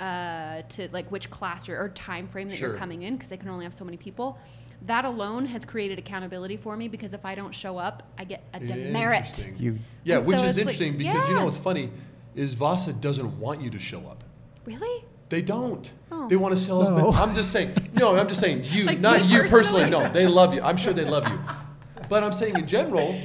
uh, 0.01 0.62
to 0.70 0.89
like 0.91 1.09
which 1.12 1.30
class 1.30 1.68
you're, 1.68 1.80
or 1.80 1.91
time 1.91 2.26
frame 2.26 2.49
that 2.49 2.57
Sure. 2.57 2.70
you're 2.70 2.76
coming 2.78 3.03
in 3.03 3.14
because 3.14 3.28
they 3.28 3.36
can 3.36 3.49
only 3.49 3.64
have 3.64 3.74
so 3.74 3.84
many 3.84 3.97
people. 3.97 4.41
That 4.86 5.04
alone 5.04 5.44
has 5.46 5.64
created 5.64 5.98
accountability 5.98 6.56
for 6.56 6.76
me 6.76 6.88
because 6.88 7.12
if 7.12 7.24
I 7.24 7.34
don't 7.34 7.54
show 7.54 7.78
up, 7.78 8.04
I 8.16 8.24
get 8.24 8.44
a 8.54 8.60
demerit. 8.60 9.46
You 9.58 9.78
Yeah, 10.04 10.18
And 10.18 10.26
which 10.26 10.38
so 10.38 10.44
is 10.44 10.50
it's 10.56 10.58
like- 10.58 10.80
interesting 10.80 10.96
because 10.98 11.28
you 11.28 11.34
know 11.34 11.44
what's 11.44 11.58
funny 11.58 11.90
is 12.34 12.54
Vasa 12.54 12.92
doesn't 12.92 13.38
want 13.40 13.60
you 13.60 13.70
to 13.70 13.78
show 13.78 13.98
up. 14.06 14.22
Really? 14.64 15.04
They 15.30 15.42
don't. 15.42 15.90
Oh. 16.12 16.28
They 16.28 16.36
want 16.36 16.56
to 16.56 16.60
sell 16.60 16.80
us. 16.80 16.88
No. 16.88 17.10
I'm 17.12 17.34
just 17.34 17.50
saying. 17.50 17.74
No, 17.94 18.16
I'm 18.16 18.28
just 18.28 18.40
saying 18.40 18.64
you, 18.64 18.84
Like 18.86 19.00
not 19.00 19.24
you 19.26 19.40
personally. 19.42 19.84
personally? 19.84 19.90
No, 19.90 20.08
they 20.08 20.26
love 20.26 20.54
you. 20.54 20.62
I'm 20.62 20.76
sure 20.76 20.92
they 20.92 21.04
love 21.04 21.26
you. 21.32 21.38
But 22.08 22.22
I'm 22.24 22.32
saying 22.32 22.56
in 22.56 22.66
general, 22.66 23.20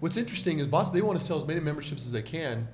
what's 0.00 0.16
interesting 0.16 0.60
is 0.60 0.66
Vasa. 0.66 0.92
They 0.92 1.00
want 1.02 1.18
to 1.18 1.24
sell 1.24 1.38
as 1.38 1.46
many 1.46 1.58
memberships 1.60 2.06
as 2.06 2.12
they 2.12 2.22
can, 2.22 2.68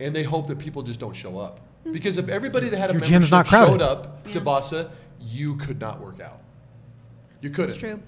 and 0.00 0.14
they 0.14 0.24
hope 0.24 0.46
that 0.48 0.58
people 0.58 0.82
just 0.82 1.00
don't 1.00 1.14
show 1.14 1.38
up. 1.38 1.60
Hmm. 1.84 1.92
Because 1.92 2.18
if 2.18 2.28
everybody 2.28 2.68
that 2.68 2.76
had 2.78 2.90
a 2.90 2.92
Your 2.92 3.00
membership 3.00 3.12
gym's 3.12 3.30
not 3.30 3.46
crowded. 3.46 3.70
showed 3.72 3.82
up 3.82 4.24
to 4.24 4.30
Yeah. 4.30 4.40
Vasa, 4.40 4.90
you 5.20 5.56
could 5.56 5.80
not 5.80 6.00
work 6.00 6.20
out. 6.20 6.40
You 7.40 7.50
couldn't. 7.50 7.70
It's 7.70 7.78
true. 7.78 8.00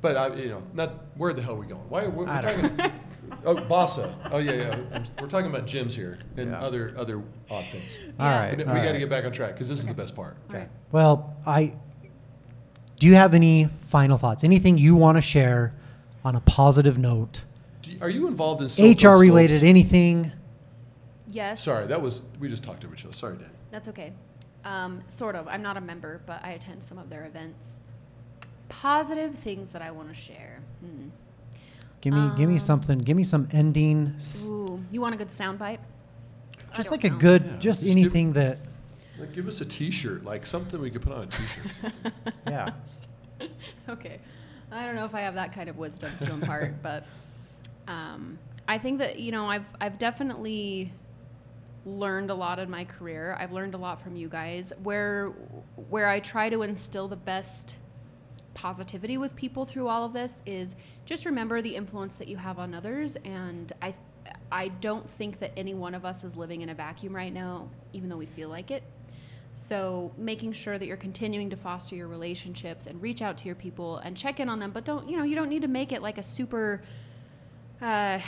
But 0.00 0.16
I, 0.16 0.34
you 0.34 0.48
know, 0.48 0.62
not 0.74 0.94
where 1.16 1.32
the 1.32 1.42
hell 1.42 1.54
are 1.54 1.58
we 1.58 1.66
going? 1.66 1.88
Why 1.88 2.06
we're, 2.06 2.24
we're 2.24 2.40
talking? 2.42 2.92
oh, 3.44 3.54
Vasa. 3.64 4.14
Oh 4.30 4.38
yeah, 4.38 4.52
yeah. 4.52 5.04
We're 5.20 5.26
talking 5.28 5.50
about 5.50 5.66
gyms 5.66 5.92
here 5.92 6.18
and 6.36 6.50
Yeah. 6.52 6.60
other 6.60 6.94
other 6.96 7.22
odd 7.50 7.64
things. 7.66 7.90
All 8.18 8.26
Yeah. 8.26 8.38
right. 8.40 8.56
we 8.56 8.62
all 8.64 8.68
got 8.74 8.82
to 8.82 8.90
right. 8.90 8.98
get 8.98 9.10
back 9.10 9.24
on 9.24 9.32
track 9.32 9.54
because 9.54 9.68
this 9.68 9.80
is 9.80 9.86
the 9.86 9.94
best 9.94 10.14
part. 10.14 10.36
All 10.50 10.56
right. 10.56 10.68
Well, 10.92 11.36
I 11.44 11.74
do 13.00 13.08
you 13.08 13.14
have 13.16 13.34
any 13.34 13.68
final 13.88 14.18
thoughts? 14.18 14.44
Anything 14.44 14.78
you 14.78 14.94
want 14.94 15.16
to 15.16 15.20
share 15.20 15.74
on 16.24 16.36
a 16.36 16.40
positive 16.40 16.96
note? 16.96 17.44
Do 17.82 17.90
you- 17.90 17.98
are 18.00 18.08
you 18.10 18.28
involved 18.28 18.60
in 18.62 18.68
HR 18.92 19.18
related, 19.18 19.64
anything? 19.64 20.30
Yes. 21.26 21.62
Sorry, 21.64 21.86
that 21.86 22.00
was 22.00 22.22
we 22.38 22.48
just 22.48 22.62
talked 22.62 22.82
to 22.82 22.92
each 22.92 23.04
other. 23.04 23.14
Sorry, 23.14 23.36
Danny. 23.36 23.50
That's 23.72 23.88
okay. 23.88 24.12
Um, 24.64 25.00
sort 25.08 25.34
of. 25.34 25.48
I'm 25.48 25.62
not 25.62 25.76
a 25.76 25.80
member, 25.80 26.20
but 26.24 26.40
I 26.44 26.50
attend 26.52 26.82
some 26.84 26.98
of 26.98 27.10
their 27.10 27.26
events. 27.26 27.80
Positive 28.68 29.34
things 29.34 29.70
that 29.72 29.82
I 29.82 29.90
want 29.90 30.08
to 30.08 30.14
share. 30.14 30.60
Hmm. 30.80 31.08
Give 32.00 32.14
me 32.14 32.30
give 32.36 32.48
me 32.48 32.54
Um, 32.56 32.58
something. 32.60 32.98
Give 32.98 33.16
me 33.16 33.24
some 33.24 33.48
ending 33.52 34.14
s- 34.16 34.48
Ooh, 34.48 34.80
you 34.92 35.00
want 35.00 35.14
a 35.14 35.18
good 35.18 35.28
soundbite? 35.30 35.78
I 36.72 36.76
just 36.76 36.90
don't 36.90 37.02
like 37.02 37.04
a 37.04 37.16
good 37.16 37.42
Yeah, 37.44 37.50
just 37.52 37.62
just 37.62 37.82
give- 37.84 37.90
anything 37.90 38.32
that 38.34 38.58
Like, 39.18 39.32
give 39.32 39.48
us 39.48 39.60
a 39.60 39.64
T-shirt, 39.64 40.22
like 40.24 40.46
something 40.46 40.80
we 40.80 40.90
could 40.90 41.02
put 41.02 41.12
on 41.12 41.22
a 41.24 41.26
T-shirt. 41.26 42.12
yeah. 42.46 42.70
okay. 43.88 44.20
I 44.70 44.84
don't 44.84 44.94
know 44.94 45.06
if 45.06 45.14
I 45.14 45.20
have 45.22 45.34
that 45.34 45.52
kind 45.52 45.68
of 45.68 45.76
wisdom 45.76 46.12
to 46.20 46.30
impart, 46.32 46.80
but 46.82 47.04
um, 47.88 48.38
I 48.68 48.78
think 48.78 48.98
that 48.98 49.18
you 49.18 49.32
know 49.32 49.46
I've 49.46 49.66
I've 49.80 49.98
definitely 49.98 50.92
learned 51.86 52.30
a 52.30 52.34
lot 52.34 52.58
in 52.60 52.68
my 52.70 52.84
career. 52.84 53.34
I've 53.40 53.50
learned 53.52 53.74
a 53.74 53.78
lot 53.78 54.00
from 54.02 54.14
you 54.14 54.28
guys. 54.28 54.72
Where 54.82 55.30
where 55.88 56.06
I 56.08 56.20
try 56.20 56.48
to 56.50 56.62
instill 56.62 57.08
the 57.08 57.16
best 57.16 57.76
positivity 58.54 59.18
with 59.18 59.34
people 59.36 59.64
through 59.64 59.88
all 59.88 60.04
of 60.04 60.12
this 60.12 60.42
is 60.46 60.74
just 61.04 61.24
remember 61.24 61.62
the 61.62 61.74
influence 61.74 62.16
that 62.16 62.28
you 62.28 62.36
have 62.36 62.58
on 62.58 62.74
others 62.74 63.16
and 63.24 63.72
I 63.82 63.94
I 64.52 64.68
don't 64.68 65.08
think 65.08 65.38
that 65.38 65.52
any 65.56 65.74
one 65.74 65.94
of 65.94 66.04
us 66.04 66.22
is 66.24 66.36
living 66.36 66.60
in 66.60 66.68
a 66.68 66.74
vacuum 66.74 67.14
right 67.14 67.32
now 67.32 67.68
even 67.92 68.08
though 68.08 68.16
we 68.16 68.26
feel 68.26 68.48
like 68.48 68.70
it. 68.70 68.82
So 69.52 70.12
making 70.18 70.52
sure 70.52 70.78
that 70.78 70.86
you're 70.86 70.96
continuing 70.96 71.50
to 71.50 71.56
foster 71.56 71.96
your 71.96 72.08
relationships 72.08 72.86
and 72.86 73.00
reach 73.00 73.22
out 73.22 73.36
to 73.38 73.46
your 73.46 73.54
people 73.54 73.98
and 73.98 74.16
check 74.16 74.40
in 74.40 74.48
on 74.48 74.58
them, 74.58 74.70
but 74.70 74.84
don't 74.84 75.08
you 75.08 75.16
know 75.16 75.24
you 75.24 75.34
don't 75.34 75.48
need 75.48 75.62
to 75.62 75.68
make 75.68 75.92
it 75.92 76.02
like 76.02 76.18
a 76.18 76.22
super 76.22 76.82
uh, 77.80 78.20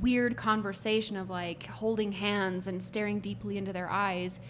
weird 0.00 0.36
conversation 0.36 1.16
of 1.16 1.30
like 1.30 1.64
holding 1.66 2.12
hands 2.12 2.66
and 2.66 2.82
staring 2.82 3.20
deeply 3.20 3.58
into 3.58 3.72
their 3.72 3.88
eyes. 3.88 4.40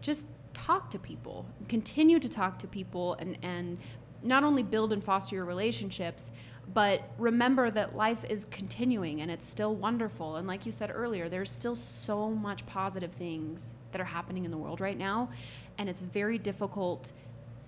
Just 0.00 0.26
talk 0.54 0.90
to 0.90 0.98
people, 0.98 1.46
continue 1.68 2.18
to 2.18 2.28
talk 2.28 2.58
to 2.58 2.66
people, 2.66 3.14
and 3.14 3.38
and 3.42 3.78
not 4.22 4.44
only 4.44 4.62
build 4.62 4.92
and 4.92 5.02
foster 5.02 5.36
your 5.36 5.44
relationships, 5.44 6.30
but 6.72 7.02
remember 7.18 7.70
that 7.70 7.96
life 7.96 8.24
is 8.28 8.44
continuing 8.46 9.22
and 9.22 9.30
it's 9.30 9.46
still 9.46 9.74
wonderful. 9.74 10.36
And 10.36 10.46
like 10.46 10.66
you 10.66 10.72
said 10.72 10.90
earlier, 10.94 11.28
there's 11.28 11.50
still 11.50 11.74
so 11.74 12.30
much 12.30 12.64
positive 12.66 13.12
things 13.12 13.70
that 13.92 14.00
are 14.00 14.04
happening 14.04 14.44
in 14.44 14.50
the 14.50 14.58
world 14.58 14.80
right 14.80 14.98
now, 14.98 15.30
and 15.78 15.88
it's 15.88 16.00
very 16.00 16.38
difficult 16.38 17.12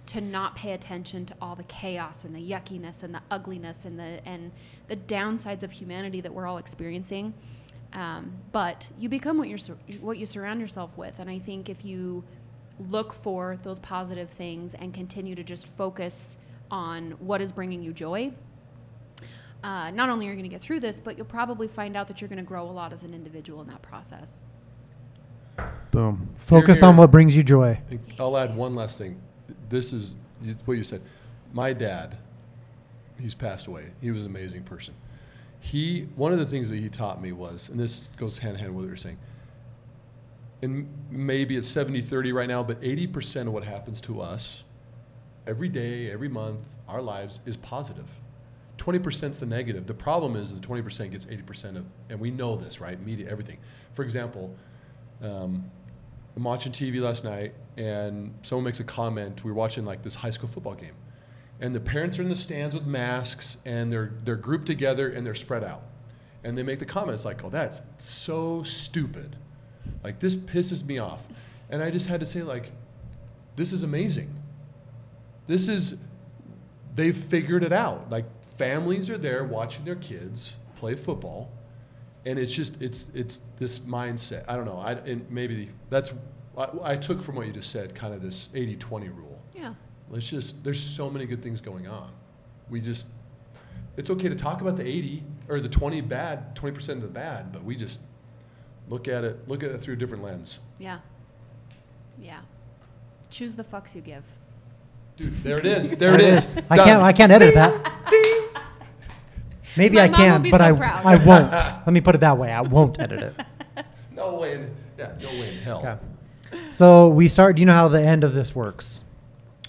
to 0.05 0.21
not 0.21 0.57
pay 0.57 0.73
attention 0.73 1.25
to 1.27 1.35
all 1.41 1.55
the 1.55 1.63
chaos 1.65 2.25
and 2.25 2.35
the 2.35 2.41
yuckiness 2.41 3.03
and 3.03 3.15
the 3.15 3.23
ugliness 3.31 3.85
and 3.85 3.99
the 3.99 4.21
and 4.27 4.51
the 4.89 4.97
downsides 4.97 5.63
of 5.63 5.71
humanity 5.71 6.21
that 6.21 6.33
we're 6.33 6.47
all 6.47 6.59
experiencing. 6.59 7.33
Um, 7.93 8.33
but 8.53 8.89
you 8.99 9.09
become 9.09 9.37
what 9.37 9.49
you're 9.49 9.59
what 10.01 10.19
you 10.19 10.27
surround 10.27 10.61
yourself 10.61 10.97
with, 10.97 11.19
and 11.19 11.29
I 11.29 11.39
think 11.39 11.69
if 11.69 11.85
you 11.85 12.25
look 12.89 13.13
for 13.13 13.59
those 13.63 13.79
positive 13.79 14.31
things 14.31 14.75
and 14.75 14.93
continue 14.93 15.35
to 15.35 15.45
just 15.45 15.67
focus 15.67 16.39
on 16.71 17.13
what 17.13 17.41
is 17.41 17.53
bringing 17.53 17.83
you 17.83 17.93
joy, 17.93 18.33
uh, 19.63 19.91
not 19.93 20.09
only 20.09 20.27
are 20.27 20.31
you 20.31 20.37
going 20.37 20.45
to 20.45 20.49
get 20.49 20.61
through 20.61 20.81
this, 20.81 20.99
but 20.99 21.17
you'll 21.17 21.27
probably 21.27 21.69
find 21.69 21.97
out 21.97 22.09
that 22.09 22.21
you're 22.21 22.29
going 22.29 22.39
to 22.39 22.45
grow 22.45 22.69
a 22.69 22.71
lot 22.71 22.93
as 22.93 23.03
an 23.03 23.15
individual 23.15 23.61
in 23.61 23.69
that 23.69 23.83
process. 23.83 24.45
Boom. 25.91 26.29
Focus 26.37 26.83
on 26.83 26.95
here. 26.95 27.01
what 27.01 27.11
brings 27.11 27.37
you 27.37 27.43
joy. 27.43 27.79
I'll 28.19 28.37
add 28.37 28.57
one 28.57 28.75
last 28.75 28.99
thing. 28.99 29.21
This 29.69 29.93
is 29.93 30.17
what 30.65 30.77
you 30.77 30.83
said. 30.83 31.03
My 31.53 31.73
dad, 31.73 32.17
he's 33.21 33.35
passed 33.35 33.67
away. 33.67 33.91
He 34.01 34.11
was 34.11 34.23
an 34.23 34.27
amazing 34.27 34.65
person. 34.65 34.95
He 35.61 36.09
one 36.17 36.33
of 36.33 36.39
the 36.39 36.47
things 36.47 36.71
that 36.71 36.79
he 36.79 36.89
taught 36.89 37.23
me 37.23 37.31
was, 37.31 37.69
and 37.69 37.79
this 37.79 38.09
goes 38.17 38.39
hand 38.39 38.55
in 38.55 38.61
hand 38.61 38.75
with 38.75 38.85
what 38.85 38.89
you're 38.89 38.97
saying. 38.97 39.19
And 40.63 40.89
maybe 41.11 41.57
it's 41.57 41.73
70-30 41.73 42.33
right 42.33 42.49
now, 42.49 42.63
but 42.63 42.81
80% 42.81 43.49
of 43.49 43.53
what 43.53 43.65
happens 43.65 44.01
to 44.03 44.21
us 44.21 44.63
every 45.47 45.69
day, 45.69 46.11
every 46.11 46.29
month, 46.29 46.61
our 46.89 47.03
lives 47.03 47.41
is 47.47 47.57
positive. 47.57 48.09
20% 48.79 49.31
is 49.31 49.41
the 49.41 49.47
negative. 49.47 49.87
The 49.87 49.95
problem 49.95 50.37
is 50.37 50.53
the 50.53 50.61
20% 50.61 51.11
gets 51.11 51.25
80% 51.27 51.77
of, 51.77 51.85
and 52.09 52.19
we 52.19 52.31
know 52.31 52.57
this, 52.57 52.81
right? 52.81 53.01
Media, 53.05 53.29
everything. 53.29 53.59
For 53.93 54.03
example, 54.05 54.55
um, 55.21 55.71
I'm 56.37 56.45
watching 56.45 56.73
TV 56.73 57.01
last 57.01 57.25
night, 57.25 57.55
and 57.77 58.35
someone 58.43 58.65
makes 58.65 58.81
a 58.81 58.85
comment. 58.85 59.45
We 59.45 59.51
were 59.51 59.57
watching 59.57 59.85
like 59.85 60.03
this 60.03 60.15
high 60.15 60.31
school 60.31 60.49
football 60.49 60.75
game, 60.75 60.95
and 61.61 61.75
the 61.75 61.81
parents 61.81 62.19
are 62.19 62.23
in 62.23 62.29
the 62.29 62.37
stands 62.37 62.75
with 62.75 62.87
masks, 62.87 63.59
and 63.65 63.93
they're 63.93 64.13
they're 64.25 64.37
grouped 64.37 64.67
together 64.67 65.11
and 65.11 65.27
they're 65.27 65.35
spread 65.35 65.63
out, 65.63 65.83
and 66.43 66.57
they 66.57 66.63
make 66.63 66.79
the 66.79 66.87
comments 66.87 67.25
like, 67.25 67.45
"Oh, 67.45 67.51
that's 67.51 67.83
so 67.99 68.63
stupid," 68.63 69.37
like 70.05 70.19
this 70.21 70.35
pisses 70.35 70.85
me 70.85 70.99
off, 70.99 71.21
and 71.71 71.83
I 71.83 71.91
just 71.91 72.07
had 72.07 72.21
to 72.21 72.27
say 72.27 72.43
like, 72.43 72.71
"This 73.57 73.73
is 73.73 73.83
amazing. 73.83 74.35
This 75.47 75.69
is 75.69 75.97
they've 76.95 77.17
figured 77.17 77.65
it 77.65 77.73
out. 77.73 78.11
Like 78.11 78.25
families 78.57 79.09
are 79.11 79.19
there 79.19 79.45
watching 79.45 79.85
their 79.85 79.97
kids 79.97 80.57
play 80.77 80.95
football." 80.95 81.51
and 82.25 82.39
it's 82.39 82.53
just 82.53 82.81
it's 82.81 83.09
it's 83.15 83.41
this 83.59 83.81
mindset 83.81 84.45
i 84.47 84.55
don't 84.55 84.65
know 84.65 84.79
i 84.79 84.93
and 84.93 85.29
maybe 85.29 85.69
that's 85.91 86.13
I, 86.57 86.69
I 86.93 86.97
took 86.97 87.21
from 87.21 87.35
what 87.35 87.49
you 87.49 87.53
just 87.53 87.73
said 87.73 87.97
kind 87.97 88.15
of 88.15 88.23
this 88.23 88.49
80-20 88.55 89.09
rule 89.17 89.43
Yeah. 89.57 89.75
let's 90.09 90.29
just 90.29 90.63
there's 90.63 90.79
so 90.79 91.11
many 91.11 91.27
good 91.27 91.43
things 91.43 91.61
going 91.61 91.89
on 91.89 92.13
we 92.71 92.81
just 92.81 93.09
it's 93.97 94.09
okay 94.09 94.29
to 94.29 94.37
talk 94.37 94.61
about 94.61 94.77
the 94.77 94.87
80 94.87 95.25
or 95.49 95.59
the 95.59 95.69
20 95.69 96.01
bad 96.03 96.55
20% 96.55 96.89
of 96.91 97.01
the 97.03 97.09
bad 97.09 97.51
but 97.53 97.65
we 97.65 97.75
just 97.75 97.99
Look 98.93 99.09
at 99.09 99.25
it. 99.25 99.49
Look 99.49 99.63
at 99.63 99.71
it 99.71 99.81
through 99.81 99.95
a 99.95 99.97
different 99.97 100.23
lens. 100.23 100.61
Yeah. 100.79 100.99
Yeah. 102.21 102.41
Choose 103.31 103.55
the 103.55 103.65
fucks 103.65 103.95
you 103.95 104.03
give. 104.03 104.23
Dude, 105.17 105.35
there 105.43 105.59
it 105.59 105.65
is. 105.65 105.93
There, 105.99 106.15
it 106.15 106.21
is. 106.21 106.55
I 106.69 106.77
Done. 106.77 106.87
can't. 106.87 107.03
I 107.03 107.13
can't 107.15 107.33
edit 107.33 107.55
that. 107.55 107.91
Maybe 109.79 109.97
My 109.97 110.03
I 110.03 110.09
mom 110.09 110.21
will 110.21 110.27
can, 110.27 110.43
be 110.43 110.51
but 110.51 110.59
so 110.59 110.65
I 110.65 110.73
proud. 110.73 111.07
I 111.07 111.17
won't. 111.25 111.53
Let 111.87 111.89
me 111.89 112.03
put 112.03 112.15
it 112.17 112.19
that 112.21 112.37
way. 112.37 112.53
I 112.53 112.61
won't 112.61 113.01
edit 113.01 113.21
it. 113.23 113.85
No 114.15 114.35
way. 114.35 114.57
In, 114.57 114.75
yeah, 114.99 115.13
no 115.23 115.29
way 115.41 115.57
in 115.57 115.63
hell. 115.63 115.79
Okay. 115.79 115.97
So 116.71 117.09
we 117.09 117.29
start. 117.29 117.57
Do 117.57 117.61
you 117.61 117.67
know 117.67 117.73
how 117.73 117.89
the 117.89 118.03
end 118.03 118.25
of 118.25 118.35
this 118.35 118.55
works? 118.55 119.05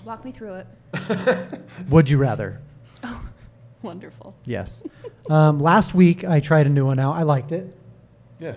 Walk 0.03 0.25
me 0.25 0.33
through 0.33 0.55
it. 0.55 0.67
Would 1.87 2.09
you 2.09 2.17
rather? 2.17 2.59
Oh, 3.05 3.23
wonderful. 3.83 4.35
Yes. 4.43 4.83
Um, 5.29 5.61
last 5.61 5.93
week 5.95 6.25
I 6.25 6.41
tried 6.41 6.67
a 6.67 6.69
new 6.69 6.85
one 6.85 6.99
out. 6.99 7.13
I 7.13 7.23
liked 7.23 7.53
it, 7.53 7.73
Yeah. 8.41 8.55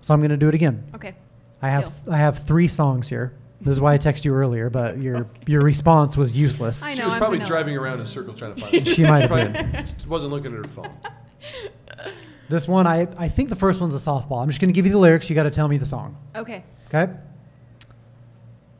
So 0.00 0.14
I'm 0.14 0.20
going 0.20 0.30
to 0.30 0.36
do 0.36 0.48
it 0.48 0.54
again. 0.54 0.84
Okay. 0.94 1.14
I 1.60 1.68
have 1.70 1.92
I 2.08 2.16
have 2.16 2.46
three 2.46 2.68
songs 2.68 3.08
here. 3.08 3.32
This 3.60 3.72
is 3.72 3.80
why 3.80 3.94
I 3.94 3.98
texted 3.98 4.24
you 4.26 4.32
earlier, 4.34 4.70
but 4.70 4.98
your 4.98 5.26
your 5.46 5.62
response 5.62 6.16
was 6.16 6.36
useless. 6.36 6.82
I 6.82 6.90
know. 6.90 6.94
She 6.96 7.04
was 7.04 7.12
I'm 7.14 7.18
probably 7.18 7.38
vanilla. 7.38 7.48
driving 7.48 7.76
around 7.76 7.96
in 7.96 8.02
a 8.02 8.06
circle 8.06 8.34
trying 8.34 8.54
to 8.54 8.60
find 8.60 8.74
it. 8.74 8.86
She 8.86 9.02
might 9.02 9.20
have 9.22 9.30
Probably 9.30 9.52
been. 9.52 9.86
Wasn't 10.08 10.32
looking 10.32 10.52
at 10.52 10.58
her 10.64 10.68
phone. 10.68 10.92
This 12.50 12.66
one, 12.66 12.86
I 12.86 13.06
I 13.18 13.28
think 13.28 13.50
the 13.50 13.56
first 13.56 13.78
one's 13.78 13.94
a 13.94 13.98
softball. 13.98 14.40
I'm 14.40 14.48
just 14.48 14.58
going 14.58 14.70
to 14.70 14.72
give 14.72 14.86
you 14.86 14.92
the 14.92 14.98
lyrics. 14.98 15.28
You 15.28 15.34
got 15.34 15.42
to 15.42 15.50
tell 15.50 15.68
me 15.68 15.76
the 15.76 15.84
song. 15.84 16.16
Okay. 16.34 16.64
Okay. 16.86 17.12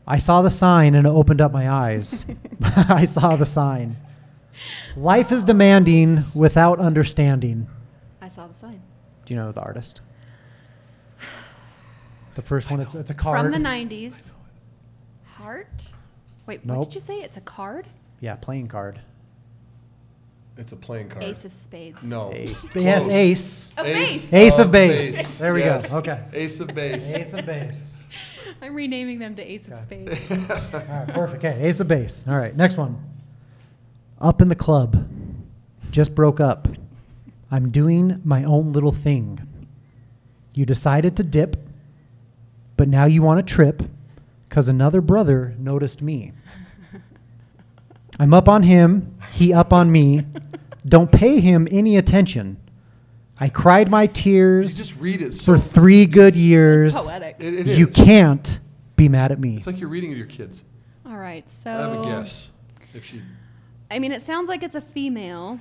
I 0.06 0.16
saw 0.16 0.40
the 0.40 0.48
sign 0.48 0.94
and 0.94 1.06
it 1.06 1.10
opened 1.10 1.42
up 1.42 1.52
my 1.52 1.68
eyes. 1.68 2.24
I 2.62 3.04
saw 3.04 3.36
the 3.36 3.44
sign. 3.44 3.98
Life 4.96 5.32
is 5.32 5.44
demanding 5.44 6.24
without 6.34 6.78
understanding. 6.80 7.66
I 8.22 8.28
saw 8.28 8.46
the 8.46 8.54
sign. 8.58 8.80
Do 9.26 9.34
you 9.34 9.38
know 9.40 9.52
the 9.52 9.60
artist? 9.60 10.00
The 12.38 12.42
first 12.42 12.70
one, 12.70 12.78
it's, 12.78 12.94
it's 12.94 13.10
a 13.10 13.14
card. 13.14 13.40
From 13.40 13.50
the 13.50 13.68
90s. 13.68 14.30
Heart? 15.24 15.90
Wait, 16.46 16.64
what 16.64 16.84
did 16.84 16.94
you 16.94 17.00
say? 17.00 17.16
It's 17.20 17.36
a 17.36 17.40
card? 17.40 17.88
Yeah, 18.20 18.36
playing 18.36 18.68
card. 18.68 19.00
It's 20.56 20.70
a 20.70 20.76
playing 20.76 21.08
card. 21.08 21.24
Ace 21.24 21.44
of 21.44 21.50
spades. 21.50 22.00
No. 22.00 22.32
Ace. 22.32 22.60
Close. 22.60 22.84
Yes, 22.84 23.08
ace. 23.08 23.72
A 23.76 23.82
base. 23.82 24.32
Ace 24.32 24.58
of 24.60 24.70
base. 24.70 25.38
There 25.40 25.52
we 25.52 25.62
go. 25.62 25.80
Okay. 25.94 26.22
Ace 26.32 26.60
of 26.60 26.68
base. 26.68 27.12
Ace 27.12 27.34
of 27.34 27.44
base. 27.44 28.06
I'm 28.62 28.76
renaming 28.76 29.18
them 29.18 29.34
to 29.34 29.42
Ace 29.42 29.66
of 29.66 29.72
Okay. 29.72 29.82
Spades. 29.82 30.30
All 30.72 30.78
right, 30.78 31.08
perfect. 31.08 31.44
Okay, 31.44 31.66
ace 31.66 31.80
of 31.80 31.88
base. 31.88 32.24
All 32.28 32.36
right, 32.36 32.54
next 32.56 32.76
one. 32.76 33.04
Up 34.20 34.40
in 34.40 34.48
the 34.48 34.54
club. 34.54 35.08
Just 35.90 36.14
broke 36.14 36.38
up. 36.38 36.68
I'm 37.50 37.70
doing 37.70 38.20
my 38.24 38.44
own 38.44 38.72
little 38.72 38.92
thing. 38.92 39.40
You 40.54 40.64
decided 40.64 41.16
to 41.16 41.24
dip, 41.24 41.67
but 42.78 42.88
now 42.88 43.04
you 43.04 43.20
want 43.20 43.46
to 43.46 43.54
trip 43.54 43.82
because 44.48 44.70
another 44.70 45.02
brother 45.02 45.54
noticed 45.58 46.00
me. 46.00 46.32
I'm 48.18 48.32
up 48.32 48.48
on 48.48 48.62
him, 48.62 49.16
he 49.32 49.52
up 49.52 49.72
on 49.72 49.92
me. 49.92 50.24
Don't 50.86 51.12
pay 51.12 51.40
him 51.40 51.68
any 51.70 51.96
attention. 51.96 52.56
I 53.38 53.48
cried 53.48 53.90
my 53.90 54.02
You 54.02 54.08
tears 54.08 54.76
just 54.76 54.96
read 54.96 55.22
it. 55.22 55.34
So 55.34 55.54
for 55.56 55.58
three 55.58 56.06
good 56.06 56.34
years. 56.34 56.94
That's 56.94 57.08
poetic. 57.10 57.36
It- 57.38 57.54
it 57.68 57.78
you 57.78 57.86
is. 57.86 57.94
can't 57.94 58.58
be 58.96 59.08
mad 59.08 59.30
at 59.30 59.38
me. 59.38 59.54
It's 59.56 59.66
like 59.66 59.78
you're 59.78 59.88
reading 59.90 60.10
to 60.10 60.16
your 60.16 60.26
kids. 60.26 60.64
All 61.06 61.16
right. 61.16 61.48
So 61.52 61.70
I 61.70 61.74
have 61.74 62.00
a 62.00 62.04
guess. 62.04 62.50
If 62.94 63.04
she. 63.04 63.22
I 63.90 63.98
mean, 64.00 64.10
it 64.12 64.22
sounds 64.22 64.48
like 64.48 64.62
it's 64.64 64.74
a 64.74 64.80
female 64.80 65.60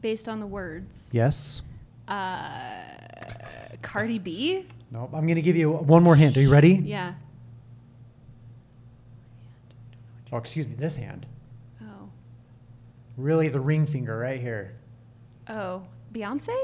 based 0.00 0.28
on 0.28 0.40
the 0.40 0.46
words. 0.46 1.10
yes. 1.12 1.60
Uh, 2.06 2.70
Cardi 3.82 4.18
B? 4.18 4.64
Nope. 4.90 5.10
I'm 5.12 5.26
going 5.26 5.36
to 5.36 5.42
give 5.42 5.56
you 5.56 5.70
one 5.70 6.02
more 6.02 6.16
hint. 6.16 6.36
Are 6.36 6.40
you 6.40 6.50
ready? 6.50 6.74
Yeah. 6.74 7.14
Oh, 10.32 10.36
excuse 10.36 10.66
me. 10.66 10.74
This 10.74 10.96
hand. 10.96 11.26
Oh. 11.82 12.08
Really, 13.16 13.48
the 13.48 13.60
ring 13.60 13.86
finger 13.86 14.18
right 14.18 14.40
here. 14.40 14.74
Oh. 15.48 15.82
Beyonce? 16.12 16.54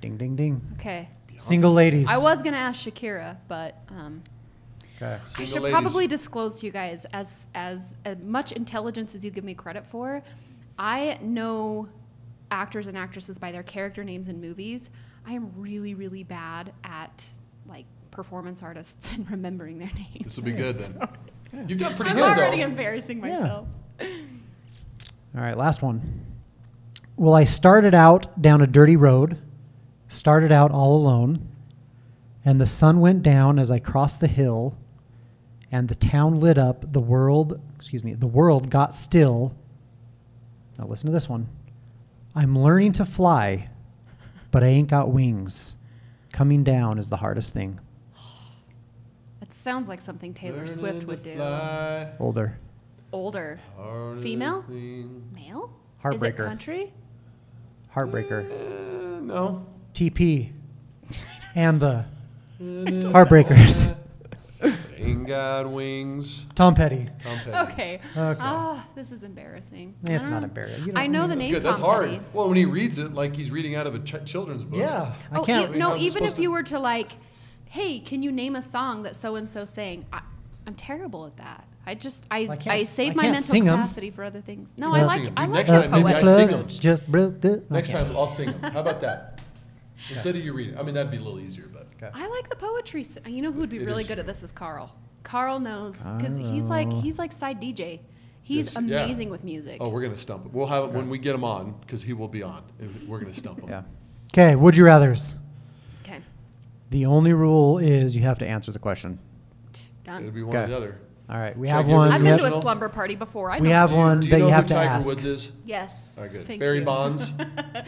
Ding, 0.00 0.16
ding, 0.16 0.36
ding. 0.36 0.60
Okay. 0.78 1.08
Single 1.38 1.72
ladies. 1.72 2.06
I 2.08 2.18
was 2.18 2.42
gonna 2.42 2.58
ask 2.58 2.84
Shakira, 2.84 3.36
but 3.48 3.74
um, 3.88 4.22
Okay. 4.96 5.18
I 5.38 5.44
should 5.46 5.62
ladies. 5.62 5.72
probably 5.72 6.06
disclose 6.06 6.60
to 6.60 6.66
you 6.66 6.72
guys 6.72 7.06
as 7.14 7.48
as 7.54 7.96
as 8.04 8.18
much 8.22 8.52
intelligence 8.52 9.14
as 9.14 9.24
you 9.24 9.30
give 9.30 9.44
me 9.44 9.54
credit 9.54 9.86
for. 9.86 10.22
I 10.78 11.18
know 11.22 11.88
actors 12.50 12.86
and 12.86 12.98
actresses 12.98 13.38
by 13.38 13.52
their 13.52 13.62
character 13.62 14.04
names 14.04 14.28
in 14.28 14.38
movies. 14.38 14.90
I 15.26 15.32
am 15.32 15.52
really, 15.56 15.94
really 15.94 16.24
bad 16.24 16.72
at 16.84 17.24
like 17.66 17.86
performance 18.10 18.62
artists 18.62 19.12
and 19.14 19.30
remembering 19.30 19.78
their 19.78 19.90
names. 19.94 20.24
This 20.24 20.36
will 20.36 20.44
be 20.44 20.52
good 20.52 20.78
then. 20.78 21.08
Yeah. 21.52 21.64
You've 21.66 21.78
done 21.78 21.92
pretty 21.96 22.10
I'm 22.12 22.16
good 22.16 22.38
already 22.38 22.58
though. 22.58 22.62
embarrassing 22.68 23.24
Yeah. 23.24 23.40
myself. 23.40 23.66
All 24.00 25.40
right. 25.42 25.56
Last 25.58 25.82
one. 25.82 26.24
Well, 27.16 27.34
I 27.34 27.42
started 27.42 27.92
out 27.92 28.40
down 28.40 28.60
a 28.62 28.68
dirty 28.68 28.94
road, 28.94 29.36
started 30.06 30.52
out 30.52 30.70
all 30.70 30.94
alone, 30.96 31.48
and 32.44 32.60
the 32.60 32.66
sun 32.66 33.00
went 33.00 33.24
down 33.24 33.58
as 33.58 33.68
I 33.72 33.80
crossed 33.80 34.20
the 34.20 34.28
hill, 34.28 34.76
and 35.72 35.88
the 35.88 35.96
town 35.96 36.38
lit 36.38 36.56
up. 36.56 36.92
The 36.92 37.00
world, 37.00 37.60
excuse 37.76 38.04
me, 38.04 38.14
the 38.14 38.28
world 38.28 38.70
got 38.70 38.94
still. 38.94 39.52
Now 40.78 40.86
listen 40.86 41.06
to 41.06 41.12
this 41.12 41.28
one. 41.28 41.48
I'm 42.36 42.56
learning 42.56 42.92
to 42.92 43.04
fly, 43.04 43.69
but 44.50 44.62
I 44.64 44.68
ain't 44.68 44.88
got 44.88 45.10
wings. 45.12 45.76
Coming 46.32 46.62
down 46.64 46.98
is 46.98 47.08
the 47.08 47.16
hardest 47.16 47.52
thing. 47.52 47.80
It 49.42 49.52
sounds 49.52 49.88
like 49.88 50.00
something 50.00 50.32
Taylor 50.34 50.66
Swift 50.66 51.06
would 51.06 51.22
do. 51.22 51.34
fly, 51.36 52.08
Older. 52.18 52.58
Older. 53.12 53.58
hardest 53.76 54.22
Female? 54.22 54.62
thing. 54.62 55.28
Male? 55.34 55.70
Is 55.72 56.02
Heartbreaker. 56.04 56.28
it 56.28 56.36
country? 56.36 56.92
Heartbreaker. 57.94 58.44
Eh, 58.48 59.20
no. 59.22 59.66
TP. 59.94 60.50
And 61.56 61.80
the 61.80 62.04
Heartbreakers. 62.60 63.96
Ain't 65.00 65.26
got 65.26 65.70
wings. 65.70 66.46
Tom 66.54 66.74
Petty. 66.74 67.08
Tom 67.22 67.38
Petty. 67.38 67.72
Okay. 67.72 67.94
Okay. 68.16 68.38
Ah, 68.40 68.86
this 68.94 69.10
is 69.10 69.22
embarrassing. 69.22 69.94
It's 70.04 70.26
I 70.26 70.30
not 70.30 70.42
embarrassing. 70.42 70.84
You 70.86 70.92
I 70.94 71.04
don't- 71.04 71.12
know 71.12 71.22
the 71.22 71.28
That's 71.28 71.38
name 71.38 71.52
good. 71.52 71.62
That's 71.62 71.78
Tom 71.78 71.84
hard. 71.86 72.10
Petty. 72.10 72.22
Well, 72.32 72.48
when 72.48 72.56
he 72.56 72.64
reads 72.66 72.98
it 72.98 73.14
like 73.14 73.34
he's 73.34 73.50
reading 73.50 73.74
out 73.74 73.86
of 73.86 73.94
a 73.94 73.98
ch- 74.00 74.24
children's 74.24 74.62
book. 74.64 74.78
Yeah, 74.80 75.14
I 75.32 75.38
Oh, 75.38 75.44
can't. 75.44 75.74
e- 75.74 75.78
no, 75.78 75.90
How's 75.90 75.96
it 76.00 76.02
even 76.02 76.12
supposed 76.18 76.30
if 76.32 76.36
to- 76.36 76.42
you 76.42 76.50
were 76.50 76.62
to 76.64 76.78
like, 76.78 77.12
hey, 77.66 78.00
can 78.00 78.22
you 78.22 78.30
name 78.32 78.56
a 78.56 78.62
song 78.62 79.02
that 79.04 79.16
so 79.16 79.36
and 79.36 79.48
so 79.48 79.64
sang? 79.64 80.04
I, 80.12 80.20
I'm 80.66 80.74
terrible 80.74 81.26
at 81.26 81.36
that. 81.38 81.64
I 81.86 81.94
just 81.94 82.26
I 82.30 82.40
I 82.40 82.56
can't 82.56 82.66
I, 82.68 82.80
s- 82.80 82.90
save 82.90 83.12
I 83.12 83.14
my 83.14 83.22
can't 83.22 83.32
mental 83.36 83.50
sing 83.52 83.68
'em. 83.68 83.78
capacity 83.80 84.10
for 84.10 84.22
other 84.22 84.40
things. 84.42 84.74
No, 84.76 84.94
Yeah. 84.94 85.02
I 85.02 85.06
like 85.06 85.32
I 85.36 85.40
like 85.46 85.50
next 85.50 85.70
the 85.70 85.80
time, 85.80 85.90
maybe 85.92 86.04
I 86.14 86.22
poetry. 86.22 86.34
sing 86.34 86.50
'em. 86.60 86.68
Just 86.68 87.06
broke 87.10 87.44
it. 87.44 87.70
Next 87.70 87.88
Okay. 87.90 87.98
time 88.04 88.16
I'll 88.16 88.26
sing 88.26 88.52
them. 88.52 88.72
How 88.72 88.80
about 88.80 89.00
that? 89.00 89.40
Instead 90.10 90.34
of 90.36 90.44
you 90.44 90.52
reading. 90.52 90.78
I 90.78 90.82
mean, 90.82 90.94
that'd 90.94 91.10
be 91.10 91.16
a 91.18 91.20
little 91.20 91.38
easier, 91.40 91.64
but. 91.69 91.69
Okay. 92.02 92.10
I 92.14 92.28
like 92.28 92.48
the 92.48 92.56
poetry. 92.56 93.02
s- 93.02 93.18
You 93.26 93.42
know 93.42 93.52
who 93.52 93.60
would 93.60 93.68
be 93.70 93.78
It 93.78 93.84
really 93.86 94.02
is. 94.02 94.08
good 94.08 94.18
at 94.18 94.26
this 94.26 94.42
is 94.42 94.52
Carl. 94.52 94.94
Carl 95.22 95.60
knows 95.60 96.00
because 96.16 96.36
he's 96.36 96.64
like 96.64 96.88
Carl. 96.90 97.02
he's 97.02 97.18
like 97.18 97.32
side 97.32 97.60
DJ. 97.60 98.00
He's 98.42 98.74
Yes, 98.74 98.84
yeah. 98.84 99.02
amazing 99.04 99.30
with 99.30 99.44
music. 99.44 99.76
Oh, 99.80 99.90
we're 99.90 100.02
gonna 100.02 100.16
stump 100.16 100.44
him. 100.46 100.52
We'll 100.52 100.66
have 100.66 100.84
it 100.84 100.90
when 100.92 101.10
we 101.10 101.18
get 101.18 101.34
him 101.34 101.44
on 101.44 101.74
because 101.82 102.02
he 102.02 102.12
will 102.14 102.28
be 102.28 102.42
on. 102.42 102.62
We're 103.06 103.20
gonna 103.20 103.34
stump 103.34 103.60
him. 103.60 103.68
Yeah. 103.68 103.82
Okay. 104.32 104.56
Would 104.56 104.76
you 104.76 104.84
rather's? 104.86 105.34
okay, 106.02 106.20
The 106.90 107.04
only 107.06 107.32
rule 107.34 107.78
is 107.78 108.16
you 108.16 108.22
have 108.22 108.38
to 108.38 108.46
answer 108.46 108.72
the 108.72 108.78
question. 108.78 109.18
done. 110.04 110.22
It'll 110.22 110.34
be 110.34 110.42
one 110.42 110.56
or 110.56 110.60
Okay. 110.60 110.70
the 110.70 110.76
other. 110.76 110.98
All 111.28 111.36
right. 111.38 111.56
We 111.56 111.68
Should 111.68 111.74
I 111.74 111.76
have 111.76 111.86
give 111.86 111.94
one. 111.94 112.10
I've 112.12 112.20
we 112.22 112.24
been 112.24 112.30
have, 112.32 112.38
to 112.40 112.44
a 112.44 112.46
original? 112.46 112.62
slumber 112.62 112.88
party 112.88 113.14
before. 113.14 113.50
I 113.52 113.60
we 113.60 113.68
know. 113.68 113.74
have 113.74 113.90
Do 113.90 113.96
you- 113.96 114.00
one 114.00 114.20
do 114.20 114.26
you 114.26 114.30
that 114.32 114.38
know 114.38 114.44
you 114.46 114.50
who 114.50 114.54
have 114.56 114.66
to 114.68 114.74
Tiger 114.74 114.88
ask. 114.90 115.06
Woods 115.06 115.24
is? 115.24 115.52
Yes. 115.66 116.14
All 116.16 116.24
right, 116.24 116.32
good. 116.32 116.46
Thank 116.46 116.60
Barry 116.60 116.78
you. 116.78 116.84
Bonds. 116.84 117.30
Barry 117.30 117.84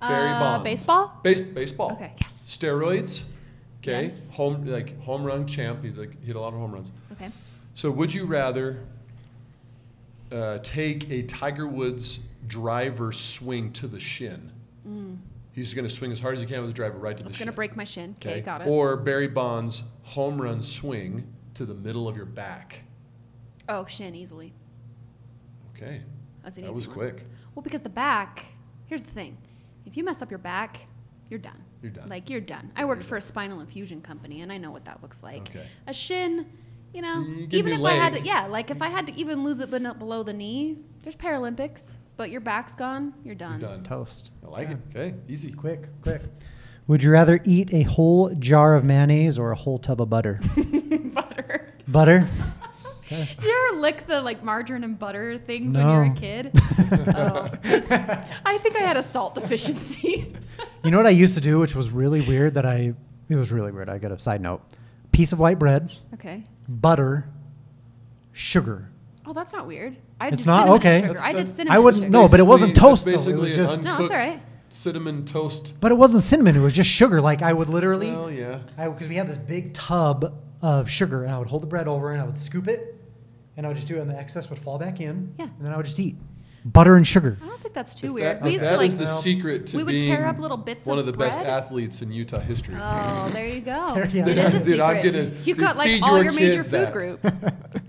Uh, 0.00 0.38
Bonds. 0.40 0.64
Baseball. 0.64 1.18
Base, 1.24 1.40
baseball. 1.40 1.92
Okay, 1.92 2.12
yes. 2.20 2.44
Steroids. 2.46 3.22
Okay. 3.86 4.04
Yes. 4.04 4.30
Home 4.30 4.64
like 4.64 4.98
home 5.02 5.24
run 5.24 5.46
champ. 5.46 5.84
He 5.84 5.90
like 5.90 6.22
hit 6.24 6.36
a 6.36 6.40
lot 6.40 6.54
of 6.54 6.60
home 6.60 6.72
runs. 6.72 6.90
Okay. 7.12 7.28
So 7.74 7.90
would 7.90 8.12
you 8.14 8.24
rather 8.24 8.80
uh, 10.32 10.58
take 10.62 11.10
a 11.10 11.22
Tiger 11.22 11.66
Woods 11.68 12.20
driver 12.46 13.12
swing 13.12 13.72
to 13.74 13.86
the 13.86 14.00
shin? 14.00 14.50
He's 15.52 15.72
going 15.72 15.86
to 15.86 15.94
swing 15.94 16.10
as 16.10 16.18
hard 16.18 16.34
as 16.34 16.40
he 16.40 16.46
can 16.46 16.60
with 16.62 16.70
the 16.70 16.74
driver 16.74 16.98
right 16.98 17.16
to 17.16 17.22
the 17.22 17.28
It's 17.28 17.38
shin. 17.38 17.44
Mm. 17.44 17.48
gonna 17.48 17.56
break 17.56 17.76
my 17.76 17.84
shin. 17.84 18.16
Okay, 18.18 18.40
got 18.40 18.62
it. 18.62 18.66
Or 18.68 18.96
Barry 18.96 19.28
Bonds 19.28 19.82
home 20.02 20.40
run 20.40 20.62
swing 20.62 21.26
to 21.54 21.64
the 21.64 21.74
middle 21.74 22.08
of 22.08 22.16
your 22.16 22.26
back. 22.26 22.82
oh, 23.68 23.86
shin 23.86 24.14
easily. 24.14 24.52
Okay. 25.76 26.00
That 26.42 26.58
easy 26.58 26.68
was 26.68 26.86
quick. 26.86 27.24
Well, 27.54 27.62
because 27.62 27.82
the 27.82 27.88
back. 27.88 28.46
Here's 28.86 29.02
the 29.02 29.10
thing: 29.12 29.36
if 29.86 29.96
you 29.96 30.04
mess 30.04 30.20
up 30.22 30.30
your 30.30 30.38
back, 30.38 30.80
you're 31.30 31.38
done. 31.38 31.63
You're 31.84 31.92
done. 31.92 32.08
Like 32.08 32.30
you're 32.30 32.40
done. 32.40 32.72
I 32.76 32.86
worked 32.86 33.04
for 33.04 33.16
a 33.18 33.20
spinal 33.20 33.60
infusion 33.60 34.00
company, 34.00 34.40
and 34.40 34.50
I 34.50 34.56
know 34.56 34.70
what 34.70 34.86
that 34.86 35.02
looks 35.02 35.22
like. 35.22 35.50
Okay. 35.50 35.66
A 35.86 35.92
shin, 35.92 36.46
you 36.94 37.02
know, 37.02 37.20
You 37.20 37.46
even 37.50 37.72
me 37.72 37.76
if 37.76 37.84
I 37.84 37.92
had 37.92 38.14
to, 38.14 38.20
yeah, 38.22 38.46
like 38.46 38.70
if 38.70 38.80
I 38.80 38.88
had 38.88 39.06
to 39.08 39.12
even 39.20 39.44
lose 39.44 39.60
it 39.60 39.70
but 39.70 39.82
not 39.82 39.98
below 39.98 40.22
the 40.22 40.32
knee, 40.32 40.78
there's 41.02 41.14
Paralympics, 41.14 41.96
but 42.16 42.30
your 42.30 42.40
back's 42.40 42.74
gone, 42.74 43.12
you're 43.22 43.34
done. 43.34 43.60
You're 43.60 43.68
done. 43.68 43.84
Toast. 43.84 44.30
I 44.42 44.48
like 44.48 44.68
Yeah. 44.70 44.76
it. 44.76 44.98
Okay. 45.08 45.14
Easy. 45.28 45.52
Quick, 45.52 45.88
quick. 46.00 46.22
Would 46.86 47.02
you 47.02 47.10
rather 47.10 47.38
eat 47.44 47.74
a 47.74 47.82
whole 47.82 48.30
jar 48.36 48.74
of 48.76 48.82
mayonnaise 48.82 49.38
or 49.38 49.50
a 49.50 49.54
whole 49.54 49.78
tub 49.78 50.00
of 50.00 50.08
butter? 50.08 50.40
butter. 51.12 51.74
butter? 51.86 52.28
Did 53.08 53.44
you 53.44 53.68
ever 53.70 53.80
lick 53.80 54.06
the 54.06 54.20
like 54.22 54.42
margarine 54.42 54.84
and 54.84 54.98
butter 54.98 55.38
things 55.38 55.76
when 55.76 55.86
you 55.86 55.92
were 55.92 56.04
a 56.04 56.14
kid? 56.14 56.50
oh, 57.16 57.50
I 58.44 58.58
think 58.58 58.76
I 58.76 58.80
had 58.80 58.96
a 58.96 59.02
salt 59.02 59.34
deficiency. 59.34 60.32
You 60.82 60.90
know 60.90 60.96
what 60.98 61.06
I 61.06 61.10
used 61.10 61.34
to 61.34 61.40
do, 61.40 61.58
which 61.58 61.74
was 61.74 61.90
really 61.90 62.20
weird 62.26 62.54
that 62.54 62.64
I, 62.66 62.94
it 63.28 63.36
was 63.36 63.52
really 63.52 63.72
weird. 63.72 63.88
I 63.88 63.98
got 63.98 64.12
a 64.12 64.18
side 64.18 64.40
note. 64.40 64.62
Piece 65.12 65.32
of 65.32 65.38
white 65.38 65.58
bread, 65.58 65.92
okay. 66.14 66.44
butter, 66.68 67.26
sugar. 68.32 68.88
Oh, 69.26 69.32
that's 69.32 69.52
not 69.52 69.66
weird. 69.66 69.96
I 70.20 70.28
It's 70.28 70.44
not? 70.46 70.68
Okay. 70.68 71.00
Sugar. 71.06 71.20
I 71.22 71.32
did 71.32 71.48
cinnamon. 71.48 71.72
I 71.72 71.78
wouldn't 71.78 72.02
sugar. 72.02 72.10
no, 72.10 72.28
but 72.28 72.40
it 72.40 72.44
wasn't 72.44 72.74
Basically- 72.74 72.90
toast, 72.90 73.04
though. 73.04 73.10
It 73.10 73.14
Basically, 73.14 73.40
was 73.42 73.50
an 73.52 73.56
just- 73.56 73.82
No, 73.82 73.90
it's 73.92 74.00
uncooked 74.00 74.10
all 74.12 74.16
right. 74.18 74.42
cinnamon 74.68 75.24
toast. 75.24 75.74
But 75.80 75.92
it 75.92 75.94
wasn't 75.96 76.24
cinnamon. 76.24 76.56
It 76.56 76.60
was 76.60 76.72
just 76.72 76.90
sugar. 76.90 77.20
Like 77.20 77.40
I 77.42 77.52
would 77.52 77.68
literally, 77.68 78.10
Well, 78.10 78.30
yeah. 78.30 78.58
because 78.76 79.08
we 79.08 79.14
had 79.16 79.28
this 79.28 79.38
big 79.38 79.72
tub 79.72 80.34
of 80.60 80.90
sugar, 80.90 81.24
and 81.24 81.32
I 81.32 81.38
would 81.38 81.48
hold 81.48 81.62
the 81.62 81.66
bread 81.66 81.88
over 81.88 82.12
and 82.12 82.20
I 82.20 82.24
would 82.24 82.36
scoop 82.36 82.68
it, 82.68 82.93
and 83.56 83.66
I 83.66 83.68
would 83.68 83.76
just 83.76 83.88
do 83.88 83.96
it, 83.98 84.00
and 84.00 84.10
the 84.10 84.18
excess 84.18 84.50
would 84.50 84.58
fall 84.58 84.78
back 84.78 85.00
in. 85.00 85.34
Yeah. 85.38 85.44
And 85.44 85.52
then 85.66 85.72
I 85.72 85.76
would 85.76 85.86
just 85.86 86.00
eat 86.00 86.16
butter 86.66 86.96
and 86.96 87.06
sugar. 87.06 87.36
I 87.42 87.46
don't 87.46 87.60
think 87.60 87.74
that's 87.74 87.94
too 87.94 88.06
If 88.06 88.12
weird. 88.14 88.36
that- 88.38 88.42
we 88.42 88.52
used 88.52 88.64
that 88.64 88.70
to 88.72 88.76
like. 88.78 88.88
is 88.88 88.96
the 88.96 89.18
secret 89.18 89.66
to 89.68 89.76
we 89.76 89.84
would 89.84 89.90
being 89.92 90.04
tear 90.04 90.26
up 90.26 90.38
little 90.38 90.56
bits 90.56 90.84
of 90.84 90.88
one 90.88 90.98
of 90.98 91.06
of 91.06 91.12
the 91.12 91.18
best 91.18 91.38
bread. 91.38 91.50
athletes 91.50 92.00
in 92.00 92.10
Utah 92.10 92.40
history. 92.40 92.74
Oh, 92.80 93.28
there 93.34 93.46
you 93.46 93.60
go. 93.60 93.92
There 93.94 94.06
you 94.06 94.22
It 94.24 94.34
go. 94.36 94.40
is 94.42 94.54
a 94.54 94.64
Dude, 94.64 94.80
I'm 94.80 94.96
secret. 94.96 95.12
gonna- 95.12 95.24
You've 95.44 95.44
dude, 95.44 95.58
got 95.58 95.76
like 95.76 96.02
all 96.02 96.14
your 96.16 96.24
your 96.24 96.32
major 96.32 96.64
food 96.64 96.72
that. 96.72 96.92
groups. 96.94 97.24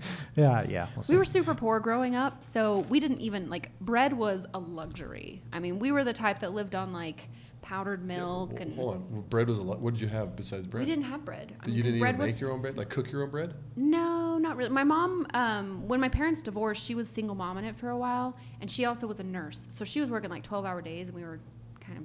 yeah, 0.36 0.66
yeah. 0.68 0.88
we'll. 0.94 1.04
We 1.08 1.16
were 1.16 1.24
super 1.24 1.54
poor 1.54 1.80
growing 1.80 2.14
up, 2.14 2.44
so 2.44 2.80
we 2.90 3.00
didn't 3.00 3.20
even 3.20 3.48
like 3.48 3.70
bread 3.80 4.12
was 4.12 4.46
a 4.52 4.58
luxury. 4.58 5.42
I 5.52 5.58
mean, 5.58 5.78
we 5.78 5.90
were 5.92 6.04
the 6.04 6.12
type 6.12 6.40
that 6.40 6.52
lived 6.52 6.74
on 6.74 6.92
like 6.92 7.28
powdered 7.66 8.04
milk 8.04 8.52
Well, 8.52 8.62
and 8.62 8.74
Hold 8.76 8.94
on. 8.94 9.06
Well, 9.10 9.22
bread 9.22 9.48
was 9.48 9.58
a 9.58 9.62
lot. 9.62 9.80
What 9.80 9.94
did 9.94 10.00
you 10.00 10.06
have 10.08 10.36
besides 10.36 10.68
bread? 10.68 10.84
we 10.84 10.86
didn't 10.88 11.04
have 11.06 11.24
bread. 11.24 11.56
I 11.60 11.66
mean, 11.66 11.74
You 11.74 11.82
'cause 11.82 11.90
didn't 11.92 12.00
bread 12.00 12.14
even 12.14 12.26
make 12.26 12.34
was- 12.34 12.40
your 12.40 12.52
own 12.52 12.62
bread? 12.62 12.76
Like 12.76 12.90
cook 12.90 13.10
your 13.10 13.24
own 13.24 13.30
bread? 13.30 13.54
No, 13.74 14.38
not 14.38 14.56
really. 14.56 14.70
My 14.70 14.84
mom, 14.84 15.26
um, 15.34 15.88
when 15.88 15.98
my 15.98 16.08
parents 16.08 16.40
divorced, 16.42 16.84
she 16.84 16.94
was 16.94 17.08
single 17.08 17.34
mom 17.34 17.58
in 17.58 17.64
it 17.64 17.76
for 17.76 17.88
a 17.90 17.98
while, 17.98 18.36
and 18.60 18.70
she 18.70 18.84
also 18.84 19.08
was 19.08 19.18
a 19.18 19.24
nurse. 19.24 19.66
So 19.70 19.84
she 19.84 20.00
was 20.00 20.10
working 20.10 20.30
like 20.30 20.44
12 20.44 20.64
hour 20.64 20.80
days, 20.80 21.08
and 21.08 21.16
we 21.16 21.24
were 21.24 21.40
kind 21.80 21.98
of 21.98 22.04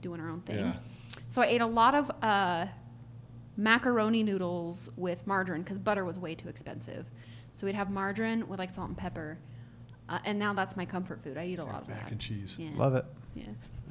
doing 0.00 0.18
our 0.18 0.30
own 0.30 0.40
thing. 0.40 0.60
Yeah. 0.60 0.76
So 1.28 1.42
I 1.42 1.46
ate 1.46 1.60
a 1.60 1.66
lot 1.66 1.94
of 1.94 2.10
uh, 2.22 2.66
macaroni 3.58 4.22
noodles 4.22 4.88
with 4.96 5.26
margarine 5.26 5.62
because 5.62 5.78
butter 5.78 6.06
was 6.06 6.18
way 6.18 6.34
too 6.34 6.48
expensive. 6.48 7.10
So 7.52 7.66
we'd 7.66 7.74
have 7.74 7.90
margarine 7.90 8.48
with 8.48 8.58
like 8.58 8.70
salt 8.70 8.88
and 8.88 8.96
pepper. 8.96 9.38
Uh, 10.08 10.18
and 10.24 10.38
now 10.38 10.52
that's 10.54 10.74
my 10.76 10.84
comfort 10.86 11.22
food. 11.22 11.36
I 11.36 11.46
eat 11.46 11.58
a 11.58 11.64
lot 11.64 11.82
of 11.82 11.88
Mac 11.88 12.04
that. 12.04 12.12
and 12.12 12.20
cheese. 12.20 12.56
Yeah. 12.58 12.70
Love 12.76 12.94
it. 12.94 13.04
Yeah. 13.34 13.44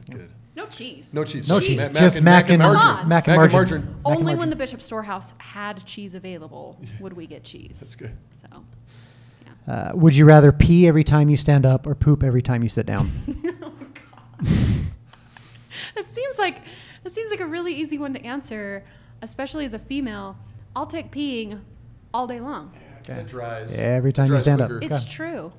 Good. 0.09 0.30
No 0.55 0.65
cheese. 0.68 1.07
No 1.13 1.23
cheese. 1.23 1.47
No 1.47 1.59
Cheese. 1.59 1.80
cheese. 1.80 1.93
Ma- 1.93 1.99
just 1.99 2.22
mac 2.22 2.49
and, 2.49 2.61
Come 2.61 2.73
margarine. 2.76 2.85
mac 2.85 2.99
and 2.99 3.09
Mac 3.09 3.27
and 3.27 3.35
margarine. 3.38 3.51
margarine. 3.53 3.81
Mac 3.85 3.95
and 3.95 4.05
Only 4.05 4.18
when 4.18 4.26
margarine. 4.26 4.49
the 4.49 4.55
Bishop 4.57 4.81
Storehouse 4.81 5.34
had 5.38 5.85
cheese 5.85 6.13
available 6.15 6.80
would 6.99 7.13
we 7.13 7.26
get 7.27 7.43
cheese. 7.43 7.80
That's 7.80 7.95
good. 7.95 8.18
So, 8.34 8.47
yeah. 9.68 9.73
Uh, 9.73 9.91
would 9.95 10.15
you 10.15 10.26
rather 10.26 10.51
pee 10.51 10.88
every 10.88 11.03
time 11.05 11.30
you 11.30 11.38
stand 11.38 11.65
up 11.65 11.88
or 11.88 11.95
poop 11.95 12.22
every 12.23 12.41
time 12.41 12.63
you 12.63 12.69
sit 12.69 12.85
down? 12.85 13.09
oh 13.61 13.73
God. 14.43 14.47
it 15.95 16.05
seems 16.13 16.38
like 16.38 16.57
it 17.05 17.13
seems 17.15 17.31
like 17.31 17.39
a 17.39 17.47
really 17.47 17.73
easy 17.73 17.97
one 17.97 18.13
to 18.13 18.22
answer, 18.26 18.84
especially 19.22 19.65
as 19.65 19.73
a 19.73 19.80
female. 19.80 20.38
I'll 20.76 20.85
take 20.88 21.11
peeing 21.11 21.59
all 22.13 22.27
day 22.27 22.39
long. 22.39 22.72
Yeah, 22.73 22.97
'cause 23.05 23.18
it 23.18 23.27
dries. 23.27 23.77
Every 23.77 24.11
time 24.13 24.26
you 24.26 24.31
dries 24.31 24.41
stand 24.41 24.61
up. 24.61 24.69
quicker. 24.69 24.85
It's 24.85 25.03
Okay. 25.05 25.11
true. 25.13 25.51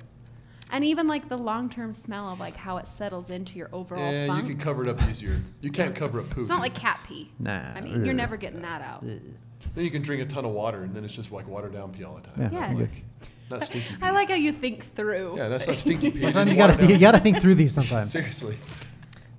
And 0.73 0.83
even 0.83 1.07
like 1.07 1.29
the 1.29 1.37
long 1.37 1.69
term 1.69 1.93
smell 1.93 2.29
of 2.29 2.39
like 2.39 2.57
how 2.57 2.77
it 2.77 2.87
settles 2.87 3.29
into 3.29 3.57
your 3.57 3.69
overall 3.71 4.11
Yeah, 4.11 4.27
funk. 4.27 4.47
you 4.47 4.55
can 4.55 4.61
cover 4.63 4.81
it 4.81 4.89
up 4.89 5.01
easier. 5.07 5.39
You 5.61 5.69
can't 5.69 5.93
cover 5.95 6.19
up 6.19 6.29
poop. 6.31 6.39
it's 6.39 6.49
not 6.49 6.61
like 6.61 6.73
cat 6.73 6.99
pee. 7.07 7.31
Nah. 7.39 7.73
I 7.75 7.79
mean, 7.81 8.03
you're 8.03 8.13
never 8.13 8.35
getting 8.37 8.61
that 8.63 8.81
out. 8.81 9.01
Then 9.05 9.85
you 9.85 9.91
can 9.91 10.01
drink 10.01 10.21
a 10.21 10.25
ton 10.25 10.43
of 10.45 10.51
water, 10.51 10.83
and 10.83 10.93
then 10.93 11.05
it's 11.05 11.13
just 11.13 11.31
like 11.31 11.47
water 11.47 11.69
down 11.69 11.93
pee 11.93 12.03
all 12.03 12.15
the 12.15 12.21
time. 12.21 12.51
Yeah. 12.51 12.71
Yeah. 12.71 12.77
Like, 12.79 13.03
not 13.51 13.63
stinky. 13.63 13.95
I 14.01 14.09
like 14.11 14.29
how 14.29 14.35
you 14.35 14.51
think 14.51 14.93
through. 14.95 15.35
Yeah, 15.37 15.47
that's 15.47 15.67
not 15.67 15.77
stinky 15.77 16.09
pee. 16.11 16.19
Sometimes 16.19 16.51
you 16.51 16.57
gotta 16.57 16.75
th- 16.75 16.89
you 16.89 16.97
gotta 16.97 17.19
think 17.19 17.39
through 17.39 17.55
these 17.55 17.73
sometimes. 17.73 18.11
Seriously. 18.11 18.57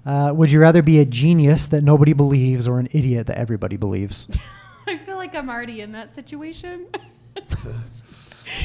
Uh, 0.06 0.32
would 0.35 0.52
you 0.52 0.61
rather 0.61 0.82
be 0.82 1.01
a 1.01 1.05
genius 1.05 1.66
that 1.66 1.82
nobody 1.82 2.12
believes 2.12 2.69
or 2.69 2.78
an 2.78 2.89
idiot 2.93 3.27
that 3.27 3.39
everybody 3.39 3.77
believes? 3.77 4.28
I 4.86 4.98
feel 4.98 5.16
like 5.16 5.35
I'm 5.35 5.51
already 5.51 5.81
in 5.81 5.90
that 5.93 6.15
situation. 6.15 6.86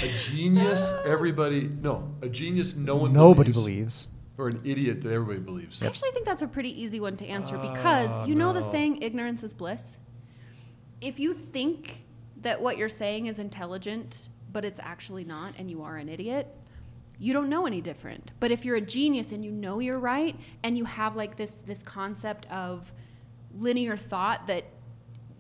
A 0.02 0.14
genius, 0.14 0.94
everybody. 1.06 1.68
No, 1.82 2.14
a 2.22 2.30
genius, 2.30 2.76
no 2.76 2.96
one. 2.96 3.14
nobody 3.14 3.52
believes. 3.52 4.08
believes. 4.08 4.10
Or 4.38 4.48
an 4.48 4.62
idiot 4.64 5.02
that 5.04 5.12
everybody 5.12 5.40
believes. 5.40 5.84
I 5.84 5.88
actually 5.88 6.12
think 6.12 6.26
that's 6.26 6.42
a 6.42 6.48
pretty 6.48 6.82
easy 6.82 7.02
one 7.02 7.18
to 7.18 7.26
answer 7.28 7.58
because 7.58 8.10
Ah, 8.12 8.26
you 8.26 8.36
know 8.36 8.54
the 8.54 8.62
no. 8.62 8.72
saying 8.72 9.02
ignorance 9.02 9.44
is 9.44 9.52
bliss. 9.52 9.98
If 11.02 11.20
you 11.20 11.34
think 11.34 12.06
that 12.42 12.62
what 12.62 12.78
you're 12.78 12.88
saying 12.88 13.26
is 13.28 13.40
intelligent, 13.40 14.30
but 14.54 14.64
it's 14.64 14.80
actually 14.82 15.26
not, 15.26 15.56
and 15.58 15.70
you 15.70 15.84
are 15.84 15.98
an 15.98 16.08
idiot, 16.08 16.48
you 17.18 17.34
don't 17.34 17.50
know 17.50 17.66
any 17.66 17.82
different. 17.82 18.32
But 18.40 18.52
if 18.52 18.64
you're 18.64 18.78
a 18.78 18.82
genius 18.82 19.34
and 19.34 19.44
you 19.44 19.52
know 19.52 19.80
you're 19.80 20.00
right, 20.00 20.38
and 20.64 20.78
you 20.78 20.86
have 20.86 21.18
like 21.18 21.36
this 21.36 21.56
this 21.68 21.84
concept 21.84 22.46
of 22.50 22.94
linear 23.58 23.98
thought 23.98 24.48
that 24.48 24.64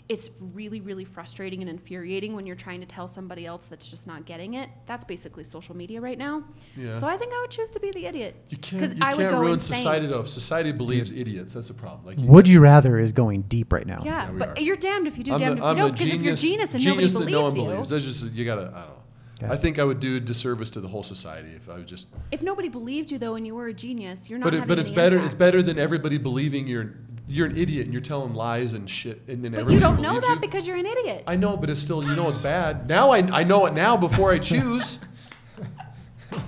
it's 0.09 0.31
really 0.39 0.81
really 0.81 1.05
frustrating 1.05 1.61
and 1.61 1.69
infuriating 1.69 2.35
when 2.35 2.45
you're 2.47 2.55
trying 2.55 2.79
to 2.79 2.85
tell 2.87 3.07
somebody 3.07 3.45
else 3.45 3.65
that's 3.67 3.87
just 3.87 4.07
not 4.07 4.25
getting 4.25 4.55
it. 4.55 4.67
That's 4.87 5.05
basically 5.05 5.43
social 5.43 5.75
media 5.75 6.01
right 6.01 6.17
now. 6.17 6.43
Yeah. 6.75 6.95
So 6.95 7.05
I 7.07 7.15
think 7.15 7.31
I 7.31 7.39
would 7.41 7.51
choose 7.51 7.69
to 7.71 7.79
be 7.79 7.91
the 7.91 8.05
idiot. 8.07 8.35
You 8.49 8.57
can't. 8.57 8.81
'Cause 8.81 8.93
You 8.93 9.03
I 9.03 9.15
can't 9.15 9.31
go 9.31 9.41
ruin 9.41 9.53
insane. 9.53 9.77
society 9.77 10.07
though. 10.07 10.21
If 10.21 10.29
society 10.29 10.71
believes 10.71 11.11
idiots, 11.11 11.53
that's 11.53 11.69
a 11.69 11.73
problem. 11.75 12.05
Like, 12.05 12.17
Would 12.27 12.47
you 12.47 12.59
rather 12.59 12.97
is 12.97 13.11
going 13.11 13.43
deep 13.43 13.71
right 13.71 13.85
now. 13.85 14.01
Yeah, 14.03 14.31
Yeah, 14.31 14.37
but 14.39 14.57
are. 14.57 14.61
you're 14.61 14.75
damned 14.75 15.05
if 15.07 15.17
you 15.17 15.23
do, 15.23 15.33
I'm 15.33 15.39
damned 15.39 15.57
the, 15.57 15.61
if 15.61 15.63
I'm 15.63 15.77
you 15.77 15.83
don't. 15.83 15.91
Because 15.91 16.07
if 16.07 16.13
you're 16.21 16.35
genius, 16.35 16.41
genius 16.41 16.73
and 16.73 16.81
genius 16.83 17.13
nobody 17.13 17.31
that 17.31 17.37
no 17.37 17.43
one 17.43 17.53
believes 17.53 17.67
you, 17.69 17.71
believes. 17.73 17.89
That's 17.89 18.03
just 18.03 18.33
you 18.33 18.45
gotta. 18.45 18.61
I 18.61 18.63
don't 18.65 18.73
know. 18.73 18.95
Okay. 19.41 19.53
I 19.53 19.55
think 19.55 19.79
I 19.79 19.85
would 19.85 20.01
do 20.01 20.17
a 20.17 20.19
disservice 20.19 20.69
to 20.71 20.81
the 20.81 20.89
whole 20.89 21.01
society 21.03 21.51
if 21.55 21.69
I 21.69 21.75
was 21.75 21.85
just. 21.85 22.07
if 22.29 22.41
nobody 22.41 22.67
believed 22.67 23.09
you 23.09 23.17
though, 23.17 23.35
and 23.35 23.47
you 23.47 23.55
were 23.55 23.67
a 23.67 23.73
genius, 23.73 24.29
you're 24.29 24.37
not. 24.37 24.43
But 24.45 24.53
it, 24.53 24.57
having 24.61 24.67
but 24.67 24.79
it's 24.79 24.89
any 24.89 24.95
better. 24.97 25.19
It's 25.19 25.33
better 25.35 25.63
than 25.63 25.79
everybody 25.79 26.17
believing 26.17 26.67
you're 26.67 26.95
you're 27.29 27.45
an 27.47 27.55
idiot 27.57 27.85
and 27.85 27.93
you're 27.93 28.01
telling 28.01 28.33
lies 28.33 28.73
and 28.73 28.89
shit 28.89 29.21
and 29.27 29.43
then 29.43 29.51
But 29.51 29.61
everybody 29.61 29.75
you 29.75 29.79
don't 29.79 30.01
know 30.01 30.19
that 30.19 30.35
you. 30.35 30.39
because 30.41 30.65
you're 30.67 30.77
an 30.77 30.85
idiot. 30.87 31.23
I 31.27 31.35
know, 31.35 31.55
but 31.55 31.69
it's 31.69 31.79
still 31.79 32.03
you 32.03 32.15
know 32.15 32.27
it's 32.27 32.37
bad. 32.39 32.87
Now 32.89 33.11
I 33.11 33.19
I 33.19 33.43
know 33.43 33.65
it 33.67 33.73
now 33.73 33.95
before 33.95 34.31
I 34.31 34.39
choose. 34.51 34.97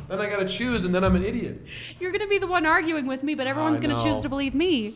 then 0.09 0.19
I 0.19 0.29
gotta 0.29 0.47
choose 0.47 0.83
and 0.85 0.93
then 0.93 1.03
I'm 1.03 1.15
an 1.15 1.23
idiot. 1.23 1.61
You're 1.99 2.11
gonna 2.11 2.27
be 2.27 2.37
the 2.39 2.47
one 2.47 2.65
arguing 2.65 3.07
with 3.07 3.23
me, 3.23 3.35
but 3.35 3.47
everyone's 3.47 3.79
I 3.79 3.81
gonna 3.83 3.95
know. 3.95 4.03
choose 4.03 4.21
to 4.21 4.29
believe 4.29 4.53
me. 4.55 4.95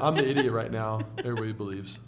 I'm 0.00 0.14
the 0.16 0.28
idiot 0.28 0.52
right 0.60 0.70
now. 0.70 1.00
Everybody 1.18 1.52
believes. 1.52 1.98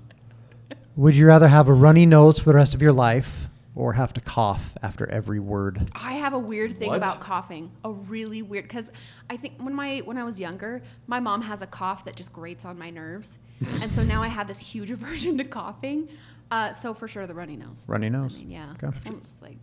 Would 0.97 1.17
you 1.17 1.27
rather 1.27 1.49
have 1.49 1.69
a 1.69 1.73
runny 1.73 2.07
nose 2.07 2.39
for 2.39 2.45
the 2.45 2.55
rest 2.55 2.75
of 2.75 2.81
your 2.83 2.93
life 2.93 3.49
or 3.77 3.93
have 3.95 4.13
to 4.15 4.21
cough 4.21 4.75
after 4.83 5.09
every 5.11 5.41
word? 5.41 5.91
I 5.95 6.13
have 6.15 6.33
a 6.33 6.39
weird 6.39 6.77
thing 6.77 6.89
What? 6.89 6.97
about 6.99 7.21
coughing. 7.21 7.71
A 7.85 7.91
really 7.91 8.43
weird 8.43 8.65
because 8.65 8.87
I 9.31 9.37
think 9.37 9.55
when 9.63 9.75
my 9.75 9.99
when 10.05 10.17
I 10.19 10.25
was 10.25 10.39
younger, 10.39 10.83
my 11.07 11.21
mom 11.21 11.43
has 11.43 11.63
a 11.63 11.67
cough 11.67 12.05
that 12.05 12.15
just 12.17 12.33
grates 12.33 12.65
on 12.65 12.79
my 12.79 12.91
nerves, 12.91 13.39
and 13.83 13.93
so 13.93 14.03
now 14.03 14.23
I 14.23 14.29
have 14.29 14.47
this 14.49 14.59
huge 14.59 14.91
aversion 14.97 15.37
to 15.39 15.45
coughing. 15.45 16.09
Uh, 16.51 16.73
so 16.73 16.95
for 16.95 17.09
sure, 17.09 17.27
the 17.27 17.35
runny 17.35 17.57
nose. 17.57 17.83
Runny 17.87 18.07
I 18.07 18.11
nose. 18.11 18.39
mean, 18.41 18.51
yeah. 18.51 18.75
Okay. 18.83 18.97
I'm 19.07 19.21
just 19.23 19.41
like, 19.43 19.57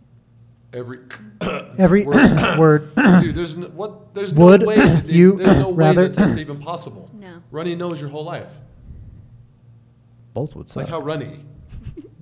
Every 0.74 0.98
Every 1.78 2.04
Word. 2.06 2.58
word. 2.58 2.94
dude, 3.22 3.34
there's 3.36 3.56
no, 3.56 3.68
what 3.68 4.14
there's 4.14 4.34
Would 4.34 4.60
no 4.62 4.66
way 4.66 4.76
that, 4.76 5.06
you 5.06 5.36
there's 5.36 5.58
no 5.58 5.68
way 5.70 5.76
rather- 5.86 6.08
that 6.08 6.14
that's 6.16 6.36
even 6.38 6.58
possible. 6.58 7.08
No. 7.14 7.42
Runny 7.50 7.74
nose 7.76 8.00
your 8.00 8.10
whole 8.10 8.24
life. 8.24 8.48
Both 10.34 10.56
would 10.56 10.62
It's 10.64 10.72
suck. 10.72 10.84
like 10.84 10.90
how 10.90 11.00
runny. 11.00 11.40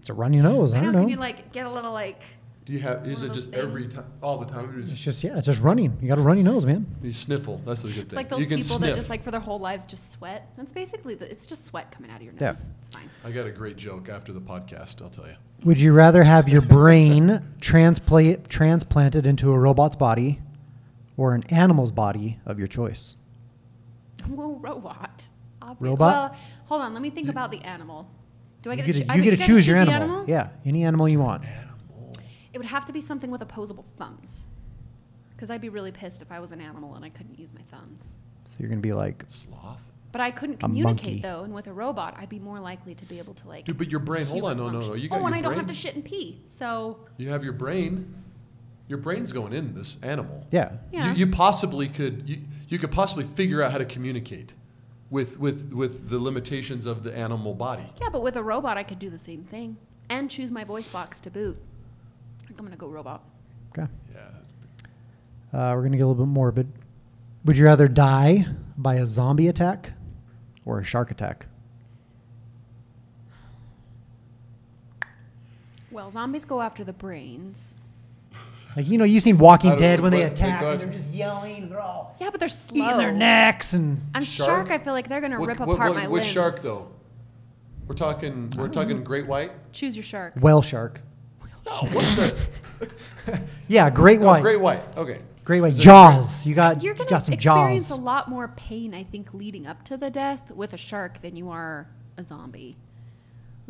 It's 0.01 0.09
a 0.09 0.15
runny 0.15 0.39
nose. 0.39 0.73
I, 0.73 0.79
I 0.79 0.81
know. 0.81 0.85
don't 0.87 0.93
know. 0.95 1.01
Can 1.03 1.09
you 1.11 1.17
like 1.17 1.53
get 1.53 1.67
a 1.67 1.71
little 1.71 1.93
like? 1.93 2.23
Do 2.65 2.73
you 2.73 2.79
have? 2.81 3.07
Is 3.07 3.23
it 3.23 3.33
just 3.33 3.53
those 3.53 3.65
every 3.65 3.87
time, 3.89 4.05
all 4.23 4.39
the 4.39 4.47
time? 4.47 4.73
You 4.75 4.83
It's 4.83 4.91
just, 4.93 5.03
just 5.05 5.25
yeah, 5.25 5.37
it's 5.37 5.47
just 5.47 5.61
running. 5.61 5.97
You 6.01 6.09
got 6.09 6.19
a 6.19 6.23
runny 6.23 6.43
nose, 6.43 6.65
man. 6.65 6.87
you 7.03 7.13
sniffle. 7.13 7.61
That's 7.67 7.83
the 7.83 7.89
good 7.89 7.95
thing. 7.95 8.05
It's 8.05 8.13
like 8.15 8.29
those 8.31 8.39
you 8.41 8.47
can 8.47 8.59
people 8.59 8.77
sniff. 8.77 8.89
that 8.91 8.97
just 8.97 9.11
like 9.11 9.23
for 9.23 9.31
their 9.31 9.41
whole 9.41 9.59
lives 9.59 9.85
just 9.85 10.13
sweat. 10.13 10.51
That's 10.57 10.73
basically 10.73 11.15
the, 11.15 11.31
it's 11.31 11.47
just 11.47 11.67
sweat 11.67 11.91
coming 11.91 12.11
out 12.11 12.19
of 12.19 12.23
your 12.23 12.33
nose. 12.33 12.41
Yeah. 12.41 12.71
It's 12.79 12.89
fine. 12.89 13.11
I 13.25 13.31
got 13.31 13.47
a 13.47 13.51
great 13.51 13.77
joke 13.77 14.09
after 14.09 14.33
the 14.33 14.41
podcast. 14.41 15.03
I'll 15.03 15.11
tell 15.11 15.27
you. 15.27 15.35
Would 15.65 15.81
you 15.81 15.93
rather 15.93 16.23
have 16.23 16.49
your 16.49 16.63
brain 16.63 17.43
transplant 17.61 18.49
transplanted 18.49 19.27
into 19.27 19.53
a 19.53 19.59
robot's 19.59 19.97
body 19.97 20.41
or 21.17 21.35
an 21.35 21.45
animal's 21.51 21.93
body 21.93 22.39
of 22.47 22.59
your 22.59 22.69
choice? 22.69 23.17
Well, 24.29 24.59
robot. 24.61 25.23
Obvi- 25.63 25.77
Robot? 25.81 25.99
Well, 26.33 26.37
hold 26.67 26.83
on. 26.83 26.93
Let 26.93 27.03
me 27.03 27.11
think 27.11 27.29
about 27.31 27.51
the 27.51 27.61
animal. 27.63 28.07
Do 28.63 28.71
I 28.71 28.75
You 28.75 28.77
get 28.79 28.87
get 28.87 28.93
to, 28.93 29.05
to, 29.05 29.13
I 29.13 29.15
you 29.17 29.23
get 29.23 29.31
to 29.31 29.37
gotta 29.37 29.47
choose 29.47 29.67
your 29.67 29.85
the 29.85 29.91
animal. 29.93 30.25
Yeah, 30.29 30.49
any 30.65 30.85
animal 30.85 31.09
you 31.09 31.19
want. 31.21 31.45
It 32.53 32.59
would 32.59 32.67
have 32.67 32.85
to 32.87 32.93
be 32.93 33.01
something 33.01 33.31
with 33.31 33.43
opposable 33.43 33.87
thumbs. 33.97 34.47
Because 35.31 35.49
I'd 35.51 35.61
be 35.61 35.71
really 35.71 35.93
pissed 35.93 36.21
if 36.21 36.31
I 36.31 36.41
was 36.41 36.53
an 36.53 36.61
animal 36.61 36.95
and 36.97 37.05
I 37.05 37.09
couldn't 37.09 37.39
use 37.39 37.53
my 37.55 37.63
thumbs. 37.71 38.17
So 38.45 38.57
you're 38.59 38.69
gonna 38.69 38.81
be 38.81 38.93
like, 38.93 39.25
Sloth. 39.29 39.81
But 40.13 40.21
I 40.21 40.31
couldn't 40.33 40.59
communicate 40.59 41.23
though, 41.23 41.45
and 41.45 41.55
with 41.55 41.69
a 41.69 41.73
robot, 41.73 42.17
I'd 42.19 42.29
be 42.29 42.41
more 42.41 42.59
likely 42.59 42.95
to 42.97 43.05
be 43.07 43.19
able 43.19 43.35
to 43.35 43.49
like. 43.49 43.65
Dude, 43.65 43.79
but 43.79 43.89
your 43.91 44.01
brain. 44.01 44.27
Hold 44.27 44.45
on. 44.45 44.57
No, 44.57 44.69
no, 44.69 44.81
no. 44.81 44.95
You 44.95 45.09
oh, 45.13 45.15
got 45.15 45.17
oh, 45.17 45.19
your 45.19 45.27
and 45.29 45.35
I 45.37 45.41
brain. 45.41 45.43
don't 45.43 45.57
have 45.57 45.67
to 45.67 45.75
shit 45.75 45.95
and 45.95 46.05
pee. 46.05 46.43
So 46.47 46.99
You 47.17 47.31
have 47.31 47.45
your 47.45 47.53
brain. 47.53 48.15
Your 48.89 48.99
brain's 48.99 49.31
going 49.31 49.53
in 49.53 49.75
this 49.75 49.99
animal. 50.03 50.45
yeah, 50.51 50.73
yeah, 50.91 51.13
You, 51.13 51.27
you 51.27 51.33
possibly 51.33 51.89
could. 51.89 52.29
You, 52.29 52.41
you 52.69 52.77
could 52.79 52.91
possibly 52.91 53.25
figure 53.25 53.63
out 53.63 53.71
how 53.71 53.79
to 53.79 53.85
communicate. 53.85 54.53
With 55.11 55.39
with 55.39 55.73
with 55.73 56.09
the 56.09 56.19
limitations 56.19 56.87
of 56.87 57.03
the 57.03 57.17
animal 57.17 57.55
body. 57.55 57.87
Yeah, 58.01 58.09
but 58.11 58.23
with 58.23 58.37
a 58.37 58.43
robot, 58.43 58.79
I 58.79 58.83
could 58.83 58.99
do 58.99 59.11
the 59.11 59.19
same 59.19 59.45
thing 59.45 59.77
and 60.09 60.31
choose 60.31 60.51
my 60.51 60.65
voice 60.65 60.89
box 60.89 61.21
to 61.23 61.31
boot. 61.31 61.57
I 62.43 62.47
think 62.47 62.59
I'm 62.59 62.65
gonna 62.65 62.77
go 62.77 62.89
robot. 62.89 63.23
Okay. 63.77 63.89
Yeah. 64.13 64.21
Uh, 65.53 65.75
we're 65.75 65.83
gonna 65.83 65.97
get 65.97 66.05
a 66.05 66.07
little 66.07 66.27
bit 66.27 66.31
morbid. 66.31 66.71
Would 67.45 67.57
you 67.57 67.65
rather 67.65 67.89
die 67.89 68.47
by 68.77 68.97
a 68.97 69.07
zombie 69.07 69.49
attack 69.49 69.93
or 70.65 70.81
a 70.81 70.85
shark 70.85 71.11
attack? 71.11 71.47
Well, 75.91 76.11
zombies 76.11 76.45
go 76.45 76.61
after 76.61 76.85
the 76.85 76.93
brains. 76.93 77.75
Like 78.77 78.87
you 78.87 78.99
know, 78.99 79.05
you 79.05 79.19
seen 79.21 79.37
Walking 79.39 79.77
Dead 79.77 79.99
know, 79.99 80.05
when 80.05 80.13
they 80.13 80.23
attack 80.23 80.63
and 80.63 80.79
they're 80.81 80.87
just 80.89 81.11
yelling, 81.11 81.69
they're 81.69 81.81
all 81.81 82.17
Yeah, 82.21 82.31
but 82.31 82.39
they're 82.41 82.49
slow. 82.49 82.85
eating 82.85 82.99
their 82.99 83.13
necks 83.13 83.73
and 83.73 84.01
On 84.15 84.23
Shark? 84.23 84.69
shark, 84.69 84.71
I 84.71 84.79
feel 84.83 84.93
like 84.93 85.09
they're 85.09 85.21
gonna 85.21 85.41
What- 85.41 85.49
rip 85.49 85.59
what- 85.61 85.71
apart 85.75 85.91
what- 85.91 85.97
my 85.99 86.09
which 86.09 86.23
limbs. 86.23 86.33
shark 86.35 86.61
though? 86.63 86.89
We're 87.89 87.97
talking. 87.97 88.53
We're 88.57 88.69
talking 88.69 89.03
great 89.03 89.27
white. 89.27 89.51
Choose 89.73 89.97
your 89.97 90.05
shark. 90.05 90.35
whale 90.41 90.63
shark. 90.63 91.01
No, 91.67 91.73
what's 91.93 92.17
the 92.17 92.35
Yeah, 93.69 93.91
great 93.91 94.21
oh, 94.21 94.27
white. 94.27 94.43
great 94.43 94.61
white? 94.61 94.83
Okay. 94.97 95.21
Great 95.45 95.61
white. 95.63 95.75
Jaws. 95.75 96.47
You 96.47 96.55
got 96.55 96.83
You're 96.83 96.93
you 96.93 96.99
gonna 96.99 97.11
got 97.11 97.25
some 97.25 97.35
experience 97.35 97.89
jaws. 97.89 97.99
a 97.99 98.01
lot 98.01 98.29
more 98.29 98.49
pain, 98.57 98.95
I 98.95 99.03
think, 99.03 99.35
leading 99.35 99.67
up 99.67 99.83
to 99.85 99.97
the 99.97 100.09
death 100.11 100.51
with 100.53 100.73
a 100.73 100.77
shark 100.77 101.21
than 101.23 101.35
you 101.35 101.51
are 101.51 101.89
a 102.17 102.25
zombie. 102.25 102.77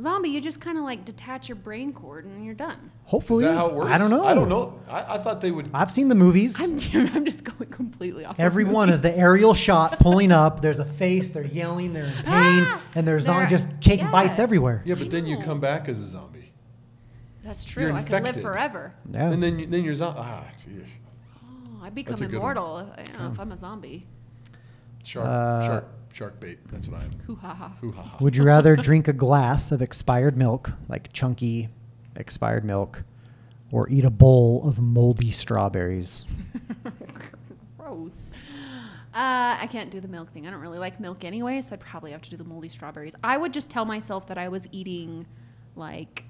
Zombie, 0.01 0.31
you 0.31 0.40
just 0.40 0.60
kind 0.60 0.78
of 0.78 0.85
like 0.85 1.05
detach 1.05 1.48
your 1.48 1.56
brain 1.56 1.93
cord 1.93 2.24
and 2.24 2.44
you're 2.44 2.55
done. 2.55 2.90
Hopefully, 3.05 3.44
Is 3.44 3.51
Hopefully, 3.51 3.55
that 3.55 3.55
how 3.55 3.66
it 3.68 3.74
works? 3.74 3.90
I 3.90 3.98
don't 3.98 4.10
know. 4.10 4.24
I 4.24 4.35
don't 4.35 4.48
know. 4.48 4.81
I, 4.89 5.14
I 5.14 5.18
thought 5.18 5.40
they 5.40 5.51
would. 5.51 5.68
I've 5.74 5.90
seen 5.90 6.09
the 6.09 6.14
movies. 6.14 6.60
I'm, 6.60 6.78
I'm 7.14 7.24
just 7.24 7.44
going 7.44 7.70
completely 7.70 8.24
off. 8.24 8.36
of 8.36 8.40
Every 8.40 8.64
one 8.64 8.89
is 8.89 9.01
the 9.02 9.16
aerial 9.16 9.52
shot 9.55 9.98
pulling 9.98 10.32
up. 10.32 10.62
There's 10.62 10.78
a 10.78 10.85
face. 10.85 11.28
They're 11.31 11.44
yelling. 11.44 11.93
They're 11.93 12.05
in 12.05 12.12
pain, 12.12 12.24
Ah! 12.27 12.82
and 12.94 13.06
there's 13.06 13.28
on 13.28 13.40
They're- 13.40 13.48
just 13.51 13.68
taking 13.81 14.06
yeah. 14.06 14.10
bites 14.12 14.39
everywhere. 14.39 14.82
Yeah, 14.85 14.94
I 14.94 14.98
but 14.98 15.10
then 15.10 15.27
you 15.27 15.39
come 15.39 15.60
back 15.60 15.89
as 15.89 15.98
a 15.98 16.06
zombie, 16.09 16.51
That's 17.44 17.64
you're 17.77 17.89
true. 17.89 17.97
I 17.97 18.02
could 18.02 18.22
live 18.22 18.40
forever. 18.40 18.94
Yeah. 19.10 19.31
and 19.31 19.43
then 19.43 19.59
you, 19.59 19.66
then 19.66 19.85
you're 19.85 19.94
zombie. 19.94 20.20
Ah, 20.22 20.44
jeez. 20.66 20.86
Oh, 21.44 21.82
I 21.85 21.90
become 21.90 22.12
That's 22.12 22.20
a 22.22 22.27
good 22.27 22.40
one. 22.40 22.56
immortal 22.56 22.93
if, 22.98 23.09
you 23.09 23.18
know, 23.18 23.31
if 23.32 23.40
I'm 23.40 23.52
a 23.52 23.56
zombie. 23.56 24.06
Shark, 25.02 25.27
Uh, 25.27 25.66
shark, 25.66 25.85
shark 26.12 26.39
bait. 26.41 26.59
That's 26.70 26.89
what 26.89 27.01
I 27.01 27.05
am. 27.05 27.11
Hoo 27.27 27.37
ha 27.37 27.55
ha. 27.55 27.77
Hoo 27.81 27.93
ha 27.93 28.03
ha. 28.03 28.16
Would 28.20 28.37
you 28.37 28.45
rather 28.45 28.77
drink 28.77 29.09
a 29.09 29.12
glass 29.12 29.73
of 29.73 29.82
expired 29.82 30.37
milk, 30.37 30.70
like 30.89 31.12
chunky 31.12 31.69
expired 32.16 32.65
milk, 32.65 33.03
or 33.73 33.89
eat 33.89 34.05
a 34.05 34.11
bowl 34.11 34.66
of 34.66 34.81
moldy 34.81 35.31
strawberries? 35.31 36.24
Gross. 37.78 38.15
Uh, 39.12 39.59
I 39.61 39.69
can't 39.70 39.91
do 39.91 40.01
the 40.01 40.09
milk 40.09 40.32
thing. 40.32 40.47
I 40.47 40.51
don't 40.51 40.61
really 40.61 40.78
like 40.78 41.01
milk 41.01 41.24
anyway, 41.24 41.61
so 41.62 41.73
I'd 41.73 41.81
probably 41.81 42.12
have 42.12 42.23
to 42.23 42.31
do 42.31 42.37
the 42.37 42.45
moldy 42.45 42.69
strawberries. 42.69 43.15
I 43.24 43.37
would 43.37 43.53
just 43.53 43.69
tell 43.69 43.85
myself 43.85 44.28
that 44.28 44.39
I 44.39 44.49
was 44.49 44.69
eating, 44.70 45.27
like, 45.74 46.24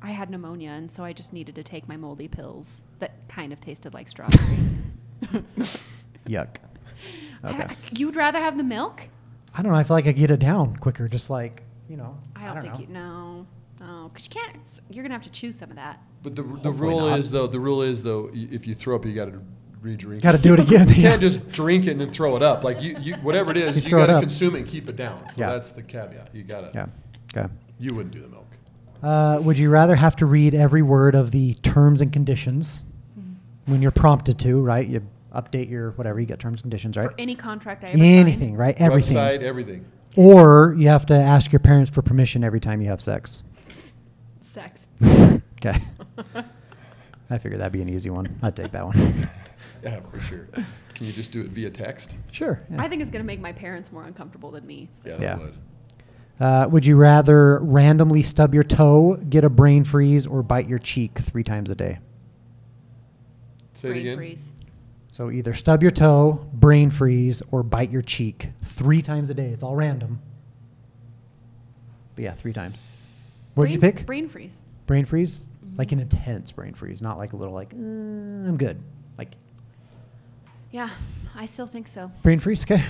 I 0.00 0.10
had 0.10 0.30
pneumonia, 0.30 0.70
and 0.70 0.90
so 0.90 1.02
I 1.02 1.12
just 1.12 1.32
needed 1.32 1.56
to 1.56 1.64
take 1.64 1.88
my 1.88 1.96
moldy 1.96 2.28
pills 2.28 2.82
that 3.00 3.12
kind 3.28 3.52
of 3.52 3.60
tasted 3.60 3.92
like 3.92 4.08
strawberry. 4.08 4.58
Yuck. 6.28 6.56
Okay. 7.44 7.62
I- 7.62 7.76
You'd 7.96 8.16
rather 8.16 8.38
have 8.38 8.56
the 8.56 8.64
milk? 8.64 9.02
I 9.54 9.62
don't 9.62 9.72
know. 9.72 9.78
I 9.78 9.84
feel 9.84 9.96
like 9.96 10.06
I 10.06 10.12
get 10.12 10.30
it 10.30 10.38
down 10.40 10.76
quicker. 10.76 11.08
Just 11.08 11.30
like 11.30 11.62
you 11.88 11.96
know. 11.96 12.16
I 12.36 12.46
don't, 12.46 12.62
think 12.62 12.74
know. 12.74 12.80
you. 12.80 12.86
know. 12.88 13.46
no, 13.80 14.08
because 14.08 14.26
you 14.26 14.40
can't. 14.40 14.56
You're 14.90 15.02
gonna 15.02 15.14
have 15.14 15.22
to 15.24 15.30
chew 15.30 15.52
some 15.52 15.70
of 15.70 15.76
that. 15.76 16.00
But 16.22 16.36
the, 16.36 16.42
the 16.42 16.70
rule 16.70 17.08
not. 17.08 17.18
is 17.18 17.30
though. 17.30 17.46
The 17.46 17.58
rule 17.60 17.82
is 17.82 18.02
though. 18.02 18.30
If 18.32 18.66
you 18.66 18.74
throw 18.74 18.94
up, 18.96 19.04
you 19.04 19.14
got 19.14 19.26
to 19.26 19.40
re-drink. 19.80 20.22
Got 20.22 20.32
to 20.32 20.38
do 20.38 20.52
it 20.54 20.60
again. 20.60 20.88
You 20.90 20.94
yeah. 20.96 21.10
can't 21.10 21.20
just 21.22 21.50
drink 21.50 21.86
it 21.86 21.92
and 21.92 22.00
then 22.00 22.12
throw 22.12 22.36
it 22.36 22.42
up. 22.42 22.62
Like 22.62 22.82
you, 22.82 22.96
you 23.00 23.14
whatever 23.16 23.50
it 23.52 23.56
is, 23.56 23.78
You 23.78 23.84
you, 23.84 23.96
got 23.96 24.06
to 24.08 24.16
up. 24.16 24.20
consume 24.20 24.54
it 24.54 24.58
and 24.60 24.68
keep 24.68 24.88
it 24.88 24.96
down. 24.96 25.24
So 25.32 25.40
Yeah. 25.40 25.50
that's 25.52 25.72
the 25.72 25.82
caveat. 25.82 26.28
You 26.34 26.42
got 26.44 26.72
to. 26.72 26.78
Yeah. 27.34 27.40
Okay. 27.44 27.52
You 27.78 27.94
wouldn't 27.94 28.14
do 28.14 28.20
the 28.20 28.28
milk. 28.28 28.46
Uh, 29.02 29.40
would 29.42 29.56
you 29.56 29.70
rather 29.70 29.96
have 29.96 30.14
to 30.16 30.26
read 30.26 30.54
every 30.54 30.82
word 30.82 31.14
of 31.14 31.30
the 31.30 31.54
terms 31.54 32.02
and 32.02 32.12
conditions 32.12 32.84
when 33.64 33.80
you're 33.80 33.90
prompted 33.90 34.38
to? 34.40 34.60
Right. 34.60 34.86
You 34.86 35.02
update 35.34 35.68
your 35.70 35.90
whatever. 35.92 36.20
You 36.20 36.26
get 36.26 36.38
terms 36.38 36.58
and 36.60 36.62
conditions. 36.64 36.96
Right. 36.96 37.08
For 37.10 37.14
any 37.18 37.34
contract 37.34 37.84
I 37.84 37.88
ever 37.88 38.02
Anything. 38.02 38.48
signed. 38.50 38.58
Right. 38.58 38.80
Everything. 38.80 39.16
Website, 39.16 39.42
everything. 39.42 39.84
Or 40.16 40.74
you 40.78 40.88
have 40.88 41.06
to 41.06 41.14
ask 41.14 41.52
your 41.52 41.60
parents 41.60 41.90
for 41.90 42.02
permission 42.02 42.42
every 42.44 42.60
time 42.60 42.80
you 42.80 42.88
have 42.88 43.00
sex. 43.00 43.42
Sex. 44.42 44.80
Okay. 45.62 45.78
I 47.28 47.36
figured 47.36 47.60
that'd 47.60 47.70
be 47.70 47.82
an 47.82 47.90
easy 47.90 48.08
one. 48.08 48.38
I'd 48.42 48.56
take 48.56 48.72
that 48.72 48.84
one. 48.86 49.28
Yeah, 49.82 50.00
for 50.10 50.20
sure. 50.20 50.46
Can 50.94 51.06
you 51.06 51.12
just 51.12 51.32
do 51.32 51.40
it 51.40 51.48
via 51.48 51.70
text? 51.70 52.16
Sure. 52.32 52.60
yeah. 52.70 52.82
I 52.82 52.88
think 52.88 53.00
it's 53.00 53.10
gonna 53.10 53.24
make 53.24 53.40
my 53.40 53.52
parents 53.52 53.90
more 53.92 54.04
uncomfortable 54.04 54.50
than 54.50 54.66
me. 54.66 54.88
So. 54.92 55.08
Yeah, 55.08 55.16
that 55.16 55.22
Yeah. 55.22 55.38
would. 55.38 55.54
Uh, 56.38 56.68
would 56.70 56.84
you 56.86 56.96
rather 56.96 57.58
randomly 57.60 58.20
stub 58.22 58.52
your 58.52 58.62
toe, 58.62 59.16
get 59.30 59.42
a 59.44 59.48
brain 59.48 59.84
freeze, 59.84 60.26
or 60.26 60.42
bite 60.42 60.68
your 60.68 60.78
cheek 60.78 61.18
three 61.18 61.42
times 61.44 61.70
a 61.70 61.74
day? 61.74 61.98
Say 63.74 63.88
it 63.88 63.90
Brain 63.92 64.00
again. 64.02 64.16
freeze. 64.18 64.52
So 65.10 65.30
either 65.30 65.54
stub 65.54 65.82
your 65.82 65.90
toe, 65.90 66.46
brain 66.52 66.90
freeze, 66.90 67.42
or 67.50 67.62
bite 67.62 67.90
your 67.90 68.02
cheek 68.02 68.50
three 68.62 69.02
times 69.02 69.28
a 69.30 69.34
day. 69.34 69.48
It's 69.48 69.62
all 69.62 69.74
random. 69.74 70.20
But 72.14 72.24
yeah, 72.24 72.34
three 72.34 72.52
times. 72.52 72.86
What 73.54 73.66
did 73.66 73.72
you 73.74 73.80
pick? 73.80 74.06
Brain 74.06 74.28
freeze. 74.28 74.56
brain 74.86 75.04
freeze? 75.04 75.44
Like 75.76 75.88
Mhm. 75.88 75.92
an 75.92 76.00
intense 76.00 76.50
brain 76.52 76.74
freeze, 76.74 77.00
not 77.00 77.16
like 77.18 77.32
a 77.32 77.36
little 77.36 77.54
like, 77.54 77.72
uh, 77.74 77.76
I'm 77.76 78.56
good. 78.56 78.80
Like 79.18 79.34
Yeah, 80.72 80.90
I 81.34 81.46
still 81.46 81.66
think 81.66 81.88
so. 81.88 82.10
brain 82.22 82.38
freeze, 82.40 82.62
okay. 82.64 82.84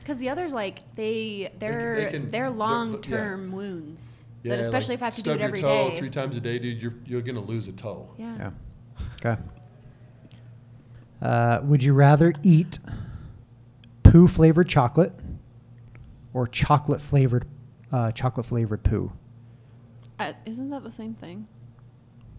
Because 0.00 0.18
the 0.18 0.28
others, 0.30 0.52
like 0.54 0.80
they, 0.94 1.50
they're 1.58 1.96
they 1.96 2.10
can- 2.10 2.30
they're 2.30 2.48
they're- 2.48 2.56
long 2.56 3.00
term 3.02 3.52
wounds. 3.52 4.26
Yeah, 4.42 4.56
that 4.56 4.60
especially 4.62 4.92
like 4.92 4.98
if 4.98 5.02
I 5.02 5.04
have 5.06 5.14
to 5.16 5.22
do 5.22 5.30
stub 5.32 5.40
it 5.40 5.44
every 5.44 5.60
your 5.60 5.68
toe 5.68 5.90
day. 5.90 5.98
three 5.98 6.10
times 6.10 6.36
a 6.36 6.40
day, 6.40 6.58
dude. 6.58 6.80
You're 6.80 6.94
you're 7.04 7.20
gonna 7.22 7.40
lose 7.40 7.68
a 7.68 7.72
toe. 7.72 8.08
Yeah. 8.16 8.36
Yeah. 8.36 8.50
Okay. 9.16 9.42
Uh, 11.20 11.60
would 11.64 11.82
you 11.82 11.94
rather 11.94 12.32
eat 12.42 12.78
poo 14.02 14.28
flavored 14.28 14.68
chocolate 14.68 15.12
or 16.32 16.46
chocolate 16.46 17.00
flavored 17.00 17.46
uh, 17.92 18.10
chocolate 18.12 18.46
flavored 18.46 18.82
poo? 18.82 19.10
Uh, 20.18 20.32
isn't 20.46 20.70
that 20.70 20.84
the 20.84 20.92
same 20.92 21.14
thing? 21.14 21.46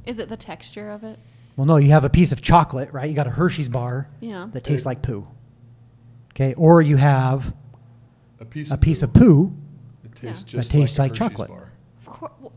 Is 0.05 0.19
it 0.19 0.29
the 0.29 0.37
texture 0.37 0.89
of 0.89 1.03
it? 1.03 1.19
Well, 1.55 1.65
no, 1.65 1.77
you 1.77 1.89
have 1.91 2.05
a 2.05 2.09
piece 2.09 2.31
of 2.31 2.41
chocolate, 2.41 2.91
right? 2.93 3.09
You 3.09 3.15
got 3.15 3.27
a 3.27 3.31
Hershey's 3.31 3.67
bar 3.69 4.09
Yeah. 4.21 4.47
that 4.53 4.63
tastes 4.63 4.85
like 4.85 5.01
poo. 5.01 5.27
Okay, 6.33 6.53
or 6.53 6.81
you 6.81 6.95
have 6.95 7.53
A 8.39 8.45
piece 8.45 8.71
a 8.71 8.75
of 8.75 8.81
piece 8.81 9.01
poo. 9.01 9.05
of 9.07 9.13
poo. 9.13 9.53
It 10.05 10.15
tastes 10.15 10.43
Yeah. 10.53 10.59
just 10.59 10.71
That 10.71 10.77
tastes 10.77 10.99
like, 10.99 11.11
like 11.11 11.17
chocolate. 11.17 11.49
Bar. 11.49 11.71
Of 11.99 12.05
course. 12.05 12.31
Well, 12.39 12.53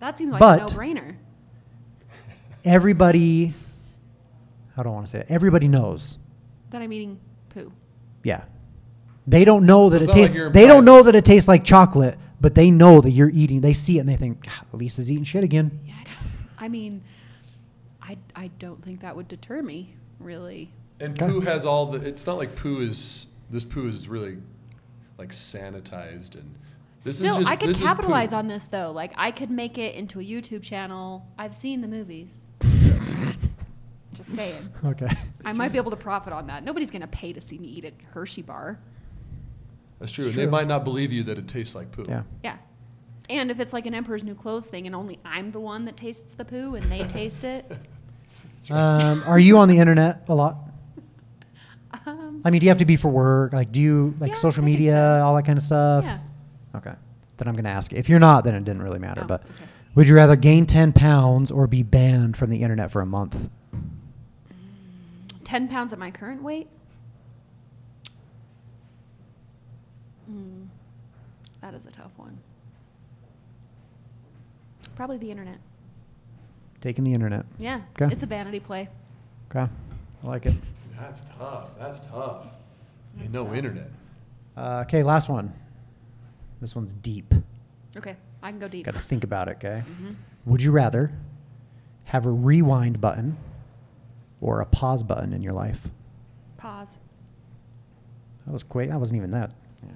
that 0.00 0.18
seems 0.18 0.32
like 0.32 0.40
But- 0.40 0.70
a 0.70 0.74
no-brainer. 0.74 1.14
Everybody, 2.64 3.54
how 4.80 4.84
do 4.84 4.88
I 4.88 4.92
want 4.92 5.06
to 5.08 5.10
say 5.10 5.18
it? 5.18 5.26
Everybody 5.28 5.68
knows. 5.68 6.18
That 6.70 6.80
I'm 6.80 6.90
eating 6.90 7.20
poo. 7.50 7.70
Yeah. 8.24 8.44
They 9.26 9.44
don't 9.44 9.66
know 9.66 9.90
that 9.90 9.96
it's 10.00 10.04
it 10.04 10.06
not 10.06 10.14
like 10.14 10.22
tastes. 10.22 10.34
you're 10.34 10.50
they 10.50 10.66
don't 10.66 10.86
know 10.86 11.02
that 11.02 11.14
it 11.14 11.24
tastes 11.26 11.48
like 11.48 11.64
chocolate, 11.64 12.16
but 12.40 12.54
they 12.54 12.70
know 12.70 13.02
that 13.02 13.10
you're 13.10 13.28
eating. 13.28 13.60
They 13.60 13.74
see 13.74 13.98
it 13.98 14.00
and 14.00 14.08
they 14.08 14.16
think, 14.16 14.42
"God, 14.42 14.64
Lisa's 14.72 15.12
eating 15.12 15.24
shit 15.24 15.44
again. 15.44 15.78
Yeah. 15.84 15.92
I, 16.00 16.04
don't- 16.04 16.16
I 16.64 16.68
mean, 16.68 17.02
I 18.00 18.16
I 18.34 18.46
don't 18.58 18.82
think 18.82 19.00
that 19.02 19.14
would 19.14 19.28
deter 19.28 19.60
me 19.60 19.94
really. 20.18 20.72
And 20.98 21.20
Okay. 21.20 21.30
poo 21.30 21.40
has 21.40 21.66
all 21.66 21.86
the. 21.86 22.06
It's 22.06 22.26
not 22.26 22.38
like 22.38 22.56
poo 22.56 22.80
is. 22.80 23.26
This 23.50 23.64
poo 23.64 23.86
is 23.86 24.08
really, 24.08 24.38
like 25.18 25.30
sanitized 25.32 26.36
and. 26.36 26.54
This 27.02 27.16
Still, 27.18 27.34
is 27.36 27.38
just, 27.40 27.50
I 27.50 27.56
could 27.56 27.68
this 27.70 27.76
is 27.78 27.82
capitalize 27.82 28.32
on 28.32 28.46
this 28.48 28.66
though. 28.66 28.90
Like 28.92 29.12
I 29.16 29.30
could 29.30 29.50
make 29.50 29.76
it 29.76 29.94
into 29.94 30.18
a 30.20 30.22
YouTube 30.24 30.62
channel. 30.62 31.26
I've 31.38 31.54
seen 31.54 31.82
the 31.82 31.88
movies. 31.88 32.46
Just 34.30 34.36
saying. 34.36 34.72
Okay. 34.84 35.08
I 35.44 35.52
might 35.52 35.72
be 35.72 35.78
able 35.78 35.90
to 35.90 35.96
profit 35.96 36.32
on 36.32 36.46
that. 36.48 36.64
Nobody's 36.64 36.90
gonna 36.90 37.06
pay 37.06 37.32
to 37.32 37.40
see 37.40 37.58
me 37.58 37.68
eat 37.68 37.84
a 37.84 37.92
Hershey 38.12 38.42
bar. 38.42 38.78
That's 39.98 40.12
true. 40.12 40.26
It's 40.26 40.36
and 40.36 40.46
They 40.46 40.50
might 40.50 40.66
not 40.68 40.84
believe 40.84 41.12
you 41.12 41.22
that 41.24 41.38
it 41.38 41.46
tastes 41.48 41.74
like 41.74 41.92
poo. 41.92 42.04
Yeah. 42.08 42.22
Yeah. 42.42 42.56
And 43.28 43.50
if 43.50 43.60
it's 43.60 43.72
like 43.72 43.86
an 43.86 43.94
Emperor's 43.94 44.24
New 44.24 44.34
Clothes 44.34 44.66
thing, 44.66 44.86
and 44.86 44.94
only 44.94 45.18
I'm 45.24 45.50
the 45.50 45.60
one 45.60 45.84
that 45.84 45.96
tastes 45.96 46.32
the 46.34 46.44
poo, 46.44 46.74
and 46.74 46.90
they 46.90 47.04
taste 47.06 47.44
it, 47.44 47.70
Um, 48.70 49.22
are 49.26 49.38
you 49.38 49.56
on 49.56 49.68
the 49.68 49.78
internet 49.78 50.24
a 50.28 50.34
lot? 50.34 50.56
um, 52.06 52.40
I 52.44 52.50
mean, 52.50 52.60
do 52.60 52.66
you 52.66 52.70
have 52.70 52.78
to 52.78 52.84
be 52.84 52.96
for 52.96 53.08
work? 53.08 53.52
Like, 53.52 53.72
do 53.72 53.80
you 53.80 54.14
like 54.20 54.32
Yeah, 54.32 54.36
social 54.36 54.62
media, 54.64 54.92
so. 54.92 55.26
all 55.26 55.34
that 55.36 55.44
kind 55.46 55.56
of 55.58 55.62
stuff? 55.64 56.04
yeah. 56.04 56.18
Okay. 56.76 56.92
Then 57.38 57.48
I'm 57.48 57.54
going 57.54 57.64
to 57.64 57.70
ask. 57.70 57.90
you. 57.92 57.98
If 57.98 58.08
you're 58.08 58.18
not, 58.18 58.44
then 58.44 58.54
it 58.54 58.64
didn't 58.64 58.82
really 58.82 58.98
matter. 58.98 59.22
Oh, 59.24 59.26
but 59.26 59.42
okay. 59.44 59.52
would 59.94 60.08
you 60.08 60.14
rather 60.14 60.36
gain 60.36 60.66
10 60.66 60.92
pounds 60.92 61.50
or 61.50 61.66
be 61.66 61.82
banned 61.82 62.36
from 62.36 62.50
the 62.50 62.62
internet 62.62 62.90
for 62.92 63.00
a 63.00 63.06
month? 63.06 63.48
Ten 65.50 65.66
pounds 65.66 65.92
at 65.92 65.98
my 65.98 66.12
current 66.12 66.44
weight. 66.44 66.68
Hmm. 70.26 70.66
That 71.60 71.74
is 71.74 71.86
a 71.86 71.90
tough 71.90 72.12
one. 72.16 72.38
Probably 74.94 75.16
the 75.16 75.28
internet. 75.28 75.58
Taking 76.80 77.02
the 77.02 77.12
internet. 77.12 77.46
Yeah, 77.58 77.80
Okay. 78.00 78.12
it's 78.14 78.22
a 78.22 78.26
vanity 78.26 78.60
play. 78.60 78.88
Okay. 79.50 79.68
I 80.22 80.26
like 80.26 80.46
it. 80.46 80.54
That's 81.00 81.24
tough. 81.36 81.76
That's 81.80 81.98
tough. 82.06 82.46
That's 83.16 83.32
no 83.32 83.42
tough. 83.42 83.54
internet. 83.54 83.90
Uh, 84.56 84.84
okay, 84.86 85.02
last 85.02 85.28
one. 85.28 85.52
This 86.60 86.76
one's 86.76 86.92
deep. 86.92 87.34
Okay, 87.96 88.14
I 88.40 88.50
can 88.52 88.60
go 88.60 88.68
deep. 88.68 88.84
Got 88.86 88.94
to 88.94 89.00
think 89.00 89.24
about 89.24 89.48
it, 89.48 89.56
okay? 89.56 89.82
Mhm. 90.00 90.14
Would 90.46 90.62
you 90.62 90.70
rather 90.70 91.10
have 92.04 92.24
a 92.26 92.30
rewind 92.30 93.00
button 93.00 93.36
or 94.40 94.60
a 94.60 94.66
pause 94.66 95.02
button 95.02 95.32
in 95.32 95.42
your 95.42 95.52
life? 95.52 95.88
Pause. 96.56 96.98
That 98.46 98.52
was 98.52 98.62
quick. 98.62 98.88
That 98.90 98.98
wasn't 98.98 99.18
even 99.18 99.30
that. 99.32 99.52
Yeah. 99.82 99.90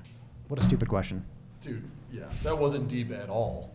What 0.49 0.61
a 0.61 0.63
stupid 0.63 0.89
question. 0.89 1.25
Dude, 1.61 1.83
yeah, 2.13 2.25
that 2.43 2.57
wasn't 2.57 2.89
deep 2.89 3.11
at 3.11 3.29
all. 3.29 3.71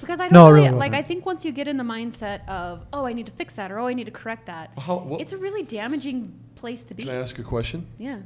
Because 0.00 0.20
I 0.20 0.24
don't 0.24 0.32
No, 0.32 0.50
really, 0.50 0.66
really 0.66 0.78
like. 0.78 0.94
I 0.94 1.02
think 1.02 1.24
once 1.24 1.44
you 1.44 1.52
get 1.52 1.68
in 1.68 1.76
the 1.76 1.84
mindset 1.84 2.46
of, 2.48 2.84
oh, 2.92 3.04
I 3.06 3.12
need 3.12 3.26
to 3.26 3.32
fix 3.32 3.54
that, 3.54 3.70
or 3.70 3.78
oh, 3.78 3.86
I 3.86 3.94
need 3.94 4.04
to 4.06 4.10
correct 4.10 4.46
that, 4.46 4.70
How, 4.76 4.98
what, 4.98 5.20
it's 5.20 5.32
a 5.32 5.38
really 5.38 5.62
damaging 5.62 6.38
place 6.56 6.82
to 6.84 6.94
be. 6.94 7.04
can 7.04 7.14
I 7.14 7.20
ask 7.20 7.38
a 7.38 7.42
question? 7.44 7.86
Yeah. 7.98 8.18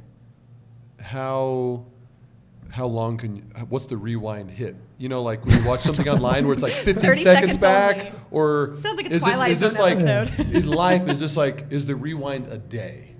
How 0.99 1.85
how 2.69 2.85
long 2.85 3.17
can 3.17 3.35
you, 3.37 3.41
what's 3.69 3.85
the 3.85 3.97
rewind 3.97 4.51
hit? 4.51 4.75
You 4.97 5.09
know, 5.09 5.21
like 5.21 5.45
when 5.45 5.59
you 5.61 5.67
watch 5.67 5.81
something 5.81 6.07
online 6.09 6.45
where 6.45 6.53
it's 6.53 6.63
like 6.63 6.71
15 6.73 7.01
seconds, 7.01 7.23
seconds 7.23 7.57
back, 7.57 7.97
only. 7.97 8.11
or 8.31 8.77
Sounds 8.81 8.97
like 8.97 9.07
a 9.09 9.11
is 9.13 9.21
Twilight 9.23 9.49
this, 9.57 9.61
is 9.61 9.71
this 9.73 9.79
like 9.79 9.97
episode. 9.97 10.39
in 10.55 10.67
life? 10.67 11.07
Is 11.07 11.19
this 11.19 11.37
like 11.37 11.65
is 11.69 11.85
the 11.85 11.95
rewind 11.95 12.47
a 12.51 12.57
day? 12.57 13.15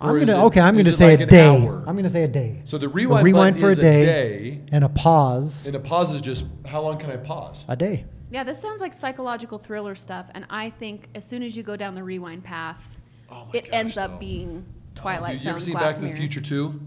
I'm 0.00 0.18
gonna 0.20 0.32
it- 0.40 0.44
okay. 0.46 0.60
I'm 0.60 0.76
gonna 0.76 0.90
say 0.92 1.10
like 1.16 1.20
a 1.20 1.26
day. 1.26 1.46
hour? 1.64 1.82
I'm 1.86 1.96
gonna 1.96 2.08
say 2.08 2.22
a 2.22 2.28
day. 2.28 2.62
So 2.66 2.78
the 2.78 2.86
A 2.86 2.88
rewind, 2.88 3.24
rewind 3.24 3.54
button 3.56 3.60
for 3.60 3.68
a 3.68 3.72
is 3.72 3.78
day, 3.78 4.04
day, 4.06 4.60
and 4.70 4.84
a 4.84 4.88
pause. 4.88 5.66
and 5.66 5.74
a 5.74 5.80
pause 5.80 6.14
is 6.14 6.20
just 6.22 6.44
how 6.66 6.80
long 6.82 6.98
can 6.98 7.10
I 7.10 7.16
pause? 7.16 7.64
a 7.68 7.74
day. 7.76 8.04
Yeah, 8.30 8.44
this 8.44 8.60
sounds 8.60 8.80
like 8.80 8.92
psychological 8.92 9.58
thriller 9.58 9.94
stuff, 9.94 10.30
and 10.34 10.46
I 10.50 10.70
think 10.70 11.08
as 11.14 11.24
soon 11.24 11.42
as 11.42 11.56
you 11.56 11.62
go 11.62 11.76
down 11.76 11.94
the 11.94 12.04
rewind 12.04 12.44
path, 12.44 13.00
Oh 13.30 13.48
it 13.52 13.64
gosh, 13.64 13.72
ends 13.72 13.94
though. 13.96 14.02
up 14.02 14.20
being 14.20 14.64
Oh, 14.68 14.72
Twilight 14.94 15.34
you 15.34 15.38
Zone. 15.40 15.50
ever 15.50 15.60
seen 15.60 15.72
Glass 15.72 15.94
Back 15.94 16.02
to 16.02 16.08
the 16.08 16.12
Future 16.12 16.40
too? 16.40 16.80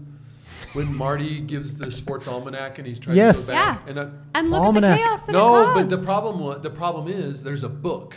When 0.74 0.96
Marty 0.96 1.40
gives 1.40 1.76
the 1.76 1.92
sports 1.92 2.26
almanac 2.28 2.78
and 2.78 2.86
he's 2.86 2.98
trying 2.98 3.16
Yes. 3.16 3.46
to 3.46 3.52
go 3.52 3.58
back. 3.58 3.80
Yeah. 3.84 3.90
And 3.90 4.00
I, 4.00 4.08
And 4.38 4.50
look 4.50 4.62
Almanac. 4.62 4.90
at 4.90 4.96
the 4.96 5.02
chaos 5.04 5.22
that 5.22 5.32
no, 5.32 5.70
it 5.70 5.74
but 5.74 5.90
the 5.90 5.98
problem 6.04 6.62
the 6.62 6.70
problem 6.70 7.08
is 7.08 7.42
there's 7.42 7.62
a 7.62 7.68
book. 7.68 8.16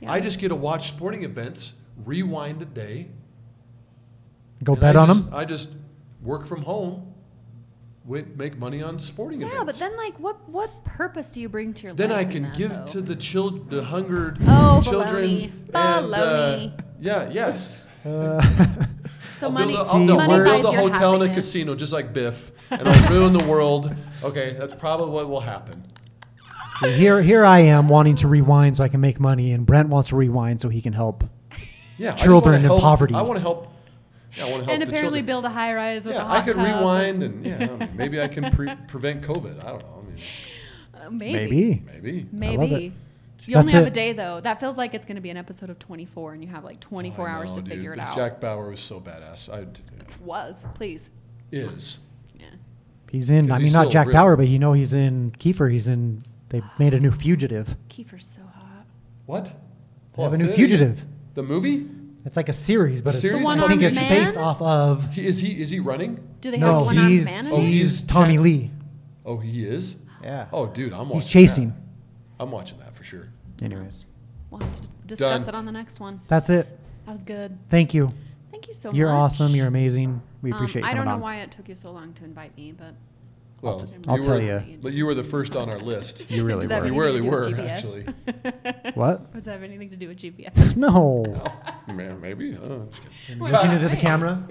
Yeah. 0.00 0.12
I 0.12 0.20
just 0.20 0.38
get 0.38 0.48
to 0.48 0.54
watch 0.54 0.88
sporting 0.88 1.24
events, 1.24 1.72
rewind 2.04 2.62
a 2.62 2.66
day. 2.66 3.08
Go 4.62 4.76
bet 4.76 4.96
I 4.96 5.00
on 5.00 5.08
just, 5.08 5.24
them. 5.24 5.34
I 5.34 5.44
just 5.44 5.70
work 6.22 6.46
from 6.46 6.62
home, 6.62 7.12
wait, 8.04 8.36
make 8.36 8.58
money 8.58 8.80
on 8.82 8.98
sporting 9.00 9.40
Yeah, 9.40 9.48
events. 9.48 9.58
Yeah, 9.58 9.64
but 9.64 9.78
then 9.78 9.96
like, 9.96 10.18
what 10.20 10.48
what 10.48 10.84
purpose 10.84 11.32
do 11.32 11.40
you 11.40 11.48
bring 11.48 11.72
to 11.74 11.82
your 11.84 11.94
then 11.94 12.10
life? 12.10 12.18
Then 12.18 12.26
I 12.26 12.28
in 12.28 12.30
can 12.30 12.42
that, 12.50 12.56
give 12.58 12.70
though? 12.70 12.86
to 12.92 13.00
the 13.00 13.16
child, 13.16 13.70
the 13.70 13.82
hungered 13.82 14.38
Oh, 14.46 14.82
children. 14.84 15.66
baloney. 15.72 15.74
and, 15.74 16.14
uh, 16.14 16.82
yeah, 17.00 17.28
yes. 17.30 17.80
Uh, 18.06 18.40
So 19.38 19.46
I'll 19.46 19.52
money, 19.52 19.72
build 19.74 19.86
a, 19.86 19.90
See, 19.90 19.96
I'll, 19.98 20.04
no, 20.04 20.16
money 20.16 20.32
I'll 20.32 20.44
buys 20.44 20.62
build 20.62 20.74
a 20.74 20.78
your 20.78 20.90
hotel 20.90 21.14
and 21.14 21.22
a 21.22 21.26
happiness. 21.28 21.46
casino 21.46 21.74
just 21.74 21.92
like 21.92 22.12
Biff, 22.12 22.50
and 22.70 22.88
I'll 22.88 23.10
ruin 23.12 23.32
the 23.32 23.44
world. 23.46 23.94
Okay, 24.24 24.56
that's 24.58 24.74
probably 24.74 25.10
what 25.10 25.28
will 25.28 25.40
happen. 25.40 25.82
see, 26.80 26.92
here, 26.92 27.22
here 27.22 27.44
I 27.44 27.60
am 27.60 27.88
wanting 27.88 28.16
to 28.16 28.28
rewind 28.28 28.76
so 28.76 28.84
I 28.84 28.88
can 28.88 29.00
make 29.00 29.20
money, 29.20 29.52
and 29.52 29.64
Brent 29.64 29.88
wants 29.88 30.08
to 30.10 30.16
rewind 30.16 30.60
so 30.60 30.68
he 30.68 30.82
can 30.82 30.92
help. 30.92 31.22
Yeah, 31.98 32.08
I 32.08 32.12
just 32.12 32.24
Children 32.24 32.52
wanna 32.54 32.64
in 32.64 32.64
help- 32.64 32.80
poverty. 32.82 33.14
I 33.14 33.22
want 33.22 33.36
to 33.36 33.40
help. 33.40 33.68
Yeah, 34.36 34.44
I 34.46 34.50
want 34.50 34.60
to 34.60 34.64
help 34.66 34.70
And 34.70 34.82
the 34.82 34.86
apparently 34.86 35.20
children. 35.20 35.26
build 35.26 35.44
a 35.46 35.48
high 35.50 35.74
rise 35.74 36.04
with 36.04 36.14
a 36.14 36.18
Yeah, 36.18 36.24
hot 36.24 36.36
I 36.36 36.40
could 36.42 36.54
tub 36.54 36.66
rewind 36.66 37.22
and 37.22 37.46
yeah, 37.46 37.56
I 37.60 37.66
don't 37.66 37.78
know, 37.80 37.88
maybe 37.94 38.20
I 38.20 38.28
can 38.28 38.50
pre- 38.52 38.74
prevent 38.86 39.22
COVID. 39.22 39.64
I 39.64 39.68
don't 39.70 39.78
know. 39.82 40.04
I 41.00 41.08
mean, 41.08 41.08
Uh, 41.08 41.10
maybe. 41.10 41.82
Maybe. 41.86 42.26
maybe. 42.32 42.56
I 42.56 42.56
love 42.60 42.72
it. 42.72 42.92
You 43.46 43.56
only 43.56 43.72
have 43.72 43.84
it. 43.84 43.88
a 43.88 43.90
day 43.90 44.12
though. 44.12 44.40
That 44.40 44.60
feels 44.60 44.76
like 44.76 44.94
it's 44.94 45.04
going 45.06 45.16
to 45.16 45.22
be 45.22 45.30
an 45.30 45.36
episode 45.36 45.70
of 45.70 45.78
24, 45.78 46.34
and 46.34 46.42
you 46.44 46.50
have 46.50 46.64
like 46.64 46.80
24 46.80 47.26
Oh, 47.26 47.30
hours 47.32 47.50
know, 47.50 47.56
to 47.56 47.62
dude. 47.62 47.72
figure 47.72 47.92
it 47.94 47.98
out. 47.98 48.14
Jack 48.16 48.40
Bauer 48.40 48.70
was 48.70 48.80
so 48.80 49.00
badass. 49.00 49.48
I 49.52 49.66
Was 50.22 50.64
please. 50.74 51.10
is. 51.52 51.98
Yeah. 52.38 52.46
He's 53.10 53.30
in. 53.30 53.50
I 53.50 53.54
he's 53.58 53.64
mean, 53.64 53.72
not 53.72 53.90
Jack 53.90 54.08
real. 54.08 54.14
Bauer, 54.16 54.36
but 54.36 54.48
you 54.48 54.58
know 54.58 54.72
he's 54.74 54.92
in 54.94 55.32
Kiefer. 55.38 55.70
He's 55.70 55.88
in. 55.88 56.24
They 56.50 56.60
oh. 56.60 56.70
made 56.78 56.94
a 56.94 57.00
new 57.00 57.10
fugitive. 57.10 57.74
Kiefer's 57.88 58.26
so 58.26 58.42
hot. 58.54 58.84
What? 59.26 59.44
They 59.46 59.52
Hold 60.16 60.32
have 60.32 60.40
oh, 60.40 60.44
a 60.44 60.46
new 60.48 60.52
fugitive. 60.54 60.92
again. 60.98 61.14
The 61.34 61.42
movie? 61.42 61.86
It's 62.24 62.36
like 62.36 62.48
a 62.48 62.52
series, 62.52 63.00
but 63.00 63.14
A 63.14 63.16
it's, 63.16 63.20
series? 63.22 63.40
The 63.40 63.46
I 63.46 63.52
think 63.54 63.60
one-armed 63.62 63.82
it's 63.82 63.96
man? 63.96 64.08
based 64.24 64.36
off 64.36 64.60
of. 64.60 65.08
He, 65.10 65.26
is 65.26 65.38
he 65.38 65.62
is 65.62 65.70
he 65.70 65.78
running? 65.80 66.18
Do 66.40 66.50
they 66.50 66.58
No, 66.58 66.78
have 66.78 66.86
one 66.86 66.98
armed 66.98 67.10
he's 67.10 67.24
man 67.24 67.46
in 67.46 67.52
Oh, 67.52 67.60
he's 67.60 68.02
Tommy 68.02 68.36
Lee. 68.38 68.70
Oh, 69.24 69.38
he 69.38 69.64
is. 69.64 69.94
Yeah. 70.22 70.46
Oh, 70.52 70.66
dude, 70.66 70.92
I'm 70.92 71.08
watching. 71.08 71.20
he's 71.20 71.26
chasing. 71.26 71.68
that. 71.68 71.76
I'm 72.40 72.50
watching 72.50 72.78
that 72.78 72.94
for 72.94 73.04
sure. 73.04 73.28
Anyways, 73.62 74.04
We'll 74.50 74.60
have 74.60 74.80
to 74.80 74.88
discuss 75.06 75.40
Done. 75.40 75.48
it 75.50 75.54
on 75.54 75.66
the 75.66 75.72
next 75.72 76.00
one. 76.00 76.20
that's 76.28 76.48
it. 76.50 76.66
That 77.06 77.12
was 77.12 77.22
good. 77.22 77.58
Thank 77.68 77.92
you. 77.94 78.10
Thank 78.50 78.66
you 78.66 78.72
so 78.72 78.88
much. 78.90 78.96
You're 78.96 79.08
much. 79.08 79.16
awesome. 79.32 79.54
You're 79.54 79.66
amazing. 79.66 80.22
We 80.42 80.52
Um, 80.52 80.56
appreciate 80.56 80.82
you 80.84 80.88
I 80.88 80.94
don't 80.94 81.04
know 81.04 81.12
on. 81.12 81.20
why 81.20 81.36
it 81.40 81.50
took 81.50 81.68
you 81.68 81.74
so 81.74 81.90
long 81.90 82.12
to 82.14 82.24
invite 82.24 82.56
me, 82.56 82.72
but 82.72 82.94
Well, 83.60 83.82
I'll 84.06 84.16
you 84.18 84.22
tell 84.22 84.36
were, 84.36 84.40
ya. 84.40 84.60
But 84.80 84.92
you 84.94 85.04
were 85.04 85.14
the 85.14 85.24
first 85.24 85.54
on 85.56 85.68
our 85.68 85.78
list. 85.80 86.24
You 86.30 86.44
really 86.44 86.60
Does 86.60 86.68
that 86.70 86.82
were. 86.82 86.86
have 86.86 86.94
You 86.94 87.02
anything 87.02 87.30
really 87.30 87.46
to 87.46 87.52
do 87.52 87.56
with 87.56 87.56
were, 87.56 88.32
GPS? 88.34 88.54
actually. 88.64 88.92
What? 88.94 89.32
Does 89.34 89.44
that 89.44 89.52
have 89.52 89.62
anything 89.62 89.90
to 89.90 89.96
do 89.96 90.08
with 90.08 90.18
GPS? 90.18 90.76
No. 90.76 91.24
Man, 91.88 92.20
maybe. 92.20 92.56
Oh, 92.56 92.64
I'm 92.82 92.90
just 92.90 93.02
kidding. 93.26 93.42
Looking 93.42 93.70
into 93.72 93.88
the 93.88 93.96
camera. 93.96 94.42